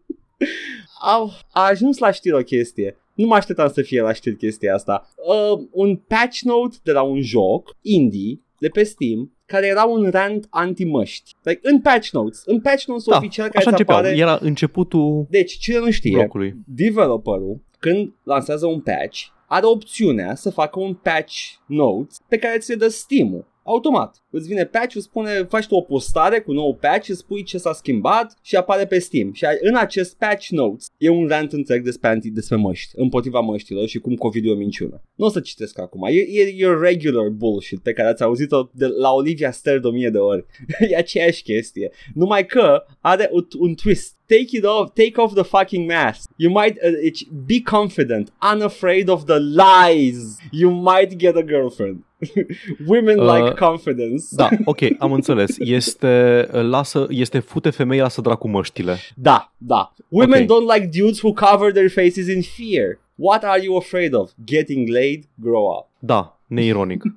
Au, 1.14 1.30
a 1.52 1.66
ajuns 1.66 1.98
la 1.98 2.10
știri 2.10 2.34
o 2.34 2.38
chestie. 2.42 2.96
Nu 3.18 3.26
mă 3.26 3.34
așteptam 3.34 3.68
să 3.72 3.82
fie 3.82 4.00
la 4.00 4.12
știri 4.12 4.36
chestia 4.36 4.74
asta. 4.74 5.08
Uh, 5.16 5.66
un 5.70 5.96
patch 5.96 6.40
note 6.40 6.76
de 6.82 6.92
la 6.92 7.02
un 7.02 7.20
joc 7.20 7.76
indie 7.80 8.40
de 8.58 8.68
pe 8.68 8.82
Steam 8.82 9.32
care 9.46 9.66
era 9.66 9.84
un 9.84 10.08
rant 10.10 10.46
anti-măști. 10.50 11.34
Like, 11.42 11.60
în 11.62 11.80
patch 11.80 12.08
notes. 12.10 12.42
În 12.44 12.60
patch 12.60 12.84
notes 12.84 13.04
Da, 13.04 13.16
oficial 13.16 13.46
care 13.46 13.58
așa 13.58 13.70
îți 13.70 13.80
începeau. 13.80 13.98
apare... 13.98 14.16
Era 14.16 14.38
începutul 14.40 15.26
Deci, 15.30 15.52
cine 15.52 15.78
nu 15.78 15.90
știe, 15.90 16.16
blocului. 16.16 16.54
developerul, 16.66 17.60
când 17.78 18.12
lansează 18.22 18.66
un 18.66 18.80
patch, 18.80 19.26
are 19.46 19.66
opțiunea 19.66 20.34
să 20.34 20.50
facă 20.50 20.80
un 20.80 20.94
patch 20.94 21.34
notes 21.66 22.16
pe 22.28 22.36
care 22.38 22.58
ți 22.58 22.70
le 22.70 22.76
dă 22.76 22.88
Steam-ul. 22.88 23.46
Automat. 23.68 24.22
Îți 24.30 24.48
vine 24.48 24.64
patch-ul, 24.64 25.00
spune, 25.00 25.30
faci 25.48 25.66
tu 25.66 25.74
o 25.74 25.80
postare 25.80 26.40
cu 26.40 26.52
nou 26.52 26.74
patch, 26.74 27.08
îți 27.08 27.18
spui 27.18 27.42
ce 27.42 27.58
s-a 27.58 27.72
schimbat 27.72 28.38
și 28.42 28.56
apare 28.56 28.86
pe 28.86 28.98
Steam. 28.98 29.32
Și 29.32 29.44
în 29.60 29.74
acest 29.74 30.16
patch 30.16 30.46
notes 30.48 30.86
e 30.98 31.08
un 31.08 31.26
rant 31.26 31.52
întreg 31.52 31.84
despre, 31.84 32.08
anti, 32.08 32.30
despre 32.30 32.56
măști, 32.56 32.92
împotriva 32.94 33.40
măștilor 33.40 33.88
și 33.88 33.98
cum 33.98 34.14
COVID 34.14 34.44
e 34.44 34.50
o 34.50 34.54
minciună. 34.54 35.02
Nu 35.14 35.26
o 35.26 35.28
să 35.28 35.40
citesc 35.40 35.78
acum. 35.78 36.04
E, 36.04 36.10
e, 36.10 36.54
e 36.56 36.66
regular 36.80 37.28
bullshit 37.28 37.78
pe 37.78 37.92
care 37.92 38.08
ați 38.08 38.22
auzit-o 38.22 38.68
de 38.72 38.86
la 38.86 39.12
Olivia 39.12 39.50
Stern 39.50 39.80
de 39.80 39.86
o 39.86 39.90
mie 39.90 40.10
de 40.10 40.18
ori. 40.18 40.46
e 40.90 40.96
aceeași 40.96 41.42
chestie. 41.42 41.90
Numai 42.14 42.46
că 42.46 42.84
are 43.00 43.28
un, 43.32 43.46
un 43.58 43.74
twist. 43.74 44.16
Take 44.26 44.56
it 44.56 44.64
off, 44.64 44.92
take 44.94 45.20
off 45.20 45.34
the 45.34 45.42
fucking 45.42 45.90
mask. 45.90 46.30
You 46.36 46.52
might 46.52 46.76
uh, 46.82 47.10
it's, 47.10 47.22
be 47.46 47.60
confident, 47.62 48.32
unafraid 48.52 49.08
of 49.08 49.24
the 49.24 49.38
lies. 49.38 50.38
You 50.50 50.70
might 50.70 51.16
get 51.16 51.36
a 51.36 51.42
girlfriend. 51.42 52.06
Women 52.86 53.18
Uh, 53.18 53.34
like 53.34 53.54
confidence. 53.54 54.24
Da, 54.30 54.48
ok, 54.64 54.78
am 54.98 55.12
înțeles. 55.12 55.56
Este, 55.58 56.46
lasă, 56.50 57.06
este 57.10 57.38
fute 57.38 57.70
femei, 57.70 57.98
lasă 57.98 58.20
dracu 58.20 58.48
măștile. 58.48 58.96
Da, 59.14 59.52
da. 59.58 59.92
Women 60.08 60.42
Ok. 60.42 60.46
don't 60.48 60.74
like 60.74 60.98
dudes 60.98 61.20
who 61.22 61.32
cover 61.32 61.72
their 61.72 61.90
faces 61.90 62.26
in 62.28 62.42
fear. 62.42 62.98
What 63.14 63.44
are 63.44 63.62
you 63.64 63.76
afraid 63.76 64.14
of? 64.14 64.30
Getting 64.44 64.88
laid? 64.88 65.24
Grow 65.34 65.64
up. 65.78 65.86
Da, 65.98 66.38
neironic. 66.46 67.02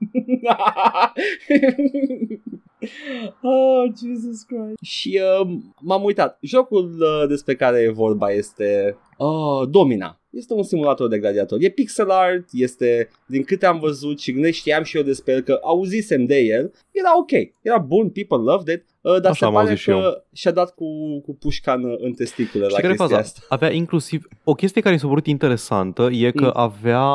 oh, 3.42 3.84
Jesus 4.04 4.44
Christ. 4.44 4.78
Și 4.82 5.20
uh, 5.42 5.48
m-am 5.82 6.04
uitat. 6.04 6.38
Jocul 6.42 6.96
uh, 7.00 7.28
despre 7.28 7.56
care 7.56 7.80
e 7.80 7.90
vorba 7.90 8.32
este 8.32 8.98
uh, 9.18 9.68
Domina. 9.70 10.16
Este 10.30 10.54
un 10.54 10.64
simulator 10.64 11.08
de 11.08 11.20
gladiator. 11.20 11.58
E 11.62 11.70
pixel 11.70 12.10
art, 12.10 12.46
este, 12.52 13.10
din 13.26 13.44
câte 13.44 13.66
am 13.66 13.80
văzut 13.80 14.20
și 14.20 14.32
ne 14.32 14.52
știam 14.52 14.84
și 14.84 14.98
eu 14.98 15.04
despre 15.04 15.34
el, 15.34 15.42
că 15.42 15.60
auzisem 15.64 16.26
de 16.26 16.40
el, 16.40 16.74
era 16.92 17.18
ok. 17.20 17.32
Era 17.62 17.78
bun, 17.78 18.10
people 18.10 18.38
loved 18.38 18.76
it, 18.76 18.86
uh, 19.02 19.12
dar 19.22 19.32
Așa 19.32 19.34
se 19.34 19.46
am 19.46 19.54
pare 19.54 19.68
auzit 19.68 19.82
și 19.82 19.90
că 19.90 20.24
și-a 20.34 20.52
dat 20.52 20.74
cu, 20.76 20.86
cu 21.22 21.36
pușca 21.36 21.74
în, 21.74 21.96
în 22.00 22.14
testicule 22.14 22.64
la 22.64 22.70
Știi 22.70 22.82
care 22.82 22.94
e 22.94 22.98
chestia 22.98 23.18
faza? 23.18 23.28
asta. 23.28 23.46
Avea 23.50 23.72
inclusiv... 23.72 24.28
O 24.44 24.54
chestie 24.54 24.82
care 24.82 24.94
mi 24.94 25.00
s-a 25.00 25.08
părut 25.08 25.26
interesantă 25.28 26.10
e 26.12 26.32
că 26.32 26.46
Mm. 26.46 26.52
avea... 26.54 27.06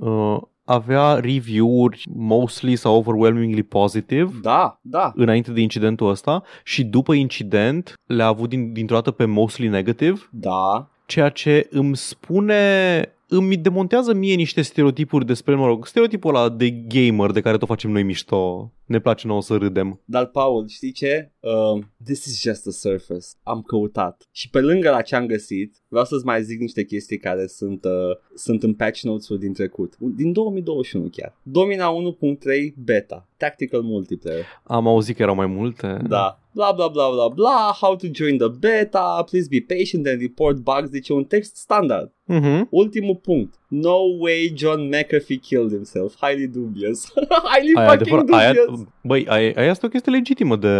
Uh, 0.00 0.40
avea 0.70 1.14
review-uri 1.14 2.02
mostly 2.14 2.76
sau 2.76 2.96
overwhelmingly 2.96 3.62
positive 3.62 4.32
Da, 4.42 4.78
da. 4.82 5.12
înainte 5.14 5.50
de 5.52 5.60
incidentul 5.60 6.08
ăsta 6.10 6.42
și 6.64 6.84
după 6.84 7.12
incident 7.12 7.94
le-a 8.06 8.26
avut 8.26 8.48
din, 8.48 8.72
dintr-o 8.72 8.94
dată 8.94 9.10
pe 9.10 9.24
mostly 9.24 9.68
negative 9.68 10.20
Da, 10.30 10.88
ceea 11.06 11.28
ce 11.28 11.66
îmi 11.70 11.96
spune 11.96 13.14
îmi 13.32 13.56
demontează 13.56 14.14
mie 14.14 14.34
niște 14.34 14.62
stereotipuri 14.62 15.26
despre, 15.26 15.54
mă 15.54 15.66
rog, 15.66 15.86
stereotipul 15.86 16.34
ăla 16.34 16.48
de 16.48 16.70
gamer 16.70 17.30
de 17.30 17.40
care 17.40 17.56
tot 17.56 17.68
facem 17.68 17.90
noi 17.90 18.02
mișto. 18.02 18.72
Ne 18.84 19.00
place 19.00 19.26
nouă 19.26 19.42
să 19.42 19.56
râdem. 19.56 20.00
Dar, 20.04 20.26
Paul, 20.26 20.68
știi 20.68 20.92
ce? 20.92 21.32
Uh, 21.40 21.82
this 22.04 22.24
is 22.24 22.40
just 22.40 22.62
the 22.62 22.70
surface. 22.70 23.26
Am 23.42 23.62
căutat. 23.62 24.28
Și 24.30 24.50
pe 24.50 24.60
lângă 24.60 24.90
la 24.90 25.00
ce 25.00 25.16
am 25.16 25.26
găsit, 25.26 25.76
vreau 25.88 26.04
să-ți 26.04 26.24
mai 26.24 26.42
zic 26.42 26.60
niște 26.60 26.84
chestii 26.84 27.18
care 27.18 27.46
sunt, 27.46 27.84
uh, 27.84 27.90
sunt 28.34 28.62
în 28.62 28.74
patch 28.74 29.00
notes-ul 29.00 29.38
din 29.38 29.52
trecut. 29.52 29.96
Din 29.98 30.32
2021 30.32 31.08
chiar. 31.12 31.36
Domina 31.42 31.90
1.3 31.90 32.74
beta. 32.76 33.29
Tactical 33.40 33.82
multiplayer. 33.82 34.44
Am 34.64 34.86
auzit 34.86 35.16
că 35.16 35.22
erau 35.22 35.34
mai 35.34 35.46
multe. 35.46 35.98
Da. 36.08 36.40
Bla 36.52 36.72
bla 36.72 36.88
bla 36.88 37.10
bla 37.10 37.28
bla, 37.28 37.76
how 37.80 37.96
to 37.96 38.06
join 38.12 38.36
the 38.36 38.48
beta, 38.48 39.22
please 39.30 39.48
be 39.50 39.74
patient 39.74 40.06
and 40.06 40.20
report 40.20 40.56
bugs, 40.56 40.90
deci 40.90 41.08
e 41.08 41.14
un 41.14 41.24
text 41.24 41.56
standard. 41.56 42.12
Uh-huh. 42.28 42.60
Ultimul 42.70 43.16
punct. 43.16 43.59
No 43.70 43.98
way 44.18 44.52
John 44.54 44.88
McAfee 44.88 45.40
killed 45.40 45.70
himself. 45.70 46.14
Highly 46.20 46.46
dubious. 46.46 47.12
Highly 47.52 47.72
Aia, 47.74 47.88
fucking 47.88 48.18
adevăr, 48.18 48.38
aia, 48.38 48.52
dubious. 48.52 48.86
băi, 49.02 49.26
aia, 49.28 49.52
aia 49.56 49.70
este 49.70 49.86
o 49.86 49.88
chestie 49.88 50.12
legitimă 50.12 50.56
de, 50.56 50.76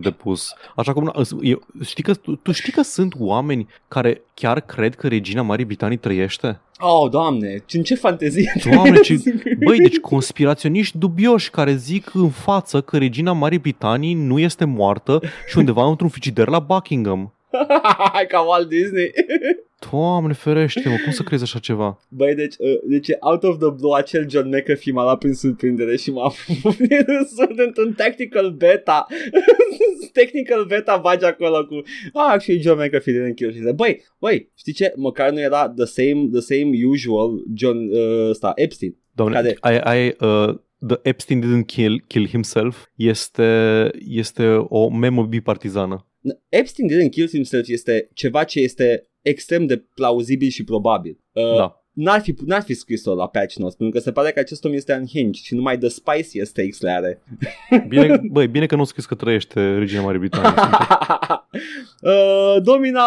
de 0.00 0.10
pus. 0.10 0.54
Așa 0.76 0.92
cum, 0.92 1.12
eu, 1.42 1.62
știi 1.84 2.02
că, 2.02 2.14
tu, 2.14 2.34
tu 2.34 2.52
știi 2.52 2.72
că 2.72 2.82
sunt 2.82 3.14
oameni 3.18 3.68
care 3.88 4.22
chiar 4.34 4.60
cred 4.60 4.94
că 4.94 5.08
regina 5.08 5.42
Marii 5.42 5.64
Britanii 5.64 5.96
trăiește? 5.96 6.60
Oh, 6.78 7.10
doamne, 7.10 7.64
în 7.72 7.82
ce 7.82 7.94
fantezie. 7.94 8.52
Doamne, 8.72 9.00
ce... 9.00 9.14
Băi, 9.64 9.78
deci 9.78 9.98
conspiraționiști 9.98 10.98
dubioși 10.98 11.50
care 11.50 11.74
zic 11.74 12.14
în 12.14 12.30
față 12.30 12.80
că 12.80 12.98
regina 12.98 13.32
Marii 13.32 13.58
Britanii 13.58 14.14
nu 14.14 14.38
este 14.38 14.64
moartă 14.64 15.20
și 15.48 15.58
undeva 15.58 15.86
într-un 15.88 16.08
frigider 16.08 16.48
la 16.48 16.58
Buckingham. 16.58 17.32
Ca 18.28 18.40
Walt 18.40 18.68
Disney. 18.68 19.10
Doamne 19.90 20.32
ferește, 20.32 20.88
mă, 20.88 20.96
cum 21.04 21.12
să 21.12 21.22
crezi 21.22 21.42
așa 21.42 21.58
ceva? 21.58 22.00
Băi, 22.08 22.34
deci, 22.34 22.54
uh, 22.58 22.78
deci 22.84 23.08
out 23.20 23.42
of 23.42 23.58
the 23.58 23.70
blue 23.70 23.98
acel 23.98 24.28
John 24.30 24.48
McAfee 24.48 24.92
m-a 24.92 25.02
luat 25.02 25.18
prin 25.18 25.34
surprindere 25.34 25.96
și 25.96 26.10
m-a 26.10 26.32
sunt 27.36 27.58
într-un 27.58 27.92
tactical 27.92 28.50
beta. 28.50 29.06
technical 30.12 30.64
beta 30.64 30.96
bagi 30.96 31.24
acolo 31.24 31.66
cu 31.66 31.82
ah, 32.12 32.40
și 32.40 32.60
John 32.60 32.82
McAfee 32.82 33.24
din 33.24 33.34
kill 33.34 33.52
și 33.52 33.58
zice, 33.58 33.72
băi, 33.72 34.02
băi, 34.18 34.50
știi 34.56 34.72
ce? 34.72 34.92
Măcar 34.96 35.30
nu 35.30 35.40
era 35.40 35.68
the 35.68 35.84
same, 35.84 36.28
the 36.32 36.40
same 36.40 36.70
usual 36.86 37.30
John 37.54 37.76
uh, 37.76 38.28
ăsta, 38.28 38.52
Epstein. 38.54 38.96
Doamne, 39.12 39.34
Care- 39.34 39.56
ai, 39.60 39.78
ai, 39.78 40.16
uh, 40.20 40.54
The 40.86 40.98
Epstein 41.02 41.40
didn't 41.40 41.66
kill, 41.66 42.04
kill 42.06 42.28
himself 42.28 42.84
este, 42.96 43.90
este 43.98 44.46
o 44.68 44.88
memă 44.88 45.26
bipartizană. 45.26 46.06
Epstein 46.48 46.88
didn't 46.88 47.10
kill 47.10 47.28
himself 47.28 47.68
este 47.68 48.08
ceva 48.14 48.44
ce 48.44 48.60
este 48.60 49.08
extrem 49.22 49.66
de 49.66 49.76
plauzibil 49.76 50.48
și 50.48 50.64
probabil. 50.64 51.20
Uh, 51.32 51.56
Da. 51.56 51.77
N-ar 52.04 52.20
fi, 52.20 52.34
n-ar 52.46 52.62
fi 52.62 52.74
scris-o 52.74 53.14
la 53.14 53.26
patch 53.28 53.54
notes, 53.56 53.74
pentru 53.74 53.98
că 53.98 54.04
se 54.04 54.12
pare 54.12 54.30
că 54.30 54.38
acest 54.38 54.64
om 54.64 54.72
este 54.72 54.92
unhinged 54.92 55.42
și 55.42 55.54
numai 55.54 55.78
the 55.78 55.88
spiciest 55.88 56.54
takes 56.54 56.80
le 56.80 56.90
are. 56.90 57.22
Bine, 57.88 58.20
băi, 58.30 58.46
bine 58.46 58.66
că 58.66 58.76
nu 58.76 58.84
scris 58.84 59.06
că 59.06 59.14
trăiește 59.14 59.78
regina 59.78 60.02
Marii 60.02 60.18
Britanii. 60.18 60.48
sincer. 60.48 61.42
uh, 62.12 62.62
Domina 62.62 63.06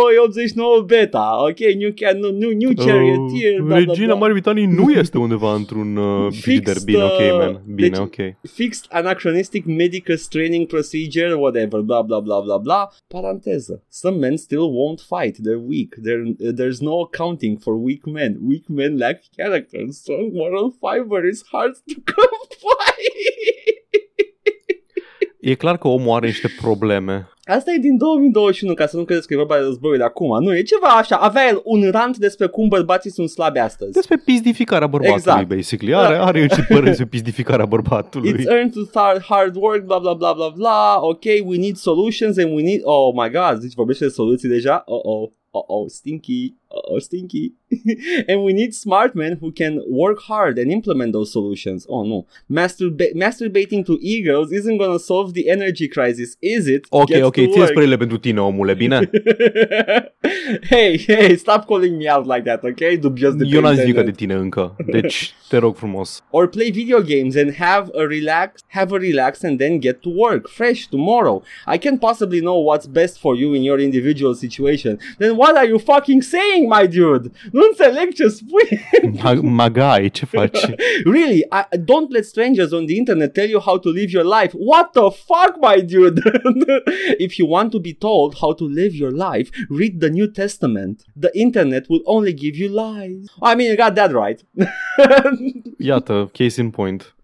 1.289 0.00 0.86
beta, 0.86 1.36
ok, 1.48 1.58
new, 1.78 1.92
can, 1.94 2.18
new, 2.18 2.30
new, 2.30 2.50
new 2.56 2.72
charioteer, 2.74 3.58
Uh, 3.60 3.66
bla, 3.66 3.66
bla, 3.66 3.76
regina 3.78 4.06
bla. 4.06 4.14
Marii 4.14 4.32
Britanii 4.34 4.66
nu 4.66 4.90
este 4.90 5.18
undeva 5.18 5.54
într-un 5.54 5.96
uh, 5.96 6.32
frigider. 6.40 6.74
Fixed, 6.74 6.84
Bine, 6.84 7.02
ok, 7.02 7.18
uh, 7.20 7.38
man. 7.38 7.62
Bine, 7.74 7.88
deci- 7.88 7.98
ok. 7.98 8.16
Fixed 8.52 8.84
anachronistic 8.90 9.64
medical 9.64 10.16
training 10.28 10.66
procedure, 10.66 11.34
whatever, 11.34 11.80
bla 11.80 12.02
bla 12.02 12.20
bla 12.20 12.40
bla 12.40 12.56
bla. 12.58 12.88
Paranteză. 13.08 13.84
Some 13.88 14.16
men 14.18 14.36
still 14.36 14.68
won't 14.78 15.00
fight. 15.00 15.36
They're 15.36 15.64
weak. 15.68 15.94
There, 16.02 16.52
there's 16.54 16.78
no 16.80 16.94
accounting 17.00 17.58
for 17.58 17.74
weak 17.82 18.06
men. 18.12 18.38
Weak 18.48 18.64
men 18.68 18.98
lack 18.98 19.22
character. 19.36 19.80
Strong 19.88 20.32
moral 20.32 20.68
fiber 20.82 21.24
is 21.24 21.42
hard 21.50 21.74
to 21.74 21.94
come 22.14 22.38
by. 22.62 23.02
E 25.40 25.54
clar 25.54 25.78
că 25.78 25.88
omul 25.88 26.14
are 26.14 26.26
niște 26.26 26.48
probleme. 26.60 27.28
Asta 27.44 27.72
e 27.72 27.78
din 27.78 27.96
2021, 27.96 28.74
ca 28.74 28.86
să 28.86 28.96
nu 28.96 29.04
credeți 29.04 29.26
că 29.26 29.32
e 29.32 29.36
vorba 29.36 29.56
de 29.56 29.62
războiul 29.62 29.96
de 29.98 30.04
acum. 30.04 30.42
Nu, 30.42 30.56
e 30.56 30.62
ceva 30.62 30.88
așa. 30.88 31.16
Avea 31.16 31.48
el 31.48 31.60
un 31.64 31.90
rant 31.90 32.16
despre 32.16 32.46
cum 32.46 32.68
bărbații 32.68 33.10
sunt 33.10 33.28
slabi 33.28 33.58
astăzi. 33.58 33.92
Despre 33.92 34.16
pizdificarea 34.24 34.86
bărbatului, 34.86 35.18
Exact. 35.18 35.48
basically. 35.48 35.94
Are, 35.94 36.14
are 36.16 36.46
ce 36.46 36.62
păreri 36.68 36.86
despre 36.86 37.06
pizdificarea 37.06 37.66
bărbatului. 37.66 38.32
It's 38.32 38.44
earned 38.46 38.70
through 38.70 38.90
hard, 38.94 39.22
hard 39.22 39.56
work, 39.56 39.84
bla 39.84 39.98
bla 39.98 40.14
bla 40.14 40.32
bla 40.32 40.48
bla. 40.48 40.98
Ok, 41.00 41.24
we 41.44 41.56
need 41.56 41.76
solutions 41.76 42.36
and 42.36 42.54
we 42.56 42.62
need... 42.62 42.80
Oh 42.82 43.14
my 43.14 43.30
god, 43.30 43.60
deci 43.60 43.74
vorbește 43.74 44.04
de 44.04 44.10
soluții 44.10 44.48
deja? 44.48 44.82
Oh-oh, 44.86 45.30
oh-oh, 45.50 45.84
stinky, 45.88 46.54
oh-oh, 46.70 46.98
stinky. 46.98 47.52
and 48.28 48.44
we 48.44 48.52
need 48.52 48.74
smart 48.74 49.14
men 49.14 49.38
who 49.40 49.50
can 49.52 49.80
work 49.88 50.18
hard 50.20 50.58
and 50.58 50.70
implement 50.70 51.12
those 51.12 51.30
solutions. 51.32 51.86
Oh 51.88 52.02
no. 52.04 52.26
Masturba- 52.48 53.14
masturbating 53.14 53.84
to 53.86 53.98
e-girls 54.00 54.50
isn't 54.52 54.78
gonna 54.78 54.98
solve 54.98 55.32
the 55.34 55.48
energy 55.50 55.88
crisis, 55.88 56.36
is 56.40 56.66
it? 56.66 56.86
Ok, 56.90 57.06
Get 57.08 57.22
ok, 57.22 57.34
to 57.34 57.40
ție 57.46 57.58
work. 57.60 57.68
spărele 57.70 57.96
pentru 57.96 58.18
tine, 58.18 58.40
omule, 58.40 58.74
bine? 58.74 59.10
hey, 60.70 60.98
hey, 61.06 61.36
stop 61.36 61.66
calling 61.66 61.96
me 61.96 62.08
out 62.08 62.26
like 62.26 62.42
that, 62.44 62.62
ok? 62.64 62.98
Dubios 63.00 63.34
de 63.36 63.44
Eu 63.48 63.60
n-am 63.60 63.72
internet. 63.76 64.04
de 64.04 64.10
tine 64.10 64.34
încă, 64.34 64.76
deci 64.86 65.34
te 65.48 65.56
rog 65.56 65.76
frumos. 65.76 66.22
or 66.30 66.48
play 66.48 66.70
video 66.70 67.00
games 67.00 67.34
and 67.36 67.54
have 67.54 67.88
a 67.94 68.02
relax 68.06 68.60
have 68.68 68.94
a 68.94 68.98
relax 68.98 69.42
and 69.42 69.58
then 69.58 69.78
get 69.80 70.00
to 70.00 70.10
work 70.14 70.48
fresh 70.48 70.86
tomorrow 70.90 71.42
i 71.66 71.76
can't 71.78 71.98
possibly 72.00 72.40
know 72.40 72.58
what's 72.68 72.86
best 72.86 73.18
for 73.18 73.36
you 73.36 73.54
in 73.54 73.62
your 73.62 73.78
individual 73.80 74.34
situation 74.34 74.98
then 75.18 75.32
what 75.36 75.56
are 75.56 75.66
you 75.68 75.78
fucking 75.78 76.22
saying 76.22 76.59
my 76.68 76.86
dude. 76.88 77.30
Nu 77.52 77.60
înțeleg 77.68 78.12
ce 78.12 78.28
spui. 78.28 78.80
Ma- 79.16 79.40
Magai, 79.42 80.10
ce 80.10 80.26
faci? 80.32 80.58
really 81.04 81.38
I, 81.52 81.76
don't 81.84 82.10
let 82.10 82.24
strangers 82.24 82.72
on 82.72 82.86
the 82.86 82.96
internet 82.96 83.32
tell 83.32 83.48
you 83.48 83.60
how 83.60 83.78
to 83.78 83.88
live 83.90 84.10
your 84.12 84.24
life. 84.40 84.52
What 84.54 84.90
the 84.92 85.08
fuck 85.28 85.52
my 85.60 85.80
dude? 85.82 86.22
If 87.18 87.32
you 87.38 87.46
want 87.48 87.70
to 87.70 87.78
be 87.78 87.94
told 87.94 88.34
how 88.40 88.52
to 88.54 88.64
live 88.64 88.94
your 88.94 89.12
life 89.12 89.48
read 89.68 90.00
the 90.00 90.08
new 90.08 90.26
testament. 90.26 91.02
The 91.20 91.30
internet 91.34 91.84
will 91.88 92.02
only 92.04 92.32
give 92.34 92.56
you 92.56 92.68
lies. 92.68 93.24
I 93.42 93.54
mean 93.54 93.68
you 93.70 93.76
got 93.76 93.94
that 93.94 94.12
right. 94.12 94.40
Iată, 95.78 96.28
case 96.32 96.60
in 96.60 96.70
point. 96.70 97.14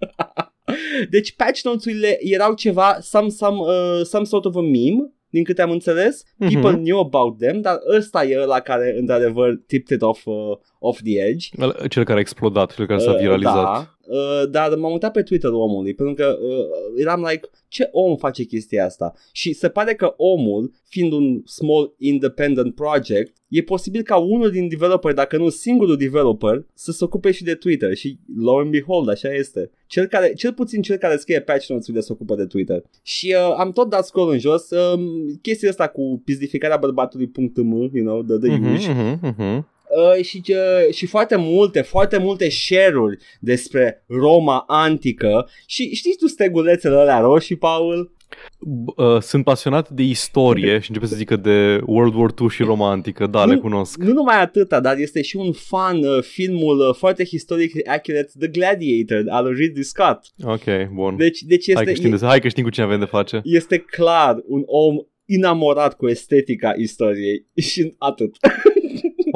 Deci 1.10 1.32
patch 1.36 1.62
notes-urile 1.64 2.18
erau 2.20 2.54
ceva, 2.56 2.98
some, 3.00 3.28
some, 3.30 3.58
uh, 3.60 4.02
some 4.04 4.24
sort 4.24 4.44
of 4.46 4.56
a 4.56 4.62
meme, 4.62 5.12
din 5.36 5.44
câte 5.44 5.62
am 5.62 5.70
înțeles. 5.70 6.22
Mhm. 6.36 6.52
People 6.52 6.78
knew 6.78 6.98
about 6.98 7.38
them, 7.38 7.60
dar 7.60 7.78
ăsta 7.96 8.24
e 8.24 8.40
ăla 8.42 8.60
care, 8.60 8.94
într-adevăr, 8.98 9.62
tipped 9.66 9.96
it 9.96 10.02
off, 10.02 10.26
uh, 10.26 10.34
off 10.78 11.00
the 11.02 11.20
edge. 11.20 11.48
Cel 11.88 12.04
care 12.04 12.18
a 12.18 12.20
explodat, 12.20 12.74
cel 12.74 12.86
care 12.86 12.98
s-a 12.98 13.10
Uh, 13.10 13.18
viralizat. 13.18 13.54
Da, 13.54 13.95
uh, 14.08 14.50
dar 14.50 14.74
m-am 14.76 14.92
uitat 14.92 15.12
pe 15.12 15.22
Twitter 15.22 15.50
omului, 15.50 15.94
pentru 15.94 16.14
că 16.14 16.38
uh, 16.40 17.00
eram 17.00 17.26
like, 17.30 17.48
ce 17.68 17.88
om 17.92 18.16
face 18.16 18.42
chestia 18.42 18.84
asta? 18.84 19.12
Și 19.32 19.52
se 19.52 19.68
pare 19.68 19.94
că 19.94 20.14
omul, 20.16 20.72
fiind 20.88 21.12
un 21.12 21.42
small 21.44 21.94
independent 21.98 22.74
project, 22.74 23.36
e 23.48 23.62
posibil 23.62 24.02
ca 24.02 24.16
unul 24.16 24.50
din 24.50 24.68
developer, 24.68 25.12
dacă 25.12 25.36
nu 25.36 25.48
singurul 25.48 25.96
developer, 25.96 26.66
să 26.74 26.92
se 26.92 27.04
ocupe 27.04 27.30
și 27.30 27.42
de 27.44 27.54
Twitter 27.54 27.94
și 27.94 28.18
lo 28.36 28.56
and 28.58 28.70
behold, 28.70 29.08
așa 29.08 29.34
este. 29.34 29.70
Cel, 29.86 30.06
care, 30.06 30.32
cel 30.32 30.52
puțin 30.52 30.82
cel 30.82 30.96
care 30.96 31.16
scrie 31.16 31.40
patch 31.40 31.66
notes-urile 31.68 32.02
se 32.02 32.12
ocupă 32.12 32.34
de 32.34 32.44
Twitter. 32.46 32.82
Și 33.02 33.34
uh, 33.48 33.54
am 33.58 33.72
tot 33.72 33.90
dat 33.90 34.04
scroll 34.06 34.30
în 34.32 34.38
jos, 34.38 34.70
uh, 34.70 35.00
chestia 35.42 35.68
asta 35.68 35.88
cu 35.88 36.22
pizdificarea 36.24 36.76
bărbatului 36.76 37.30
.m, 37.54 37.72
you 37.92 38.04
know, 38.04 38.22
the, 38.22 38.36
the 38.48 38.56
Mhm, 38.56 38.72
usual. 38.74 38.94
mhm, 38.94 39.34
mhm. 39.38 39.68
Uh, 40.16 40.24
și, 40.24 40.42
uh, 40.48 40.94
și 40.94 41.06
foarte 41.06 41.36
multe, 41.36 41.80
foarte 41.80 42.18
multe 42.18 42.48
share-uri 42.50 43.16
despre 43.40 44.04
Roma 44.08 44.64
antică 44.66 45.48
și 45.66 45.94
știți 45.94 46.18
tu 46.18 46.26
stegulețele 46.26 46.94
alea 46.96 47.18
roșii, 47.18 47.56
Paul? 47.56 48.14
B- 48.58 48.96
uh, 48.96 49.20
Sunt 49.20 49.44
pasionat 49.44 49.88
de 49.90 50.02
istorie 50.02 50.78
și 50.80 50.88
începe 50.90 51.06
să 51.06 51.16
zică 51.16 51.36
de 51.36 51.80
World 51.86 52.14
War 52.14 52.30
II 52.40 52.48
și 52.48 52.62
romantică. 52.62 53.26
Da, 53.26 53.44
le 53.44 53.54
Nu- 53.54 53.60
cunosc. 53.60 53.98
Nu 53.98 54.12
numai 54.12 54.40
atâta, 54.40 54.80
dar 54.80 54.96
este 54.98 55.22
și 55.22 55.36
un 55.36 55.52
fan 55.52 56.04
uh, 56.04 56.22
filmul 56.22 56.78
uh, 56.88 56.94
foarte 56.94 57.24
historic 57.24 57.88
accurate 57.88 58.30
The 58.38 58.48
Gladiator 58.48 59.24
al 59.28 59.44
lui 59.44 59.54
Ridley 59.54 59.84
Scott. 59.84 60.26
Ok, 60.44 60.64
bun. 60.94 61.16
Deci, 61.16 61.40
deci 61.40 61.72
Hai 61.72 61.82
este, 61.82 61.84
că, 61.84 62.06
știm 62.06 62.16
de, 62.18 62.26
hai 62.26 62.40
că 62.40 62.48
știm 62.48 62.64
cu 62.64 62.70
cine 62.70 62.84
avem 62.84 62.98
de 62.98 63.04
face. 63.04 63.40
este 63.44 63.78
clar 63.78 64.36
un 64.46 64.62
om 64.66 64.96
enamorat 65.24 65.96
cu 65.96 66.08
estetica 66.08 66.72
istoriei 66.76 67.46
și 67.70 67.94
atât. 67.98 68.36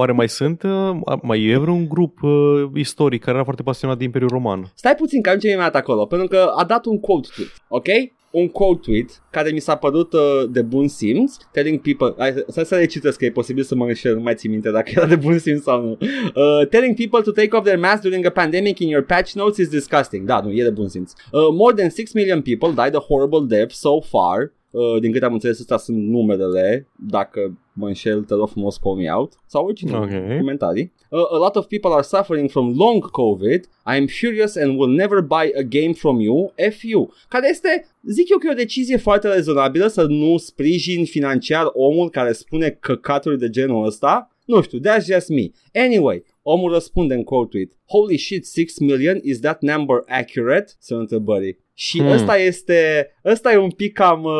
Oare 0.01 0.13
mai 0.13 0.29
sunt, 0.29 0.63
uh, 0.63 1.19
mai 1.23 1.45
e 1.45 1.57
vreun 1.57 1.89
grup 1.89 2.23
uh, 2.23 2.31
istoric 2.75 3.21
care 3.21 3.35
era 3.35 3.45
foarte 3.45 3.63
pasionat 3.63 3.99
de 3.99 4.05
Imperiul 4.05 4.31
Roman? 4.31 4.73
Stai 4.75 4.95
puțin 4.95 5.23
că 5.23 5.31
am 5.31 5.39
ce 5.39 5.49
mi-a 5.49 5.57
dat 5.57 5.75
acolo, 5.75 6.07
pentru 6.07 6.29
că 6.29 6.53
a 6.57 6.65
dat 6.65 6.85
un 6.85 7.01
quote 7.01 7.29
tweet, 7.35 7.51
ok? 7.69 7.87
Un 8.31 8.49
quote 8.49 8.81
tweet 8.83 9.23
care 9.31 9.51
mi 9.51 9.61
s-a 9.61 9.77
părut 9.77 10.13
uh, 10.13 10.21
de 10.51 10.63
bun 10.63 10.89
simț, 10.89 11.37
telling 11.53 11.81
people, 11.81 12.15
hai, 12.19 12.45
să, 12.49 12.63
să 12.63 12.75
le 12.75 12.87
citesc 12.87 13.19
că 13.19 13.25
e 13.25 13.31
posibil 13.31 13.63
să 13.63 13.75
mă 13.75 13.85
înșel, 13.87 14.15
nu 14.15 14.21
mai 14.21 14.35
țin 14.35 14.51
minte 14.51 14.71
dacă 14.71 14.91
era 14.95 15.07
de 15.07 15.17
bun 15.17 15.39
simț 15.39 15.63
sau 15.63 15.83
nu. 15.83 15.99
Uh, 16.01 16.67
telling 16.69 16.97
people 16.97 17.21
to 17.21 17.31
take 17.31 17.57
off 17.57 17.65
their 17.65 17.81
masks 17.81 18.01
during 18.01 18.27
a 18.27 18.31
pandemic 18.31 18.79
in 18.79 18.89
your 18.89 19.05
patch 19.05 19.33
notes 19.33 19.57
is 19.57 19.69
disgusting. 19.69 20.27
Da, 20.27 20.41
nu, 20.41 20.53
e 20.53 20.63
de 20.63 20.71
bun 20.71 20.89
simț. 20.89 21.13
Uh, 21.33 21.49
more 21.53 21.75
than 21.75 21.89
6 21.91 22.11
million 22.15 22.41
people 22.41 22.73
died 22.85 22.95
a 22.95 23.05
horrible 23.09 23.57
death 23.57 23.73
so 23.73 24.01
far 24.01 24.39
Uh, 24.41 24.60
din 25.01 25.13
câte 25.13 25.25
am 25.25 25.33
înțeles, 25.33 25.61
astea 25.61 25.77
sunt 25.77 26.09
numerele. 26.09 26.87
Dacă 27.11 27.59
mă 27.73 27.87
înșel, 27.87 28.23
te 28.23 28.35
rog 28.35 28.49
frumos 28.49 28.77
call 28.77 28.97
me 28.97 29.11
out. 29.13 29.33
Sau 29.47 29.65
oricine 29.65 29.97
Ok. 29.97 30.11
comentarii. 30.39 30.93
Uh, 31.09 31.19
a 31.33 31.37
lot 31.37 31.57
of 31.57 31.67
people 31.67 31.91
are 31.93 32.03
suffering 32.03 32.51
from 32.51 32.75
long 32.77 33.11
COVID. 33.11 33.65
I 33.65 33.97
am 33.97 34.07
furious 34.21 34.57
and 34.57 34.79
will 34.79 34.95
never 34.95 35.21
buy 35.21 35.53
a 35.59 35.63
game 35.63 35.93
from 35.93 36.21
you, 36.21 36.53
FU. 36.71 37.13
Care 37.29 37.49
este, 37.51 37.87
zic 38.03 38.31
eu 38.31 38.39
că 38.39 38.47
e 38.49 38.53
o 38.53 38.55
decizie 38.55 38.97
foarte 38.97 39.29
rezonabilă 39.29 39.87
să 39.87 40.03
nu 40.03 40.37
sprijin 40.37 41.05
financiar 41.05 41.71
omul 41.73 42.11
care 42.11 42.33
spune 42.33 42.77
căcaturi 42.81 43.39
de 43.39 43.51
genul 43.51 43.87
ăsta. 43.87 44.30
Nu 44.45 44.63
știu, 44.63 44.79
that's 44.79 45.05
just 45.13 45.29
me. 45.29 45.43
Anyway, 45.85 46.23
omul 46.43 46.73
răspunde 46.73 47.15
în 47.15 47.23
quote 47.25 47.49
tweet. 47.51 47.71
Holy 47.87 48.19
shit, 48.19 48.47
6 48.49 48.85
million, 48.85 49.19
is 49.23 49.41
that 49.41 49.63
number 49.63 49.97
accurate? 50.07 50.73
Sunt 50.81 51.01
întrebării. 51.01 51.59
Și 51.75 51.99
Hmm. 51.99 52.11
ăsta 52.11 52.37
este, 52.39 53.11
ăsta 53.25 53.53
e 53.53 53.57
un 53.57 53.71
pic 53.71 53.93
cam 53.93 54.23
uh, 54.25 54.33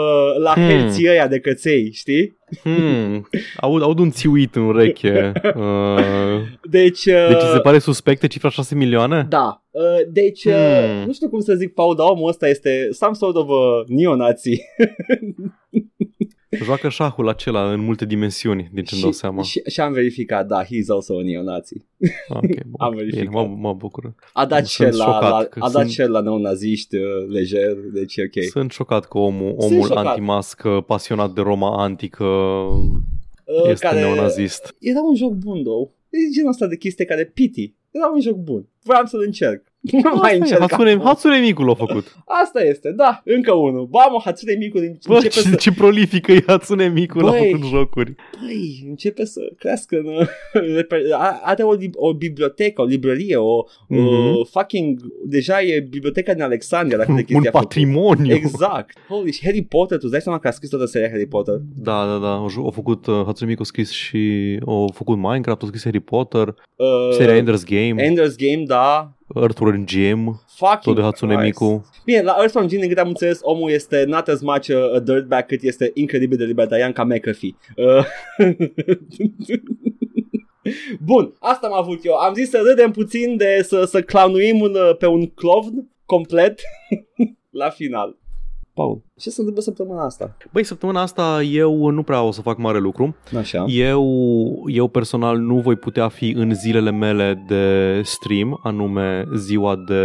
la 0.43 0.53
Hmm. 0.53 0.63
herții 0.69 1.09
ăia 1.09 1.29
de 1.29 1.41
căței, 1.41 1.93
știi? 1.93 2.37
Hmm. 2.63 3.29
Aud, 3.57 3.83
aud 3.83 3.99
un 3.99 4.11
țiuit 4.11 4.55
în 4.55 4.63
ureche. 4.63 5.33
Uh, 5.57 6.41
Deci, 6.71 7.05
uh, 7.07 7.27
deci 7.29 7.43
îți 7.43 7.53
se 7.53 7.61
pare 7.63 7.79
suspectă 7.79 8.27
cifra 8.27 8.49
6 8.51 8.75
milioane? 8.75 9.27
Da, 9.29 9.65
uh, 9.71 9.83
deci 10.13 10.45
uh, 10.45 10.53
Hmm. 10.53 11.07
nu 11.07 11.13
știu 11.13 11.29
cum 11.29 11.41
să 11.41 11.55
zic, 11.55 11.75
Paul, 11.75 11.97
dar 11.97 12.07
omul 12.11 12.29
ăsta 12.29 12.49
este 12.49 12.89
some 12.91 13.15
sort 13.15 13.37
of 13.37 13.49
a 13.49 13.85
neonazi. 13.87 14.51
Joacă 16.51 16.89
șahul 16.89 17.29
acela 17.29 17.73
în 17.73 17.81
multe 17.81 18.05
dimensiuni, 18.05 18.71
din 18.73 18.85
ce-mi 18.85 19.01
dau 19.03 19.13
seama. 19.13 19.43
și, 19.43 19.63
și 19.69 19.81
am 19.81 19.93
verificat, 19.93 20.47
da, 20.47 20.65
he's 20.65 20.87
also 20.89 21.19
a 21.19 21.23
neonazi. 21.23 21.75
Ok, 22.29 22.41
bun. 22.41 22.75
am 22.79 22.91
Bine, 22.91 23.03
verificat. 23.03 23.33
mă, 23.33 23.55
mă 23.59 23.73
bucur. 23.75 24.15
A 24.33 24.47
dat 24.47 24.67
Sunt 24.67 24.69
share 24.69 24.91
la, 24.91 25.05
șocat 25.05 25.31
la, 25.31 25.45
că 25.45 25.59
a 25.63 25.69
dat 25.71 25.81
sunt- 25.81 25.91
share 25.91 26.09
la 26.09 26.21
neonaziști 26.21 26.97
uh, 26.97 27.03
lejer, 27.29 27.77
deci 27.93 28.17
e 28.17 28.23
ok. 28.37 28.45
Sunt 28.45 28.71
șocat 28.71 29.05
că 29.09 29.19
omul, 29.19 29.55
Sunt 29.59 29.73
omul 29.73 29.87
șocat. 29.87 30.07
antimască, 30.07 30.85
pasionat 30.87 31.33
de 31.33 31.41
Roma 31.41 31.83
antică, 31.83 32.25
Uh, 33.65 33.71
este 33.71 33.89
neonazist. 33.95 34.75
Era 34.79 35.01
un 35.01 35.15
joc 35.15 35.33
bun, 35.33 35.63
două. 35.63 35.91
E 36.09 36.19
genul 36.35 36.51
ăsta 36.51 36.67
de 36.67 36.77
chestie 36.77 37.05
care 37.05 37.25
piti. 37.25 37.75
Era 37.91 38.11
un 38.15 38.21
joc 38.21 38.37
bun. 38.37 38.69
Vreau 38.83 39.05
să-l 39.05 39.23
încerc. 39.27 39.70
Nu 39.81 40.01
mai 40.03 40.13
Asta 40.15 40.31
e, 40.33 40.37
încerc. 40.37 40.61
Hatsune, 40.61 40.91
acum. 40.91 41.05
Hatsune 41.07 41.39
Miku 41.39 41.63
l-a 41.63 41.75
făcut. 41.75 42.17
Asta 42.27 42.61
este, 42.65 42.91
da, 42.93 43.21
încă 43.25 43.53
unul. 43.53 43.87
Ba, 43.87 44.07
mă, 44.11 44.21
Hatsune 44.25 44.53
Miku 44.59 44.79
din- 44.79 44.99
Bă, 45.07 45.15
începe 45.15 45.35
ce, 45.35 45.41
să... 45.41 45.55
ce 45.55 45.73
prolifică 45.73 46.33
e 46.33 46.43
Hatsune 46.47 46.89
Miku 46.89 47.19
l-a 47.19 47.31
Băi. 47.31 47.51
făcut 47.51 47.67
jocuri. 47.67 48.15
Băi, 48.45 48.85
începe 48.89 49.25
să 49.25 49.41
crească 49.59 49.97
în, 49.97 50.07
a- 51.19 51.41
are 51.43 51.63
o, 51.63 51.75
lib- 51.77 51.95
o 51.95 52.15
bibliotecă, 52.15 52.81
o 52.83 52.85
librărie, 52.85 53.37
o 53.37 53.65
Mhm. 53.89 54.07
uh, 54.07 54.47
fucking, 54.51 55.01
deja 55.27 55.63
e 55.63 55.81
biblioteca 55.81 56.33
din 56.33 56.43
Alexandria 56.43 56.97
dacă 56.99 57.13
de 57.13 57.19
Un 57.19 57.25
chestia 57.25 57.51
a 57.51 57.53
făcut. 57.53 57.67
patrimoniu. 57.69 58.35
Exact. 58.35 58.99
Holy 59.09 59.33
shit, 59.33 59.45
Harry 59.45 59.63
Potter, 59.63 59.97
tu 59.97 60.03
îți 60.03 60.13
dai 60.13 60.21
seama 60.21 60.39
că 60.39 60.49
a 60.49 60.51
scris 60.51 60.71
toată 60.71 60.85
seria 60.85 61.09
Harry 61.09 61.27
Potter? 61.27 61.55
Da, 61.77 62.07
da, 62.07 62.17
da. 62.19 62.33
Au 62.35 62.49
au 62.57 62.71
făcut, 62.71 63.07
uh, 63.07 63.23
Hatsune 63.25 63.51
Miku 63.51 63.63
a 63.63 63.65
scris 63.65 63.91
și 63.91 64.59
au 64.67 64.91
făcut 64.95 65.17
Minecraft, 65.17 65.61
au 65.63 65.67
scris 65.69 65.85
Harry 65.85 66.01
Potter, 66.01 66.55
Uh, 66.77 66.87
seria 67.13 67.43
Ender's 67.43 67.65
Game, 67.69 68.03
Ender's 68.09 68.37
Game, 68.37 68.65
da. 68.67 69.13
Earthworm 69.35 69.87
Jim, 69.87 70.41
Fucking 70.47 70.81
tot 70.81 70.95
de 70.95 71.03
Hatsune 71.03 71.35
Christ. 71.35 71.61
Miku. 71.61 71.85
Bine, 72.05 72.23
la 72.23 72.37
Earthworm 72.39 72.69
Jim, 72.69 72.79
din 72.79 72.89
câte 72.89 73.01
am 73.01 73.09
înțeles, 73.09 73.39
omul 73.43 73.71
este 73.71 74.05
not 74.05 74.29
as 74.29 74.41
much 74.41 74.71
a, 74.71 74.95
a 74.95 74.99
dirtbag 74.99 75.47
cât 75.47 75.63
este 75.63 75.91
incredibil 75.95 76.37
de 76.37 76.45
libertarian 76.45 76.93
ca 76.93 77.05
McAfee. 77.05 77.57
Uh, 77.77 78.05
Bun, 81.05 81.35
asta 81.39 81.67
am 81.67 81.73
avut 81.73 82.05
eu. 82.05 82.15
Am 82.15 82.35
zis 82.35 82.51
să 82.51 82.63
râdem 82.65 82.91
puțin 82.91 83.37
de 83.37 83.63
să, 83.63 83.85
să 83.85 84.03
clownuim 84.03 84.61
un, 84.61 84.75
uh, 84.75 84.97
pe 84.97 85.07
un 85.07 85.27
clown 85.27 85.91
complet 86.05 86.61
la 87.61 87.71
final. 87.71 88.19
Paul, 88.75 89.03
ce 89.21 89.31
se 89.31 89.37
întâmplă 89.39 89.63
săptămâna 89.63 90.05
asta? 90.05 90.37
Băi, 90.53 90.65
săptămâna 90.65 91.01
asta 91.01 91.43
eu 91.43 91.89
nu 91.89 92.03
prea 92.03 92.23
o 92.23 92.31
să 92.31 92.41
fac 92.41 92.59
mare 92.59 92.79
lucru. 92.79 93.17
Așa. 93.37 93.65
Eu, 93.69 94.05
eu 94.67 94.89
personal 94.89 95.39
nu 95.39 95.59
voi 95.59 95.77
putea 95.77 96.09
fi 96.09 96.31
în 96.37 96.55
zilele 96.55 96.91
mele 96.91 97.45
de 97.47 98.01
stream, 98.05 98.61
anume 98.63 99.25
ziua 99.37 99.77
de 99.87 100.03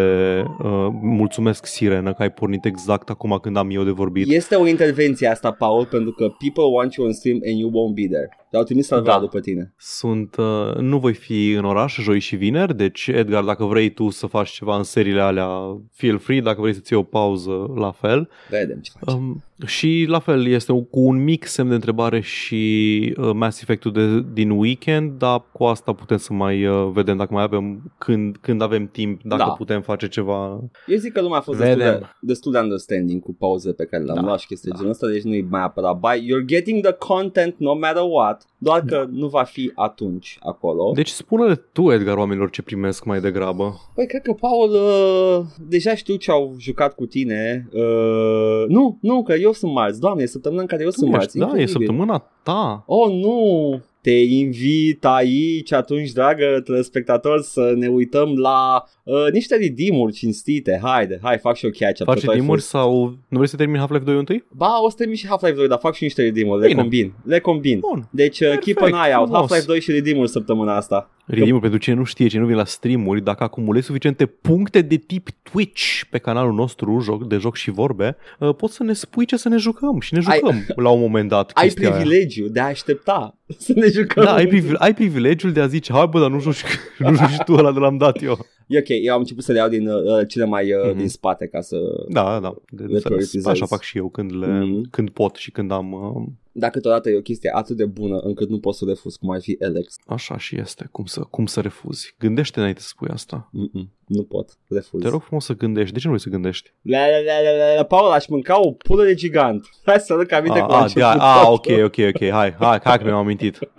uh, 0.64 0.88
mulțumesc 1.02 1.66
Sirenă 1.66 2.14
că 2.14 2.22
ai 2.22 2.32
pornit 2.32 2.66
exact 2.66 3.10
acum 3.10 3.40
când 3.42 3.58
am 3.58 3.70
eu 3.70 3.84
de 3.84 3.92
vorbit. 3.92 4.32
Este 4.32 4.56
o 4.56 4.68
intervenție 4.68 5.28
asta, 5.28 5.52
Paul, 5.52 5.86
pentru 5.86 6.12
că 6.12 6.24
people 6.24 6.64
want 6.74 6.94
you 6.94 7.08
on 7.08 7.14
stream 7.14 7.40
and 7.46 7.60
you 7.60 7.70
won't 7.70 7.94
be 7.94 8.08
there. 8.08 8.30
Te-au 8.50 8.64
trimis 8.64 8.86
să 8.88 9.00
Da. 9.00 9.20
după 9.20 9.40
tine. 9.40 9.74
Sunt, 9.78 10.36
uh, 10.36 10.76
nu 10.80 10.98
voi 10.98 11.14
fi 11.14 11.52
în 11.52 11.66
oraș 11.66 12.00
joi 12.00 12.20
și 12.20 12.36
vineri, 12.36 12.76
deci 12.78 13.08
Edgar, 13.08 13.44
dacă 13.44 13.64
vrei 13.64 13.90
tu 13.90 14.10
să 14.10 14.28
faci 14.28 14.50
ceva 14.50 14.78
în 14.78 14.84
seriile 14.84 15.22
alea, 15.22 15.50
feel 15.92 16.18
free, 16.18 16.42
dacă 16.42 16.62
vrei 16.62 16.74
să-ți 16.74 16.94
iei 16.94 17.02
o 17.02 17.04
pauză, 17.04 17.52
la 17.76 17.92
fel. 17.92 18.30
Vedem 18.50 18.80
ce 18.82 18.92
facem. 19.00 19.05
Um, 19.08 19.44
și 19.66 20.06
la 20.08 20.20
fel, 20.20 20.48
este 20.48 20.72
cu 20.72 21.00
un 21.00 21.24
mic 21.24 21.46
semn 21.46 21.70
de 21.70 21.76
întrebare 21.76 22.20
și 22.22 23.14
uh, 23.18 23.30
Mass 23.34 23.62
Effect-ul 23.62 23.92
de, 23.92 24.26
din 24.34 24.50
weekend, 24.50 25.12
dar 25.18 25.44
cu 25.52 25.64
asta 25.64 25.94
putem 25.94 26.18
să 26.18 26.34
mai 26.34 26.66
uh, 26.66 26.90
vedem 26.94 27.18
dacă 27.18 27.34
mai 27.34 27.44
avem, 27.44 27.92
când, 27.98 28.38
când 28.42 28.62
avem 28.62 28.88
timp, 28.88 29.22
dacă 29.24 29.44
Da. 29.46 29.52
putem 29.52 29.82
face 29.82 30.08
ceva. 30.08 30.60
Eu 30.88 30.98
zic 30.98 31.14
că 31.14 31.22
lumea 31.22 31.38
a 31.38 31.42
fost 31.42 31.60
destul 31.60 31.78
de, 31.78 31.84
Vedem. 31.84 32.18
destul 32.22 32.52
de 32.52 32.60
understanding 32.60 33.22
cu 33.22 33.34
pauze 33.34 33.72
pe 33.74 33.86
care 33.86 34.04
le-am 34.04 34.16
Da, 34.18 34.22
luat 34.22 34.40
și 34.40 34.48
chestii 34.48 34.70
da. 34.70 34.76
genul 34.76 34.92
ăsta, 34.92 35.08
deci 35.08 35.24
nu-i 35.24 35.48
mai 35.50 35.62
apărat 35.64 36.00
bai. 36.00 36.20
You're 36.20 36.46
getting 36.46 36.84
the 36.84 36.94
content 36.94 37.56
no 37.58 37.74
matter 37.74 38.04
what, 38.10 38.46
doar 38.58 38.80
că 38.82 38.96
Da. 38.96 39.06
nu 39.12 39.28
va 39.28 39.44
fi 39.44 39.72
atunci 39.76 40.38
acolo. 40.42 40.92
Deci 40.96 41.10
spune-le 41.10 41.56
tu, 41.56 41.92
Edgar, 41.92 42.18
oamenilor 42.18 42.50
ce 42.50 42.62
primesc 42.62 43.04
mai 43.06 43.20
degrabă. 43.22 43.76
Păi 43.96 44.08
cred 44.08 44.22
că 44.22 44.34
Paul 44.34 44.70
uh, 44.70 45.46
deja 45.68 45.96
știu 45.96 46.16
ce 46.16 46.32
au 46.32 46.56
jucat 46.60 46.96
cu 46.96 47.06
tine. 47.06 47.70
Uh, 47.72 48.64
nu, 48.68 48.98
nu, 49.02 49.24
că 49.24 49.34
eu 49.34 49.45
sunt 49.54 49.72
marți. 49.74 50.00
Doamne, 50.00 50.24
e 50.24 50.26
săptămâna 50.26 50.62
în 50.62 50.68
care 50.68 50.84
eu 50.84 50.90
sunt 50.90 51.06
Nu 51.06 51.12
marți. 51.12 51.26
ești, 51.26 51.38
da, 51.40 51.46
e 51.46 51.48
incredibil. 51.50 51.86
săptămâna 51.88 52.24
ta. 52.44 52.84
Oh, 52.88 53.12
nu! 53.14 53.82
Te 54.02 54.12
invit 54.12 55.06
aici 55.06 55.72
atunci, 55.72 56.12
dragă 56.12 56.62
telespectator, 56.64 57.42
să 57.42 57.74
ne 57.76 57.88
uităm 57.88 58.36
la 58.38 58.84
uh, 59.04 59.32
niște 59.32 59.56
redeem-uri 59.56 60.14
cinstite. 60.14 60.80
Haide, 60.84 61.20
hai, 61.22 61.38
fac 61.38 61.56
și 61.56 61.66
eu 61.66 61.72
catch-up. 61.80 62.06
Faci 62.06 62.20
că 62.20 62.26
tu 62.26 62.32
ai 62.32 62.38
dimuri 62.40 62.60
fost- 62.60 62.70
sau 62.70 63.06
nu 63.28 63.38
vrei 63.38 63.48
să 63.48 63.56
termini 63.56 63.78
Half-Life 63.78 64.04
2 64.04 64.18
întâi? 64.18 64.44
Ba, 64.52 64.80
o 64.84 64.90
să 64.90 64.96
termin 64.98 65.16
și 65.16 65.28
Half-Life 65.28 65.56
2, 65.56 65.68
dar 65.68 65.78
fac 65.80 65.94
și 65.94 66.04
niște 66.04 66.22
redeem-uri. 66.22 66.62
Le 66.62 66.68
Bine. 66.68 66.80
combin. 66.80 67.14
Le 67.24 67.40
combin. 67.40 67.80
Bun. 67.80 68.08
Deci, 68.12 68.40
uh, 68.40 68.48
keep 68.48 68.78
Perfect, 68.78 68.94
an 68.98 69.06
eye 69.06 69.16
out. 69.16 69.28
frumos. 69.28 69.40
Half-Life 69.50 69.66
2 69.68 69.80
și 69.82 69.92
redeem-uri 69.92 70.30
săptămâna 70.30 70.76
asta. 70.76 71.10
Redeem 71.28 71.60
pentru 71.60 71.80
cine 71.80 71.96
nu 71.96 72.04
știe, 72.04 72.28
cine 72.28 72.40
nu 72.42 72.46
vine 72.48 72.58
la 72.58 72.66
streamuri, 72.66 73.24
dacă 73.24 73.44
acumulezi 73.44 73.86
suficiente 73.86 74.26
puncte 74.26 74.82
de 74.82 74.96
tip 74.96 75.28
Twitch 75.52 76.02
pe 76.10 76.18
canalul 76.18 76.54
nostru 76.54 77.00
joc, 77.00 77.28
de 77.28 77.38
joc 77.38 77.56
și 77.56 77.72
vorbe, 77.72 78.16
uh, 78.40 78.56
poți 78.56 78.76
să 78.76 78.84
ne 78.84 78.94
spui 78.94 79.26
ce 79.26 79.38
să 79.38 79.50
ne 79.50 79.58
jucăm 79.58 80.00
și 80.00 80.14
ne 80.14 80.22
Ai- 80.26 80.36
jucăm 80.44 80.66
la 80.76 80.90
un 80.90 81.00
moment 81.00 81.30
dat 81.30 81.52
Ai 81.54 81.64
chestia 81.64 81.88
aia. 81.90 81.98
privilegiu 82.00 82.48
de 82.48 82.60
a 82.60 82.66
aștepta 82.66 83.38
să 83.58 83.72
ne 83.76 83.88
jucăm. 83.88 84.24
Da, 84.24 84.34
ai, 84.34 84.48
privile- 84.48 84.78
ai 84.80 84.94
privilegiul 84.94 85.52
de 85.52 85.62
a 85.62 85.68
zice, 85.68 85.92
hai 85.94 86.08
bă, 86.08 86.20
dar 86.20 86.30
nu 86.30 86.40
joci, 86.40 86.64
nu 86.98 87.16
joci 87.16 87.38
tu 87.46 87.54
ăla 87.54 87.72
de 87.72 87.80
l-am 87.80 87.98
dat 87.98 88.22
eu. 88.24 88.46
E 88.68 88.78
ok, 88.78 88.86
eu 88.90 89.14
am 89.14 89.20
început 89.20 89.44
să 89.44 89.52
le 89.52 89.58
iau 89.58 89.70
din 89.70 89.88
uh, 89.88 90.28
cele 90.28 90.46
mai 90.46 90.74
uh, 90.74 90.88
Mhm. 90.90 90.98
din 90.98 91.10
spate 91.10 91.48
ca 91.48 91.62
să... 91.62 91.78
Da, 92.10 92.40
da, 92.40 92.56
de 92.70 92.76
Le 92.78 92.82
înțeles. 92.84 93.04
prioritizezi. 93.04 93.48
Așa 93.50 93.66
fac 93.66 93.82
și 93.82 93.98
eu 93.98 94.10
când, 94.10 94.38
le, 94.38 94.48
Mhm. 94.48 94.90
când 94.90 95.10
pot 95.10 95.36
și 95.36 95.52
când 95.52 95.72
am... 95.72 95.92
uh, 95.92 96.24
Dacă 96.52 96.72
câteodată 96.72 97.10
e 97.10 97.18
o 97.18 97.22
chestie 97.22 97.52
atât 97.54 97.78
de 97.78 97.86
bună 97.86 98.18
încât 98.18 98.50
nu 98.50 98.60
poți 98.60 98.78
să 98.78 98.86
refuz, 98.88 99.16
cum 99.16 99.30
ar 99.32 99.42
fi 99.42 99.58
Alex. 99.64 99.96
Așa 100.06 100.38
și 100.38 100.60
este, 100.60 100.88
cum 100.92 101.06
să, 101.06 101.20
cum 101.20 101.46
să 101.46 101.62
refuzi. 101.62 102.16
Gândește 102.20 102.60
înainte 102.60 102.82
să 102.82 102.88
spui 102.88 103.08
asta. 103.12 103.50
Mm-mm, 103.52 103.90
nu 104.08 104.24
pot, 104.24 104.58
refuz. 104.70 105.02
Te 105.02 105.10
rog 105.10 105.22
frumos 105.22 105.46
să 105.46 105.54
gândești. 105.56 105.94
De 105.94 106.00
ce 106.00 106.08
nu 106.08 106.12
vrei 106.14 106.24
să 106.26 106.30
gândești? 106.30 106.74
La, 106.82 106.98
la, 107.00 107.06
la, 107.06 107.42
la, 107.52 107.66
la, 107.66 107.76
la, 107.76 107.84
Paul, 107.84 108.12
aș 108.12 108.28
mânca 108.28 108.60
o 108.62 108.72
pulă 108.72 109.04
de 109.04 109.14
gigant. 109.14 109.70
Hai 109.86 110.00
să 110.00 110.14
râd 110.14 110.34
aminte 110.34 110.60
A, 110.60 110.66
cu 110.66 110.72
la 110.72 110.78
a, 110.78 110.82
început. 110.82 111.04
a, 111.04 111.42
a, 111.44 111.52
ok, 111.52 111.66
ok, 111.84 111.98
ok, 112.14 112.30
hai, 112.30 112.52
hai, 112.60 112.80
hai 112.84 112.98
că 112.98 113.04
mi-am 113.04 113.18
amintit. 113.18 113.60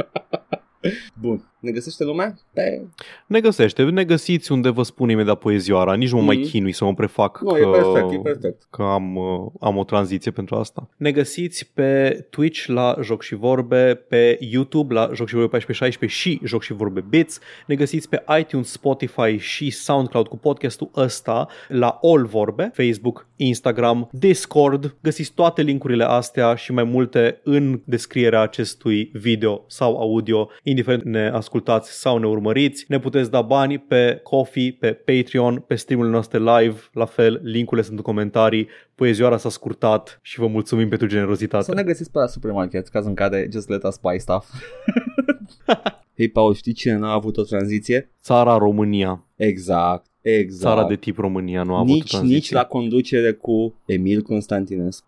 Bun. 1.21 1.51
Ne 1.67 1.73
găsește 1.73 2.05
lumea? 2.05 2.35
Pe... 2.53 2.83
Ne 3.27 3.41
găsește, 3.41 3.83
ne 3.83 4.05
găsiți 4.05 4.53
unde 4.53 4.69
vă 4.71 4.83
spun 4.83 5.09
imediat 5.11 5.39
poezioara, 5.39 5.95
nici 5.95 6.11
nu 6.11 6.17
mă 6.19 6.23
mai 6.25 6.37
Mhm. 6.37 6.49
chinui 6.49 6.73
să 6.73 6.85
mă 6.85 6.95
prefac 6.95 7.41
Nu, 7.43 7.51
că, 7.53 7.59
e 7.59 7.67
perfect, 7.71 8.13
e 8.13 8.19
perfect. 8.23 8.67
că 8.71 8.83
am, 8.83 9.17
uh, 9.17 9.47
am 9.61 9.77
o 9.77 9.85
tranziție 9.85 10.31
pentru 10.31 10.55
asta. 10.57 10.89
Ne 10.97 11.11
găsiți 11.13 11.71
pe 11.75 12.11
Twitch 12.31 12.65
la 12.67 12.97
Joc 13.03 13.23
și 13.23 13.35
Vorbe, 13.35 13.95
pe 14.09 14.39
YouTube 14.41 14.95
la 14.95 15.11
Joc 15.15 15.29
și 15.29 15.35
Vorbe 15.35 15.49
1416 15.49 16.19
și 16.19 16.41
Joc 16.45 16.63
și 16.63 16.73
Vorbe 16.73 17.05
Bits. 17.09 17.39
Ne 17.67 17.75
găsiți 17.75 18.09
pe 18.09 18.25
iTunes, 18.41 18.71
Spotify 18.71 19.37
și 19.39 19.71
SoundCloud 19.71 20.27
cu 20.27 20.37
podcastul 20.37 20.91
ăsta 20.97 21.49
la 21.69 21.99
All 22.03 22.27
Vorbe, 22.27 22.71
Facebook, 22.75 23.27
Instagram, 23.37 24.09
Discord. 24.13 24.97
Găsiți 25.03 25.33
toate 25.35 25.63
linkurile 25.63 26.05
astea 26.05 26.55
și 26.55 26.73
mai 26.73 26.85
multe 26.85 27.41
în 27.45 27.81
descrierea 27.85 28.41
acestui 28.41 29.11
video 29.13 29.65
sau 29.67 29.97
audio, 30.01 30.49
indiferent 30.63 31.03
ne 31.05 31.29
ascultați 31.29 31.55
sau 31.85 32.19
ne 32.19 32.27
urmăriți. 32.27 32.85
Ne 32.89 32.99
puteți 32.99 33.31
da 33.31 33.43
bani 33.43 33.79
pe 33.79 34.21
Coffee, 34.23 34.77
pe 34.81 34.93
Patreon, 34.93 35.65
pe 35.67 35.75
streamurile 35.75 36.13
noastre 36.15 36.39
live, 36.39 36.79
la 36.93 37.05
fel, 37.05 37.41
linkurile 37.43 37.87
sunt 37.87 37.97
în 37.97 38.03
comentarii. 38.03 38.69
Poezioara 38.95 39.37
s-a 39.37 39.49
scurtat 39.49 40.19
și 40.23 40.39
vă 40.39 40.47
mulțumim 40.47 40.89
pentru 40.89 41.07
generozitate. 41.07 41.65
Să 41.65 41.75
ne 41.75 41.83
găsiți 41.83 42.11
pe 42.11 42.19
la 42.19 42.27
supermarket, 42.27 42.89
caz 42.89 43.07
în 43.07 43.15
care 43.15 43.49
just 43.53 43.69
let 43.69 43.83
us 43.83 43.99
buy 44.03 44.19
stuff. 44.19 44.47
Hei, 46.17 46.29
Paul, 46.29 46.55
știi 46.55 46.73
cine 46.73 46.97
n-a 46.97 47.13
avut 47.13 47.37
o 47.37 47.43
tranziție? 47.43 48.11
Țara 48.23 48.57
România, 48.57 49.25
Exact, 49.37 50.07
exact. 50.21 50.75
țara 50.75 50.89
de 50.89 50.97
tip 50.97 51.19
România 51.19 51.63
nu 51.63 51.75
a 51.75 51.79
avut 51.79 51.89
nici, 51.95 52.09
tranziție. 52.11 52.35
nici 52.37 52.51
la 52.51 52.65
conducere 52.65 53.33
cu 53.33 53.75
Emil 53.87 54.23
Constantinescu. 54.23 55.07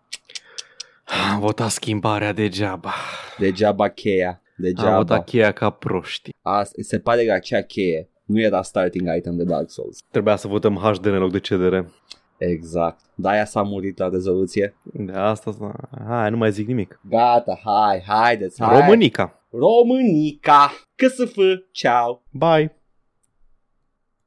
Am 1.33 1.39
votat 1.39 1.69
schimbarea 1.69 2.33
degeaba. 2.33 2.93
Degeaba 3.37 3.87
cheia. 3.89 4.41
Am 4.59 4.65
Degeaba. 4.65 4.95
votat 4.95 5.25
cheia 5.25 5.51
ca 5.51 5.69
proști. 5.69 6.29
Asta, 6.41 6.81
se 6.81 6.99
pare 6.99 7.25
că 7.25 7.31
acea 7.31 7.61
cheie 7.61 8.09
nu 8.25 8.39
era 8.39 8.61
starting 8.61 9.15
item 9.17 9.37
de 9.37 9.43
Dark 9.43 9.69
Souls. 9.69 9.97
Trebuia 10.11 10.35
să 10.35 10.47
votăm 10.47 10.75
HD 10.75 11.05
în 11.05 11.17
loc 11.17 11.31
de 11.31 11.39
CDR. 11.39 11.77
Exact. 12.37 12.99
Da, 13.15 13.29
aia 13.29 13.45
s-a 13.45 13.61
murit 13.61 13.97
la 13.97 14.09
rezoluție. 14.09 14.75
De 14.83 15.11
asta, 15.11 15.71
hai, 16.07 16.29
nu 16.29 16.37
mai 16.37 16.51
zic 16.51 16.67
nimic. 16.67 16.99
Gata, 17.09 17.59
hai, 17.63 18.03
haideți, 18.07 18.63
hai. 18.63 18.79
Românica. 18.79 19.43
Românica. 19.51 20.71
CSF, 20.95 21.37
ceau. 21.71 22.23
Bye. 22.31 22.78